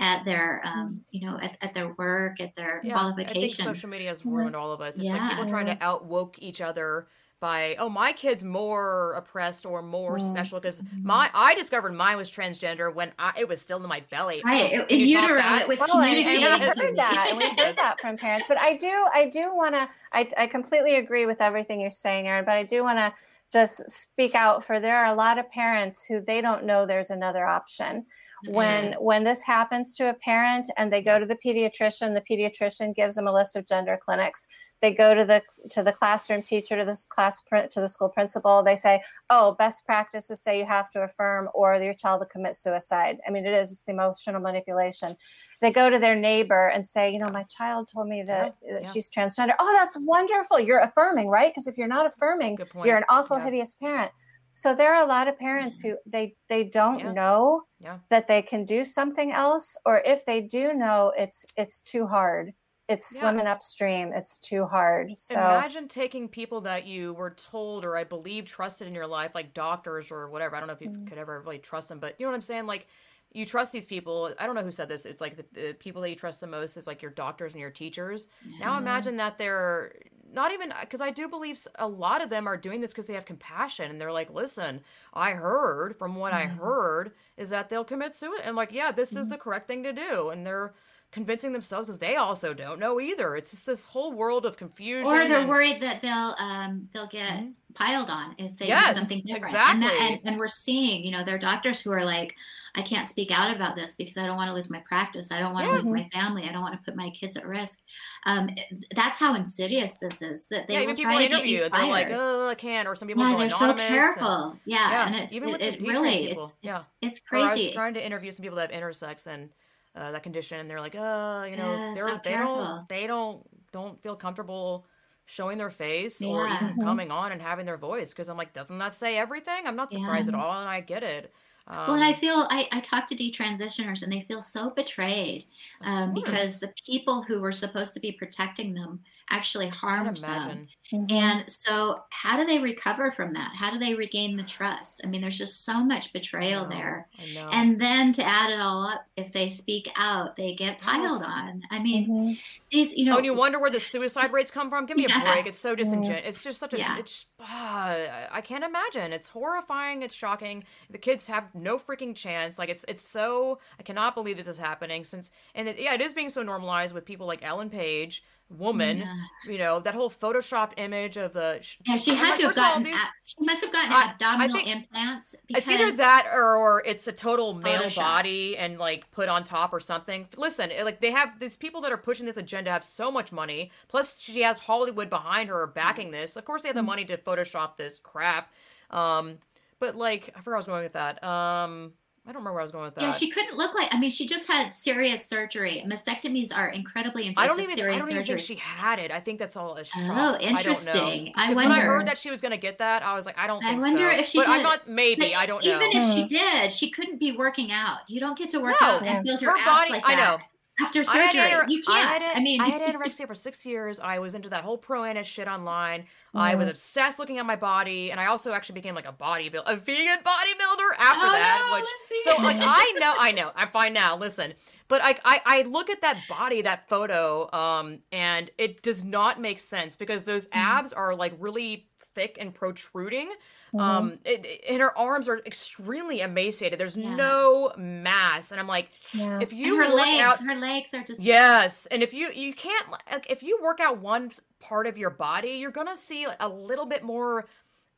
at 0.00 0.24
their 0.24 0.62
um, 0.64 1.04
you 1.10 1.26
know 1.26 1.36
at, 1.40 1.56
at 1.60 1.74
their 1.74 1.92
work 1.94 2.40
at 2.40 2.54
their 2.54 2.80
Yeah, 2.84 2.96
I 3.16 3.24
think 3.32 3.52
social 3.52 3.88
media 3.88 4.08
has 4.10 4.24
ruined 4.24 4.54
all 4.56 4.70
of 4.72 4.80
us. 4.80 4.98
It's 4.98 5.10
like 5.10 5.30
people 5.30 5.46
trying 5.46 5.66
to 5.66 5.78
outwoke 5.82 6.36
each 6.38 6.60
other 6.60 7.08
by, 7.40 7.76
oh, 7.78 7.88
my 7.88 8.12
kid's 8.12 8.42
more 8.42 9.12
oppressed 9.14 9.64
or 9.64 9.82
more 9.82 10.18
Mm. 10.18 10.28
special 10.28 10.58
because 10.60 10.82
my 11.02 11.30
I 11.34 11.54
discovered 11.54 11.92
mine 11.92 12.16
was 12.16 12.30
transgender 12.30 12.92
when 12.92 13.12
I 13.18 13.32
it 13.38 13.48
was 13.48 13.60
still 13.62 13.80
in 13.82 13.88
my 13.88 14.00
belly. 14.10 14.42
right 14.44 14.72
in 14.90 15.00
you 15.00 15.20
utero 15.20 15.40
it 15.56 15.68
was 15.68 15.78
Well, 15.78 16.00
and, 16.00 16.28
and 16.28 16.62
we've 16.62 16.74
to 16.74 16.80
heard 16.80 16.96
that, 16.96 17.26
and 17.30 17.38
we've 17.38 17.56
heard 17.56 17.76
that 17.76 18.00
from 18.00 18.16
parents. 18.16 18.46
But 18.48 18.58
I 18.58 18.76
do, 18.76 19.06
I 19.14 19.28
do 19.32 19.54
want 19.54 19.74
to. 19.74 19.88
I, 20.12 20.28
I 20.36 20.46
completely 20.46 20.96
agree 20.96 21.26
with 21.26 21.40
everything 21.40 21.80
you're 21.80 21.90
saying, 21.90 22.26
Erin. 22.26 22.44
But 22.44 22.56
I 22.56 22.62
do 22.64 22.82
want 22.82 22.98
to 22.98 23.12
just 23.52 23.88
speak 23.88 24.34
out 24.34 24.64
for 24.64 24.80
there 24.80 24.96
are 24.96 25.12
a 25.12 25.16
lot 25.16 25.38
of 25.38 25.50
parents 25.50 26.04
who 26.04 26.20
they 26.20 26.40
don't 26.40 26.64
know 26.64 26.84
there's 26.86 27.10
another 27.10 27.46
option. 27.46 28.04
When 28.46 28.92
when 29.00 29.24
this 29.24 29.42
happens 29.42 29.96
to 29.96 30.10
a 30.10 30.14
parent 30.14 30.70
and 30.76 30.92
they 30.92 31.02
go 31.02 31.18
to 31.18 31.26
the 31.26 31.36
pediatrician, 31.44 32.14
the 32.14 32.22
pediatrician 32.30 32.94
gives 32.94 33.16
them 33.16 33.26
a 33.26 33.32
list 33.32 33.56
of 33.56 33.66
gender 33.66 33.98
clinics. 34.00 34.46
They 34.80 34.92
go 34.92 35.14
to 35.14 35.24
the 35.24 35.42
to 35.70 35.82
the 35.82 35.92
classroom 35.92 36.42
teacher, 36.42 36.76
to 36.76 36.84
this 36.84 37.04
class 37.04 37.42
to 37.50 37.80
the 37.80 37.88
school 37.88 38.08
principal. 38.08 38.62
They 38.62 38.76
say, 38.76 39.00
"Oh, 39.28 39.52
best 39.52 39.84
practices 39.84 40.40
say 40.40 40.58
you 40.58 40.66
have 40.66 40.88
to 40.90 41.02
affirm, 41.02 41.48
or 41.52 41.74
your 41.76 41.94
child 41.94 42.20
will 42.20 42.26
commit 42.26 42.54
suicide." 42.54 43.18
I 43.26 43.30
mean, 43.30 43.44
it 43.44 43.54
is 43.54 43.72
it's 43.72 43.82
the 43.82 43.92
emotional 43.92 44.40
manipulation. 44.40 45.16
They 45.60 45.72
go 45.72 45.90
to 45.90 45.98
their 45.98 46.14
neighbor 46.14 46.68
and 46.68 46.86
say, 46.86 47.10
"You 47.10 47.18
know, 47.18 47.28
my 47.28 47.44
child 47.44 47.88
told 47.92 48.08
me 48.08 48.22
that, 48.22 48.54
that 48.70 48.84
yeah. 48.84 48.90
she's 48.90 49.10
transgender." 49.10 49.54
Oh, 49.58 49.72
that's 49.76 49.96
wonderful. 50.06 50.60
You're 50.60 50.80
affirming, 50.80 51.28
right? 51.28 51.50
Because 51.50 51.66
if 51.66 51.76
you're 51.76 51.88
not 51.88 52.06
affirming, 52.06 52.58
you're 52.84 52.96
an 52.96 53.04
awful, 53.08 53.38
Yeah. 53.38 53.44
hideous 53.44 53.74
parent. 53.74 54.12
So 54.54 54.74
there 54.74 54.92
are 54.94 55.04
a 55.04 55.06
lot 55.06 55.28
of 55.28 55.38
parents 55.38 55.78
mm-hmm. 55.78 55.90
who 55.90 55.96
they 56.06 56.36
they 56.48 56.64
don't 56.64 57.14
know 57.14 57.62
that 58.10 58.26
they 58.26 58.42
can 58.42 58.64
do 58.64 58.84
something 58.84 59.32
else, 59.32 59.76
or 59.84 60.02
if 60.04 60.24
they 60.24 60.40
do 60.40 60.72
know, 60.72 61.12
it's 61.16 61.46
it's 61.56 61.80
too 61.80 62.06
hard. 62.06 62.54
It's 62.88 63.06
Yeah. 63.10 63.18
swimming 63.18 63.46
upstream. 63.46 64.12
It's 64.12 64.38
too 64.38 64.66
hard. 64.66 65.18
So 65.18 65.64
Imagine 65.68 65.88
taking 65.88 66.26
people 66.28 66.62
that 66.62 66.86
you 66.86 67.12
were 67.12 67.30
told 67.30 67.84
or 67.84 67.96
I 67.98 68.04
believe 68.04 68.46
trusted 68.46 68.88
in 68.88 68.94
your 68.94 69.06
life, 69.06 69.32
like 69.34 69.52
doctors 69.52 70.10
or 70.10 70.28
whatever. 70.30 70.56
I 70.56 70.60
don't 70.60 70.68
know 70.68 70.72
if 70.72 70.80
you 70.80 70.88
Mm. 70.88 71.06
could 71.06 71.18
ever 71.18 71.40
really 71.42 71.58
trust 71.58 71.90
them, 71.90 72.00
but 72.00 72.16
you 72.18 72.24
know 72.24 72.30
what 72.30 72.36
I'm 72.36 72.40
saying? 72.42 72.64
Like 72.66 72.86
you 73.32 73.44
trust 73.44 73.72
these 73.72 73.86
people. 73.86 74.34
I 74.38 74.46
don't 74.46 74.54
know 74.54 74.62
who 74.62 74.70
said 74.70 74.88
this. 74.88 75.04
It's 75.04 75.20
like 75.20 75.36
the, 75.36 75.44
the 75.52 75.72
people 75.74 76.00
that 76.00 76.08
you 76.10 76.16
trust 76.16 76.40
the 76.40 76.46
most 76.46 76.78
is 76.78 76.86
like 76.86 77.02
your 77.02 77.10
doctors 77.10 77.52
and 77.52 77.60
your 77.60 77.70
teachers. 77.70 78.28
Now 78.58 78.78
imagine 78.78 79.18
that 79.18 79.36
they're 79.36 79.92
not 80.30 80.52
even 80.52 80.72
because 80.80 81.02
I 81.02 81.10
do 81.10 81.28
believe 81.28 81.58
a 81.74 81.88
lot 81.88 82.22
of 82.22 82.30
them 82.30 82.46
are 82.46 82.56
doing 82.56 82.80
this 82.80 82.92
because 82.92 83.06
they 83.06 83.14
have 83.14 83.26
compassion 83.26 83.90
and 83.90 84.00
they're 84.00 84.12
like, 84.12 84.30
listen, 84.30 84.82
I 85.12 85.32
heard 85.32 85.98
from 85.98 86.14
what 86.16 86.32
I 86.32 86.46
Mhm. 86.46 86.60
heard 86.62 87.12
is 87.36 87.50
that 87.50 87.68
they'll 87.68 87.84
commit 87.84 88.14
suicide. 88.14 88.44
And 88.46 88.56
like, 88.56 88.72
yeah, 88.72 88.92
this 88.92 89.14
is 89.14 89.28
Mhm. 89.28 89.28
the 89.28 89.38
correct 89.38 89.66
thing 89.68 89.82
to 89.82 89.92
do. 89.92 90.30
And 90.30 90.46
they're 90.46 90.74
convincing 91.10 91.52
themselves 91.52 91.86
because 91.86 91.98
they 91.98 92.16
also 92.16 92.52
don't 92.52 92.78
know 92.78 93.00
either. 93.00 93.34
It's 93.34 93.50
just 93.50 93.66
this 93.66 93.86
whole 93.86 94.12
world 94.12 94.44
of 94.44 94.56
confusion. 94.56 95.06
or 95.06 95.26
they're 95.26 95.40
and- 95.40 95.48
worried 95.48 95.80
that 95.80 96.02
they'll 96.02 96.34
um, 96.38 96.88
they'll 96.92 97.06
get 97.06 97.30
Mhm. 97.30 97.54
piled 97.74 98.10
on 98.10 98.34
if 98.36 98.58
they 98.58 98.68
Yes, 98.68 98.94
do 98.94 99.00
something 99.00 99.20
different. 99.24 99.46
And, 99.46 99.82
that, 99.82 99.92
exactly. 99.92 100.06
and, 100.06 100.20
and 100.24 100.38
we're 100.38 100.48
seeing, 100.48 101.04
you 101.04 101.10
know, 101.12 101.24
there 101.24 101.34
are 101.34 101.38
doctors 101.38 101.80
who 101.80 101.92
are 101.92 102.04
like, 102.04 102.34
I 102.74 102.82
can't 102.82 103.06
speak 103.08 103.30
out 103.30 103.54
about 103.56 103.74
this 103.74 103.94
because 103.94 104.18
I 104.18 104.26
don't 104.26 104.36
want 104.36 104.48
to 104.50 104.54
lose 104.54 104.68
my 104.68 104.80
practice. 104.86 105.28
I 105.32 105.38
don't 105.38 105.54
want 105.54 105.66
to 105.66 105.72
Yeah. 105.72 105.78
lose 105.78 105.88
my 105.90 106.06
family. 106.12 106.46
I 106.46 106.52
don't 106.52 106.60
want 106.60 106.74
to 106.74 106.84
put 106.84 106.94
my 106.94 107.08
kids 107.10 107.36
at 107.38 107.46
risk. 107.46 107.80
Um, 108.26 108.50
that's 108.94 109.16
how 109.16 109.34
insidious 109.34 109.96
this 109.96 110.20
is. 110.20 110.46
That 110.50 110.68
they 110.68 110.74
yeah, 110.74 110.80
will 110.80 110.84
even 110.90 110.96
people 110.96 111.12
try 111.12 111.22
to 111.22 111.28
get 111.28 111.46
you 111.46 111.56
interview, 111.64 111.70
they're 111.70 111.86
like, 111.90 112.08
oh, 112.10 112.48
I 112.48 112.54
can't. 112.54 112.86
Or 112.86 112.94
some 112.94 113.08
people 113.08 113.22
yeah, 113.28 113.36
they're 113.38 113.48
so 113.50 113.64
anonymous. 113.70 113.82
and- 113.86 113.94
careful. 113.94 114.58
Yeah, 114.66 114.90
Yeah, 114.90 115.06
and 115.06 115.16
it's 115.16 115.32
even 115.32 115.48
it, 115.48 115.52
with 115.52 115.60
the 115.62 115.66
it 115.68 115.80
really 115.80 116.26
people, 116.28 116.44
it's 116.44 116.54
yeah. 116.60 116.76
it's 116.76 116.90
it's 117.00 117.22
Or 117.32 117.38
I 117.38 117.42
was 117.44 117.52
crazy. 117.52 117.72
trying 117.72 117.94
to 117.94 118.04
interview 118.04 118.30
some 118.30 118.42
people 118.42 118.56
that 118.56 118.70
have 118.72 118.82
intersex 118.82 119.26
and 119.26 119.48
uh, 119.94 120.12
that 120.12 120.22
condition, 120.22 120.60
and 120.60 120.70
they're 120.70 120.80
like, 120.80 120.94
oh, 120.96 121.44
you 121.44 121.56
know, 121.56 121.80
Yeah, 121.80 121.94
they're 121.94 122.16
so 122.16 122.20
they 122.24 122.36
don't 122.36 122.72
they 122.88 123.06
don't 123.06 123.46
don't 123.72 124.02
feel 124.02 124.16
comfortable 124.16 124.86
showing 125.26 125.58
their 125.58 125.70
face 125.70 126.24
or 126.24 126.46
Yeah. 126.46 126.48
even 126.48 126.76
Mhm. 126.76 126.78
coming 126.78 127.10
on 127.10 127.32
and 127.32 127.42
having 127.42 127.66
their 127.66 127.76
voice 127.76 128.10
because 128.10 128.28
I'm 128.28 128.36
like, 128.38 128.52
doesn't 128.54 128.78
that 128.78 128.92
say 128.94 129.18
everything? 129.18 129.66
I'm 129.66 129.76
not 129.76 129.92
surprised 129.92 130.28
Yeah. 130.28 130.30
at 130.30 130.34
all, 130.34 130.52
and 130.60 130.68
I 130.68 130.80
get 130.80 131.02
it. 131.02 131.34
Um, 131.66 131.76
Well, 131.86 131.96
and 131.96 132.04
I 132.04 132.12
feel 132.14 132.46
I, 132.50 132.68
I 132.70 132.80
talk 132.80 133.06
to 133.08 133.14
detransitioners 133.14 134.02
and 134.02 134.12
they 134.12 134.20
feel 134.20 134.42
so 134.42 134.70
betrayed 134.70 135.46
um, 135.80 136.12
because 136.12 136.60
the 136.60 136.72
people 136.86 137.22
who 137.22 137.40
were 137.40 137.52
supposed 137.52 137.94
to 137.94 138.00
be 138.00 138.12
protecting 138.12 138.74
them 138.74 139.02
actually 139.30 139.66
I 139.66 139.74
harmed 139.76 140.16
them. 140.18 140.68
Mm-hmm. 140.92 141.14
And 141.14 141.44
so, 141.50 142.02
how 142.08 142.38
do 142.38 142.46
they 142.46 142.60
recover 142.60 143.10
from 143.12 143.34
that? 143.34 143.52
How 143.54 143.70
do 143.70 143.78
they 143.78 143.94
regain 143.94 144.38
the 144.38 144.42
trust? 144.42 145.02
I 145.04 145.06
mean, 145.06 145.20
there's 145.20 145.36
just 145.36 145.66
so 145.66 145.84
much 145.84 146.14
betrayal 146.14 146.62
know, 146.62 146.70
there. 146.70 147.08
And 147.52 147.78
then 147.78 148.12
to 148.14 148.24
add 148.26 148.50
it 148.50 148.58
all 148.58 148.86
up, 148.86 149.04
if 149.16 149.30
they 149.32 149.50
speak 149.50 149.90
out, 149.96 150.34
they 150.36 150.54
get 150.54 150.80
piled 150.80 151.20
Yes. 151.20 151.30
on. 151.30 151.62
I 151.70 151.78
mean, 151.78 152.08
Mm-hmm. 152.08 152.32
these, 152.72 152.94
you 152.94 153.04
know, 153.04 153.14
Oh, 153.14 153.16
and 153.18 153.26
you 153.26 153.34
wonder 153.34 153.58
where 153.58 153.70
the 153.70 153.80
suicide 153.80 154.32
rates 154.32 154.50
come 154.50 154.70
from? 154.70 154.86
Give 154.86 154.96
me 154.96 155.04
Yeah. 155.06 155.20
a 155.20 155.32
break. 155.34 155.46
It's 155.46 155.58
so 155.58 155.74
disingenuous. 155.76 156.22
It's 156.24 156.42
just 156.42 156.58
such 156.58 156.72
a. 156.72 156.78
Yeah. 156.78 156.98
It's. 156.98 157.26
ah, 157.38 157.96
I 158.32 158.40
can't 158.40 158.64
imagine. 158.64 159.12
It's 159.12 159.28
horrifying. 159.28 160.00
It's 160.02 160.14
shocking. 160.14 160.64
The 160.88 160.98
kids 160.98 161.26
have 161.28 161.54
no 161.54 161.78
freaking 161.78 162.16
chance. 162.16 162.58
Like 162.58 162.70
it's. 162.70 162.86
It's 162.88 163.02
so. 163.06 163.58
I 163.78 163.82
cannot 163.82 164.14
believe 164.14 164.38
this 164.38 164.48
is 164.48 164.58
happening. 164.58 165.04
Since 165.04 165.32
and 165.54 165.68
it, 165.68 165.78
yeah, 165.78 165.92
it 165.92 166.00
is 166.00 166.14
being 166.14 166.30
so 166.30 166.42
normalized 166.42 166.94
with 166.94 167.04
people 167.04 167.26
like 167.26 167.42
Ellen 167.42 167.68
Page, 167.68 168.22
woman. 168.50 168.98
Yeah. 168.98 169.14
You 169.46 169.58
know 169.58 169.80
that 169.80 169.94
whole 169.94 170.10
photoshopped 170.10 170.72
image 170.78 171.16
of 171.16 171.32
the. 171.32 171.60
Yeah, 171.86 171.96
she 171.96 172.14
had 172.14 172.30
like, 172.30 172.36
to 172.38 172.42
have 172.44 172.48
first 172.54 172.58
of 172.58 172.64
all, 172.64 172.70
gotten. 172.70 172.82
these- 172.84 172.94
ab- 172.94 173.10
she 173.24 173.34
must 173.44 173.62
have 173.64 173.72
gotten 173.72 173.92
I- 173.92 173.96
I 173.96 174.10
abdominal 174.10 174.56
think- 174.56 174.68
implants. 174.68 175.34
It's 175.48 175.68
either 175.68 175.96
that 175.96 176.28
or, 176.32 176.56
or 176.56 176.82
it's 176.86 177.06
a 177.08 177.12
total 177.12 177.54
male 177.54 177.82
Photoshop. 177.82 177.96
body 177.96 178.56
and 178.56 178.78
like 178.78 179.10
put 179.10 179.28
on 179.28 179.44
top 179.44 179.72
or 179.72 179.80
something. 179.80 180.28
Listen, 180.36 180.70
like 180.82 181.00
they 181.00 181.10
have 181.10 181.38
these 181.40 181.56
people 181.56 181.80
that 181.82 181.92
are 181.92 181.96
pushing 181.98 182.26
this 182.26 182.36
agenda 182.36 182.70
have 182.70 182.84
so 182.84 183.10
much 183.10 183.32
money. 183.32 183.70
Plus, 183.88 184.20
she 184.20 184.40
has 184.42 184.58
Hollywood 184.58 185.10
behind 185.10 185.48
her 185.50 185.66
backing 185.66 186.10
this. 186.10 186.36
Of 186.36 186.44
course, 186.44 186.62
they 186.62 186.68
have 186.68 186.76
the 186.76 186.82
money 186.82 187.04
to 187.06 187.16
Photoshop 187.16 187.76
this 187.76 187.98
crap. 187.98 188.50
Um, 188.90 189.38
but 189.80 189.94
like, 189.96 190.30
I 190.36 190.40
forgot 190.40 190.56
I 190.56 190.58
was 190.58 190.66
going 190.66 190.82
with 190.84 190.92
that. 190.94 191.22
Um, 191.22 191.92
I 192.28 192.32
don't 192.32 192.42
remember 192.42 192.52
where 192.56 192.60
I 192.60 192.64
was 192.64 192.72
going 192.72 192.84
with 192.84 192.94
that. 192.96 193.00
Yeah, 193.02 193.12
she 193.12 193.30
couldn't 193.30 193.56
look 193.56 193.74
like. 193.74 193.88
I 193.90 193.98
mean, 193.98 194.10
she 194.10 194.26
just 194.26 194.46
had 194.46 194.70
serious 194.70 195.24
surgery. 195.24 195.82
Mastectomies 195.86 196.54
are 196.54 196.68
incredibly 196.68 197.22
invasive 197.26 197.38
I 197.42 197.46
don't 197.46 197.60
even. 197.60 197.72
I 197.78 197.98
don't 197.98 198.10
even 198.10 198.10
surgery. 198.22 198.24
think 198.36 198.40
she 198.40 198.54
had 198.56 198.98
it. 198.98 199.10
I 199.10 199.18
think 199.18 199.38
that's 199.38 199.56
all 199.56 199.76
a 199.76 199.84
shock. 199.84 200.02
Oh, 200.10 200.36
interesting. 200.38 200.44
I 200.44 200.62
don't 200.62 200.64
know. 201.06 201.08
interesting. 201.08 201.32
I 201.36 201.46
'Cause 201.46 201.56
when 201.56 201.72
I 201.72 201.80
heard 201.80 202.06
that 202.06 202.18
she 202.18 202.28
was 202.30 202.42
gonna 202.42 202.58
get 202.58 202.76
that, 202.78 203.02
I 203.02 203.14
was 203.14 203.24
like, 203.24 203.38
I 203.38 203.46
don't 203.46 203.64
I 203.64 203.74
wonder 203.76 204.10
so. 204.10 204.18
if 204.18 204.26
she 204.26 204.38
but 204.38 204.46
I'm 204.46 204.62
not. 204.62 204.86
Maybe 204.86 205.30
But 205.32 205.36
I 205.38 205.46
don't 205.46 205.64
know. 205.64 205.76
Even 205.76 205.88
if 205.90 206.14
she 206.14 206.20
Hmm. 206.22 206.26
did, 206.26 206.70
she 206.72 206.90
couldn't 206.90 207.18
be 207.18 207.32
working 207.32 207.72
out. 207.72 208.00
You 208.08 208.20
don't 208.20 208.36
get 208.36 208.50
to 208.50 208.60
work 208.60 208.76
No. 208.78 208.86
out 208.88 209.02
and 209.06 209.24
build 209.24 209.40
your 209.40 209.52
Her 209.52 209.56
ass 209.58 209.64
body- 209.88 209.92
like 209.92 210.02
I 210.06 210.14
know. 210.14 210.38
After 210.80 211.02
surgery. 211.04 211.40
anor- 211.40 211.68
you 211.68 211.82
can't. 211.82 212.22
had, 212.22 212.36
I, 212.36 212.40
mean, 212.40 212.60
I 212.60 212.68
had 212.68 212.80
anorexia 212.94 213.26
for 213.26 213.34
six 213.34 213.64
years. 213.66 213.98
I 214.00 214.18
was 214.18 214.34
into 214.34 214.48
that 214.50 214.64
whole 214.64 214.78
pro 214.78 215.04
ana 215.04 215.24
shit 215.24 215.48
online. 215.48 216.06
I 216.34 216.54
Mm. 216.54 216.58
was 216.58 216.68
obsessed 216.68 217.18
looking 217.18 217.38
at 217.38 217.46
my 217.46 217.56
body, 217.56 218.10
and 218.10 218.20
I 218.20 218.26
also 218.26 218.52
actually 218.52 218.74
became 218.74 218.94
like 218.94 219.06
a 219.08 219.12
bodybuilder, 219.12 219.62
a 219.66 219.76
vegan 219.76 220.18
bodybuilder 220.18 220.90
after 220.98 221.26
Oh, 221.26 221.32
that. 221.32 221.66
no, 221.70 221.76
which 221.76 222.24
so 222.36 222.42
like 222.42 222.56
I 222.60 222.92
know, 222.98 223.14
I 223.18 223.32
know, 223.32 223.50
I'm 223.56 223.68
fine 223.70 223.92
now. 223.92 224.16
Listen, 224.16 224.54
but 224.88 225.00
I, 225.02 225.18
I 225.24 225.40
I 225.46 225.62
look 225.62 225.90
at 225.90 226.00
that 226.02 226.18
body, 226.28 226.62
that 226.62 226.88
photo, 226.88 227.50
um, 227.52 228.00
and 228.12 228.50
it 228.58 228.82
does 228.82 229.04
not 229.04 229.40
make 229.40 229.60
sense 229.60 229.96
because 229.96 230.24
those 230.24 230.46
Mm-hmm. 230.48 230.58
abs 230.58 230.92
are 230.92 231.14
like 231.14 231.34
really 231.38 231.88
thick 232.14 232.36
and 232.40 232.54
protruding. 232.54 233.30
Mm-hmm. 233.68 233.80
Um, 233.80 234.18
it, 234.24 234.44
it- 234.46 234.64
and 234.70 234.80
her 234.80 234.96
arms 234.96 235.28
are 235.28 235.38
extremely 235.44 236.20
emaciated. 236.20 236.78
There's 236.80 236.96
Yeah. 236.96 237.14
no 237.14 237.72
mass, 237.76 238.50
and 238.50 238.60
I'm 238.60 238.66
like, 238.66 238.90
Yeah. 239.12 239.40
if 239.40 239.50
and 239.50 239.60
you 239.60 239.76
her 239.76 239.84
work 239.88 239.94
legs, 239.94 240.20
out 240.22 240.40
her 240.44 240.54
legs 240.56 240.94
are 240.94 241.02
just 241.04 241.20
Yes, 241.22 241.86
and 241.86 242.02
if 242.02 242.12
you 242.14 242.30
you 242.34 242.54
can't 242.54 242.86
like 243.12 243.30
if 243.30 243.42
you 243.42 243.58
work 243.62 243.80
out 243.80 243.98
one 243.98 244.30
part 244.60 244.86
of 244.86 244.96
your 244.98 245.10
body, 245.10 245.50
you're 245.52 245.70
gonna 245.70 245.96
see 245.96 246.26
a 246.40 246.48
little 246.48 246.86
bit 246.86 247.02
more 247.02 247.46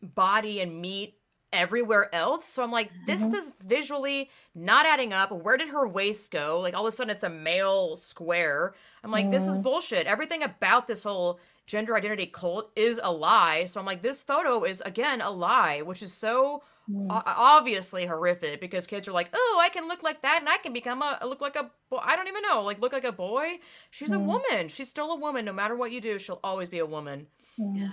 body 0.02 0.60
and 0.60 0.80
meat 0.80 1.14
everywhere 1.52 2.14
else. 2.14 2.44
So 2.44 2.62
I'm 2.62 2.70
like, 2.70 2.90
this 3.06 3.22
Mhm. 3.24 3.34
is 3.34 3.54
visually 3.64 4.30
not 4.54 4.86
adding 4.86 5.12
up. 5.12 5.32
Where 5.32 5.56
did 5.56 5.70
her 5.70 5.86
waist 5.86 6.30
go? 6.30 6.60
Like 6.60 6.74
all 6.74 6.86
of 6.86 6.92
a 6.92 6.96
sudden, 6.96 7.10
it's 7.10 7.24
a 7.24 7.28
male 7.28 7.96
square. 7.96 8.74
I'm 9.02 9.10
like, 9.10 9.30
this 9.32 9.46
is 9.48 9.58
bullshit. 9.58 10.06
Everything 10.06 10.42
about 10.44 10.86
this 10.86 11.02
whole 11.02 11.40
gender 11.66 11.96
identity 11.96 12.26
cult 12.26 12.70
is 12.76 13.00
a 13.02 13.12
lie. 13.12 13.64
So 13.66 13.80
I'm 13.80 13.86
like, 13.86 14.02
this 14.02 14.22
photo 14.22 14.64
is 14.64 14.82
again 14.84 15.20
a 15.20 15.30
lie, 15.30 15.82
which 15.82 16.02
is 16.02 16.12
so 16.12 16.62
Mm. 16.90 17.06
o- 17.08 17.22
obviously 17.24 18.04
horrific 18.06 18.60
because 18.60 18.84
kids 18.88 19.06
are 19.06 19.12
like, 19.12 19.28
oh, 19.32 19.60
I 19.62 19.68
can 19.68 19.86
look 19.86 20.02
like 20.02 20.22
that 20.22 20.38
and 20.40 20.48
I 20.48 20.56
can 20.56 20.72
become 20.72 21.02
a 21.02 21.20
look 21.24 21.40
like 21.40 21.54
a 21.54 21.70
boy. 21.88 21.98
I 22.02 22.16
don't 22.16 22.26
even 22.26 22.42
know, 22.42 22.62
like 22.62 22.80
look 22.80 22.92
like 22.92 23.04
a 23.04 23.12
boy. 23.12 23.60
She's 23.90 24.10
a 24.12 24.16
Mm. 24.16 24.24
woman. 24.24 24.68
She's 24.68 24.88
still 24.88 25.12
a 25.12 25.16
woman. 25.16 25.44
No 25.44 25.52
matter 25.52 25.76
what 25.76 25.92
you 25.92 26.00
do, 26.00 26.18
she'll 26.18 26.40
always 26.42 26.68
be 26.68 26.78
a 26.80 26.86
woman. 26.86 27.28
Yeah. 27.56 27.90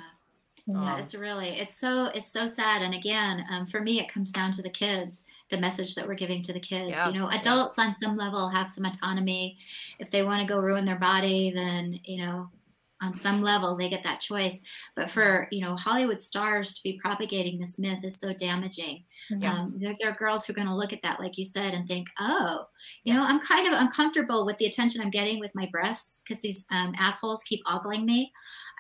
Yeah, 0.66 0.94
Um, 0.96 1.00
it's 1.00 1.14
really 1.16 1.50
it's 1.60 1.78
so 1.78 2.06
it's 2.16 2.32
so 2.32 2.48
sad. 2.48 2.82
And 2.82 2.94
again, 2.96 3.46
um, 3.52 3.68
for 3.68 3.80
me, 3.82 4.00
it 4.00 4.10
comes 4.12 4.32
down 4.32 4.52
to 4.54 4.62
the 4.64 4.70
kids, 4.70 5.24
the 5.50 5.58
message 5.60 5.94
that 5.96 6.08
we're 6.08 6.16
giving 6.16 6.42
to 6.44 6.52
the 6.54 6.60
kids. 6.60 6.90
Yeah, 6.90 7.08
You 7.10 7.20
know, 7.20 7.30
yeah. 7.30 7.40
adults 7.40 7.78
on 7.78 7.94
some 7.94 8.18
level 8.18 8.50
have 8.50 8.70
some 8.70 8.86
autonomy. 8.86 9.58
If 10.00 10.10
they 10.10 10.24
want 10.24 10.42
to 10.42 10.48
go 10.52 10.60
ruin 10.60 10.86
their 10.86 10.98
body, 10.98 11.52
then 11.52 12.00
you 12.04 12.26
know, 12.26 12.50
on 13.02 13.14
some 13.14 13.42
level 13.42 13.76
they 13.76 13.90
get 13.90 14.04
that 14.04 14.20
choice. 14.20 14.62
But 14.96 15.10
for 15.10 15.48
you 15.52 15.62
know 15.62 15.76
Hollywood 15.76 16.22
stars 16.22 16.74
to 16.74 16.84
be 16.84 17.00
propagating 17.02 17.60
this 17.60 17.80
myth 17.80 18.04
is 18.04 18.18
so 18.18 18.34
damaging. 18.34 19.04
Yeah. 19.30 19.54
Um, 19.54 19.74
there, 19.78 19.94
there 20.00 20.10
are 20.10 20.16
girls 20.16 20.46
who 20.46 20.54
are 20.54 20.56
going 20.56 20.68
to 20.68 20.76
look 20.76 20.94
at 20.94 21.02
that, 21.04 21.20
like 21.20 21.38
you 21.38 21.46
said, 21.46 21.74
and 21.74 21.88
think, 21.88 22.08
oh, 22.20 22.66
you 23.04 23.14
know, 23.14 23.24
I'm 23.24 23.40
kind 23.40 23.68
of 23.68 23.80
uncomfortable 23.80 24.46
with 24.46 24.58
the 24.58 24.66
attention 24.66 25.02
I'm 25.02 25.10
getting 25.10 25.40
with 25.40 25.54
my 25.56 25.68
breasts 25.72 26.24
because 26.24 26.42
these 26.42 26.66
um, 26.72 26.94
assholes 26.98 27.44
keep 27.44 27.62
ogling 27.66 28.06
me. 28.06 28.32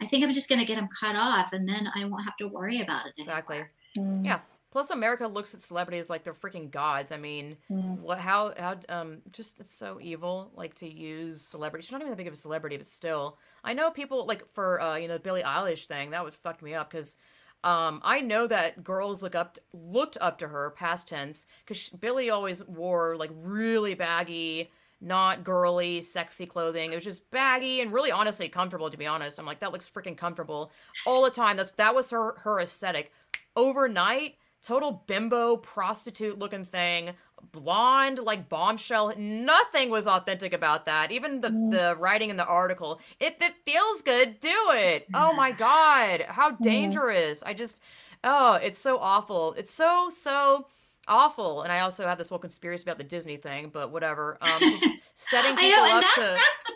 I 0.01 0.05
think 0.05 0.23
I'm 0.23 0.33
just 0.33 0.47
going 0.47 0.59
to 0.59 0.65
get 0.65 0.75
them 0.75 0.87
cut 0.99 1.15
off, 1.15 1.53
and 1.53 1.67
then 1.67 1.89
I 1.95 2.05
won't 2.05 2.23
have 2.23 2.37
to 2.37 2.47
worry 2.47 2.81
about 2.81 3.07
it. 3.07 3.13
Exactly. 3.17 3.63
anymore. 3.95 4.19
Mm. 4.19 4.25
Yeah. 4.25 4.39
Plus, 4.71 4.89
America 4.89 5.27
looks 5.27 5.53
at 5.53 5.61
celebrities 5.61 6.09
like 6.09 6.23
they're 6.23 6.33
freaking 6.33 6.69
gods. 6.69 7.11
I 7.11 7.17
mean, 7.17 7.57
Mm. 7.71 7.99
what? 7.99 8.19
How? 8.19 8.53
How? 8.57 8.75
Um, 8.89 9.21
just 9.31 9.59
it's 9.59 9.71
so 9.71 9.99
evil. 10.01 10.51
Like 10.55 10.73
to 10.75 10.87
use 10.87 11.41
celebrities. 11.41 11.85
She's 11.85 11.91
not 11.93 12.01
even 12.01 12.11
that 12.11 12.17
big 12.17 12.27
of 12.27 12.33
a 12.33 12.37
celebrity, 12.37 12.77
but 12.77 12.85
still, 12.85 13.37
I 13.63 13.73
know 13.73 13.91
people 13.91 14.25
like 14.25 14.47
for 14.49 14.79
uh, 14.81 14.95
you 14.97 15.07
know, 15.07 15.15
the 15.15 15.19
Billie 15.21 15.41
Eilish 15.43 15.85
thing 15.87 16.11
that 16.11 16.23
would 16.23 16.33
fuck 16.35 16.61
me 16.61 16.73
up 16.73 16.89
because. 16.91 17.15
Um, 17.63 18.01
I 18.03 18.21
know 18.21 18.45
that 18.45 18.83
girls 18.83 19.23
look 19.23 19.33
up 19.33 19.57
looked 19.73 20.15
up 20.21 20.37
to 20.39 20.47
her 20.47 20.69
past 20.77 21.07
tense 21.07 21.47
because 21.65 21.89
Billie 21.89 22.29
always 22.29 22.63
wore 22.63 23.15
like 23.17 23.31
really 23.33 23.95
baggy, 23.95 24.69
not 25.01 25.43
girly, 25.43 25.99
sexy 26.01 26.45
clothing. 26.45 26.91
It 26.91 26.95
was 26.95 27.03
just 27.03 27.29
baggy 27.31 27.81
and 27.81 27.91
really 27.91 28.11
honestly 28.11 28.47
comfortable. 28.47 28.91
To 28.91 28.95
be 28.97 29.07
honest, 29.07 29.39
I'm 29.39 29.45
like 29.47 29.59
that 29.61 29.71
looks 29.71 29.89
freaking 29.89 30.15
comfortable 30.15 30.71
all 31.07 31.23
the 31.23 31.31
time. 31.31 31.57
That's 31.57 31.71
that 31.71 31.95
was 31.95 32.11
her 32.11 32.35
her 32.43 32.59
aesthetic. 32.59 33.11
Overnight, 33.55 34.35
total 34.67 35.03
bimbo 35.07 35.55
prostitute 35.57 36.37
looking 36.37 36.65
thing 36.65 37.11
blonde 37.51 38.19
like 38.19 38.49
bombshell. 38.49 39.13
Nothing 39.17 39.89
was 39.89 40.07
authentic 40.07 40.51
about 40.53 40.85
that 40.87 41.11
even 41.11 41.39
the 41.41 41.49
Mm. 41.49 41.71
the 41.71 41.95
writing 41.97 42.29
in 42.29 42.35
the 42.35 42.45
article. 42.45 42.99
If 43.19 43.41
it 43.41 43.53
feels 43.65 44.01
good 44.01 44.39
do 44.41 44.55
it. 44.71 45.07
Oh 45.13 45.31
my 45.33 45.51
god 45.51 46.21
how 46.27 46.51
dangerous. 46.51 47.43
I 47.43 47.53
just 47.53 47.79
oh 48.23 48.55
it's 48.55 48.79
so 48.79 48.97
awful. 48.99 49.53
It's 49.57 49.73
so 49.73 50.09
so 50.09 50.67
awful. 51.07 51.61
And 51.61 51.71
i 51.71 51.79
also 51.79 52.05
have 52.05 52.17
this 52.17 52.27
whole 52.27 52.39
conspiracy 52.39 52.83
about 52.83 52.97
the 52.97 53.03
disney 53.05 53.37
thing 53.37 53.69
but 53.71 53.91
whatever. 53.91 54.37
Um 54.41 54.59
just 54.59 54.85
setting 55.15 55.53
I 55.57 55.61
people 55.61 55.77
know, 55.77 55.85
and 55.85 55.93
up 55.95 56.01
that's 56.01 56.15
to 56.15 56.21
that's. 56.21 56.66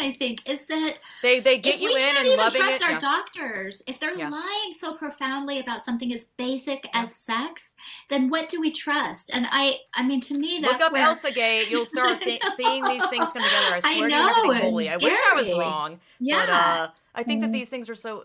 I 0.00 0.12
think 0.12 0.48
is 0.48 0.66
that 0.66 0.94
they 1.22 1.40
they 1.40 1.58
get 1.58 1.80
you 1.80 1.94
in 1.94 2.16
and 2.16 2.26
even 2.26 2.38
loving 2.38 2.62
trust 2.62 2.82
it 2.82 2.84
our 2.84 2.92
yeah. 2.92 2.98
doctors, 2.98 3.82
if 3.86 3.98
they're 4.00 4.14
Yeah. 4.16 4.28
lying 4.30 4.72
so 4.72 4.94
profoundly 4.94 5.60
about 5.60 5.84
something 5.84 6.12
as 6.12 6.24
basic 6.24 6.88
as 6.94 7.14
sex, 7.14 7.74
then 8.08 8.30
what 8.30 8.48
do 8.48 8.60
we 8.60 8.70
trust? 8.70 9.30
And 9.32 9.46
I, 9.50 9.78
I 9.94 10.02
mean, 10.02 10.20
to 10.22 10.34
me, 10.34 10.58
that's 10.60 10.72
Look 10.74 10.82
up 10.82 10.92
where, 10.92 11.06
Elsagate. 11.06 11.66
You'll 11.70 11.84
start 11.84 12.18
I 12.24 12.40
seeing 12.56 12.84
these 12.84 13.04
things 13.06 13.32
come 13.32 13.42
together. 13.42 13.74
I 13.74 13.76
I 13.76 13.80
swear 13.80 14.08
to 14.08 14.14
you, 14.14 14.20
I'm 14.20 14.26
know, 14.26 14.34
getting 14.34 14.52
it's 14.52 14.60
bully. 14.70 14.88
I 14.88 14.96
wish 14.96 15.18
I 15.32 15.34
was 15.34 15.52
wrong. 15.52 16.00
Yeah, 16.18 16.46
But 16.46 16.50
uh, 16.50 16.88
I 17.14 17.22
think 17.22 17.42
that 17.42 17.50
Mhm. 17.50 17.54
these 17.54 17.68
things 17.68 17.88
are 17.88 17.94
so 17.94 18.24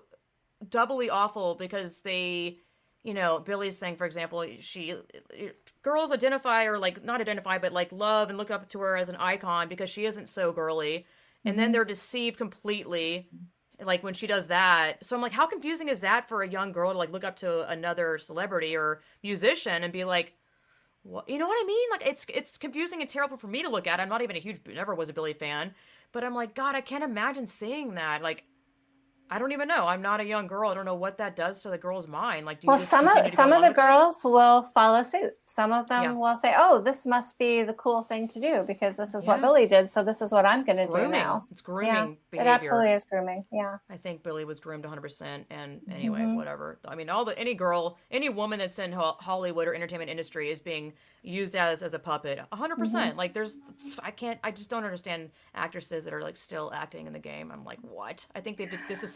doubly 0.70 1.10
awful 1.10 1.56
because 1.56 2.02
they, 2.02 2.58
you 3.04 3.14
know, 3.14 3.40
Billie's 3.40 3.78
thing, 3.78 3.96
for 3.98 4.06
example, 4.06 4.46
she 4.62 4.96
girls 5.84 6.12
identify 6.12 6.66
or 6.66 6.80
like 6.80 7.04
not 7.04 7.22
identify, 7.22 7.58
but 7.58 7.72
like 7.72 7.92
love 7.92 8.30
and 8.30 8.38
look 8.38 8.50
up 8.50 8.68
to 8.70 8.80
her 8.80 8.98
as 8.98 9.10
an 9.10 9.16
icon 9.18 9.68
because 9.68 9.90
she 9.90 10.06
isn't 10.06 10.28
so 10.28 10.52
girly, 10.52 11.06
and 11.46 11.58
then 11.58 11.72
they're 11.72 11.86
deceived 11.86 12.38
completely. 12.38 13.30
Like 13.82 14.04
when 14.04 14.14
she 14.14 14.26
does 14.26 14.48
that, 14.48 15.04
so 15.04 15.16
I'm 15.16 15.22
like, 15.22 15.34
how 15.34 15.48
confusing 15.48 15.89
is 15.89 16.00
that 16.02 16.30
for 16.30 16.41
a 16.41 16.48
young 16.48 16.72
girl 16.72 16.91
to 16.91 16.98
like 16.98 17.12
look 17.12 17.26
up 17.26 17.36
to 17.38 17.70
another 17.70 18.18
celebrity 18.18 18.76
or 18.76 19.02
musician 19.22 19.84
and 19.84 19.91
be 19.91 20.06
like, 20.06 20.34
what 21.04 21.30
you 21.30 21.38
know 21.38 21.48
what 21.48 21.62
I 21.62 21.68
mean? 21.68 21.89
Like 21.91 22.08
it's 22.08 22.26
it's 22.34 22.58
confusing 22.58 23.02
and 23.02 23.10
terrible 23.10 23.38
for 23.38 23.48
me 23.48 23.64
to 23.64 23.70
look 23.70 23.86
at. 23.86 24.00
I'm 24.00 24.10
not 24.10 24.22
even 24.22 24.36
a 24.36 24.39
huge 24.39 24.62
never 24.66 24.96
was 24.96 25.10
a 25.10 25.14
Billie 25.14 25.34
fan, 25.34 25.76
but 26.14 26.24
I'm 26.24 26.34
like, 26.34 26.56
God, 26.56 26.76
I 26.76 26.82
can't 26.82 27.04
imagine 27.04 27.48
seeing 27.48 27.96
that. 27.96 28.24
Like 28.24 28.46
I 29.30 29.40
don't 29.40 29.52
even 29.52 29.68
know. 29.68 29.88
I'm 29.88 30.02
not 30.02 30.20
a 30.20 30.24
young 30.24 30.46
girl. 30.46 30.70
I 30.70 30.76
don't 30.76 30.86
know 30.86 30.96
what 30.96 31.18
that 31.18 31.36
does 31.36 31.62
to 31.64 31.70
the 31.70 31.78
girl's 31.78 32.08
mind. 32.08 32.46
Like, 32.46 32.62
do 32.62 32.68
Well, 32.68 32.78
some 32.78 33.08
of 33.08 33.28
some 33.30 33.52
of 33.52 33.54
the 33.54 33.56
on 33.56 33.62
with 33.64 33.72
it? 33.72 33.76
girls 33.76 34.22
will 34.24 34.62
follow 34.62 35.02
suit. 35.02 35.34
Some 35.42 35.74
of 35.74 35.88
them 35.88 36.04
Yeah. 36.04 36.12
will 36.12 36.38
say, 36.38 36.54
"Oh, 36.56 36.80
this 36.80 37.06
must 37.08 37.40
be 37.40 37.64
the 37.64 37.74
cool 37.74 38.04
thing 38.04 38.28
to 38.30 38.40
do 38.40 38.64
because 38.68 38.98
this 38.98 39.16
is 39.16 39.26
what 39.26 39.42
Billie 39.42 39.66
did, 39.66 39.90
so 39.90 40.04
this 40.04 40.22
is 40.22 40.32
what 40.32 40.46
I'm 40.46 40.64
going 40.64 40.78
to 40.78 40.88
do 40.88 41.08
now." 41.08 41.46
It's 41.50 41.62
grooming 41.62 41.88
Yeah, 41.88 42.06
behavior. 42.30 42.52
It 42.52 42.54
absolutely 42.54 42.92
is 42.94 43.04
grooming. 43.04 43.46
Yeah. 43.52 43.78
I 43.90 43.98
think 43.98 44.22
Billie 44.22 44.46
was 44.46 44.60
groomed 44.60 44.86
100%. 44.86 45.48
And 45.50 45.82
anyway, 45.90 46.20
Mhm. 46.20 46.36
whatever. 46.36 46.80
I 46.88 46.94
mean, 46.94 47.10
all 47.10 47.26
the 47.26 47.38
any 47.38 47.56
girl, 47.56 47.98
any 48.12 48.30
woman 48.30 48.60
that's 48.60 48.78
in 48.78 48.92
Hollywood 48.92 49.68
or 49.68 49.74
entertainment 49.74 50.12
industry 50.12 50.52
is 50.52 50.62
being 50.62 50.94
used 51.24 51.56
as 51.56 51.82
as 51.82 51.96
a 51.96 52.00
puppet. 52.00 52.38
100%. 52.52 52.70
Mm-hmm. 52.76 52.80
percent 52.80 53.18
Like, 53.18 53.34
there's, 53.34 53.58
I 54.04 54.12
can't, 54.12 54.40
I 54.44 54.52
just 54.52 54.70
don't 54.70 54.84
understand 54.84 55.32
actresses 55.56 56.06
that 56.06 56.14
are 56.14 56.22
like 56.22 56.38
still 56.38 56.72
acting 56.72 57.08
in 57.08 57.14
the 57.14 57.20
game. 57.20 57.52
I'm 57.52 57.64
like, 57.64 57.80
what? 57.82 58.28
I 58.36 58.42
think 58.42 58.58
they've 58.58 58.70
disassociated 58.88 59.14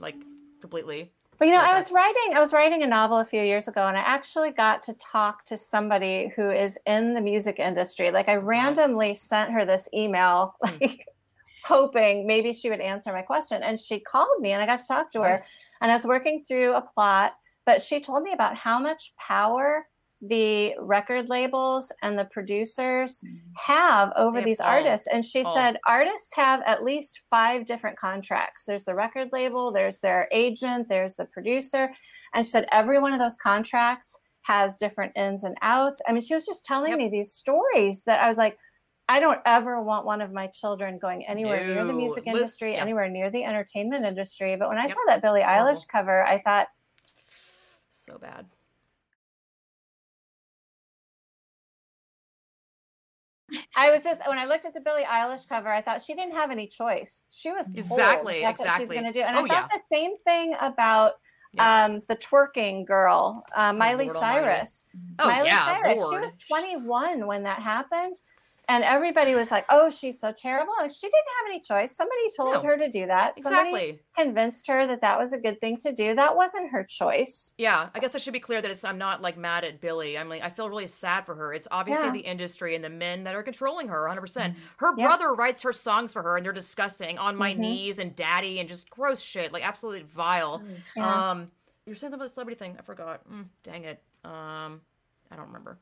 like 0.00 0.16
completely. 0.60 1.12
But 1.38 1.48
you 1.48 1.54
know, 1.54 1.60
I 1.62 1.74
was 1.74 1.90
writing 1.90 2.32
I 2.34 2.40
was 2.40 2.52
writing 2.52 2.82
a 2.82 2.86
novel 2.86 3.18
a 3.18 3.24
few 3.24 3.42
years 3.42 3.66
ago 3.66 3.86
and 3.86 3.96
I 3.96 4.00
actually 4.00 4.52
got 4.52 4.82
to 4.84 4.94
talk 4.94 5.44
to 5.46 5.56
somebody 5.56 6.32
who 6.36 6.50
is 6.50 6.78
in 6.86 7.14
the 7.14 7.20
music 7.20 7.58
industry. 7.58 8.10
Like 8.12 8.28
I 8.28 8.36
randomly 8.36 9.14
sent 9.14 9.50
her 9.50 9.64
this 9.64 9.88
email 9.92 10.54
Hmm. 10.62 10.76
like 10.80 11.06
hoping 11.64 12.26
maybe 12.26 12.52
she 12.52 12.68
would 12.70 12.80
answer 12.80 13.12
my 13.12 13.22
question 13.22 13.62
and 13.62 13.80
she 13.80 13.98
called 13.98 14.38
me 14.40 14.52
and 14.52 14.62
I 14.62 14.66
got 14.66 14.78
to 14.80 14.86
talk 14.86 15.10
to 15.12 15.22
her 15.22 15.30
Nice. 15.38 15.58
and 15.80 15.90
I 15.90 15.94
was 15.94 16.06
working 16.06 16.42
through 16.42 16.74
a 16.74 16.82
plot, 16.82 17.32
but 17.66 17.80
she 17.82 18.00
told 18.00 18.22
me 18.22 18.32
about 18.32 18.54
how 18.56 18.78
much 18.78 19.14
power 19.18 19.86
the 20.28 20.74
record 20.78 21.28
labels 21.28 21.92
and 22.02 22.18
the 22.18 22.24
producers 22.26 23.22
have 23.56 24.12
over 24.16 24.40
these 24.42 24.60
artists. 24.60 25.06
And 25.06 25.24
she 25.24 25.42
said 25.42 25.76
artists 25.86 26.34
have 26.34 26.62
at 26.66 26.82
least 26.84 27.22
five 27.30 27.66
different 27.66 27.98
contracts. 27.98 28.64
There's 28.64 28.84
the 28.84 28.94
record 28.94 29.28
label, 29.32 29.72
there's 29.72 30.00
their 30.00 30.28
agent, 30.32 30.88
there's 30.88 31.16
the 31.16 31.26
producer. 31.26 31.92
And 32.34 32.44
she 32.44 32.50
said 32.50 32.66
every 32.72 32.98
one 32.98 33.12
of 33.12 33.18
those 33.20 33.36
contracts 33.36 34.18
has 34.42 34.76
different 34.76 35.12
ins 35.16 35.44
and 35.44 35.56
outs. 35.62 36.00
I 36.06 36.12
mean, 36.12 36.22
she 36.22 36.34
was 36.34 36.46
just 36.46 36.64
telling 36.64 36.90
Yep. 36.90 36.98
me 36.98 37.08
these 37.08 37.32
stories 37.32 38.02
that 38.04 38.20
I 38.20 38.28
was 38.28 38.36
like, 38.38 38.58
I 39.08 39.20
don't 39.20 39.40
ever 39.44 39.82
want 39.82 40.06
one 40.06 40.20
of 40.22 40.32
my 40.32 40.46
children 40.46 40.98
going 40.98 41.26
anywhere 41.26 41.66
near 41.66 41.84
the 41.84 41.92
music 41.92 42.26
industry, 42.26 42.72
yeah. 42.74 42.80
anywhere 42.80 43.08
near 43.08 43.30
the 43.30 43.44
entertainment 43.44 44.04
industry. 44.04 44.56
But 44.56 44.68
when 44.68 44.78
I 44.78 44.86
Yep. 44.86 44.94
saw 44.94 45.00
that 45.06 45.22
Billie. 45.22 45.42
Eilish 45.42 45.86
cover, 45.88 46.22
I 46.22 46.40
thought, 46.40 46.68
So 47.90 48.18
bad. 48.18 48.46
I 53.76 53.90
was 53.90 54.02
just 54.02 54.20
when 54.26 54.38
I 54.38 54.46
looked 54.46 54.64
at 54.66 54.74
the 54.74 54.80
Billie 54.80 55.04
Eilish 55.04 55.48
cover, 55.48 55.68
I 55.68 55.82
thought 55.82 56.02
she 56.02 56.14
didn't 56.14 56.34
have 56.34 56.50
any 56.50 56.66
choice. 56.66 57.24
She 57.30 57.50
was 57.50 57.72
told 57.72 57.78
Exactly, 58.00 58.40
that's 58.42 58.58
what 58.58 58.72
she's 58.78 58.90
going 58.90 59.04
to 59.04 59.12
do, 59.12 59.20
and 59.20 59.36
Oh, 59.36 59.44
I 59.44 59.48
thought 59.48 59.70
the 59.70 59.78
same 59.78 60.16
thing 60.26 60.54
about 60.60 61.12
Yeah. 61.52 61.84
um, 61.84 62.00
the 62.08 62.16
twerking 62.16 62.86
girl, 62.86 63.44
uh, 63.54 63.72
Miley 63.72 64.06
Lord 64.06 64.16
almighty. 64.16 64.44
Cyrus. 64.44 64.88
Oh 65.18 65.28
Miley 65.28 65.48
yeah, 65.48 65.66
Cyrus. 65.66 65.98
Lord. 65.98 66.14
She 66.14 66.20
was 66.20 66.36
21 66.48 67.26
when 67.26 67.42
that 67.44 67.60
happened. 67.60 68.14
And 68.68 68.82
everybody 68.82 69.34
was 69.34 69.50
like, 69.50 69.66
"Oh, 69.68 69.90
she's 69.90 70.18
so 70.18 70.32
terrible." 70.32 70.72
And 70.80 70.90
she 70.90 71.06
didn't 71.06 71.14
have 71.38 71.46
any 71.50 71.60
choice. 71.60 71.94
Somebody 71.94 72.22
told 72.36 72.54
No. 72.54 72.60
her 72.62 72.76
to 72.78 72.88
do 72.88 73.06
that. 73.06 73.36
Somebody 73.38 73.68
exactly. 73.70 74.00
convinced 74.16 74.66
her 74.68 74.86
that 74.86 75.02
that 75.02 75.18
was 75.18 75.32
a 75.34 75.38
good 75.38 75.60
thing 75.60 75.76
to 75.78 75.92
do. 75.92 76.14
That 76.14 76.34
wasn't 76.34 76.70
her 76.70 76.82
choice. 76.82 77.52
Yeah, 77.58 77.90
I 77.94 78.00
guess 78.00 78.14
I 78.14 78.18
should 78.18 78.32
be 78.32 78.40
clear 78.40 78.62
that 78.62 78.70
it's 78.70 78.84
I'm 78.84 78.96
not 78.98 79.20
like 79.20 79.36
mad 79.36 79.64
at 79.64 79.80
Billie. 79.80 80.16
I'm 80.16 80.28
like 80.30 80.42
I 80.42 80.48
feel 80.50 80.68
really 80.68 80.86
sad 80.86 81.26
for 81.26 81.34
her. 81.34 81.52
It's 81.52 81.68
obviously 81.70 82.06
Yeah. 82.06 82.12
the 82.12 82.20
industry 82.20 82.74
and 82.74 82.82
the 82.82 82.88
men 82.90 83.24
that 83.24 83.34
are 83.34 83.42
controlling 83.42 83.88
her 83.88 84.06
100%. 84.08 84.56
Her 84.78 84.94
Yeah. 84.96 85.08
brother 85.08 85.34
writes 85.34 85.60
her 85.62 85.72
songs 85.72 86.12
for 86.12 86.22
her 86.22 86.36
and 86.38 86.46
they're 86.46 86.52
disgusting 86.52 87.18
on 87.18 87.36
my 87.36 87.54
Mhm. 87.54 87.58
knees 87.58 87.98
and 87.98 88.16
daddy 88.16 88.60
and 88.60 88.68
just 88.68 88.88
gross 88.88 89.20
shit, 89.20 89.52
like 89.52 89.62
absolutely 89.62 90.02
vile. 90.04 90.62
Yeah. 90.96 91.30
Um 91.30 91.50
you're 91.86 91.94
saying 91.94 92.12
something 92.12 92.14
about 92.20 92.24
the 92.30 92.34
celebrity 92.34 92.58
thing. 92.58 92.76
I 92.78 92.82
forgot. 92.82 93.28
Mm, 93.28 93.48
dang 93.62 93.84
it. 93.84 94.02
Um 94.24 94.80
I 95.30 95.36
don't 95.36 95.46
remember. 95.48 95.78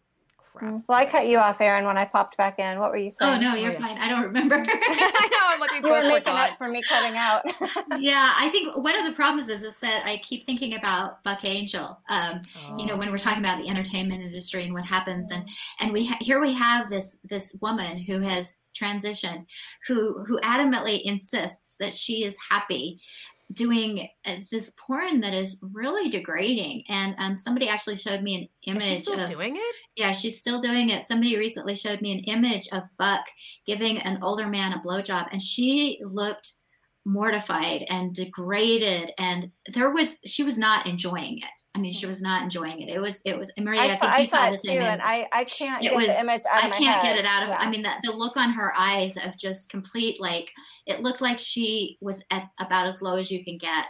Crap. 0.54 0.82
Well, 0.86 0.98
I 0.98 1.06
cut 1.06 1.26
you 1.28 1.38
off, 1.38 1.60
Erin, 1.60 1.86
when 1.86 1.96
I 1.96 2.04
popped 2.04 2.36
back 2.36 2.58
in. 2.58 2.78
What 2.78 2.90
were 2.90 2.96
you 2.98 3.10
saying? 3.10 3.38
Oh 3.38 3.40
no, 3.40 3.52
Oh, 3.52 3.56
you're 3.56 3.72
yeah. 3.72 3.78
fine. 3.80 3.96
I 3.98 4.08
don't 4.08 4.22
remember. 4.22 4.56
I 4.68 5.28
know, 5.32 5.66
I'm 5.66 5.82
You 5.84 5.90
were 5.90 6.02
making 6.08 6.32
up 6.34 6.58
for 6.58 6.68
me 6.68 6.82
cutting 6.82 7.16
out. 7.16 7.42
yeah, 8.00 8.32
I 8.36 8.48
think 8.50 8.76
one 8.76 8.98
of 8.98 9.06
the 9.06 9.12
problems 9.12 9.48
is 9.48 9.62
is 9.62 9.78
that 9.80 10.02
I 10.04 10.18
keep 10.18 10.44
thinking 10.44 10.74
about 10.74 11.22
Buck 11.24 11.44
Angel. 11.44 11.98
Um, 12.08 12.42
you 12.78 12.86
know, 12.86 12.94
Oh. 12.94 12.96
when 12.98 13.10
we're 13.10 13.16
talking 13.18 13.38
about 13.42 13.58
the 13.62 13.68
entertainment 13.70 14.22
industry 14.22 14.64
and 14.64 14.74
what 14.74 14.84
happens, 14.84 15.30
and 15.30 15.48
and 15.80 15.92
we 15.92 16.06
ha- 16.06 16.18
here 16.20 16.40
we 16.40 16.52
have 16.52 16.88
this 16.90 17.18
this 17.24 17.54
woman 17.62 17.98
who 17.98 18.20
has 18.20 18.58
transitioned, 18.78 19.46
who 19.86 20.22
who 20.26 20.38
adamantly 20.40 21.00
insists 21.02 21.76
that 21.80 21.94
she 21.94 22.24
is 22.24 22.36
happy 22.50 23.00
doing 23.52 24.08
uh, 24.26 24.36
this 24.50 24.72
porn 24.78 25.20
that 25.20 25.34
is 25.34 25.58
really 25.72 26.08
degrading. 26.08 26.84
And 26.88 27.14
um, 27.18 27.36
somebody 27.36 27.68
actually 27.68 27.96
showed 27.96 28.22
me 28.22 28.34
an 28.66 28.74
image. 28.74 28.84
Is 28.84 29.00
still 29.02 29.20
of, 29.20 29.28
doing 29.28 29.56
it? 29.56 29.76
Yeah, 29.96 30.12
she's 30.12 30.38
still 30.38 30.60
doing 30.60 30.90
it. 30.90 31.06
Somebody 31.06 31.36
recently 31.36 31.74
showed 31.74 32.00
me 32.00 32.12
an 32.12 32.24
image 32.24 32.68
of 32.72 32.82
Buck 32.98 33.24
giving 33.66 33.98
an 33.98 34.18
older 34.22 34.46
man 34.46 34.72
a 34.72 34.80
blowjob, 34.80 35.28
and 35.32 35.40
she 35.40 36.00
looked 36.04 36.54
mortified 37.04 37.84
and 37.88 38.14
degraded 38.14 39.10
and 39.18 39.50
there 39.74 39.90
was 39.90 40.18
she 40.24 40.44
was 40.44 40.56
not 40.56 40.86
enjoying 40.86 41.38
it 41.38 41.44
i 41.74 41.78
mean 41.80 41.92
she 41.92 42.06
was 42.06 42.22
not 42.22 42.42
enjoying 42.44 42.80
it 42.80 42.88
it 42.88 43.00
was 43.00 43.20
it 43.24 43.36
was 43.36 43.50
maria 43.58 43.80
i, 43.80 43.84
I 43.84 43.88
saw, 43.96 44.00
think 44.00 44.12
I 44.12 44.18
you 44.20 44.26
saw 44.26 44.36
saw 44.36 44.50
this 44.50 44.62
too, 44.62 44.70
image. 44.72 44.84
and 44.84 45.02
I, 45.02 45.26
I 45.32 45.44
can't 45.44 45.82
It 45.84 45.88
get 45.88 45.96
was- 45.96 46.06
the 46.06 46.20
image 46.20 46.42
out 46.52 46.62
I 46.62 46.66
of 46.66 46.70
my 46.70 46.78
can't 46.78 47.00
head. 47.04 47.14
get 47.16 47.18
it 47.18 47.26
out 47.26 47.42
of. 47.42 47.48
Yeah. 47.48 47.56
I 47.58 47.70
mean, 47.70 47.82
the, 47.82 47.90
the 48.04 48.12
look 48.12 48.36
on 48.36 48.52
her 48.52 48.72
eyes 48.76 49.16
of 49.16 49.36
just 49.36 49.68
complete 49.70 50.20
like 50.20 50.50
it 50.86 51.00
looked 51.00 51.20
like 51.20 51.38
she 51.38 51.96
was 52.00 52.22
at 52.30 52.48
about 52.60 52.86
as 52.86 53.00
low 53.02 53.16
as 53.16 53.30
you 53.30 53.42
can 53.44 53.56
get. 53.58 53.86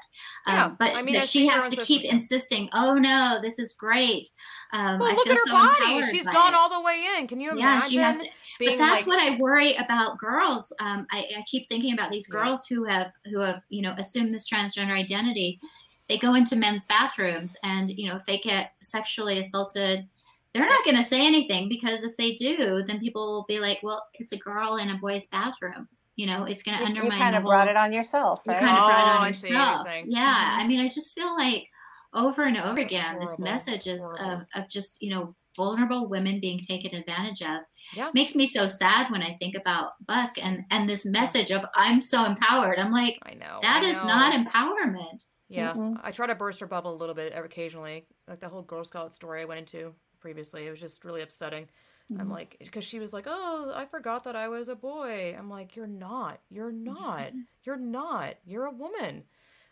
Um, 0.46 0.54
Yeah, 0.54 0.68
but 0.78 0.94
I 0.94 1.02
mean, 1.02 1.16
I 1.16 1.20
she 1.20 1.46
has 1.48 1.72
to 1.72 1.82
keep 1.82 2.04
insisting. 2.04 2.68
Oh 2.72 2.94
no, 2.94 3.38
this 3.42 3.58
is 3.58 3.72
great. 3.74 4.28
Um, 4.72 4.98
Well, 5.00 5.10
I 5.10 5.14
look 5.14 5.26
feel 5.26 5.32
at 5.34 5.38
her 5.38 5.46
so 5.46 5.52
body. 6.00 6.10
she's 6.10 6.26
gone 6.26 6.52
it. 6.54 6.56
all 6.56 6.70
the 6.70 6.80
way 6.80 7.04
in. 7.18 7.26
Can 7.28 7.40
you 7.40 7.48
Yeah, 7.56 7.76
imagine 7.76 7.90
she 7.90 7.96
has 7.96 8.18
being 8.58 8.78
but 8.78 8.84
that's 8.84 9.06
like 9.06 9.06
what 9.06 9.20
I 9.20 9.36
worry 9.38 9.74
about 9.76 10.18
girls. 10.18 10.72
Um, 10.80 11.06
I, 11.10 11.26
I 11.38 11.44
keep 11.50 11.68
thinking 11.68 11.94
about 11.94 12.10
these 12.10 12.28
Yeah. 12.28 12.40
girls 12.40 12.66
who 12.66 12.84
have 12.84 13.12
who 13.26 13.40
have 13.40 13.62
you 13.68 13.82
know 13.82 13.94
assumed 13.98 14.34
this 14.34 14.48
transgender 14.48 14.92
identity. 14.96 15.60
They 16.08 16.18
go 16.18 16.34
into 16.34 16.56
men's 16.56 16.84
bathrooms, 16.84 17.56
and 17.62 17.88
you 17.90 18.08
know 18.08 18.16
if 18.16 18.26
they 18.26 18.38
get 18.38 18.72
sexually 18.82 19.38
assaulted, 19.38 20.06
they're 20.52 20.66
not 20.68 20.84
going 20.84 20.96
to 20.96 21.04
say 21.04 21.24
anything 21.26 21.68
because 21.68 22.02
if 22.02 22.16
they 22.16 22.32
do, 22.34 22.82
then 22.86 23.00
people 23.00 23.32
will 23.32 23.44
be 23.48 23.58
like, 23.60 23.80
"Well, 23.82 24.04
it's 24.14 24.32
a 24.32 24.36
girl 24.36 24.76
in 24.76 24.90
a 24.90 24.98
boy's 24.98 25.26
bathroom." 25.28 25.88
You 26.16 26.26
know, 26.26 26.44
it's 26.44 26.62
going 26.62 26.76
to 26.78 26.84
undermine. 26.84 27.12
you 27.12 27.18
kind 27.24 27.34
the 27.34 27.38
of 27.38 27.44
brought 27.44 27.68
it 27.68 27.76
on 27.76 27.92
yourself, 27.92 28.42
you 28.46 28.52
kind 28.52 28.76
of 28.76 28.84
brought 28.84 29.06
it 29.06 29.10
Oh, 29.10 29.16
on 29.20 29.22
I 29.22 29.30
see 29.30 29.48
what 29.48 29.52
you're 29.54 29.58
yourself. 29.60 29.86
saying. 29.86 30.06
Yeah, 30.10 30.34
Mhm. 30.58 30.64
I 30.64 30.66
mean, 30.66 30.80
I 30.80 30.88
just 30.88 31.14
feel 31.14 31.34
like 31.36 31.68
over 32.12 32.42
and 32.42 32.58
over 32.58 32.74
That's 32.74 32.86
again, 32.86 33.18
this 33.20 33.38
message 33.38 33.86
is 33.86 34.02
of, 34.20 34.42
of 34.54 34.68
just 34.68 35.00
you 35.00 35.08
know 35.10 35.34
vulnerable 35.56 36.08
women 36.08 36.40
being 36.40 36.60
taken 36.60 36.94
advantage 36.94 37.40
of. 37.42 37.60
Yeah. 37.94 38.10
makes 38.14 38.34
me 38.34 38.46
so 38.46 38.66
sad 38.66 39.10
when 39.10 39.22
I 39.22 39.34
think 39.34 39.54
about 39.54 39.92
Buck 40.06 40.30
and 40.40 40.64
and 40.70 40.88
this 40.88 41.04
message 41.04 41.50
of 41.50 41.64
I'm 41.74 42.00
so 42.02 42.24
empowered. 42.24 42.78
I'm 42.78 42.92
like, 42.92 43.18
I 43.24 43.34
know 43.34 43.58
that 43.62 43.82
I 43.82 43.88
is 43.90 43.96
know. 44.02 44.08
not 44.08 44.32
empowerment. 44.34 45.26
Yeah, 45.48 45.74
Mm-mm. 45.74 46.00
I 46.02 46.10
try 46.12 46.26
to 46.26 46.34
burst 46.34 46.60
her 46.60 46.66
bubble 46.66 46.94
a 46.94 46.96
little 46.96 47.14
bit 47.14 47.34
occasionally. 47.36 48.06
Like 48.26 48.40
the 48.40 48.48
whole 48.48 48.62
Girl 48.62 48.84
Scout 48.84 49.12
story 49.12 49.42
I 49.42 49.44
went 49.44 49.60
into 49.60 49.92
previously, 50.20 50.66
it 50.66 50.70
was 50.70 50.80
just 50.80 51.04
really 51.04 51.20
upsetting. 51.22 51.66
I'm 52.10 52.16
Mm-hmm. 52.18 52.30
like, 52.32 52.56
because 52.60 52.84
she 52.84 52.98
was 52.98 53.12
like, 53.12 53.24
"Oh, 53.26 53.72
I 53.74 53.86
forgot 53.86 54.24
that 54.24 54.36
I 54.36 54.48
was 54.48 54.68
a 54.68 54.74
boy." 54.74 55.34
I'm 55.38 55.48
like, 55.48 55.76
"You're 55.76 55.86
not. 55.86 56.40
You're 56.50 56.72
not. 56.92 57.28
Mm-hmm. 57.28 57.38
You're 57.64 57.76
not. 57.76 58.34
You're 58.44 58.66
a 58.66 58.70
woman." 58.72 59.24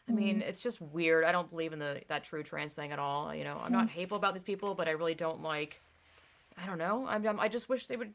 I 0.08 0.12
mean, 0.12 0.40
it's 0.42 0.60
just 0.60 0.80
weird. 0.80 1.24
I 1.24 1.30
don't 1.32 1.48
believe 1.50 1.72
in 1.72 1.78
the 1.78 2.00
that 2.08 2.24
true 2.24 2.42
trans 2.42 2.74
thing 2.74 2.90
at 2.92 2.98
all. 2.98 3.32
You 3.34 3.44
know, 3.44 3.58
I'm 3.62 3.70
not 3.72 3.88
hateful 3.90 4.16
about 4.16 4.34
these 4.34 4.42
people, 4.42 4.74
but 4.74 4.88
I 4.88 4.92
really 4.92 5.14
don't 5.14 5.40
like. 5.42 5.80
I 6.62 6.66
don't 6.66 6.78
know. 6.78 7.06
I'm, 7.08 7.26
I'm 7.26 7.40
I 7.40 7.48
just 7.48 7.68
wish 7.68 7.86
they 7.86 7.96
would. 7.96 8.12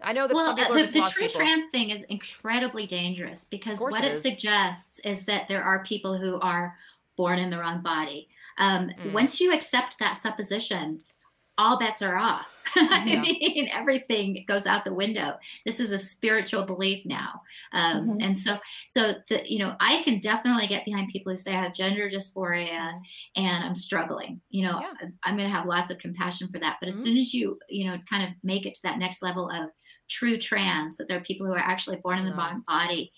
I 0.00 0.12
know 0.12 0.26
that 0.26 0.34
Well, 0.34 0.46
some 0.46 0.54
uh, 0.54 0.58
people 0.58 0.74
are 0.74 0.76
the, 0.76 0.82
just 0.82 0.94
the 0.94 1.10
true 1.10 1.26
people. 1.28 1.40
trans 1.40 1.66
thing 1.70 1.90
is 1.90 2.02
incredibly 2.04 2.86
dangerous 2.86 3.44
because 3.44 3.80
what 3.80 4.04
it 4.04 4.12
it 4.12 4.20
suggests 4.22 4.98
is 5.00 5.24
that 5.24 5.48
there 5.48 5.62
are 5.62 5.82
people 5.84 6.18
who 6.18 6.38
are 6.40 6.76
born 7.16 7.38
in 7.38 7.48
the 7.50 7.58
wrong 7.58 7.80
body. 7.82 8.28
Um, 8.58 8.90
Mm. 9.02 9.12
Once 9.12 9.40
you 9.40 9.52
accept 9.52 9.98
that 9.98 10.16
supposition, 10.16 11.02
all 11.58 11.78
bets 11.78 12.02
are 12.02 12.16
off. 12.16 12.62
I 12.76 13.04
mean, 13.20 13.68
everything 13.72 14.44
goes 14.48 14.66
out 14.66 14.84
the 14.84 14.92
window. 14.94 15.36
This 15.64 15.78
is 15.80 15.92
a 15.92 15.98
spiritual 15.98 16.64
belief 16.64 17.04
now, 17.06 17.42
um, 17.72 18.08
Mhm. 18.08 18.18
and 18.20 18.38
so, 18.38 18.58
so 18.88 19.14
the, 19.28 19.42
you 19.50 19.58
know, 19.60 19.76
I 19.80 20.02
can 20.02 20.18
definitely 20.20 20.66
get 20.66 20.84
behind 20.84 21.08
people 21.08 21.32
who 21.32 21.36
say 21.36 21.52
I 21.52 21.60
have 21.62 21.74
gender 21.74 22.08
dysphoria 22.10 22.98
and 23.36 23.64
I'm 23.64 23.76
struggling. 23.76 24.40
You 24.50 24.66
know, 24.66 24.80
Yeah. 24.80 24.92
I'm 25.24 25.36
going 25.36 25.48
to 25.48 25.54
have 25.54 25.66
lots 25.66 25.90
of 25.90 25.98
compassion 25.98 26.48
for 26.48 26.58
that. 26.60 26.78
But 26.80 26.88
as 26.88 26.96
Mhm. 26.96 27.02
soon 27.02 27.16
as 27.16 27.32
you, 27.32 27.58
you 27.68 27.86
know, 27.86 27.98
kind 28.10 28.24
of 28.24 28.30
make 28.42 28.66
it 28.66 28.74
to 28.74 28.82
that 28.84 28.98
next 28.98 29.22
level 29.22 29.48
of 29.50 29.70
true 30.08 30.36
trans, 30.36 30.96
that 30.96 31.08
there 31.08 31.18
are 31.18 31.22
people 31.22 31.46
who 31.46 31.52
are 31.52 31.58
actually 31.58 31.96
born 31.96 32.18
in 32.18 32.24
the 32.24 32.34
wrong 32.34 32.62
body, 32.66 33.12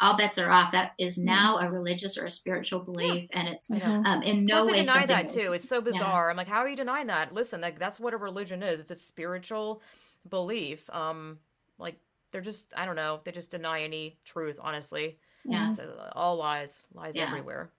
all 0.00 0.16
bets 0.16 0.38
are 0.38 0.50
off. 0.50 0.72
That 0.72 0.92
is 0.98 1.18
now 1.18 1.58
a 1.58 1.70
religious 1.70 2.16
or 2.16 2.26
a 2.26 2.30
spiritual 2.30 2.80
belief, 2.80 3.28
and 3.32 3.48
it's 3.48 3.70
um, 3.70 4.22
in 4.22 4.46
no 4.46 4.58
Plus, 4.62 4.72
way 4.72 4.80
deny 4.80 5.06
that 5.06 5.28
too. 5.28 5.52
It's 5.52 5.68
so 5.68 5.76
Yeah. 5.76 5.80
bizarre. 5.82 6.30
I'm 6.30 6.36
like, 6.36 6.48
how 6.48 6.58
are 6.60 6.68
you 6.68 6.76
denying 6.76 7.08
that? 7.08 7.34
Listen, 7.34 7.60
like 7.60 7.78
that's 7.78 8.00
what 8.00 8.14
a 8.14 8.16
religion 8.16 8.62
is. 8.62 8.80
It's 8.80 8.90
a 8.90 8.94
spiritual 8.96 9.82
belief. 10.28 10.88
Um, 10.90 11.38
like 11.78 11.96
they're 12.32 12.40
just, 12.40 12.72
I 12.76 12.86
don't 12.86 12.96
know, 12.96 13.20
they 13.24 13.32
just 13.32 13.50
deny 13.50 13.82
any 13.82 14.16
truth. 14.24 14.58
Honestly, 14.62 15.18
Yeah. 15.44 15.70
it's 15.70 15.78
uh, 15.78 16.10
all 16.14 16.36
lies, 16.36 16.86
lies 16.94 17.16
Yeah. 17.16 17.24
everywhere. 17.26 17.70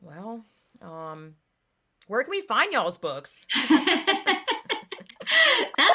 Well, 0.00 0.44
um, 0.82 1.34
where 2.06 2.22
can 2.22 2.30
we 2.30 2.40
find 2.42 2.72
y'all's 2.72 2.98
books? 2.98 3.46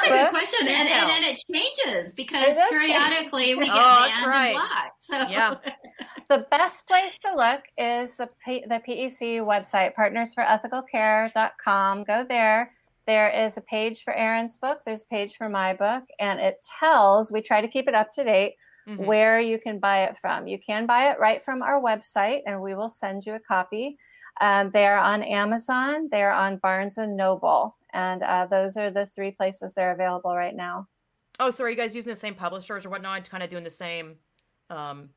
That's 0.09 0.21
a 0.21 0.23
good 0.25 0.33
question, 0.33 0.67
and, 0.67 0.89
and, 0.89 1.11
and 1.11 1.25
it 1.25 1.39
changes 1.53 2.13
because 2.13 2.43
It 2.43 2.55
does 2.55 2.69
periodically 2.69 3.55
we 3.55 3.65
get 3.65 3.73
Oh, 3.75 4.07
banned 4.09 4.27
right. 4.27 4.47
and 4.47 4.55
blocked. 4.55 5.03
So 5.03 5.17
Yeah. 5.29 5.55
The 6.29 6.45
best 6.51 6.87
place 6.87 7.19
to 7.21 7.33
look 7.35 7.61
is 7.77 8.15
the 8.17 8.29
P- 8.45 8.65
the 8.67 8.79
PEC 8.87 9.39
website, 9.41 9.93
partnersforethicalcare.com. 9.95 12.03
Go 12.03 12.23
there. 12.27 12.71
there 13.07 13.29
is 13.29 13.57
a 13.57 13.61
page 13.61 14.03
for 14.03 14.13
Erin's 14.13 14.57
book, 14.57 14.81
there's 14.85 15.03
a 15.03 15.07
page 15.07 15.35
for 15.35 15.49
my 15.49 15.73
book, 15.73 16.03
and 16.19 16.39
it 16.39 16.63
tells, 16.79 17.31
we 17.31 17.41
try 17.41 17.59
to 17.61 17.67
keep 17.67 17.87
it 17.87 17.95
up 17.95 18.13
to 18.13 18.23
date, 18.23 18.53
mm-hmm. 18.87 19.03
where 19.03 19.39
you 19.39 19.57
can 19.57 19.79
buy 19.79 20.03
it 20.03 20.15
from. 20.19 20.45
You 20.47 20.59
can 20.59 20.85
buy 20.85 21.09
it 21.09 21.19
right 21.19 21.41
from 21.43 21.63
our 21.63 21.81
website, 21.81 22.41
and 22.45 22.61
we 22.61 22.75
will 22.75 22.89
send 22.89 23.25
you 23.25 23.33
a 23.33 23.39
copy. 23.39 23.97
Um, 24.41 24.69
they 24.69 24.85
are 24.85 24.99
on 24.99 25.23
Amazon, 25.23 26.09
they're 26.11 26.31
on 26.31 26.57
Barnes 26.57 26.99
and 26.99 27.17
Noble, 27.17 27.75
and 27.93 28.23
uh, 28.23 28.45
those 28.45 28.77
are 28.77 28.91
the 28.91 29.05
three 29.05 29.31
places 29.31 29.73
they're 29.73 29.91
available 29.91 30.35
right 30.35 30.55
now. 30.55 30.87
Oh, 31.39 31.49
so 31.49 31.63
are 31.63 31.69
you 31.69 31.75
guys 31.75 31.95
using 31.95 32.09
the 32.09 32.19
same 32.19 32.35
publishers 32.35 32.85
or 32.85 32.89
whatnot, 32.89 33.29
kind 33.29 33.43
of 33.43 33.49
doing 33.49 33.63
the 33.63 33.69
same 33.69 34.15
um, 34.69 35.09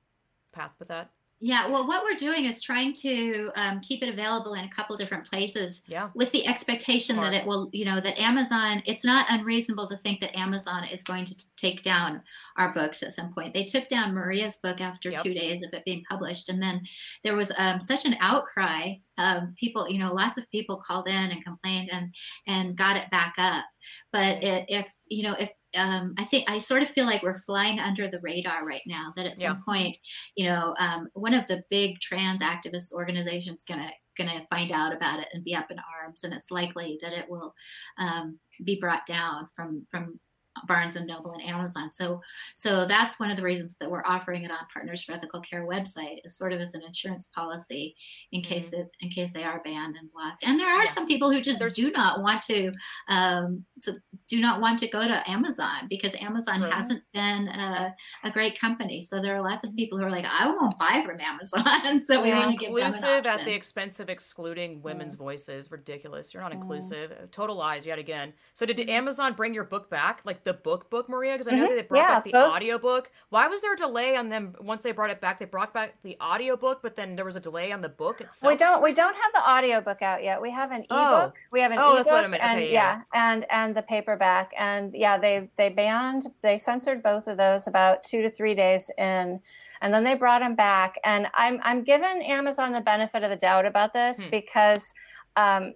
path 0.53 0.73
with 0.79 0.89
that? 0.89 1.11
Yeah, 1.45 1.67
well, 1.67 1.89
what 1.89 2.05
we're 2.05 2.15
doing 2.15 2.45
is 2.45 2.61
trying 2.61 2.93
to 2.95 3.51
um, 3.57 3.81
keep 3.81 4.01
it 4.05 4.09
available 4.09 4.55
in 4.55 4.65
a 4.65 4.69
couple 4.69 4.97
different 4.97 5.29
places. 5.29 5.83
Yeah. 5.89 6.11
With 6.15 6.31
the 6.31 6.47
expectation 6.47 7.17
Smart. 7.17 7.33
that 7.33 7.41
it 7.41 7.47
will, 7.49 7.69
you 7.73 7.85
know, 7.85 8.01
that 8.01 8.17
Amazon. 8.17 8.81
It's 8.87 9.05
not 9.05 9.27
unreasonable 9.29 9.89
to 9.89 9.97
think 10.05 10.21
that 10.21 10.39
Amazon 10.39 10.85
is 10.85 11.03
going 11.03 11.25
to 11.25 11.37
t- 11.37 11.45
take 11.57 11.83
down 11.83 12.23
our 12.59 12.73
books 12.73 13.03
at 13.03 13.13
some 13.13 13.35
point. 13.35 13.55
They 13.55 13.65
took 13.65 13.89
down 13.89 14.15
Maria's 14.15 14.59
book 14.63 14.81
after 14.81 15.11
yep. 15.11 15.25
two 15.25 15.35
days 15.35 15.65
of 15.65 15.75
it 15.75 15.85
being 15.85 16.05
published, 16.09 16.49
and 16.49 16.63
then 16.63 16.83
there 17.25 17.35
was 17.35 17.51
um, 17.59 17.81
such 17.81 18.05
an 18.05 18.15
outcry. 18.21 18.95
Um, 19.19 19.53
people, 19.59 19.91
you 19.91 19.99
know, 19.99 20.15
lots 20.15 20.39
of 20.39 20.49
people 20.49 20.77
called 20.77 21.09
in 21.09 21.33
and 21.33 21.45
complained 21.45 21.91
and 21.93 22.15
and 22.47 22.77
got 22.77 22.97
it 22.97 23.11
back 23.11 23.35
up. 23.39 23.65
But 24.13 24.45
it, 24.45 24.67
if 24.69 24.87
you 25.09 25.25
know, 25.25 25.35
if 25.41 25.51
um, 25.77 26.15
I 26.19 26.25
think 26.25 26.51
I 26.51 26.59
sort 26.59 26.83
of 26.83 26.91
feel 26.91 27.07
like 27.07 27.23
we're 27.23 27.43
flying 27.43 27.81
under 27.81 28.09
the 28.09 28.21
radar 28.21 28.65
right 28.65 28.83
now. 28.87 29.13
That 29.17 29.27
at 29.27 29.39
some 29.39 29.63
yeah. 29.67 29.75
point, 29.75 29.97
you 30.37 30.47
know, 30.47 30.75
um, 30.79 31.09
one 31.15 31.35
of 31.35 31.47
the 31.47 31.63
big 31.71 31.99
trans 32.01 32.43
activist 32.43 32.93
organizations 32.93 33.65
gonna 33.67 33.91
gonna 34.17 34.45
find 34.51 34.71
out 34.71 34.95
about 34.95 35.21
it 35.21 35.29
and 35.33 35.45
be 35.45 35.55
up 35.55 35.71
in 35.71 35.79
arms, 36.03 36.25
and 36.25 36.33
it's 36.33 36.51
likely 36.51 36.99
that 37.03 37.13
it 37.13 37.29
will 37.29 37.55
um, 37.99 38.39
be 38.65 38.79
brought 38.81 39.07
down 39.07 39.49
from 39.55 39.87
from 39.91 40.19
Barnes 40.67 40.97
and 40.97 41.07
Noble 41.07 41.33
and 41.33 41.43
Amazon. 41.43 41.91
So 41.91 42.21
so 42.55 42.87
that's 42.87 43.19
one 43.19 43.31
of 43.31 43.37
the 43.37 43.43
reasons 43.43 43.77
that 43.81 43.91
we're 43.91 44.05
offering 44.05 44.45
it 44.45 44.51
on 44.51 44.59
Partners 44.73 45.03
for 45.03 45.13
Ethical 45.13 45.41
Care 45.41 45.67
website 45.67 46.19
is 46.25 46.37
sort 46.37 46.53
of 46.53 46.61
as 46.61 46.75
an 46.75 46.83
insurance 46.83 47.29
policy 47.35 47.95
in 48.33 48.43
case 48.43 48.71
mm-hmm. 48.71 48.83
it 48.83 48.91
in 49.01 49.11
case 49.11 49.33
they 49.33 49.45
are 49.45 49.63
banned 49.65 49.97
and 49.97 50.11
blocked. 50.13 50.45
And 50.45 50.59
there 50.59 50.69
are 50.69 50.85
yeah. 50.85 50.91
some 50.91 51.07
people 51.07 51.31
who 51.31 51.41
just 51.41 51.59
There's... 51.59 51.75
do 51.75 51.91
not 51.93 52.23
want 52.23 52.43
to 52.43 52.73
um, 53.09 53.65
so 53.79 53.95
do 54.29 54.41
not 54.41 54.61
want 54.61 54.79
to 54.79 54.89
go 54.89 55.07
to 55.07 55.31
Amazon 55.31 55.87
because 55.89 56.15
Amazon 56.21 56.63
hasn't 56.63 57.03
been 57.13 57.49
a, 57.49 57.95
a, 58.25 58.31
great 58.31 58.59
company. 58.59 59.03
So 59.03 59.21
there 59.21 59.37
are 59.37 59.43
lots 59.43 59.65
of 59.65 59.75
people 59.77 59.99
who 59.99 60.05
are 60.07 60.11
like, 60.11 60.25
I 60.25 60.47
won't 60.49 60.79
buy 60.79 61.03
from 61.05 61.21
Amazon. 61.21 62.01
so 62.01 62.23
we 62.23 62.29
yeah. 62.29 62.39
want 62.39 62.53
to 62.53 62.57
give 62.57 62.75
them 62.75 62.85
inclusive 62.85 63.27
at 63.27 63.45
the 63.45 63.53
expense 63.53 64.01
of 64.01 64.09
excluding 64.09 64.81
women's 64.83 65.15
yeah. 65.15 65.19
voices. 65.19 65.71
Ridiculous. 65.71 66.33
You're 66.33 66.43
not 66.43 66.53
inclusive. 66.53 67.13
Total 67.31 67.57
lies 67.57 67.85
yet 67.85 67.99
again. 67.99 68.33
So 68.55 68.65
did 68.65 68.79
mm-hmm. 68.79 68.91
Amazon 68.91 69.35
bring 69.35 69.53
your 69.53 69.65
book 69.65 69.91
back? 69.91 70.21
Like 70.25 70.42
the 70.45 70.55
book 70.55 70.91
book 70.91 71.09
Maria 71.09 71.33
because 71.35 71.49
I 71.49 71.57
know 71.57 71.67
mm-hmm. 71.67 71.77
they 71.77 71.83
brought 71.83 71.99
yeah, 71.99 72.09
back 72.09 72.25
the 72.25 72.33
both. 72.33 72.53
audio 72.53 72.79
book. 72.79 73.11
Why 73.31 73.47
was 73.49 73.61
there 73.63 73.75
a 73.75 73.77
delay 73.77 74.17
on 74.17 74.29
them 74.29 74.55
once 74.61 74.83
they 74.83 74.93
brought 74.93 75.11
it 75.11 75.21
back? 75.21 75.39
They 75.39 75.45
brought 75.45 75.73
back 75.73 75.95
the 76.03 76.17
audio 76.21 76.57
book, 76.57 76.81
but 76.83 76.97
then 76.97 77.17
there 77.17 77.25
was 77.25 77.37
a 77.37 77.41
delay 77.41 77.73
on 77.73 77.81
the 77.81 77.89
book 77.89 78.21
itself. 78.21 78.53
We 78.53 78.57
don't 78.57 78.83
we 78.83 78.93
don't 78.93 79.15
have 79.15 79.33
the 79.35 79.43
audio 79.43 79.81
book 79.81 80.03
out 80.03 80.23
yet. 80.23 80.41
We 80.41 80.51
have 80.51 80.71
an 80.71 80.85
oh. 80.91 81.23
ebook. 81.23 81.37
We 81.51 81.61
have 81.61 81.73
an 81.73 81.79
oh, 81.79 81.95
ebook 81.95 82.07
that's 82.07 82.09
what 82.09 82.41
I 82.41 82.45
and 82.45 82.59
okay, 82.59 82.73
yeah. 82.73 83.01
yeah, 83.15 83.33
and 83.33 83.47
and 83.51 83.77
the 83.77 83.83
paperback. 83.83 84.53
And 84.59 84.95
yeah, 84.95 85.19
they 85.19 85.49
they 85.57 85.69
banned 85.69 86.27
they 86.43 86.59
censored 86.59 87.03
both 87.03 87.27
of 87.27 87.37
those 87.37 87.67
about 87.67 88.03
2 88.05 88.23
to 88.23 88.31
3 88.31 88.55
days 88.55 88.91
in 88.99 89.41
and 89.81 89.93
then 89.93 90.05
they 90.05 90.15
brought 90.15 90.41
them 90.41 90.55
back 90.55 90.99
and 91.05 91.27
I'm 91.35 91.61
I'm 91.63 91.83
giving 91.83 92.23
Amazon 92.23 92.73
the 92.73 92.81
benefit 92.81 93.25
of 93.25 93.31
the 93.31 93.37
doubt 93.37 93.67
about 93.67 93.93
this 93.93 94.23
hmm. 94.23 94.31
because 94.31 94.95
um, 95.37 95.75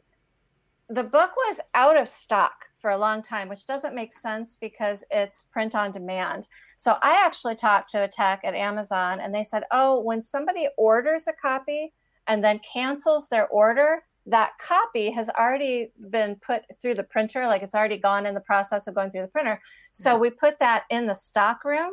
the 0.89 1.05
book 1.05 1.31
was 1.37 1.61
out 1.75 1.97
of 1.97 2.09
stock 2.09 2.67
for 2.87 2.93
a 2.93 2.99
long 2.99 3.21
time, 3.21 3.49
which 3.49 3.67
doesn't 3.67 3.97
make 3.97 4.13
sense 4.13 4.57
because 4.61 5.03
it's 5.11 5.43
print 5.43 5.75
on 5.75 5.91
demand. 5.91 6.47
So 6.77 6.99
I 7.03 7.21
actually 7.27 7.57
talked 7.57 7.91
to 7.91 8.05
a 8.05 8.07
tech 8.07 8.43
at 8.45 8.55
Amazon 8.55 9.19
and 9.19 9.35
they 9.35 9.43
said, 9.43 9.65
oh, 9.73 9.99
when 9.99 10.23
somebody 10.23 10.69
orders 10.77 11.27
a 11.27 11.33
copy 11.33 11.93
and 12.29 12.45
then 12.45 12.61
cancels 12.73 13.27
their 13.27 13.49
order, 13.49 14.05
that 14.27 14.53
copy 14.61 15.11
has 15.11 15.29
already 15.31 15.91
been 16.11 16.37
put 16.37 16.63
through 16.81 16.95
the 16.95 17.03
printer, 17.03 17.49
like 17.49 17.65
it's 17.65 17.75
already 17.75 17.97
gone 17.97 18.25
in 18.25 18.35
the 18.35 18.41
process 18.41 18.87
of 18.87 18.95
going 18.95 19.11
through 19.11 19.23
the 19.23 19.35
printer. 19.35 19.61
So 19.91 20.13
yeah. 20.13 20.19
we 20.19 20.31
put 20.31 20.61
that 20.61 20.85
in 20.89 21.07
the 21.09 21.15
stock 21.15 21.65
room 21.65 21.91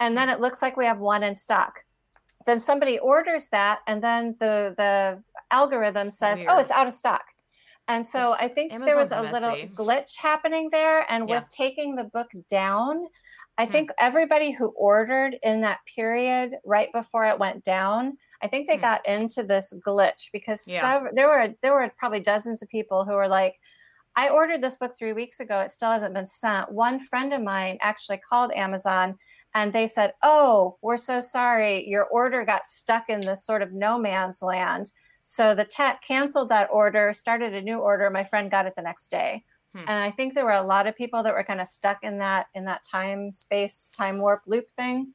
and 0.00 0.18
then 0.18 0.28
it 0.28 0.40
looks 0.40 0.60
like 0.60 0.76
we 0.76 0.86
have 0.86 0.98
one 0.98 1.22
in 1.22 1.36
stock. 1.36 1.84
Then 2.46 2.58
somebody 2.58 2.98
orders 2.98 3.46
that 3.52 3.78
and 3.86 4.02
then 4.02 4.34
the 4.40 4.74
the 4.76 5.22
algorithm 5.52 6.10
says, 6.10 6.40
oh, 6.40 6.42
Weird. 6.42 6.50
"Oh, 6.50 6.58
it's 6.58 6.72
out 6.72 6.88
of 6.88 6.94
stock." 6.94 7.22
And 7.88 8.04
so 8.04 8.32
it's, 8.32 8.42
I 8.42 8.48
think 8.48 8.72
Amazon's 8.72 8.86
there 8.86 8.98
was 8.98 9.12
a 9.12 9.22
messy. 9.22 9.32
little 9.32 9.68
glitch 9.74 10.16
happening 10.16 10.70
there. 10.72 11.10
And 11.10 11.28
yeah. 11.28 11.40
with 11.40 11.50
taking 11.50 11.94
the 11.94 12.04
book 12.04 12.30
down, 12.50 13.06
I 13.58 13.66
hmm. 13.66 13.72
think 13.72 13.90
everybody 13.98 14.50
who 14.52 14.68
ordered 14.76 15.36
in 15.42 15.60
that 15.62 15.78
period 15.86 16.56
right 16.64 16.92
before 16.92 17.26
it 17.26 17.38
went 17.38 17.64
down, 17.64 18.18
I 18.42 18.48
think 18.48 18.68
they 18.68 18.76
hmm. 18.76 18.82
got 18.82 19.06
into 19.06 19.42
this 19.42 19.72
glitch 19.86 20.30
because 20.32 20.64
yeah. 20.66 20.80
several, 20.80 21.14
there 21.14 21.28
were 21.28 21.48
there 21.62 21.74
were 21.74 21.90
probably 21.96 22.20
dozens 22.20 22.62
of 22.62 22.68
people 22.68 23.04
who 23.04 23.12
were 23.12 23.28
like, 23.28 23.54
I 24.16 24.30
ordered 24.30 24.62
this 24.62 24.78
book 24.78 24.92
three 24.98 25.12
weeks 25.12 25.40
ago. 25.40 25.60
It 25.60 25.70
still 25.70 25.90
hasn't 25.90 26.14
been 26.14 26.26
sent. 26.26 26.72
One 26.72 26.98
friend 26.98 27.32
of 27.32 27.42
mine 27.42 27.78
actually 27.82 28.18
called 28.18 28.50
Amazon 28.52 29.16
and 29.54 29.72
they 29.72 29.86
said, 29.86 30.12
Oh, 30.22 30.76
we're 30.82 30.96
so 30.96 31.20
sorry. 31.20 31.88
Your 31.88 32.04
order 32.04 32.44
got 32.44 32.66
stuck 32.66 33.08
in 33.08 33.20
this 33.22 33.44
sort 33.44 33.62
of 33.62 33.72
no 33.72 33.98
man's 33.98 34.42
land. 34.42 34.90
So 35.28 35.56
the 35.56 35.64
tech 35.64 36.02
canceled 36.02 36.50
that 36.50 36.68
order, 36.70 37.12
started 37.12 37.52
a 37.52 37.60
new 37.60 37.78
order. 37.78 38.08
My 38.10 38.22
friend 38.22 38.48
got 38.48 38.66
it 38.66 38.74
the 38.76 38.82
next 38.82 39.10
day. 39.10 39.42
Hmm. 39.74 39.80
And 39.80 40.04
I 40.04 40.12
think 40.12 40.34
there 40.34 40.44
were 40.44 40.52
a 40.52 40.62
lot 40.62 40.86
of 40.86 40.94
people 40.94 41.24
that 41.24 41.32
were 41.32 41.42
kind 41.42 41.60
of 41.60 41.66
stuck 41.66 42.04
in 42.04 42.18
that 42.18 42.46
in 42.54 42.64
that 42.66 42.84
time 42.84 43.32
space 43.32 43.90
time 43.90 44.18
warp 44.18 44.42
loop 44.46 44.70
thing. 44.70 45.10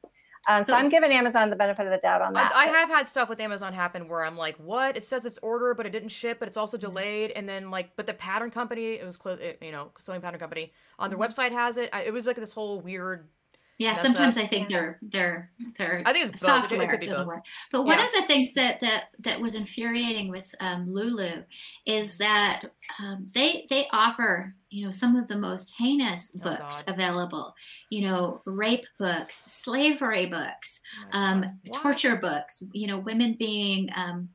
Um, 0.46 0.62
so, 0.64 0.72
so, 0.72 0.76
I'm 0.76 0.90
giving 0.90 1.12
Amazon 1.12 1.48
the 1.48 1.56
benefit 1.56 1.86
of 1.86 1.92
the 1.92 1.98
doubt 1.98 2.20
on 2.20 2.34
that. 2.34 2.52
I, 2.54 2.64
I, 2.64 2.78
have 2.80 2.90
had 2.90 3.08
stuff 3.08 3.30
with 3.30 3.40
Amazon 3.40 3.72
happen 3.72 4.06
where 4.06 4.22
I'm 4.22 4.36
like, 4.36 4.56
"What? 4.58 4.98
It 4.98 5.04
says 5.04 5.24
it's 5.24 5.38
ordered, 5.40 5.76
but 5.76 5.86
it 5.86 5.90
didn't 5.92 6.10
ship, 6.10 6.38
but 6.38 6.46
it's 6.46 6.58
also 6.58 6.76
mm-hmm. 6.76 6.88
delayed." 6.88 7.30
And 7.30 7.48
then 7.48 7.70
like, 7.70 7.96
but 7.96 8.06
the 8.06 8.12
pattern 8.12 8.50
company, 8.50 8.94
it 8.94 9.06
was 9.06 9.16
close, 9.16 9.38
you 9.62 9.72
know, 9.72 9.92
sewing 9.98 10.20
pattern 10.20 10.40
company 10.40 10.72
on 10.98 11.08
their 11.08 11.18
mm-hmm. 11.18 11.32
website 11.32 11.52
has 11.52 11.78
it. 11.78 11.88
I, 11.90 12.02
it 12.02 12.12
was 12.12 12.26
like 12.26 12.36
this 12.36 12.52
whole 12.52 12.80
weird 12.80 13.28
yeah, 13.78 14.00
sometimes 14.00 14.36
up. 14.36 14.44
I 14.44 14.46
think 14.46 14.68
their 14.68 14.98
their 15.02 15.50
their 15.78 16.02
I 16.04 16.12
think 16.12 16.32
it's 16.32 16.40
software 16.40 16.94
it 16.94 17.00
doesn't 17.00 17.24
both. 17.24 17.26
work. 17.26 17.44
But 17.70 17.84
one 17.84 17.98
yeah. 17.98 18.06
of 18.06 18.12
the 18.12 18.22
things 18.22 18.52
that 18.54 18.80
that 18.80 19.04
that 19.20 19.40
was 19.40 19.54
infuriating 19.54 20.28
with 20.28 20.54
um, 20.60 20.92
Lulu 20.92 21.42
is 21.86 22.16
that 22.18 22.62
um, 23.00 23.26
they 23.34 23.66
they 23.70 23.86
offer 23.92 24.54
you 24.70 24.84
know 24.84 24.90
some 24.90 25.16
of 25.16 25.26
the 25.26 25.36
most 25.36 25.74
heinous 25.76 26.32
oh, 26.36 26.44
books 26.44 26.82
God. 26.82 26.94
available. 26.94 27.54
You 27.90 28.02
know, 28.02 28.42
rape 28.44 28.86
books, 28.98 29.44
slavery 29.48 30.26
books, 30.26 30.80
oh 31.12 31.18
um, 31.18 31.58
torture 31.72 32.16
books. 32.16 32.62
You 32.72 32.86
know, 32.86 32.98
women 32.98 33.36
being 33.38 33.88
um, 33.96 34.28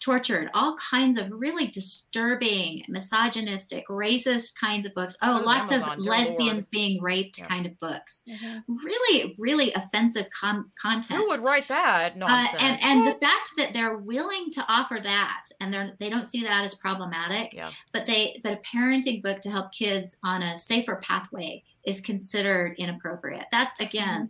tortured, 0.00 0.50
all 0.52 0.76
kinds 0.76 1.16
of 1.16 1.30
really 1.30 1.66
disturbing, 1.66 2.84
misogynistic, 2.88 3.88
racist 3.88 4.54
kinds 4.60 4.86
of 4.86 4.94
books. 4.94 5.16
Oh, 5.22 5.42
lots 5.44 5.72
Amazon, 5.72 5.98
of 5.98 6.04
lesbians 6.04 6.66
being 6.66 7.02
raped 7.02 7.38
yeah. 7.38 7.46
kind 7.46 7.64
of 7.66 7.78
books. 7.80 8.22
Mm-hmm. 8.28 8.74
Really, 8.84 9.34
really 9.38 9.72
offensive 9.72 10.26
com- 10.38 10.70
content. 10.80 11.20
Who 11.20 11.28
would 11.28 11.40
write 11.40 11.68
that 11.68 12.16
nonsense? 12.16 12.62
Uh, 12.62 12.66
and 12.66 12.82
and 12.82 13.06
the 13.06 13.18
fact 13.18 13.50
that 13.56 13.72
they're 13.72 13.96
willing 13.96 14.50
to 14.52 14.64
offer 14.68 14.98
that, 15.02 15.44
and 15.60 15.72
they're 15.72 15.92
they 15.98 16.10
don't 16.10 16.28
see 16.28 16.42
that 16.42 16.64
as 16.64 16.74
problematic. 16.74 17.54
Yeah. 17.54 17.70
But 17.92 18.06
they 18.06 18.40
but 18.42 18.52
a 18.52 18.76
parenting 18.76 19.22
book 19.22 19.40
to 19.42 19.50
help 19.50 19.72
kids 19.72 20.16
on 20.22 20.42
a 20.42 20.58
safer 20.58 20.96
pathway 20.96 21.62
is 21.84 22.00
considered 22.00 22.74
inappropriate. 22.78 23.46
That's 23.50 23.76
again. 23.80 24.24
Mm-hmm. 24.24 24.26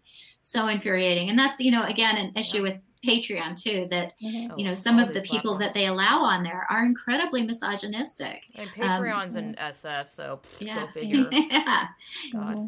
So 0.46 0.68
infuriating, 0.68 1.30
and 1.30 1.38
that's 1.38 1.58
you 1.58 1.70
know 1.70 1.84
again 1.84 2.18
an 2.18 2.32
issue 2.36 2.58
yeah. 2.58 2.62
with 2.64 2.78
Patreon 3.05 3.60
too 3.60 3.86
that 3.90 4.14
mm-hmm. 4.22 4.59
you 4.59 4.64
know 4.64 4.74
some 4.74 4.98
of 4.98 5.12
the 5.12 5.20
people 5.20 5.56
platforms. 5.56 5.60
that 5.60 5.74
they 5.74 5.86
allow 5.86 6.20
on 6.20 6.43
there 6.43 6.66
are 6.70 6.85
incredibly 6.85 7.43
misogynistic. 7.43 8.43
And 8.55 8.68
um, 8.68 8.74
Patreon's 8.74 9.36
um, 9.36 9.44
an 9.44 9.56
SF, 9.60 10.09
so 10.09 10.40
yeah. 10.60 10.81
go 10.81 10.86
figure. 10.93 11.28
yeah. 11.32 11.86
God. 12.32 12.56
Mm-hmm. 12.56 12.66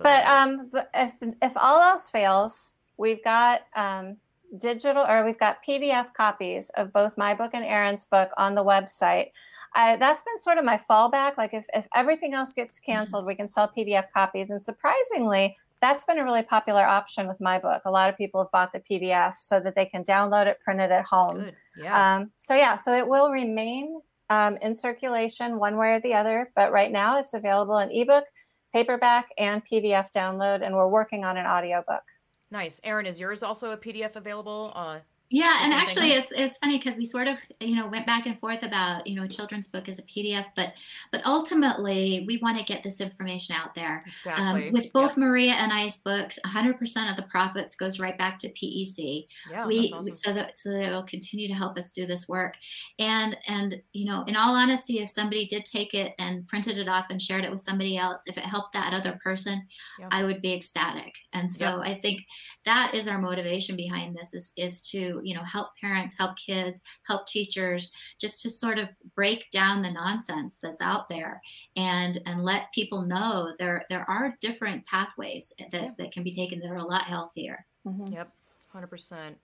But 0.00 0.26
um, 0.26 0.70
if 0.94 1.14
if 1.42 1.52
all 1.56 1.80
else 1.80 2.08
fails, 2.08 2.74
we've 2.96 3.22
got 3.22 3.66
um, 3.76 4.16
digital 4.58 5.04
or 5.04 5.24
we've 5.24 5.38
got 5.38 5.64
PDF 5.66 6.12
copies 6.14 6.70
of 6.70 6.92
both 6.92 7.18
my 7.18 7.34
book 7.34 7.50
and 7.54 7.64
Erin's 7.64 8.06
book 8.06 8.30
on 8.36 8.54
the 8.54 8.64
website. 8.64 9.28
I, 9.74 9.96
that's 9.96 10.22
been 10.22 10.38
sort 10.38 10.58
of 10.58 10.64
my 10.64 10.78
fallback. 10.88 11.38
Like 11.38 11.54
if, 11.54 11.66
if 11.74 11.88
everything 11.94 12.34
else 12.34 12.52
gets 12.52 12.78
mm-hmm. 12.78 12.92
canceled, 12.92 13.26
we 13.26 13.34
can 13.34 13.48
sell 13.48 13.70
PDF 13.76 14.10
copies. 14.12 14.50
And 14.50 14.60
surprisingly, 14.60 15.56
that's 15.82 16.04
been 16.04 16.18
a 16.18 16.24
really 16.24 16.44
popular 16.44 16.84
option 16.84 17.26
with 17.26 17.40
my 17.40 17.58
book. 17.58 17.82
A 17.84 17.90
lot 17.90 18.08
of 18.08 18.16
people 18.16 18.40
have 18.40 18.52
bought 18.52 18.72
the 18.72 18.80
PDF 18.80 19.34
so 19.34 19.58
that 19.60 19.74
they 19.74 19.84
can 19.84 20.04
download 20.04 20.46
it, 20.46 20.60
print 20.60 20.80
it 20.80 20.92
at 20.92 21.04
home. 21.04 21.40
Good. 21.40 21.56
Yeah. 21.76 22.16
Um, 22.16 22.30
so 22.36 22.54
yeah, 22.54 22.76
so 22.76 22.96
it 22.96 23.06
will 23.06 23.30
remain 23.30 24.00
um, 24.30 24.56
in 24.62 24.74
circulation 24.74 25.58
one 25.58 25.76
way 25.76 25.94
or 25.94 26.00
the 26.00 26.14
other, 26.14 26.52
but 26.54 26.70
right 26.70 26.90
now 26.90 27.18
it's 27.18 27.34
available 27.34 27.78
in 27.78 27.90
ebook, 27.90 28.24
paperback, 28.72 29.28
and 29.36 29.60
PDF 29.66 30.06
download, 30.16 30.64
and 30.64 30.74
we're 30.74 30.88
working 30.88 31.24
on 31.24 31.36
an 31.36 31.46
audiobook. 31.46 32.04
Nice, 32.52 32.80
Erin. 32.84 33.06
Is 33.06 33.18
yours 33.18 33.42
also 33.42 33.72
a 33.72 33.76
PDF 33.76 34.14
available? 34.14 34.72
Uh, 34.76 35.00
Yeah, 35.32 35.60
and 35.62 35.72
actually, 35.72 36.12
it's, 36.12 36.30
it's 36.30 36.58
funny 36.58 36.78
because 36.78 36.96
we 36.96 37.04
sort 37.04 37.26
of 37.26 37.38
you 37.60 37.74
know 37.74 37.86
went 37.86 38.06
back 38.06 38.26
and 38.26 38.38
forth 38.38 38.62
about 38.62 39.06
you 39.06 39.16
know 39.16 39.24
a 39.24 39.28
children's 39.28 39.66
book 39.66 39.88
as 39.88 39.98
a 39.98 40.02
PDF, 40.02 40.44
but 40.54 40.74
but 41.10 41.24
ultimately 41.26 42.24
we 42.26 42.36
want 42.38 42.58
to 42.58 42.64
get 42.64 42.82
this 42.82 43.00
information 43.00 43.56
out 43.56 43.74
there. 43.74 44.04
Exactly. 44.06 44.68
Um, 44.68 44.72
with 44.72 44.92
both. 44.92 45.16
Maria 45.16 45.52
and 45.52 45.72
I's 45.72 45.96
books, 45.96 46.38
100% 46.46 47.10
of 47.10 47.16
the 47.16 47.22
profits 47.22 47.76
goes 47.76 47.98
right 47.98 48.16
back 48.16 48.38
to 48.40 48.48
PEC. 48.48 49.26
Yeah, 49.50 49.66
we 49.66 49.90
awesome. 49.92 50.14
so 50.14 50.32
that 50.32 50.58
so 50.58 50.70
that 50.70 50.82
it 50.82 50.90
will 50.90 51.02
continue 51.02 51.48
to 51.48 51.54
help 51.54 51.78
us 51.78 51.90
do 51.90 52.06
this 52.06 52.28
work. 52.28 52.54
And 52.98 53.36
and 53.48 53.80
you 53.92 54.06
know, 54.06 54.24
in 54.26 54.36
all 54.36 54.54
honesty, 54.54 55.00
if 55.00 55.10
somebody 55.10 55.46
did 55.46 55.64
take 55.64 55.94
it 55.94 56.14
and 56.18 56.46
printed 56.48 56.78
it 56.78 56.88
off 56.88 57.06
and 57.10 57.20
shared 57.20 57.44
it 57.44 57.50
with 57.50 57.60
somebody 57.62 57.96
else, 57.96 58.22
if 58.26 58.36
it 58.36 58.44
helped 58.44 58.72
that 58.72 58.92
other 58.92 59.18
person. 59.22 59.66
I 60.10 60.24
would 60.24 60.42
be 60.42 60.52
ecstatic. 60.52 61.14
And 61.32 61.50
so. 61.50 61.80
I 61.82 61.94
think 61.94 62.22
that 62.64 62.94
is 62.94 63.08
our 63.08 63.18
motivation 63.18 63.76
behind 63.76 64.16
this 64.16 64.34
is 64.34 64.52
is 64.56 64.82
to 64.90 65.20
you 65.24 65.34
know 65.34 65.42
help 65.42 65.68
parents 65.80 66.14
help 66.18 66.36
kids 66.36 66.80
help 67.06 67.26
teachers 67.26 67.90
just 68.20 68.42
to 68.42 68.50
sort 68.50 68.78
of 68.78 68.88
break 69.14 69.50
down 69.50 69.82
the 69.82 69.90
nonsense 69.90 70.58
that's 70.62 70.80
out 70.80 71.08
there 71.08 71.40
and 71.76 72.20
and 72.26 72.44
let 72.44 72.72
people 72.72 73.02
know 73.02 73.52
there 73.58 73.84
there 73.90 74.08
are 74.08 74.36
different 74.40 74.84
pathways 74.86 75.52
that, 75.70 75.82
yeah. 75.82 75.90
that 75.98 76.12
can 76.12 76.22
be 76.22 76.32
taken 76.32 76.58
that 76.60 76.70
are 76.70 76.76
a 76.76 76.84
lot 76.84 77.04
healthier 77.04 77.64
mm-hmm. 77.86 78.12
yep 78.12 78.32
100% 78.74 79.34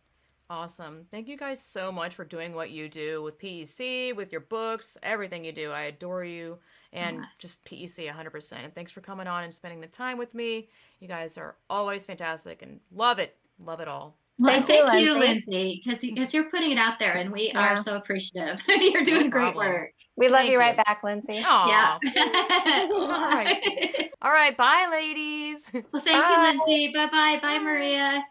Awesome. 0.51 1.05
Thank 1.11 1.29
you 1.29 1.37
guys 1.37 1.61
so 1.61 1.93
much 1.93 2.15
for 2.15 2.25
doing 2.25 2.55
what 2.55 2.71
you 2.71 2.89
do 2.89 3.23
with 3.23 3.39
PEC, 3.39 4.17
with 4.17 4.33
your 4.33 4.41
books, 4.41 4.97
everything 5.03 5.45
you 5.45 5.53
do. 5.53 5.73
I 5.73 5.83
adore 5.83 6.25
you 6.25 6.59
and 6.93 7.21
just 7.39 7.63
PEC 7.67 8.11
100%. 8.11 8.53
And 8.65 8.75
thanks 8.75 8.91
for 8.91 9.03
coming 9.03 9.27
on 9.27 9.45
and 9.45 9.53
spending 9.53 9.81
the 9.81 9.87
time 9.87 10.17
with 10.17 10.35
me. 10.35 10.69
You 11.01 11.09
guys 11.09 11.37
are 11.37 11.57
always 11.69 12.07
fantastic 12.07 12.63
and 12.63 12.81
love 12.91 13.19
it. 13.19 13.37
Love 13.63 13.81
it 13.81 13.89
all. 13.89 14.17
Well, 14.39 14.55
thank, 14.63 14.67
thank 14.67 15.05
you, 15.05 15.19
Lindsay, 15.19 15.83
because 15.85 16.01
because 16.01 16.33
you're 16.33 16.49
putting 16.49 16.71
it 16.71 16.79
out 16.79 17.01
there, 17.01 17.13
and 17.13 17.33
we 17.33 17.51
yeah. 17.53 17.75
are 17.75 17.77
so 17.77 17.97
appreciative. 17.97 18.61
you're 18.69 19.03
doing 19.03 19.25
no 19.25 19.31
great 19.31 19.57
work. 19.57 19.93
We 20.17 20.29
love 20.29 20.45
you, 20.45 20.53
you 20.53 20.59
right 20.59 20.77
back, 20.77 21.01
Lindsay. 21.03 21.41
Aww. 21.41 21.69
Yeah. 21.69 21.99
all 22.93 23.09
right. 23.09 24.11
All 24.23 24.33
right. 24.33 24.57
Bye, 24.57 24.89
ladies. 24.91 25.71
Well, 25.73 26.03
thank 26.03 26.25
bye. 26.25 26.31
you, 26.31 26.43
Lindsay. 26.43 26.93
Bye, 26.93 27.07
bye, 27.07 27.39
bye, 27.41 27.59
Maria. 27.61 28.25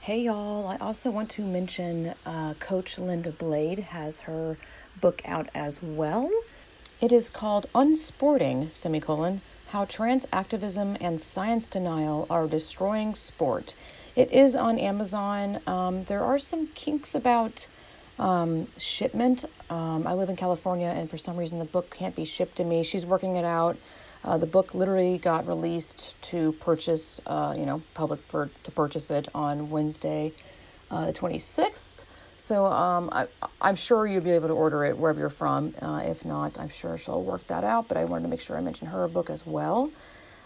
hey, 0.00 0.20
y'all. 0.22 0.66
I 0.66 0.76
also 0.78 1.10
want 1.10 1.28
to 1.30 1.42
mention 1.42 2.14
uh, 2.24 2.54
Coach 2.54 2.98
Linda 2.98 3.30
Blade 3.30 3.78
has 3.80 4.20
her 4.20 4.56
book 5.02 5.20
out 5.26 5.50
as 5.54 5.82
well. 5.82 6.30
It 7.00 7.12
is 7.12 7.28
called 7.28 7.66
Unsporting 7.74 8.70
semicolon 8.70 9.42
How 9.68 9.84
Trans 9.84 10.26
Activism 10.32 10.96
and 11.00 11.20
Science 11.20 11.66
Denial 11.66 12.26
Are 12.30 12.46
Destroying 12.46 13.14
Sport. 13.14 13.74
It 14.16 14.32
is 14.32 14.54
on 14.54 14.78
Amazon. 14.78 15.58
Um, 15.66 16.04
there 16.04 16.22
are 16.22 16.38
some 16.38 16.68
kinks 16.68 17.16
about 17.16 17.66
um, 18.16 18.68
shipment. 18.78 19.44
Um, 19.68 20.06
I 20.06 20.12
live 20.12 20.28
in 20.28 20.36
California, 20.36 20.86
and 20.86 21.10
for 21.10 21.18
some 21.18 21.36
reason, 21.36 21.58
the 21.58 21.64
book 21.64 21.90
can't 21.90 22.14
be 22.14 22.24
shipped 22.24 22.56
to 22.56 22.64
me. 22.64 22.84
She's 22.84 23.04
working 23.04 23.34
it 23.34 23.44
out. 23.44 23.76
Uh, 24.22 24.38
the 24.38 24.46
book 24.46 24.72
literally 24.72 25.18
got 25.18 25.48
released 25.48 26.14
to 26.30 26.52
purchase, 26.52 27.20
uh, 27.26 27.54
you 27.58 27.66
know, 27.66 27.82
public 27.94 28.20
for 28.28 28.50
to 28.62 28.70
purchase 28.70 29.10
it 29.10 29.28
on 29.34 29.68
Wednesday, 29.68 30.32
uh, 30.92 31.06
the 31.06 31.12
twenty 31.12 31.38
sixth. 31.38 32.04
So 32.36 32.66
um, 32.66 33.10
I, 33.12 33.26
I'm 33.60 33.76
sure 33.76 34.06
you'll 34.06 34.22
be 34.22 34.30
able 34.30 34.48
to 34.48 34.54
order 34.54 34.84
it 34.84 34.96
wherever 34.96 35.18
you're 35.18 35.28
from. 35.28 35.74
Uh, 35.82 36.02
if 36.04 36.24
not, 36.24 36.58
I'm 36.58 36.68
sure 36.68 36.96
she'll 36.96 37.22
work 37.22 37.46
that 37.48 37.64
out. 37.64 37.88
But 37.88 37.96
I 37.96 38.04
wanted 38.04 38.22
to 38.22 38.28
make 38.28 38.40
sure 38.40 38.56
I 38.56 38.60
mentioned 38.60 38.90
her 38.90 39.06
book 39.08 39.28
as 39.28 39.44
well. 39.44 39.90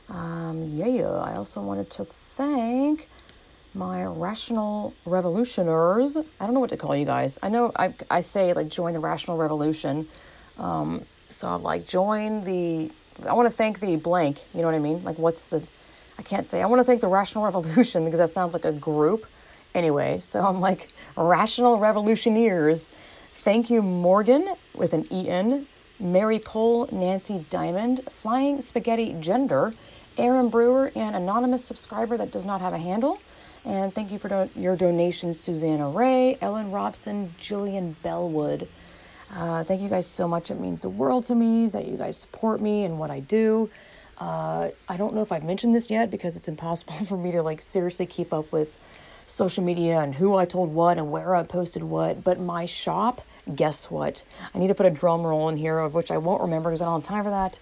Um, 0.09 0.71
yeah, 0.75 1.11
I 1.11 1.35
also 1.37 1.61
wanted 1.61 1.91
to 1.91 2.05
thank 2.05 3.09
my 3.75 4.05
rational 4.05 4.95
revolutioners. 5.07 6.17
I 6.17 6.45
don't 6.45 6.55
know 6.55 6.61
what 6.61 6.71
to 6.71 6.77
call 6.77 6.97
you 6.97 7.05
guys. 7.05 7.39
I 7.43 7.49
know 7.49 7.73
I, 7.77 7.95
I 8.11 8.21
say 8.21 8.53
like 8.53 8.69
join 8.69 8.93
the 8.93 9.01
rational 9.01 9.37
revolution. 9.37 10.09
Um, 10.59 11.05
so 11.29 11.49
I'm 11.49 11.63
like 11.63 11.87
join 11.87 12.45
the. 12.45 12.91
I 13.29 13.33
want 13.33 13.47
to 13.51 13.55
thank 13.55 13.81
the 13.81 13.97
blank. 13.97 14.45
You 14.55 14.61
know 14.61 14.67
what 14.67 14.75
I 14.75 14.81
mean? 14.81 15.05
Like 15.05 15.19
what's 15.19 15.49
the? 15.49 15.63
I 16.19 16.23
can't 16.23 16.47
say. 16.47 16.63
I 16.63 16.67
want 16.67 16.81
to 16.81 16.85
thank 16.85 17.01
the 17.01 17.09
rational 17.09 17.45
revolution 17.51 18.05
because 18.05 18.19
that 18.19 18.31
sounds 18.31 18.55
like 18.55 18.65
a 18.65 18.73
group. 18.73 19.27
Anyway, 19.75 20.19
so 20.21 20.45
I'm 20.45 20.61
like 20.61 20.93
rational 21.17 21.79
revolutioneers. 21.79 22.93
Thank 23.33 23.71
you, 23.71 23.83
Morgan 23.83 24.55
with 24.75 24.93
an 24.93 25.07
E 25.13 25.29
N, 25.29 25.67
Mary 26.01 26.39
Pole, 26.39 26.89
Nancy 26.91 27.47
Diamond, 27.51 28.01
Flying 28.11 28.61
Spaghetti 28.61 29.17
Gender, 29.21 29.75
Aaron 30.17 30.49
Brewer, 30.49 30.91
and 30.97 31.15
anonymous 31.15 31.65
subscriber 31.65 32.17
that 32.17 32.33
does 32.33 32.45
not 32.45 32.61
have 32.61 32.73
a 32.73 32.79
handle. 32.79 33.21
And 33.69 33.95
thank 33.95 34.11
you 34.11 34.19
for 34.19 34.31
do- 34.31 34.51
your 34.59 34.77
donations, 34.77 35.39
Susanna 35.39 35.91
Ray, 35.91 36.39
Ellen 36.41 36.71
Robson, 36.73 37.35
Jillian 37.39 37.97
Bellwood. 38.03 38.67
Uh, 39.31 39.63
thank 39.63 39.83
you 39.83 39.91
guys 39.91 40.07
so 40.07 40.27
much. 40.27 40.51
It 40.51 40.59
means 40.59 40.81
the 40.81 40.89
world 40.89 41.27
to 41.27 41.35
me 41.35 41.67
that 41.69 41.87
you 41.87 41.99
guys 41.99 42.17
support 42.17 42.63
me 42.63 42.85
and 42.85 42.99
what 42.99 43.11
I 43.11 43.21
do. 43.21 43.69
Uh, 44.17 44.71
I 44.89 44.97
don't 44.97 45.15
know 45.15 45.21
if 45.21 45.33
I've 45.33 45.45
mentioned 45.45 45.75
this 45.75 45.91
yet 45.91 46.11
because 46.11 46.35
it's 46.35 46.49
impossible 46.49 46.95
for 47.07 47.19
me 47.19 47.31
to 47.33 47.43
like 47.43 47.61
seriously 47.61 48.07
keep 48.07 48.33
up 48.33 48.51
with 48.53 48.79
social 49.27 49.63
media 49.63 50.01
and 50.01 50.15
who 50.15 50.35
I 50.35 50.47
told 50.47 50.73
what 50.73 50.97
and 50.97 51.11
where 51.11 51.37
I 51.37 51.43
posted 51.43 51.83
what. 51.83 52.25
But 52.25 52.41
my 52.41 52.65
shop, 52.65 53.21
guess 53.55 53.91
what? 53.91 54.23
I 54.55 54.59
need 54.61 54.69
to 54.69 54.75
put 54.75 54.87
a 54.87 54.91
drum 54.91 55.27
roll 55.27 55.47
in 55.51 55.59
here, 55.59 55.79
of 55.79 55.93
which 55.93 56.11
I 56.11 56.17
won't 56.17 56.41
remember 56.41 56.71
because 56.71 56.81
I 56.81 56.87
don't 56.87 57.07
have 57.07 57.07
time 57.07 57.25
for 57.25 57.31
that. 57.31 57.59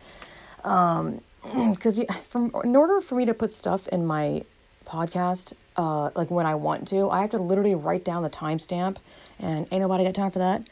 Because 1.72 1.98
um, 1.98 2.06
from 2.28 2.52
in 2.62 2.76
order 2.76 3.00
for 3.00 3.16
me 3.16 3.24
to 3.24 3.34
put 3.34 3.52
stuff 3.52 3.88
in 3.88 4.06
my 4.06 4.44
podcast, 4.86 5.52
uh, 5.76 6.10
like 6.14 6.30
when 6.30 6.46
I 6.46 6.54
want 6.54 6.88
to. 6.88 7.10
I 7.10 7.20
have 7.20 7.30
to 7.30 7.38
literally 7.38 7.74
write 7.74 8.04
down 8.04 8.22
the 8.22 8.30
timestamp, 8.30 8.96
and 9.38 9.66
ain't 9.70 9.82
nobody 9.82 10.04
got 10.04 10.14
time 10.14 10.30
for 10.30 10.38
that. 10.38 10.62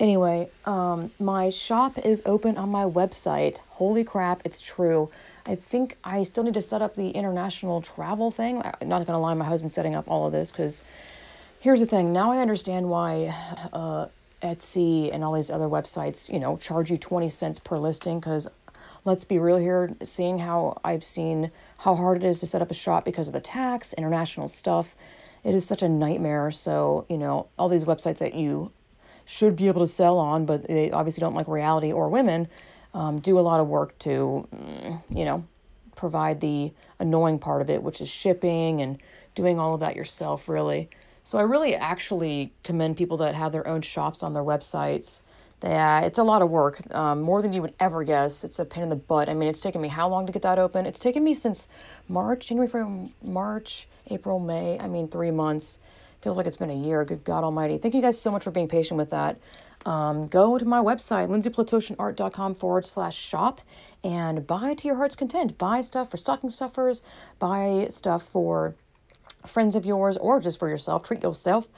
Anyway, 0.00 0.48
um, 0.64 1.12
my 1.20 1.48
shop 1.48 1.98
is 1.98 2.22
open 2.26 2.56
on 2.56 2.68
my 2.68 2.84
website. 2.84 3.58
Holy 3.70 4.04
crap, 4.04 4.42
it's 4.44 4.60
true. 4.60 5.10
I 5.46 5.54
think 5.54 5.96
I 6.02 6.22
still 6.22 6.44
need 6.44 6.54
to 6.54 6.60
set 6.60 6.82
up 6.82 6.96
the 6.96 7.10
international 7.10 7.80
travel 7.80 8.30
thing. 8.30 8.62
I'm 8.62 8.88
not 8.88 9.06
gonna 9.06 9.20
lie, 9.20 9.34
my 9.34 9.44
husband's 9.44 9.74
setting 9.74 9.94
up 9.94 10.08
all 10.08 10.26
of 10.26 10.32
this 10.32 10.50
because 10.50 10.82
here's 11.60 11.80
the 11.80 11.86
thing. 11.86 12.12
Now 12.12 12.32
I 12.32 12.38
understand 12.38 12.88
why 12.88 13.34
uh, 13.72 14.06
Etsy 14.42 15.12
and 15.12 15.22
all 15.22 15.32
these 15.32 15.50
other 15.50 15.68
websites, 15.68 16.32
you 16.32 16.40
know, 16.40 16.56
charge 16.56 16.90
you 16.90 16.98
20 16.98 17.28
cents 17.28 17.58
per 17.58 17.78
listing 17.78 18.18
because 18.18 18.48
let's 19.04 19.24
be 19.24 19.38
real 19.38 19.56
here, 19.56 19.94
seeing 20.02 20.38
how 20.38 20.80
I've 20.84 21.04
seen 21.04 21.50
how 21.78 21.94
hard 21.94 22.18
it 22.18 22.26
is 22.26 22.40
to 22.40 22.46
set 22.46 22.62
up 22.62 22.70
a 22.70 22.74
shop 22.74 23.04
because 23.04 23.28
of 23.28 23.34
the 23.34 23.40
tax, 23.40 23.92
international 23.94 24.48
stuff. 24.48 24.94
It 25.44 25.54
is 25.54 25.66
such 25.66 25.82
a 25.82 25.88
nightmare. 25.88 26.50
So, 26.50 27.06
you 27.08 27.18
know, 27.18 27.48
all 27.58 27.68
these 27.68 27.84
websites 27.84 28.18
that 28.18 28.34
you 28.34 28.70
should 29.24 29.56
be 29.56 29.68
able 29.68 29.80
to 29.80 29.88
sell 29.88 30.18
on, 30.18 30.46
but 30.46 30.66
they 30.68 30.90
obviously 30.90 31.20
don't 31.20 31.34
like 31.34 31.48
reality 31.48 31.92
or 31.92 32.08
women, 32.08 32.48
um, 32.94 33.18
do 33.18 33.38
a 33.38 33.40
lot 33.40 33.60
of 33.60 33.68
work 33.68 33.98
to, 34.00 34.46
mm, 34.54 35.02
you 35.10 35.24
know, 35.24 35.44
provide 35.96 36.40
the 36.40 36.72
annoying 36.98 37.38
part 37.38 37.62
of 37.62 37.70
it, 37.70 37.82
which 37.82 38.00
is 38.00 38.08
shipping 38.08 38.80
and 38.80 38.98
doing 39.34 39.58
all 39.58 39.74
of 39.74 39.80
that 39.80 39.96
yourself, 39.96 40.48
really. 40.48 40.88
So 41.24 41.38
I 41.38 41.42
really 41.42 41.74
actually 41.74 42.52
commend 42.64 42.96
people 42.96 43.16
that 43.18 43.34
have 43.34 43.52
their 43.52 43.66
own 43.66 43.82
shops 43.82 44.22
on 44.22 44.32
their 44.32 44.42
websites 44.42 45.22
yeah, 45.62 46.00
it's 46.00 46.18
a 46.18 46.22
lot 46.22 46.42
of 46.42 46.50
work, 46.50 46.80
um, 46.94 47.22
more 47.22 47.42
than 47.42 47.52
you 47.52 47.62
would 47.62 47.74
ever 47.78 48.04
guess. 48.04 48.44
It's 48.44 48.58
a 48.58 48.64
pain 48.64 48.82
in 48.82 48.88
the 48.88 48.96
butt. 48.96 49.28
I 49.28 49.34
mean, 49.34 49.48
it's 49.48 49.60
taken 49.60 49.80
me 49.80 49.88
how 49.88 50.08
long 50.08 50.26
to 50.26 50.32
get 50.32 50.42
that 50.42 50.58
open? 50.58 50.86
It's 50.86 51.00
taken 51.00 51.22
me 51.22 51.34
since 51.34 51.68
March, 52.08 52.48
January, 52.48 52.68
February, 52.68 53.12
March, 53.22 53.86
April, 54.10 54.38
May. 54.38 54.78
I 54.78 54.88
mean, 54.88 55.08
three 55.08 55.30
months. 55.30 55.78
Feels 56.20 56.36
like 56.36 56.46
it's 56.46 56.56
been 56.56 56.70
a 56.70 56.74
year. 56.74 57.04
Good 57.04 57.24
God 57.24 57.44
Almighty. 57.44 57.78
Thank 57.78 57.94
you 57.94 58.00
guys 58.00 58.20
so 58.20 58.30
much 58.30 58.44
for 58.44 58.50
being 58.50 58.68
patient 58.68 58.98
with 58.98 59.10
that. 59.10 59.38
Um, 59.84 60.28
go 60.28 60.58
to 60.58 60.64
my 60.64 60.78
website, 60.78 61.28
lindsayplatoshinart.com 61.28 62.54
forward 62.54 62.86
slash 62.86 63.16
shop, 63.16 63.60
and 64.04 64.46
buy 64.46 64.74
to 64.74 64.86
your 64.86 64.96
heart's 64.96 65.16
content. 65.16 65.58
Buy 65.58 65.80
stuff 65.80 66.10
for 66.10 66.16
stocking 66.16 66.50
stuffers, 66.50 67.02
buy 67.40 67.86
stuff 67.88 68.22
for 68.22 68.76
friends 69.44 69.74
of 69.74 69.84
yours, 69.84 70.16
or 70.16 70.40
just 70.40 70.58
for 70.58 70.68
yourself. 70.68 71.02
Treat 71.02 71.22
yourself. 71.22 71.68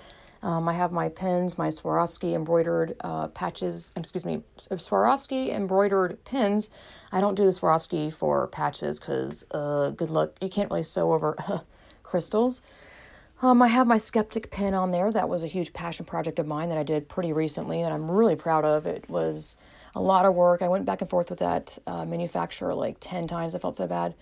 Um, 0.45 0.69
I 0.69 0.75
have 0.75 0.93
my 0.93 1.09
pins, 1.09 1.57
my 1.57 1.69
Swarovski 1.69 2.35
embroidered 2.35 2.97
uh, 3.01 3.29
patches, 3.29 3.93
excuse 3.97 4.27
me, 4.27 4.43
Swarovski 4.59 5.49
embroidered 5.49 6.23
pins. 6.27 6.69
I 7.11 7.23
don't 7.23 7.35
do 7.35 7.45
the 7.45 7.51
Swarovski 7.51 8.13
for 8.13 8.47
patches 8.49 9.01
because, 9.01 9.47
uh, 9.53 9.89
good 9.91 10.11
luck, 10.11 10.33
you 10.43 10.51
can't 10.51 10.71
really 10.71 10.83
sew 10.83 11.15
over 11.15 11.35
crystals. 12.03 12.61
Um, 13.41 13.63
I 13.63 13.69
have 13.69 13.87
my 13.87 13.97
Skeptic 13.97 14.51
pin 14.51 14.75
on 14.75 14.91
there. 14.91 15.11
That 15.11 15.31
was 15.31 15.43
a 15.43 15.47
huge 15.47 15.73
passion 15.73 16.05
project 16.05 16.39
of 16.39 16.47
mine 16.47 16.69
that 16.69 16.77
I 16.77 16.83
did 16.83 17.09
pretty 17.09 17.33
recently 17.33 17.81
and 17.81 17.95
I'm 17.95 18.11
really 18.11 18.37
proud 18.37 18.67
of. 18.67 18.87
It 18.87 19.09
was 19.09 19.57
a 19.95 20.01
lot 20.03 20.27
of 20.27 20.35
work. 20.35 20.61
I 20.61 20.69
went 20.69 20.85
back 20.85 21.01
and 21.01 21.09
forth 21.09 21.31
with 21.31 21.39
that 21.39 21.79
uh, 21.87 22.05
manufacturer 22.05 22.75
like 22.75 22.99
10 23.01 23.27
times. 23.29 23.55
I 23.55 23.61
felt 23.61 23.77
so 23.77 23.87
bad. 23.87 24.15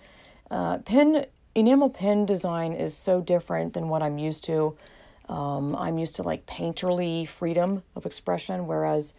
Uh, 0.49 0.77
pin, 0.77 1.25
enamel 1.53 1.89
pin 1.89 2.25
design 2.25 2.71
is 2.71 2.95
so 2.95 3.19
different 3.19 3.73
than 3.73 3.89
what 3.89 4.01
I'm 4.01 4.17
used 4.17 4.45
to. 4.45 4.77
Um, 5.29 5.75
I'm 5.75 5.97
used 5.97 6.15
to 6.17 6.23
like 6.23 6.45
painterly 6.45 7.27
freedom 7.27 7.83
of 7.95 8.05
expression, 8.05 8.67
whereas 8.67 9.13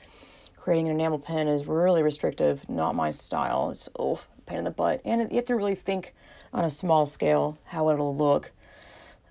creating 0.57 0.89
an 0.89 0.95
enamel 0.95 1.19
pen 1.19 1.49
is 1.49 1.67
really 1.67 2.03
restrictive, 2.03 2.69
not 2.69 2.95
my 2.95 3.11
style. 3.11 3.71
It's 3.71 3.89
oh, 3.99 4.21
pain 4.47 4.59
in 4.59 4.65
the 4.65 4.71
butt. 4.71 5.01
And 5.05 5.31
you 5.31 5.37
have 5.37 5.47
to 5.47 5.57
really 5.57 5.75
think 5.75 6.15
on 6.53 6.65
a 6.65 6.71
small 6.71 7.07
scale 7.07 7.59
how 7.65 7.91
it'll 7.91 8.17
look. 8.17 8.53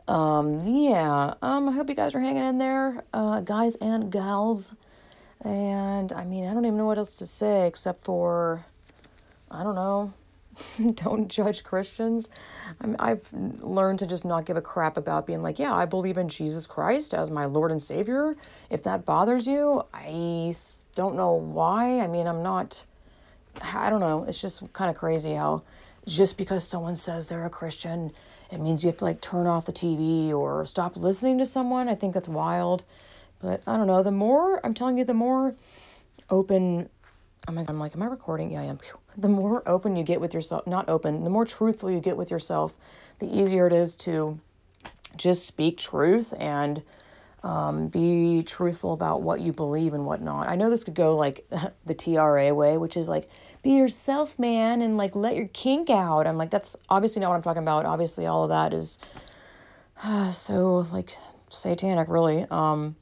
Um, 0.07 0.65
yeah, 0.67 1.35
um, 1.41 1.69
I 1.69 1.71
hope 1.71 1.87
you 1.89 1.95
guys 1.95 2.13
are 2.13 2.19
hanging 2.19 2.43
in 2.43 2.57
there, 2.57 3.03
uh, 3.13 3.39
guys 3.39 3.75
and 3.77 4.11
gals. 4.11 4.73
And 5.43 6.11
I 6.11 6.25
mean, 6.25 6.45
I 6.45 6.53
don't 6.53 6.65
even 6.65 6.77
know 6.77 6.85
what 6.85 6.97
else 6.97 7.17
to 7.17 7.25
say 7.25 7.67
except 7.67 8.03
for, 8.03 8.65
I 9.49 9.63
don't 9.63 9.75
know, 9.75 10.13
don't 10.95 11.27
judge 11.27 11.63
Christians. 11.63 12.29
I 12.79 12.87
mean, 12.87 12.95
I've 12.99 13.27
learned 13.33 13.99
to 13.99 14.07
just 14.07 14.25
not 14.25 14.45
give 14.45 14.57
a 14.57 14.61
crap 14.61 14.97
about 14.97 15.27
being 15.27 15.41
like, 15.41 15.59
yeah, 15.59 15.73
I 15.73 15.85
believe 15.85 16.17
in 16.17 16.29
Jesus 16.29 16.67
Christ 16.67 17.13
as 17.13 17.29
my 17.29 17.45
Lord 17.45 17.71
and 17.71 17.81
Savior. 17.81 18.35
If 18.69 18.83
that 18.83 19.05
bothers 19.05 19.47
you, 19.47 19.83
I 19.93 20.55
don't 20.95 21.15
know 21.15 21.33
why. 21.33 21.99
I 21.99 22.07
mean, 22.07 22.27
I'm 22.27 22.43
not, 22.43 22.83
I 23.61 23.89
don't 23.89 23.99
know. 23.99 24.25
It's 24.27 24.41
just 24.41 24.71
kind 24.73 24.89
of 24.89 24.97
crazy 24.97 25.33
how 25.33 25.63
just 26.05 26.37
because 26.37 26.67
someone 26.67 26.95
says 26.95 27.27
they're 27.27 27.45
a 27.45 27.49
Christian, 27.49 28.11
it 28.51 28.59
means 28.59 28.83
you 28.83 28.87
have 28.87 28.97
to 28.97 29.05
like 29.05 29.21
turn 29.21 29.47
off 29.47 29.65
the 29.65 29.73
TV 29.73 30.31
or 30.31 30.65
stop 30.65 30.95
listening 30.95 31.37
to 31.39 31.45
someone. 31.45 31.87
I 31.87 31.95
think 31.95 32.13
that's 32.13 32.27
wild. 32.27 32.83
But 33.41 33.61
I 33.67 33.75
don't 33.75 33.87
know. 33.87 34.01
The 34.03 34.11
more, 34.11 34.65
I'm 34.65 34.73
telling 34.73 34.97
you, 34.97 35.03
the 35.03 35.13
more 35.13 35.55
open, 36.29 36.89
I'm 37.47 37.55
like, 37.55 37.69
I'm 37.69 37.79
like, 37.79 37.93
am 37.93 38.01
I 38.01 38.05
recording? 38.05 38.51
Yeah, 38.51 38.61
I 38.61 38.65
am. 38.65 38.79
The 39.17 39.29
more 39.29 39.67
open 39.67 39.95
you 39.95 40.03
get 40.03 40.19
with 40.21 40.33
yourself, 40.33 40.65
not 40.65 40.89
open, 40.89 41.23
the 41.23 41.29
more 41.29 41.45
truthful 41.45 41.91
you 41.91 41.99
get 41.99 42.17
with 42.17 42.31
yourself, 42.31 42.77
the 43.19 43.27
easier 43.27 43.67
it 43.67 43.73
is 43.73 43.95
to 43.97 44.39
just 45.15 45.45
speak 45.45 45.77
truth 45.77 46.33
and 46.39 46.81
um, 47.43 47.89
be 47.89 48.41
truthful 48.43 48.93
about 48.93 49.21
what 49.21 49.41
you 49.41 49.51
believe 49.51 49.93
and 49.93 50.05
whatnot. 50.05 50.47
I 50.47 50.55
know 50.55 50.69
this 50.69 50.83
could 50.83 50.95
go 50.95 51.15
like 51.15 51.47
the 51.85 51.93
TRA 51.93 52.53
way, 52.53 52.77
which 52.77 52.97
is 52.97 53.07
like, 53.07 53.29
be 53.61 53.71
yourself, 53.71 54.37
man, 54.39 54.81
and 54.81 54.97
like 54.97 55.15
let 55.15 55.35
your 55.35 55.47
kink 55.47 55.89
out. 55.89 56.27
I'm 56.27 56.37
like, 56.37 56.49
that's 56.49 56.75
obviously 56.89 57.21
not 57.21 57.29
what 57.29 57.35
I'm 57.35 57.43
talking 57.43 57.63
about. 57.63 57.85
Obviously, 57.85 58.25
all 58.25 58.43
of 58.43 58.49
that 58.49 58.73
is 58.73 58.97
uh, 60.03 60.31
so 60.31 60.85
like 60.91 61.17
satanic, 61.49 62.07
really. 62.07 62.45
Um, 62.49 62.95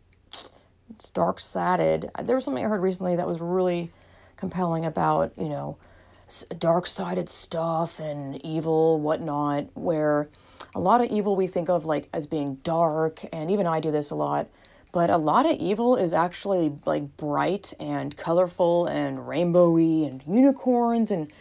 it's 0.90 1.10
dark 1.10 1.40
sided. 1.40 2.12
There 2.22 2.36
was 2.36 2.46
something 2.46 2.64
I 2.64 2.68
heard 2.68 2.82
recently 2.82 3.16
that 3.16 3.28
was 3.28 3.40
really 3.40 3.92
compelling 4.38 4.86
about, 4.86 5.34
you 5.38 5.50
know, 5.50 5.78
dark 6.58 6.88
sided 6.88 7.30
stuff 7.30 8.00
and 8.00 8.44
evil, 8.46 9.00
whatnot, 9.00 9.68
where 9.74 10.30
a 10.74 10.80
lot 10.80 11.02
of 11.02 11.10
evil 11.10 11.36
we 11.36 11.48
think 11.48 11.70
of 11.70 11.86
like 11.86 12.10
as 12.14 12.26
being 12.26 12.56
dark, 12.64 13.26
and 13.32 13.52
even 13.52 13.68
I 13.68 13.80
do 13.80 13.92
this 13.92 14.10
a 14.10 14.16
lot 14.16 14.48
but 14.92 15.10
a 15.10 15.18
lot 15.18 15.46
of 15.46 15.58
evil 15.58 15.96
is 15.96 16.14
actually 16.14 16.74
like 16.86 17.16
bright 17.18 17.74
and 17.80 18.18
colorful 18.18 18.86
and 18.88 19.20
rainbowy 19.20 20.08
and 20.08 20.22
unicorns 20.28 21.12
and 21.12 21.32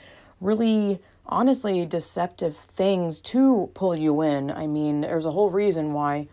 really 0.40 1.00
honestly 1.26 1.84
deceptive 1.84 2.56
things 2.56 3.20
to 3.20 3.70
pull 3.74 3.96
you 3.96 4.20
in. 4.22 4.50
I 4.50 4.66
mean, 4.66 5.00
there's 5.00 5.26
a 5.26 5.32
whole 5.32 5.50
reason 5.50 5.92
why 5.92 6.28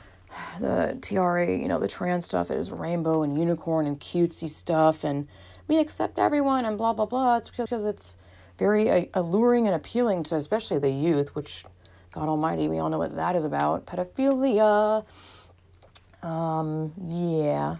the 0.60 0.98
TRA, 1.02 1.46
you 1.46 1.68
know, 1.68 1.78
the 1.78 1.88
trans 1.88 2.24
stuff 2.24 2.50
is 2.50 2.70
rainbow 2.70 3.22
and 3.22 3.38
unicorn 3.38 3.86
and 3.86 4.00
cutesy 4.00 4.48
stuff 4.48 5.04
and 5.04 5.28
we 5.68 5.78
accept 5.78 6.18
everyone 6.18 6.64
and 6.64 6.78
blah 6.78 6.92
blah 6.92 7.06
blah. 7.06 7.36
It's 7.36 7.50
because 7.50 7.84
it's 7.84 8.16
very 8.58 8.90
uh, 8.90 9.04
alluring 9.14 9.66
and 9.66 9.74
appealing 9.74 10.22
to 10.24 10.36
especially 10.36 10.78
the 10.78 10.90
youth, 10.90 11.34
which 11.34 11.64
God 12.12 12.28
Almighty, 12.28 12.68
we 12.68 12.78
all 12.78 12.90
know 12.90 12.98
what 12.98 13.16
that 13.16 13.36
is 13.36 13.44
about. 13.44 13.86
Pedophilia 13.86 15.04
um, 16.22 16.92
yeah. 17.08 17.76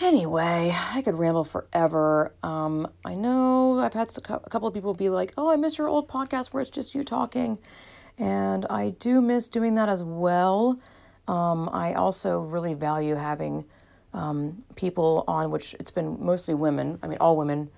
Anyway, 0.00 0.74
I 0.74 1.02
could 1.02 1.14
ramble 1.14 1.44
forever. 1.44 2.32
Um, 2.42 2.88
I 3.04 3.14
know 3.14 3.78
I've 3.78 3.92
had 3.92 4.10
a 4.16 4.20
couple 4.20 4.66
of 4.66 4.72
people 4.72 4.94
be 4.94 5.10
like, 5.10 5.34
oh, 5.36 5.50
I 5.50 5.56
miss 5.56 5.76
your 5.76 5.88
old 5.88 6.08
podcast 6.08 6.48
where 6.48 6.62
it's 6.62 6.70
just 6.70 6.94
you 6.94 7.04
talking. 7.04 7.60
And 8.18 8.64
I 8.70 8.90
do 8.98 9.20
miss 9.20 9.48
doing 9.48 9.74
that 9.74 9.88
as 9.88 10.02
well. 10.02 10.80
Um, 11.28 11.68
I 11.72 11.92
also 11.94 12.40
really 12.40 12.74
value 12.74 13.16
having 13.16 13.64
um, 14.14 14.58
people 14.76 15.24
on, 15.26 15.50
which 15.50 15.74
it's 15.74 15.90
been 15.90 16.18
mostly 16.24 16.54
women, 16.54 16.98
I 17.02 17.06
mean, 17.06 17.18
all 17.20 17.36
women 17.36 17.70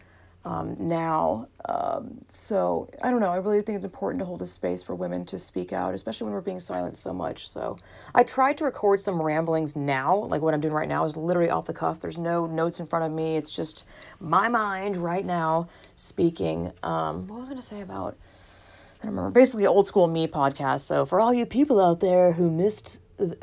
um, 0.44 0.76
now. 0.78 1.48
Um, 1.64 2.20
so 2.28 2.90
I 3.02 3.10
don't 3.10 3.20
know. 3.20 3.30
I 3.30 3.36
really 3.36 3.62
think 3.62 3.76
it's 3.76 3.84
important 3.84 4.20
to 4.20 4.26
hold 4.26 4.42
a 4.42 4.46
space 4.46 4.82
for 4.82 4.94
women 4.94 5.24
to 5.26 5.38
speak 5.38 5.72
out, 5.72 5.94
especially 5.94 6.26
when 6.26 6.34
we're 6.34 6.42
being 6.42 6.60
silent 6.60 6.98
so 6.98 7.14
much. 7.14 7.48
So 7.48 7.78
I 8.14 8.24
tried 8.24 8.58
to 8.58 8.64
record 8.64 9.00
some 9.00 9.20
ramblings 9.20 9.74
now. 9.74 10.16
Like 10.16 10.42
what 10.42 10.52
I'm 10.52 10.60
doing 10.60 10.74
right 10.74 10.88
now 10.88 11.04
is 11.04 11.16
literally 11.16 11.50
off 11.50 11.64
the 11.64 11.72
cuff. 11.72 12.00
There's 12.00 12.18
no 12.18 12.46
notes 12.46 12.80
in 12.80 12.86
front 12.86 13.06
of 13.06 13.12
me. 13.12 13.36
It's 13.36 13.50
just 13.50 13.84
my 14.20 14.48
mind 14.48 14.96
right 14.96 15.24
now 15.24 15.68
speaking. 15.96 16.72
Um, 16.82 17.26
what 17.26 17.38
was 17.38 17.48
I 17.48 17.52
going 17.52 17.62
to 17.62 17.66
say 17.66 17.80
about? 17.80 18.16
I 19.00 19.06
don't 19.06 19.16
remember. 19.16 19.30
Basically, 19.30 19.66
old 19.66 19.86
school 19.86 20.06
me 20.08 20.26
podcast. 20.26 20.80
So 20.80 21.06
for 21.06 21.20
all 21.20 21.32
you 21.32 21.46
people 21.46 21.80
out 21.80 22.00
there 22.00 22.32
who 22.32 22.50
missed, 22.50 22.98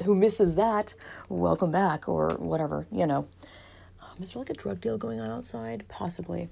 who 0.05 0.15
misses 0.15 0.55
that, 0.55 0.93
welcome 1.31 1.71
back 1.71 2.07
or 2.07 2.29
whatever. 2.37 2.87
You 2.91 3.07
know. 3.07 3.27
Um, 4.01 4.23
is 4.23 4.31
there 4.31 4.41
like 4.41 4.49
a 4.49 4.53
drug 4.53 4.81
deal 4.81 4.97
going 4.97 5.19
on 5.19 5.29
outside? 5.29 5.85
Possibly 5.87 6.49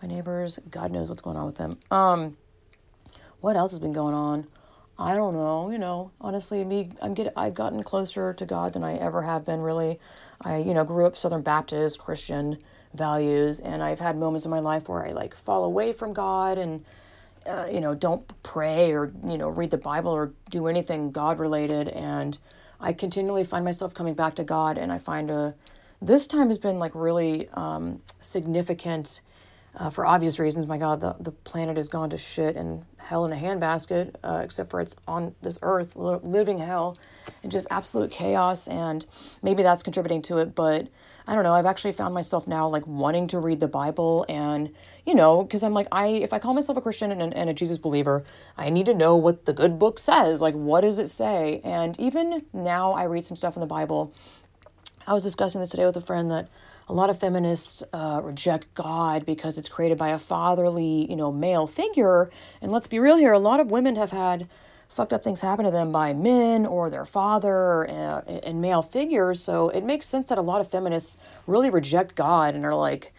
my 0.00 0.08
neighbors. 0.08 0.58
God 0.70 0.92
knows 0.92 1.08
what's 1.08 1.22
going 1.22 1.36
on 1.36 1.46
with 1.46 1.56
them. 1.56 1.78
Um, 1.90 2.36
what 3.40 3.56
else 3.56 3.72
has 3.72 3.78
been 3.78 3.92
going 3.92 4.14
on? 4.14 4.46
I 4.98 5.16
don't 5.16 5.34
know. 5.34 5.70
You 5.70 5.78
know, 5.78 6.12
honestly, 6.20 6.64
me, 6.64 6.90
I'm 7.02 7.14
get, 7.14 7.32
I've 7.36 7.54
gotten 7.54 7.82
closer 7.82 8.32
to 8.32 8.46
God 8.46 8.72
than 8.72 8.84
I 8.84 8.96
ever 8.96 9.22
have 9.22 9.44
been. 9.44 9.60
Really, 9.60 9.98
I 10.40 10.58
you 10.58 10.72
know 10.72 10.84
grew 10.84 11.06
up 11.06 11.16
Southern 11.16 11.42
Baptist 11.42 11.98
Christian 11.98 12.58
values, 12.94 13.60
and 13.60 13.82
I've 13.82 13.98
had 13.98 14.16
moments 14.16 14.44
in 14.44 14.50
my 14.50 14.60
life 14.60 14.88
where 14.88 15.04
I 15.04 15.12
like 15.12 15.34
fall 15.34 15.64
away 15.64 15.92
from 15.92 16.12
God 16.12 16.58
and. 16.58 16.84
Uh, 17.46 17.68
you 17.70 17.78
know, 17.78 17.94
don't 17.94 18.26
pray 18.42 18.92
or 18.92 19.12
you 19.22 19.36
know 19.36 19.50
read 19.50 19.70
the 19.70 19.76
Bible 19.76 20.10
or 20.10 20.32
do 20.48 20.66
anything 20.66 21.10
God 21.10 21.38
related, 21.38 21.88
and 21.88 22.38
I 22.80 22.92
continually 22.92 23.44
find 23.44 23.64
myself 23.64 23.94
coming 23.94 24.14
back 24.14 24.34
to 24.36 24.44
God, 24.44 24.78
and 24.78 24.92
I 24.92 24.98
find 24.98 25.30
a 25.30 25.54
this 26.02 26.26
time 26.26 26.48
has 26.48 26.58
been 26.58 26.78
like 26.78 26.92
really 26.94 27.48
um, 27.54 28.02
significant 28.20 29.22
uh, 29.76 29.90
for 29.90 30.06
obvious 30.06 30.38
reasons. 30.38 30.66
My 30.66 30.78
God, 30.78 31.00
the, 31.00 31.16
the 31.18 31.30
planet 31.32 31.76
has 31.76 31.88
gone 31.88 32.10
to 32.10 32.18
shit 32.18 32.56
and 32.56 32.84
hell 32.98 33.24
in 33.24 33.32
a 33.32 33.36
handbasket, 33.36 34.14
uh, 34.22 34.40
except 34.44 34.70
for 34.70 34.80
it's 34.80 34.94
on 35.06 35.34
this 35.42 35.58
earth, 35.62 35.96
living 35.96 36.58
hell, 36.58 36.96
and 37.42 37.50
just 37.50 37.66
absolute 37.70 38.10
chaos. 38.10 38.68
And 38.68 39.06
maybe 39.42 39.62
that's 39.62 39.82
contributing 39.82 40.22
to 40.22 40.38
it, 40.38 40.54
but 40.54 40.88
I 41.26 41.34
don't 41.34 41.44
know. 41.44 41.54
I've 41.54 41.66
actually 41.66 41.92
found 41.92 42.14
myself 42.14 42.46
now 42.46 42.68
like 42.68 42.86
wanting 42.86 43.26
to 43.28 43.38
read 43.38 43.60
the 43.60 43.68
Bible, 43.68 44.26
and 44.28 44.70
you 45.06 45.14
know, 45.14 45.42
because 45.42 45.62
I'm 45.62 45.74
like, 45.74 45.88
I 45.92 46.06
if 46.06 46.32
I 46.32 46.38
call 46.38 46.54
myself 46.54 46.78
a 46.78 46.80
Christian 46.80 47.12
and, 47.12 47.34
and 47.34 47.50
a 47.50 47.54
Jesus 47.54 47.78
believer, 47.78 48.24
I 48.56 48.70
need 48.70 48.86
to 48.86 48.94
know 48.94 49.16
what 49.16 49.44
the 49.44 49.52
good 49.52 49.78
book 49.78 49.98
says. 49.98 50.40
Like, 50.40 50.54
what 50.54 50.80
does 50.80 50.98
it 50.98 51.08
say? 51.08 51.60
And 51.64 51.98
even 52.00 52.44
now, 52.52 52.92
I 52.92 53.04
read 53.04 53.24
some 53.24 53.36
stuff 53.36 53.56
in 53.56 53.60
the 53.60 53.66
Bible. 53.66 54.12
I 55.06 55.12
was 55.12 55.22
discussing 55.22 55.60
this 55.60 55.70
today 55.70 55.84
with 55.84 55.96
a 55.96 56.00
friend 56.00 56.30
that 56.30 56.48
a 56.88 56.92
lot 56.92 57.10
of 57.10 57.18
feminists 57.18 57.82
uh, 57.92 58.20
reject 58.22 58.72
God 58.74 59.24
because 59.24 59.58
it's 59.58 59.68
created 59.68 59.98
by 59.98 60.10
a 60.10 60.18
fatherly, 60.18 61.06
you 61.08 61.16
know, 61.16 61.32
male 61.32 61.66
figure. 61.66 62.30
And 62.60 62.70
let's 62.72 62.86
be 62.86 62.98
real 62.98 63.16
here, 63.16 63.32
a 63.32 63.38
lot 63.38 63.60
of 63.60 63.70
women 63.70 63.96
have 63.96 64.10
had 64.10 64.48
fucked 64.88 65.12
up 65.12 65.24
things 65.24 65.40
happen 65.40 65.64
to 65.64 65.70
them 65.70 65.90
by 65.90 66.12
men 66.12 66.64
or 66.64 66.88
their 66.88 67.04
father 67.04 67.88
uh, 67.90 68.20
and 68.44 68.60
male 68.60 68.82
figures. 68.82 69.42
So 69.42 69.68
it 69.70 69.82
makes 69.82 70.06
sense 70.06 70.28
that 70.28 70.38
a 70.38 70.42
lot 70.42 70.60
of 70.60 70.70
feminists 70.70 71.16
really 71.46 71.68
reject 71.68 72.14
God 72.14 72.54
and 72.54 72.64
are 72.64 72.74
like, 72.74 73.12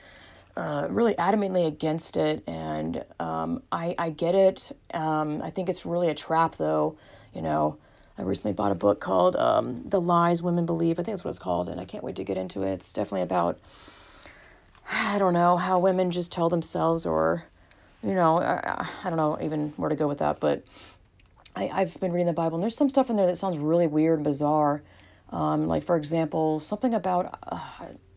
uh, 0.58 0.88
really 0.90 1.14
adamantly 1.16 1.68
against 1.68 2.18
it, 2.18 2.44
and 2.48 3.04
um, 3.20 3.62
I, 3.72 3.96
I 3.98 4.10
get 4.10 4.36
it. 4.36 4.72
Um, 4.94 5.42
I 5.42 5.50
think 5.50 5.70
it's 5.70 5.86
really 5.86 6.10
a 6.10 6.16
trap, 6.16 6.56
though. 6.56 6.98
You 7.34 7.42
know, 7.42 7.78
I 8.18 8.22
recently 8.22 8.54
bought 8.54 8.72
a 8.72 8.76
book 8.76 9.02
called 9.02 9.36
um, 9.36 9.84
The 9.86 10.00
Lies 10.00 10.42
Women 10.42 10.66
Believe. 10.66 10.98
I 10.98 11.04
think 11.04 11.14
that's 11.14 11.24
what 11.26 11.32
it's 11.32 11.40
called, 11.40 11.68
and 11.68 11.80
I 11.82 11.86
can't 11.86 12.04
wait 12.04 12.16
to 12.16 12.24
get 12.24 12.38
into 12.38 12.64
it. 12.64 12.72
It's 12.74 12.94
definitely 12.94 13.24
about, 13.24 13.60
I 14.90 15.18
don't 15.20 15.34
know, 15.34 15.58
how 15.58 15.80
women 15.80 16.12
just 16.12 16.32
tell 16.32 16.48
themselves, 16.48 17.06
or, 17.06 17.44
you 18.02 18.14
know, 18.14 18.40
I, 18.40 18.88
I 19.04 19.10
don't 19.10 19.18
know 19.18 19.38
even 19.42 19.74
where 19.76 19.90
to 19.90 19.96
go 19.98 20.08
with 20.08 20.20
that, 20.20 20.40
but 20.40 20.64
I, 21.56 21.70
I've 21.74 22.00
been 22.00 22.14
reading 22.14 22.28
the 22.28 22.34
Bible, 22.34 22.56
and 22.56 22.64
there's 22.64 22.78
some 22.78 22.90
stuff 22.90 23.10
in 23.10 23.18
there 23.18 23.28
that 23.28 23.36
sounds 23.38 23.58
really 23.58 23.88
weird 23.88 24.20
and 24.20 24.24
bizarre. 24.24 24.82
Um, 25.32 25.68
like, 25.68 25.84
for 25.84 25.98
example, 25.98 26.60
something 26.62 26.94
about, 26.94 27.40
uh, 27.44 27.60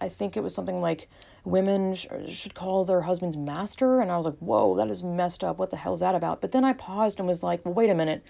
I 0.01 0.09
think 0.09 0.36
it 0.36 0.43
was 0.43 0.55
something 0.55 0.81
like 0.81 1.09
women 1.44 1.94
sh- 1.94 2.06
should 2.28 2.55
call 2.55 2.85
their 2.85 3.02
husbands 3.02 3.36
master. 3.36 4.01
And 4.01 4.10
I 4.10 4.16
was 4.16 4.27
like, 4.27 4.39
whoa, 4.39 4.77
that 4.77 4.90
is 4.90 5.02
messed 5.02 5.43
up. 5.44 5.59
What 5.59 5.70
the 5.70 5.77
hell 5.77 5.93
is 5.93 6.01
that 6.01 6.15
about? 6.15 6.40
But 6.40 6.52
then 6.52 6.65
I 6.65 6.73
paused 6.73 7.19
and 7.19 7.28
was 7.28 7.43
like, 7.43 7.65
well, 7.65 7.74
wait 7.74 7.90
a 7.90 7.94
minute. 7.94 8.24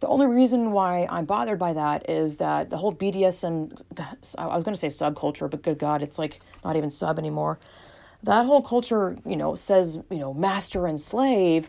The 0.00 0.08
only 0.08 0.26
reason 0.26 0.72
why 0.72 1.06
I'm 1.10 1.24
bothered 1.24 1.58
by 1.58 1.72
that 1.72 2.08
is 2.08 2.38
that 2.38 2.70
the 2.70 2.76
whole 2.76 2.94
BDSM, 2.94 3.80
I 4.38 4.46
was 4.46 4.64
going 4.64 4.74
to 4.74 4.80
say 4.80 4.88
subculture, 4.88 5.50
but 5.50 5.62
good 5.62 5.78
God, 5.78 6.02
it's 6.02 6.18
like 6.18 6.40
not 6.64 6.76
even 6.76 6.90
sub 6.90 7.18
anymore. 7.18 7.58
That 8.22 8.46
whole 8.46 8.62
culture, 8.62 9.16
you 9.26 9.36
know, 9.36 9.54
says, 9.54 9.98
you 10.10 10.18
know, 10.18 10.32
master 10.32 10.86
and 10.86 10.98
slave. 10.98 11.68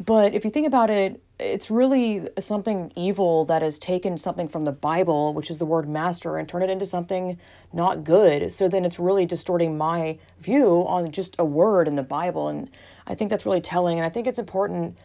But 0.00 0.34
if 0.34 0.44
you 0.44 0.50
think 0.50 0.66
about 0.66 0.90
it, 0.90 1.22
it's 1.42 1.70
really 1.70 2.28
something 2.38 2.92
evil 2.96 3.44
that 3.46 3.62
has 3.62 3.78
taken 3.78 4.16
something 4.18 4.48
from 4.48 4.64
the 4.64 4.72
Bible, 4.72 5.34
which 5.34 5.50
is 5.50 5.58
the 5.58 5.66
word 5.66 5.88
master, 5.88 6.36
and 6.38 6.48
turned 6.48 6.64
it 6.64 6.70
into 6.70 6.86
something 6.86 7.38
not 7.72 8.04
good. 8.04 8.52
So 8.52 8.68
then 8.68 8.84
it's 8.84 8.98
really 8.98 9.26
distorting 9.26 9.76
my 9.76 10.18
view 10.40 10.84
on 10.86 11.10
just 11.10 11.36
a 11.38 11.44
word 11.44 11.88
in 11.88 11.96
the 11.96 12.02
Bible. 12.02 12.48
And 12.48 12.70
I 13.06 13.14
think 13.14 13.30
that's 13.30 13.46
really 13.46 13.60
telling. 13.60 13.98
And 13.98 14.06
I 14.06 14.08
think 14.08 14.26
it's 14.26 14.38
important 14.38 14.96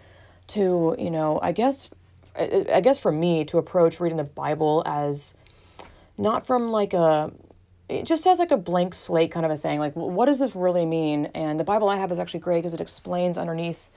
to, 0.47 0.95
you 0.97 1.11
know, 1.11 1.39
I 1.41 1.51
guess 1.51 1.89
I 2.37 2.81
guess 2.81 2.99
for 2.99 3.11
me 3.11 3.45
to 3.45 3.57
approach 3.57 3.99
reading 3.99 4.17
the 4.17 4.23
Bible 4.23 4.83
as 4.85 5.33
not 6.17 6.45
from 6.45 6.71
like 6.71 6.93
a 6.93 7.31
it 7.89 8.03
just 8.03 8.25
has 8.25 8.37
like 8.39 8.51
a 8.51 8.57
blank 8.57 8.93
slate 8.93 9.31
kind 9.31 9.45
of 9.45 9.51
a 9.51 9.57
thing. 9.57 9.79
Like, 9.79 9.93
what 9.93 10.25
does 10.25 10.39
this 10.39 10.55
really 10.55 10.85
mean? 10.85 11.27
And 11.33 11.57
the 11.57 11.63
Bible 11.63 11.87
I 11.89 11.95
have 11.95 12.11
is 12.11 12.19
actually 12.19 12.41
great 12.41 12.59
because 12.59 12.73
it 12.73 12.81
explains 12.81 13.37
underneath, 13.37 13.89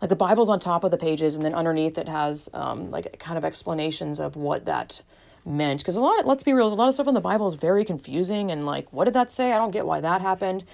like 0.00 0.08
the 0.08 0.16
Bible's 0.16 0.48
on 0.48 0.60
top 0.60 0.84
of 0.84 0.90
the 0.90 0.98
pages, 0.98 1.36
and 1.36 1.44
then 1.44 1.54
underneath 1.54 1.98
it 1.98 2.08
has 2.08 2.48
um, 2.52 2.90
like 2.90 3.18
kind 3.18 3.38
of 3.38 3.44
explanations 3.44 4.20
of 4.20 4.36
what 4.36 4.64
that 4.66 5.02
meant. 5.44 5.80
Because 5.80 5.96
a 5.96 6.00
lot, 6.00 6.18
of, 6.20 6.26
let's 6.26 6.42
be 6.42 6.52
real, 6.52 6.68
a 6.68 6.74
lot 6.74 6.88
of 6.88 6.94
stuff 6.94 7.08
in 7.08 7.14
the 7.14 7.20
Bible 7.20 7.46
is 7.46 7.54
very 7.54 7.84
confusing, 7.84 8.50
and 8.50 8.66
like, 8.66 8.92
what 8.92 9.04
did 9.04 9.14
that 9.14 9.30
say? 9.30 9.52
I 9.52 9.56
don't 9.56 9.70
get 9.70 9.86
why 9.86 10.00
that 10.00 10.20
happened. 10.20 10.64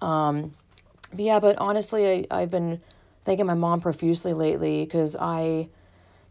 Um, 0.00 0.54
but 1.10 1.20
yeah, 1.20 1.40
but 1.40 1.56
honestly, 1.58 2.26
I, 2.30 2.42
I've 2.42 2.50
been 2.50 2.80
thanking 3.24 3.46
my 3.46 3.54
mom 3.54 3.80
profusely 3.80 4.32
lately 4.32 4.84
because 4.84 5.16
I 5.16 5.68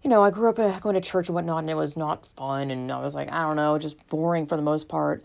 you 0.03 0.09
know, 0.09 0.23
I 0.23 0.29
grew 0.29 0.49
up 0.49 0.59
uh, 0.59 0.79
going 0.79 0.95
to 0.95 1.01
church 1.01 1.27
and 1.27 1.35
whatnot, 1.35 1.59
and 1.59 1.69
it 1.69 1.75
was 1.75 1.97
not 1.97 2.25
fun. 2.27 2.71
And 2.71 2.91
I 2.91 3.01
was 3.01 3.15
like, 3.15 3.31
I 3.31 3.41
don't 3.41 3.55
know, 3.55 3.77
just 3.77 4.07
boring 4.07 4.45
for 4.45 4.55
the 4.55 4.61
most 4.61 4.87
part. 4.87 5.21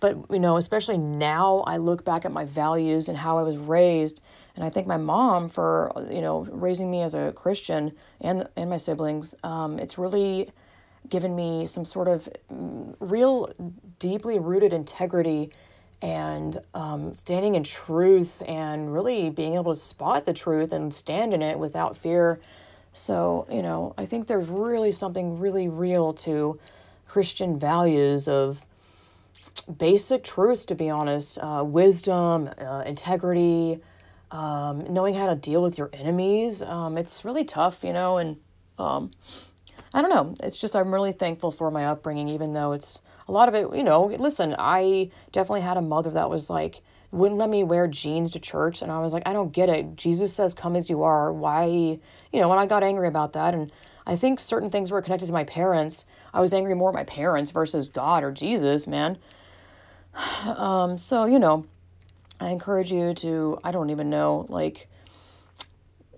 But, 0.00 0.16
you 0.30 0.40
know, 0.40 0.56
especially 0.56 0.98
now, 0.98 1.58
I 1.66 1.76
look 1.76 2.04
back 2.04 2.24
at 2.24 2.32
my 2.32 2.44
values 2.44 3.08
and 3.08 3.18
how 3.18 3.38
I 3.38 3.42
was 3.42 3.56
raised. 3.56 4.20
And 4.56 4.64
I 4.64 4.70
thank 4.70 4.86
my 4.86 4.96
mom 4.96 5.48
for, 5.48 5.92
you 6.10 6.20
know, 6.20 6.46
raising 6.50 6.90
me 6.90 7.02
as 7.02 7.14
a 7.14 7.32
Christian 7.32 7.92
and, 8.20 8.48
and 8.56 8.70
my 8.70 8.76
siblings. 8.76 9.34
Um, 9.42 9.78
it's 9.78 9.98
really 9.98 10.50
given 11.08 11.34
me 11.34 11.66
some 11.66 11.84
sort 11.84 12.08
of 12.08 12.28
mm, 12.52 12.94
real, 13.00 13.52
deeply 13.98 14.38
rooted 14.38 14.72
integrity 14.72 15.50
and 16.00 16.60
um, 16.74 17.14
standing 17.14 17.54
in 17.54 17.64
truth 17.64 18.42
and 18.46 18.92
really 18.92 19.30
being 19.30 19.54
able 19.54 19.74
to 19.74 19.80
spot 19.80 20.24
the 20.24 20.32
truth 20.32 20.72
and 20.72 20.94
stand 20.94 21.34
in 21.34 21.42
it 21.42 21.58
without 21.58 21.96
fear 21.96 22.40
so, 22.94 23.44
you 23.50 23.60
know, 23.60 23.92
I 23.98 24.06
think 24.06 24.28
there's 24.28 24.46
really 24.46 24.92
something 24.92 25.40
really 25.40 25.66
real 25.66 26.12
to 26.14 26.60
Christian 27.08 27.58
values 27.58 28.28
of 28.28 28.64
basic 29.78 30.22
truths, 30.22 30.64
to 30.66 30.76
be 30.76 30.88
honest 30.88 31.38
uh, 31.38 31.64
wisdom, 31.66 32.48
uh, 32.56 32.84
integrity, 32.86 33.80
um, 34.34 34.92
knowing 34.92 35.14
how 35.14 35.26
to 35.26 35.36
deal 35.36 35.62
with 35.62 35.78
your 35.78 35.90
enemies. 35.92 36.60
Um, 36.60 36.98
it's 36.98 37.24
really 37.24 37.44
tough, 37.44 37.84
you 37.84 37.92
know, 37.92 38.18
and 38.18 38.36
um, 38.78 39.12
I 39.94 40.02
don't 40.02 40.10
know. 40.10 40.34
It's 40.42 40.56
just, 40.60 40.74
I'm 40.74 40.92
really 40.92 41.12
thankful 41.12 41.52
for 41.52 41.70
my 41.70 41.86
upbringing, 41.86 42.28
even 42.28 42.52
though 42.52 42.72
it's 42.72 42.98
a 43.28 43.32
lot 43.32 43.48
of 43.48 43.54
it, 43.54 43.74
you 43.76 43.84
know, 43.84 44.06
listen, 44.06 44.56
I 44.58 45.10
definitely 45.30 45.60
had 45.60 45.76
a 45.76 45.82
mother 45.82 46.10
that 46.10 46.28
was 46.28 46.50
like, 46.50 46.82
wouldn't 47.12 47.38
let 47.38 47.48
me 47.48 47.62
wear 47.62 47.86
jeans 47.86 48.28
to 48.32 48.40
church. 48.40 48.82
And 48.82 48.90
I 48.90 48.98
was 48.98 49.12
like, 49.12 49.22
I 49.24 49.32
don't 49.32 49.52
get 49.52 49.68
it. 49.68 49.94
Jesus 49.94 50.34
says, 50.34 50.52
come 50.52 50.74
as 50.74 50.90
you 50.90 51.04
are. 51.04 51.32
Why, 51.32 51.66
you 51.66 52.00
know, 52.40 52.48
when 52.48 52.58
I 52.58 52.66
got 52.66 52.82
angry 52.82 53.06
about 53.06 53.34
that. 53.34 53.54
And 53.54 53.70
I 54.04 54.16
think 54.16 54.40
certain 54.40 54.68
things 54.68 54.90
were 54.90 55.00
connected 55.00 55.26
to 55.26 55.32
my 55.32 55.44
parents. 55.44 56.06
I 56.34 56.40
was 56.40 56.52
angry 56.52 56.74
more 56.74 56.88
at 56.88 56.94
my 56.94 57.04
parents 57.04 57.52
versus 57.52 57.86
God 57.86 58.24
or 58.24 58.32
Jesus, 58.32 58.88
man. 58.88 59.18
Um, 60.44 60.98
so, 60.98 61.24
you 61.24 61.38
know, 61.38 61.66
I 62.40 62.48
encourage 62.48 62.92
you 62.92 63.14
to, 63.14 63.58
I 63.64 63.70
don't 63.70 63.90
even 63.90 64.10
know, 64.10 64.46
like, 64.48 64.88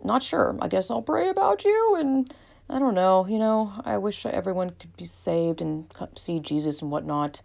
not 0.03 0.23
sure. 0.23 0.57
I 0.61 0.69
guess 0.69 0.91
I'll 0.91 1.03
pray 1.03 1.29
about 1.29 1.65
you 1.65 1.97
and 1.99 2.33
I 2.69 2.79
don't 2.79 2.95
know, 2.95 3.27
you 3.27 3.39
know, 3.39 3.73
I 3.85 3.99
wish 3.99 4.27
everyone 4.27 4.71
could 4.71 4.97
be 4.97 5.05
saved 5.05 5.61
and 5.61 5.87
see 6.17 6.41
Jesus 6.41 6.83
and 6.83 6.91
whatnot 6.91 7.43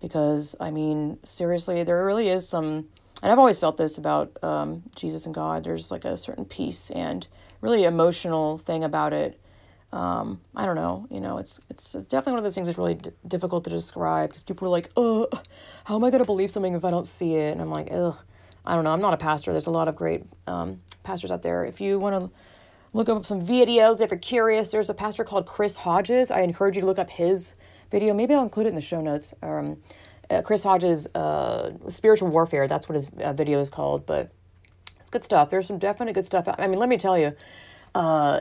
because 0.00 0.54
I 0.60 0.70
mean, 0.70 1.18
seriously, 1.24 1.82
there 1.82 2.04
really 2.04 2.28
is 2.28 2.48
some, 2.48 2.88
and 3.22 3.32
I've 3.32 3.38
always 3.38 3.58
felt 3.58 3.76
this 3.76 3.96
about 3.96 4.36
um, 4.42 4.82
Jesus 4.94 5.26
and 5.26 5.34
God. 5.34 5.64
There's 5.64 5.90
like 5.90 6.04
a 6.04 6.16
certain 6.16 6.44
peace 6.44 6.90
and 6.90 7.26
really 7.60 7.84
emotional 7.84 8.58
thing 8.58 8.84
about 8.84 9.12
it. 9.12 9.40
Um, 9.94 10.40
I 10.56 10.66
don't 10.66 10.74
know, 10.74 11.06
you 11.08 11.20
know, 11.20 11.38
it's 11.38 11.60
it's 11.70 11.92
definitely 11.92 12.32
one 12.32 12.38
of 12.38 12.44
those 12.44 12.54
things 12.56 12.66
that's 12.66 12.76
really 12.76 12.96
d- 12.96 13.12
difficult 13.28 13.62
to 13.64 13.70
describe 13.70 14.30
because 14.30 14.42
people 14.42 14.66
are 14.66 14.70
like, 14.70 14.90
"Oh, 14.96 15.28
how 15.84 15.94
am 15.94 16.02
I 16.02 16.10
going 16.10 16.22
to 16.22 16.26
believe 16.26 16.50
something 16.50 16.74
if 16.74 16.84
I 16.84 16.90
don't 16.90 17.06
see 17.06 17.36
it?" 17.36 17.52
And 17.52 17.60
I'm 17.60 17.70
like, 17.70 17.88
"Ugh, 17.92 18.16
I 18.66 18.74
don't 18.74 18.82
know. 18.82 18.92
I'm 18.92 19.00
not 19.00 19.14
a 19.14 19.18
pastor. 19.18 19.52
There's 19.52 19.66
a 19.66 19.70
lot 19.70 19.86
of 19.86 19.94
great 19.94 20.24
um, 20.48 20.80
pastors 21.04 21.30
out 21.30 21.42
there. 21.42 21.64
If 21.64 21.80
you 21.80 21.98
want 22.00 22.18
to 22.18 22.30
look 22.92 23.08
up 23.08 23.24
some 23.24 23.40
videos, 23.44 24.00
if 24.00 24.10
you're 24.10 24.18
curious, 24.18 24.72
there's 24.72 24.90
a 24.90 24.94
pastor 24.94 25.22
called 25.22 25.46
Chris 25.46 25.76
Hodges. 25.76 26.30
I 26.30 26.40
encourage 26.40 26.74
you 26.74 26.80
to 26.80 26.86
look 26.86 26.98
up 26.98 27.10
his 27.10 27.54
video. 27.90 28.14
Maybe 28.14 28.34
I'll 28.34 28.42
include 28.42 28.66
it 28.66 28.70
in 28.70 28.74
the 28.74 28.80
show 28.80 29.00
notes. 29.00 29.34
Um, 29.42 29.76
uh, 30.30 30.40
Chris 30.42 30.64
Hodges' 30.64 31.06
uh, 31.14 31.72
spiritual 31.88 32.28
warfare. 32.28 32.66
That's 32.66 32.88
what 32.88 32.94
his 32.94 33.08
uh, 33.22 33.32
video 33.34 33.60
is 33.60 33.68
called. 33.68 34.06
But 34.06 34.32
it's 35.00 35.10
good 35.10 35.22
stuff. 35.22 35.50
There's 35.50 35.66
some 35.66 35.78
definite 35.78 36.14
good 36.14 36.24
stuff. 36.24 36.48
I 36.48 36.66
mean, 36.66 36.78
let 36.78 36.88
me 36.88 36.96
tell 36.96 37.18
you, 37.18 37.36
uh, 37.94 38.40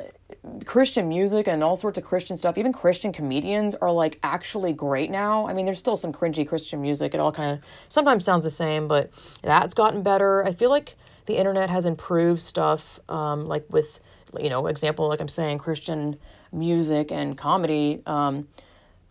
Christian 0.66 1.08
music 1.08 1.48
and 1.48 1.64
all 1.64 1.76
sorts 1.76 1.98
of 1.98 2.04
Christian 2.04 2.38
stuff. 2.38 2.58
Even 2.58 2.74
Christian 2.74 3.12
comedians 3.12 3.76
are 3.76 3.92
like 3.92 4.20
actually 4.24 4.74
great 4.74 5.12
now. 5.12 5.48
I 5.48 5.54
mean, 5.54 5.66
there's 5.66 5.80
still 5.80 5.98
some 5.98 6.14
cringy 6.14 6.48
Christian 6.48 6.82
music. 6.82 7.14
It 7.14 7.20
all 7.20 7.32
kind 7.32 7.52
of 7.52 7.60
sometimes 7.90 8.26
sounds 8.26 8.44
the 8.44 8.50
same, 8.50 8.88
but 8.88 9.12
that's 9.42 9.74
gotten 9.74 10.04
better. 10.04 10.44
I 10.46 10.54
feel 10.54 10.70
like 10.70 10.96
the 11.26 11.38
internet 11.38 11.70
has 11.70 11.86
improved 11.86 12.42
stuff. 12.42 13.00
Um, 13.10 13.48
like 13.48 13.66
with 13.70 14.00
you 14.40 14.50
know, 14.50 14.68
example, 14.68 15.08
like 15.08 15.20
I'm 15.20 15.28
saying, 15.28 15.60
Christian 15.60 16.18
music 16.52 17.12
and 17.12 17.38
comedy. 17.38 18.02
Um, 18.06 18.48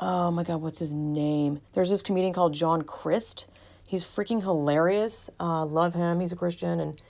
oh 0.01 0.31
my 0.31 0.43
god, 0.43 0.61
what's 0.61 0.79
his 0.79 0.95
name? 0.95 1.61
There's 1.73 1.91
this 1.91 2.03
comedian 2.03 2.33
called 2.33 2.55
John 2.55 2.83
Crist. 2.83 3.47
He's 3.87 4.05
freaking 4.05 4.43
hilarious. 4.43 5.29
Uh, 5.39 5.65
love 5.65 5.95
him. 5.95 6.21
He's 6.21 6.33
a 6.33 6.37
Christian. 6.37 6.81
And 6.81 7.01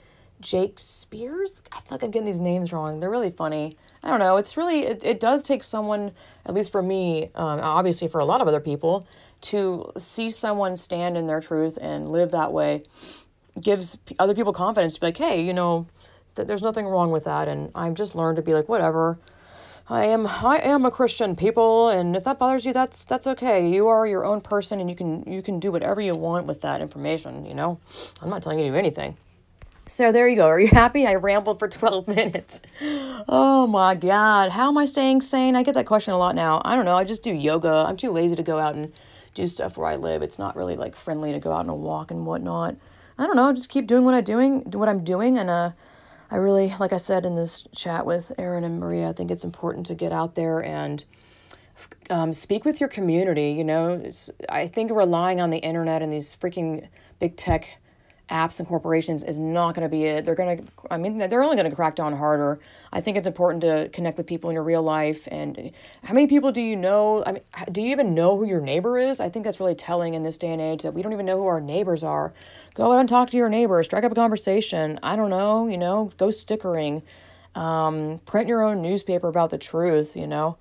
Jake 0.41 0.79
Spears. 0.79 1.63
I 1.71 1.77
feel 1.77 1.87
like 1.91 2.03
I'm 2.03 2.11
getting 2.11 2.25
these 2.25 2.39
names 2.39 2.73
wrong. 2.73 2.99
They're 2.99 3.09
really 3.09 3.31
funny. 3.31 3.77
I 4.03 4.09
don't 4.09 4.19
know. 4.19 4.35
It's 4.35 4.57
really 4.57 4.79
it, 4.85 5.03
it 5.03 5.19
does 5.19 5.43
take 5.43 5.63
someone, 5.63 6.11
at 6.45 6.53
least 6.53 6.71
for 6.71 6.83
me, 6.83 7.29
um, 7.35 7.59
obviously 7.61 8.07
for 8.07 8.19
a 8.19 8.25
lot 8.25 8.41
of 8.41 8.47
other 8.47 8.59
people, 8.59 9.07
to 9.41 9.91
see 9.97 10.29
someone 10.29 10.75
stand 10.75 11.15
in 11.15 11.27
their 11.27 11.39
truth 11.39 11.77
and 11.81 12.09
live 12.09 12.31
that 12.31 12.51
way. 12.51 12.83
Gives 13.59 13.97
other 14.19 14.35
people 14.35 14.51
confidence 14.51 14.95
to 14.95 14.99
be 14.99 15.07
like, 15.07 15.17
hey, 15.17 15.41
you 15.41 15.53
know, 15.53 15.87
th- 16.35 16.47
there's 16.47 16.61
nothing 16.61 16.85
wrong 16.85 17.11
with 17.11 17.23
that. 17.23 17.47
And 17.47 17.71
I've 17.75 17.93
just 17.93 18.13
learned 18.15 18.35
to 18.37 18.41
be 18.41 18.53
like, 18.53 18.67
whatever. 18.67 19.19
I 19.89 20.05
am 20.05 20.27
I 20.27 20.59
am 20.59 20.85
a 20.85 20.91
Christian 20.91 21.35
people 21.35 21.89
and 21.89 22.15
if 22.15 22.23
that 22.23 22.39
bothers 22.39 22.65
you 22.65 22.71
that's 22.71 23.03
that's 23.03 23.27
okay. 23.27 23.69
You 23.69 23.87
are 23.87 24.07
your 24.07 24.23
own 24.23 24.39
person 24.39 24.79
and 24.79 24.89
you 24.89 24.95
can 24.95 25.23
you 25.31 25.41
can 25.41 25.59
do 25.59 25.73
whatever 25.73 25.99
you 25.99 26.15
want 26.15 26.45
with 26.45 26.61
that 26.61 26.81
information, 26.81 27.45
you 27.45 27.53
know. 27.53 27.79
I'm 28.21 28.29
not 28.29 28.43
telling 28.43 28.59
you 28.59 28.65
to 28.65 28.71
do 28.71 28.77
anything. 28.77 29.17
So 29.85 30.11
there 30.11 30.27
you 30.27 30.37
go. 30.37 30.47
Are 30.47 30.59
you 30.59 30.67
happy? 30.67 31.05
I 31.05 31.15
rambled 31.15 31.59
for 31.59 31.67
12 31.67 32.07
minutes. 32.15 32.61
Oh 33.27 33.67
my 33.67 33.95
god. 33.95 34.51
How 34.51 34.69
am 34.69 34.77
I 34.77 34.85
staying 34.85 35.21
sane? 35.21 35.55
I 35.55 35.63
get 35.63 35.73
that 35.73 35.85
question 35.85 36.13
a 36.13 36.17
lot 36.17 36.35
now. 36.35 36.61
I 36.63 36.75
don't 36.75 36.85
know. 36.85 36.95
I 36.95 37.03
just 37.03 37.23
do 37.23 37.33
yoga. 37.33 37.85
I'm 37.87 37.97
too 37.97 38.11
lazy 38.11 38.35
to 38.35 38.43
go 38.43 38.59
out 38.59 38.75
and 38.75 38.93
do 39.33 39.45
stuff 39.47 39.77
where 39.77 39.87
I 39.87 39.95
live. 39.97 40.21
It's 40.21 40.39
not 40.39 40.55
really 40.55 40.75
like 40.75 40.95
friendly 40.95 41.31
to 41.33 41.39
go 41.39 41.51
out 41.51 41.59
on 41.59 41.69
a 41.69 41.75
walk 41.75 42.11
and 42.11 42.25
whatnot. 42.25 42.75
I 43.17 43.27
don't 43.27 43.35
know. 43.35 43.51
Just 43.53 43.69
keep 43.69 43.87
doing 43.87 44.05
what 44.05 44.13
I'm 44.13 44.23
doing, 44.23 44.61
what 44.71 44.89
I'm 44.89 45.03
doing 45.03 45.37
and 45.37 45.49
uh 45.49 45.71
I 46.33 46.37
really, 46.37 46.73
like 46.79 46.91
I 46.91 46.97
said 46.97 47.27
in 47.27 47.35
this 47.35 47.63
chat 47.75 48.07
with 48.07 48.31
Erin 48.39 48.63
and 48.63 48.79
Maria, 48.79 49.09
I 49.09 49.13
think 49.13 49.29
it's 49.29 49.43
important 49.43 49.85
to 49.85 49.93
get 49.93 50.11
out 50.11 50.33
there 50.33 50.63
and 50.63 51.03
um, 52.09 52.33
speak 52.33 52.65
with 52.65 52.79
your 52.79 52.89
community. 52.89 53.51
You 53.51 53.63
know, 53.63 54.01
it's, 54.03 54.31
I 54.49 54.65
think 54.65 54.89
relying 54.89 55.39
on 55.39 55.51
the 55.51 55.59
internet 55.59 56.01
and 56.01 56.11
these 56.11 56.35
freaking 56.35 56.87
big 57.19 57.37
tech 57.37 57.77
apps 58.33 58.59
and 58.59 58.67
corporations 58.67 59.23
is 59.23 59.37
not 59.37 59.75
going 59.75 59.83
to 59.83 59.89
be 59.89 60.05
it. 60.05 60.25
They're 60.25 60.35
going 60.35 60.57
to, 60.57 60.63
I 60.89 60.97
mean, 60.97 61.19
they're 61.19 61.43
only 61.43 61.55
going 61.55 61.69
to 61.69 61.75
crack 61.75 61.95
down 61.95 62.17
harder. 62.17 62.59
I 62.91 62.99
think 62.99 63.15
it's 63.15 63.27
important 63.27 63.61
to 63.61 63.89
connect 63.93 64.17
with 64.17 64.25
people 64.25 64.49
in 64.49 64.55
your 64.55 64.63
real 64.63 64.81
life. 64.81 65.27
And 65.31 65.71
how 66.03 66.13
many 66.13 66.25
people 66.25 66.51
do 66.51 66.61
you 66.61 66.75
know? 66.75 67.23
I 67.25 67.33
mean, 67.33 67.43
do 67.71 67.81
you 67.81 67.91
even 67.91 68.15
know 68.15 68.35
who 68.35 68.45
your 68.45 68.59
neighbor 68.59 68.97
is? 68.97 69.19
I 69.19 69.29
think 69.29 69.45
that's 69.45 69.59
really 69.59 69.75
telling 69.75 70.15
in 70.15 70.23
this 70.23 70.37
day 70.37 70.51
and 70.51 70.61
age 70.61 70.81
that 70.81 70.93
we 70.93 71.03
don't 71.03 71.13
even 71.13 71.27
know 71.27 71.37
who 71.37 71.45
our 71.45 71.61
neighbors 71.61 72.03
are. 72.03 72.33
Go 72.73 72.91
out 72.91 72.99
and 72.99 73.07
talk 73.07 73.29
to 73.29 73.37
your 73.37 73.49
neighbor, 73.49 73.81
strike 73.83 74.03
up 74.03 74.11
a 74.11 74.15
conversation. 74.15 74.99
I 75.03 75.15
don't 75.15 75.29
know, 75.29 75.67
you 75.67 75.77
know, 75.77 76.11
go 76.17 76.31
stickering. 76.31 77.03
Um, 77.55 78.19
print 78.25 78.47
your 78.47 78.63
own 78.63 78.81
newspaper 78.81 79.27
about 79.27 79.51
the 79.51 79.59
truth, 79.59 80.15
you 80.15 80.25
know. 80.25 80.57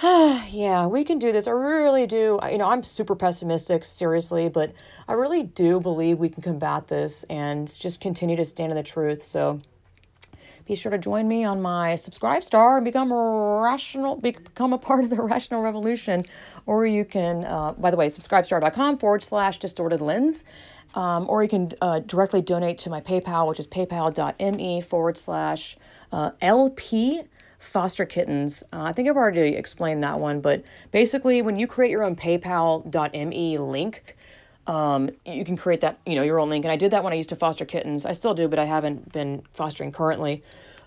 yeah, 0.02 0.86
we 0.86 1.02
can 1.02 1.18
do 1.18 1.32
this. 1.32 1.48
I 1.48 1.50
really 1.50 2.06
do. 2.06 2.38
You 2.48 2.58
know, 2.58 2.70
I'm 2.70 2.84
super 2.84 3.16
pessimistic, 3.16 3.84
seriously, 3.84 4.48
but 4.48 4.72
I 5.08 5.14
really 5.14 5.42
do 5.42 5.80
believe 5.80 6.20
we 6.20 6.28
can 6.28 6.40
combat 6.40 6.86
this 6.86 7.24
and 7.24 7.66
just 7.76 8.00
continue 8.00 8.36
to 8.36 8.44
stand 8.44 8.70
in 8.70 8.76
the 8.76 8.84
truth. 8.84 9.24
So 9.24 9.60
be 10.66 10.76
sure 10.76 10.92
to 10.92 10.98
join 10.98 11.26
me 11.26 11.42
on 11.42 11.60
my 11.60 11.96
subscribe 11.96 12.44
star 12.44 12.76
and 12.76 12.84
become 12.84 13.12
rational, 13.12 14.14
become 14.16 14.72
a 14.72 14.78
part 14.78 15.02
of 15.02 15.10
the 15.10 15.16
rational 15.20 15.62
revolution. 15.62 16.24
Or 16.64 16.86
you 16.86 17.04
can, 17.04 17.44
uh, 17.44 17.72
by 17.72 17.90
the 17.90 17.96
way, 17.96 18.08
subscribe 18.08 18.44
subscribestar.com 18.44 18.98
forward 18.98 19.24
slash 19.24 19.58
distorted 19.58 20.00
lens. 20.00 20.44
Um, 20.94 21.28
or 21.28 21.42
you 21.42 21.48
can 21.48 21.72
uh, 21.80 22.00
directly 22.00 22.40
donate 22.40 22.78
to 22.78 22.90
my 22.90 23.00
PayPal, 23.00 23.48
which 23.48 23.58
is 23.58 23.66
paypal.me 23.66 24.80
forward 24.80 25.18
slash 25.18 25.76
uh, 26.12 26.30
LP 26.40 27.22
foster 27.58 28.04
kittens. 28.04 28.62
Uh, 28.72 28.82
I 28.82 28.92
think 28.92 29.08
I've 29.08 29.16
already 29.16 29.56
explained 29.56 30.02
that 30.02 30.18
one, 30.18 30.40
but 30.40 30.62
basically, 30.90 31.42
when 31.42 31.58
you 31.58 31.66
create 31.66 31.90
your 31.90 32.02
own 32.02 32.16
PayPal.me 32.16 33.58
link, 33.58 34.16
um, 34.66 35.10
you 35.24 35.44
can 35.44 35.56
create 35.56 35.80
that, 35.80 35.98
you 36.06 36.14
know, 36.14 36.22
your 36.22 36.38
own 36.38 36.50
link. 36.50 36.64
And 36.64 36.72
I 36.72 36.76
did 36.76 36.90
that 36.90 37.02
when 37.02 37.12
I 37.12 37.16
used 37.16 37.30
to 37.30 37.36
foster 37.36 37.64
kittens. 37.64 38.04
I 38.04 38.12
still 38.12 38.34
do, 38.34 38.48
but 38.48 38.58
I 38.58 38.66
haven't 38.66 39.12
been 39.12 39.42
fostering 39.54 39.92
currently. 39.92 40.42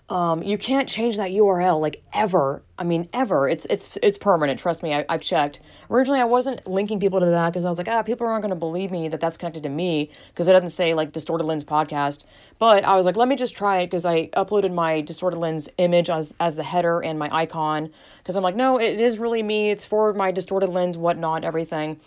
Um, 0.08 0.42
you 0.42 0.58
can't 0.58 0.88
change 0.88 1.16
that 1.16 1.30
URL 1.30 1.80
like 1.80 2.02
ever. 2.12 2.62
I 2.76 2.84
mean, 2.84 3.08
ever. 3.12 3.48
It's 3.48 3.66
it's 3.66 3.96
it's 4.02 4.18
permanent. 4.18 4.58
Trust 4.60 4.82
me. 4.82 4.92
I, 4.92 5.04
I've 5.08 5.22
checked. 5.22 5.60
Originally, 5.88 6.20
I 6.20 6.24
wasn't 6.24 6.66
linking 6.66 7.00
people 7.00 7.20
to 7.20 7.26
that 7.26 7.50
because 7.50 7.64
I 7.64 7.68
was 7.68 7.78
like, 7.78 7.88
ah, 7.88 8.02
people 8.02 8.26
aren't 8.26 8.42
going 8.42 8.50
to 8.50 8.56
believe 8.56 8.90
me 8.90 9.08
that 9.08 9.20
that's 9.20 9.36
connected 9.36 9.62
to 9.62 9.68
me 9.68 10.10
because 10.28 10.48
it 10.48 10.52
doesn't 10.52 10.70
say 10.70 10.92
like 10.92 11.12
Distorted 11.12 11.44
Lens 11.44 11.64
podcast. 11.64 12.24
But 12.58 12.84
I 12.84 12.96
was 12.96 13.06
like, 13.06 13.16
let 13.16 13.28
me 13.28 13.36
just 13.36 13.54
try 13.54 13.78
it 13.78 13.86
because 13.86 14.04
I 14.04 14.26
uploaded 14.28 14.74
my 14.74 15.00
Distorted 15.00 15.38
Lens 15.38 15.70
image 15.78 16.10
as 16.10 16.34
as 16.40 16.56
the 16.56 16.64
header 16.64 17.00
and 17.02 17.18
my 17.18 17.28
icon 17.32 17.90
because 18.18 18.36
I'm 18.36 18.42
like, 18.42 18.56
no, 18.56 18.78
it 18.78 19.00
is 19.00 19.18
really 19.18 19.42
me. 19.42 19.70
It's 19.70 19.84
for 19.84 20.12
my 20.12 20.30
Distorted 20.30 20.68
Lens, 20.68 20.98
whatnot, 20.98 21.44
everything. 21.44 22.00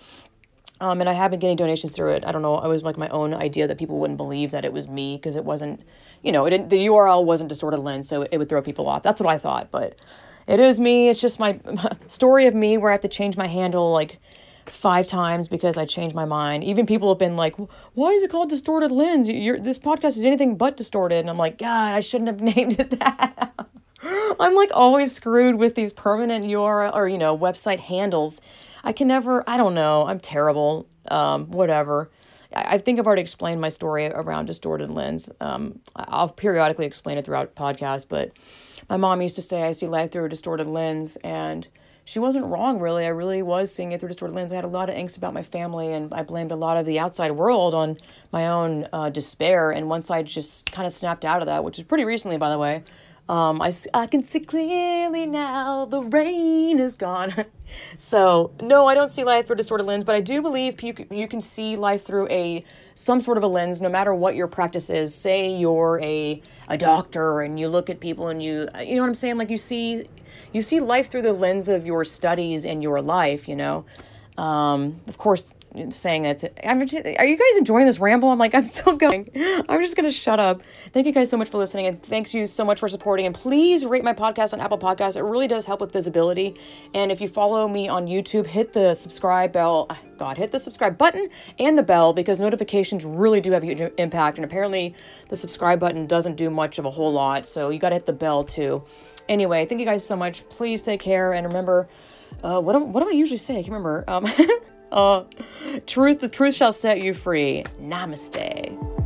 Um, 0.81 0.99
and 0.99 1.09
I 1.09 1.13
have 1.13 1.31
been 1.31 1.39
getting 1.39 1.55
donations 1.55 1.93
through 1.95 2.11
it. 2.11 2.26
I 2.26 2.31
don't 2.31 2.41
know. 2.41 2.59
It 2.61 2.67
was 2.67 2.84
like 2.84 2.97
my 2.97 3.07
own 3.09 3.34
idea 3.34 3.67
that 3.67 3.77
people 3.77 3.97
wouldn't 3.97 4.17
believe 4.17 4.51
that 4.51 4.65
it 4.65 4.73
was 4.73 4.88
me 4.88 5.15
because 5.15 5.38
it 5.38 5.45
wasn't, 5.45 5.81
you 6.26 6.31
know, 6.31 6.45
it 6.45 6.69
the 6.69 6.88
URL 6.88 7.23
wasn't 7.23 7.49
distorted 7.49 7.80
lens, 7.80 8.10
so 8.10 8.23
it 8.23 8.38
would 8.38 8.49
throw 8.49 8.61
people 8.61 8.88
off. 8.88 9.03
That's 9.03 9.22
what 9.22 9.30
I 9.30 9.38
thought. 9.38 9.72
But 9.72 9.97
it 10.47 10.60
is 10.60 10.80
me. 10.80 11.10
It's 11.10 11.22
just 11.22 11.39
my, 11.39 11.60
my 11.64 11.91
story 12.07 12.47
of 12.47 12.56
me 12.56 12.77
where 12.77 12.89
I 12.89 12.93
have 12.93 13.02
to 13.02 13.07
change 13.07 13.38
my 13.38 13.47
handle 13.47 13.91
like 13.91 14.19
five 14.65 15.06
times 15.06 15.47
because 15.47 15.77
I 15.77 15.85
changed 15.85 16.15
my 16.15 16.26
mind. 16.26 16.64
Even 16.64 16.85
people 16.85 17.10
have 17.10 17.19
been 17.19 17.35
like, 17.35 17.56
"Why 17.93 18.11
is 18.11 18.23
it 18.23 18.31
called 18.31 18.49
Distorted 18.49 18.91
Lens? 18.91 19.30
You're, 19.30 19.60
this 19.60 19.77
podcast 19.77 20.18
is 20.18 20.26
anything 20.26 20.57
but 20.57 20.76
distorted." 20.76 21.19
And 21.19 21.30
I'm 21.30 21.38
like, 21.38 21.57
God, 21.57 21.93
I 21.93 21.99
shouldn't 21.99 22.27
have 22.27 22.41
named 22.56 22.80
it 22.80 22.99
that. 22.99 23.53
I'm 24.39 24.56
like 24.56 24.72
always 24.73 25.14
screwed 25.14 25.56
with 25.56 25.76
these 25.76 25.93
permanent 25.93 26.45
URL 26.45 26.93
or 26.95 27.07
you 27.07 27.18
know 27.18 27.38
website 27.38 27.80
handles 27.80 28.41
I 28.85 28.93
can 28.93 29.07
never, 29.07 29.43
I 29.49 29.57
don't 29.57 29.73
know, 29.73 30.06
I'm 30.06 30.19
terrible, 30.19 30.88
um, 31.10 31.49
whatever. 31.49 32.11
I, 32.56 32.77
think 32.77 32.99
I've 32.99 33.06
already 33.06 33.22
explained 33.22 33.61
my 33.61 33.69
story 33.69 34.07
around 34.07 34.45
distorted 34.45 34.90
lens. 34.90 35.30
Um, 35.41 35.80
I'll 35.95 36.30
periodically 36.30 36.86
explain 36.86 37.18
it 37.18 37.26
throughout 37.26 37.56
podcast, 37.56 38.06
but 38.07 38.32
my 38.90 38.98
mom 38.98 39.22
used 39.22 39.36
to 39.36 39.41
say 39.41 39.64
I 39.64 39.72
see 39.72 39.88
life 39.88 40.11
through 40.11 40.26
a 40.26 40.30
distorted 40.30 40.68
lens, 40.68 41.18
and 41.18 41.68
she 42.06 42.19
wasn't 42.19 42.45
wrong, 42.45 42.80
really. 42.80 43.06
I 43.06 43.10
really 43.10 43.41
was 43.41 43.73
seeing 43.73 43.91
it 43.91 43.99
through 43.99 44.07
a 44.07 44.11
distorted 44.11 44.36
lens. 44.36 44.52
I 44.52 44.56
had 44.56 44.64
a 44.64 44.69
lot 44.69 44.90
of 44.90 44.95
angst 44.95 45.18
about 45.18 45.34
my 45.34 45.41
family, 45.41 45.91
and 45.91 46.14
I 46.14 46.23
blamed 46.23 46.52
a 46.52 46.56
lot 46.56 46.77
of 46.77 46.86
the 46.86 46.99
outside 46.99 47.32
world 47.32 47.73
on 47.73 47.98
my 48.32 48.48
own 48.48 48.88
uh, 48.94 49.10
despair. 49.10 49.72
And 49.72 49.90
once 49.90 50.11
I 50.11 50.22
just 50.22 50.72
kind 50.72 50.86
of 50.86 50.94
snapped 50.94 51.26
out 51.26 51.41
of 51.41 51.48
that, 51.48 51.64
which 51.64 51.80
is 51.80 51.84
pretty 51.84 52.06
recently, 52.06 52.38
by 52.38 52.49
the 52.49 52.60
way, 52.60 52.84
um, 53.27 53.60
I, 53.61 53.73
I 53.93 54.06
can 54.06 54.23
see 54.23 54.39
clearly 54.39 55.26
now 55.26 55.85
the 55.85 56.02
rain 56.02 56.80
is 56.80 56.95
gone. 56.95 57.34
so, 57.97 58.52
no, 58.61 58.85
I 58.85 58.93
don't 58.93 59.11
see 59.11 59.23
life 59.23 59.47
through 59.47 59.56
a 59.56 59.57
distorted 59.57 59.85
lens, 59.85 60.03
but 60.03 60.15
I 60.15 60.22
do 60.22 60.43
believe 60.43 60.81
you, 60.84 60.93
you 61.10 61.27
can 61.27 61.41
see 61.41 61.76
life 61.76 62.03
through 62.03 62.27
a 62.30 62.64
some 62.93 63.19
sort 63.19 63.38
of 63.38 63.43
a 63.43 63.47
lens, 63.47 63.81
no 63.81 63.89
matter 63.89 64.14
what 64.14 64.35
your 64.35 64.47
practice 64.47 64.89
is. 64.89 65.14
Say 65.14 65.49
you're 65.49 65.99
a, 66.02 66.39
a 66.69 66.77
doctor 66.77 67.41
and 67.41 67.60
you 67.60 67.68
look 67.68 67.89
at 67.89 67.99
people 67.99 68.27
and 68.27 68.41
you, 68.41 68.69
you 68.80 68.95
know 68.95 69.02
what 69.02 69.07
I'm 69.07 69.15
saying? 69.15 69.38
Like 69.38 69.49
you 69.49 69.57
see, 69.57 70.07
you 70.53 70.61
see 70.61 70.80
life 70.80 71.10
through 71.10 71.23
the 71.23 71.34
lens 71.34 71.68
of 71.68 71.85
your 71.85 72.06
studies 72.06 72.65
and 72.65 72.81
your 72.81 73.02
life, 73.02 73.49
you 73.49 73.56
know? 73.56 73.85
Um, 74.38 75.02
of 75.07 75.18
course, 75.18 75.53
saying 75.91 76.23
that. 76.23 76.43
I'm 76.64 76.85
just, 76.85 77.06
are 77.06 77.26
you 77.26 77.38
guys 77.38 77.57
enjoying 77.57 77.85
this 77.85 77.99
ramble? 77.99 78.30
I'm 78.30 78.39
like, 78.39 78.53
I'm 78.53 78.65
still 78.65 78.95
going. 78.97 79.30
I'm 79.35 79.81
just 79.81 79.95
going 79.95 80.06
to 80.06 80.11
shut 80.11 80.39
up. 80.39 80.61
Thank 80.91 81.06
you 81.07 81.14
guys 81.14 81.30
so 81.30 81.38
much 81.38 81.49
for 81.49 81.57
listening 81.57 81.88
and 81.88 82.02
thanks 82.02 82.34
you 82.34 82.45
so 82.45 82.64
much 82.64 82.80
for 82.80 82.89
supporting. 82.89 83.26
And 83.26 83.35
please 83.35 83.85
rate 83.85 84.03
my 84.03 84.14
podcast 84.14 84.53
on 84.53 84.61
Apple 84.61 84.77
Podcasts. 84.77 85.15
It 85.15 85.23
really 85.23 85.47
does 85.47 85.65
help 85.65 85.81
with 85.81 85.91
visibility. 85.91 86.56
And 86.93 87.11
if 87.11 87.22
you 87.22 87.27
follow 87.27 87.68
me 87.68 87.88
on 87.88 88.07
YouTube, 88.07 88.45
hit 88.45 88.73
the 88.73 88.93
subscribe 88.93 89.52
bell. 89.52 89.88
Ah, 89.89 89.99
God, 90.18 90.38
hit 90.38 90.52
the 90.52 90.60
subscribe 90.60 90.97
button 90.97 91.30
and 91.60 91.77
the 91.77 91.84
bell 91.84 92.14
because 92.14 92.39
notifications 92.39 93.06
really 93.06 93.41
do 93.41 93.52
have 93.52 93.64
a 93.64 93.65
huge 93.65 93.91
impact. 93.97 94.38
And 94.38 94.45
apparently, 94.45 94.95
the 95.30 95.38
subscribe 95.38 95.80
button 95.80 96.07
doesn't 96.07 96.35
do 96.35 96.49
much 96.49 96.80
of 96.80 96.85
a 96.85 96.89
whole 96.89 97.11
lot. 97.11 97.47
So 97.47 97.69
you 97.69 97.80
got 97.80 97.89
to 97.89 97.95
hit 97.95 98.06
the 98.06 98.14
bell 98.14 98.43
too. 98.43 98.84
Anyway, 99.27 99.65
thank 99.65 99.80
you 99.80 99.85
guys 99.85 100.06
so 100.06 100.15
much. 100.15 100.47
Please 100.49 100.81
take 100.81 100.99
care 100.99 101.34
and 101.34 101.47
remember. 101.47 101.88
Uh, 102.43 102.60
what 102.60 102.73
do, 102.73 102.80
what 102.80 103.02
do 103.02 103.10
I 103.10 103.14
usually 103.14 103.38
say? 103.38 103.53
I 103.53 103.64
can't 103.64 103.73
remember. 103.73 104.03
Um, 104.07 104.27
Uh, 104.95 105.26
truth, 105.85 106.22
the 106.22 106.30
truth 106.30 106.55
shall 106.55 106.72
set 106.72 107.03
you 107.03 107.13
free. 107.13 107.63
Namaste. 107.81 109.05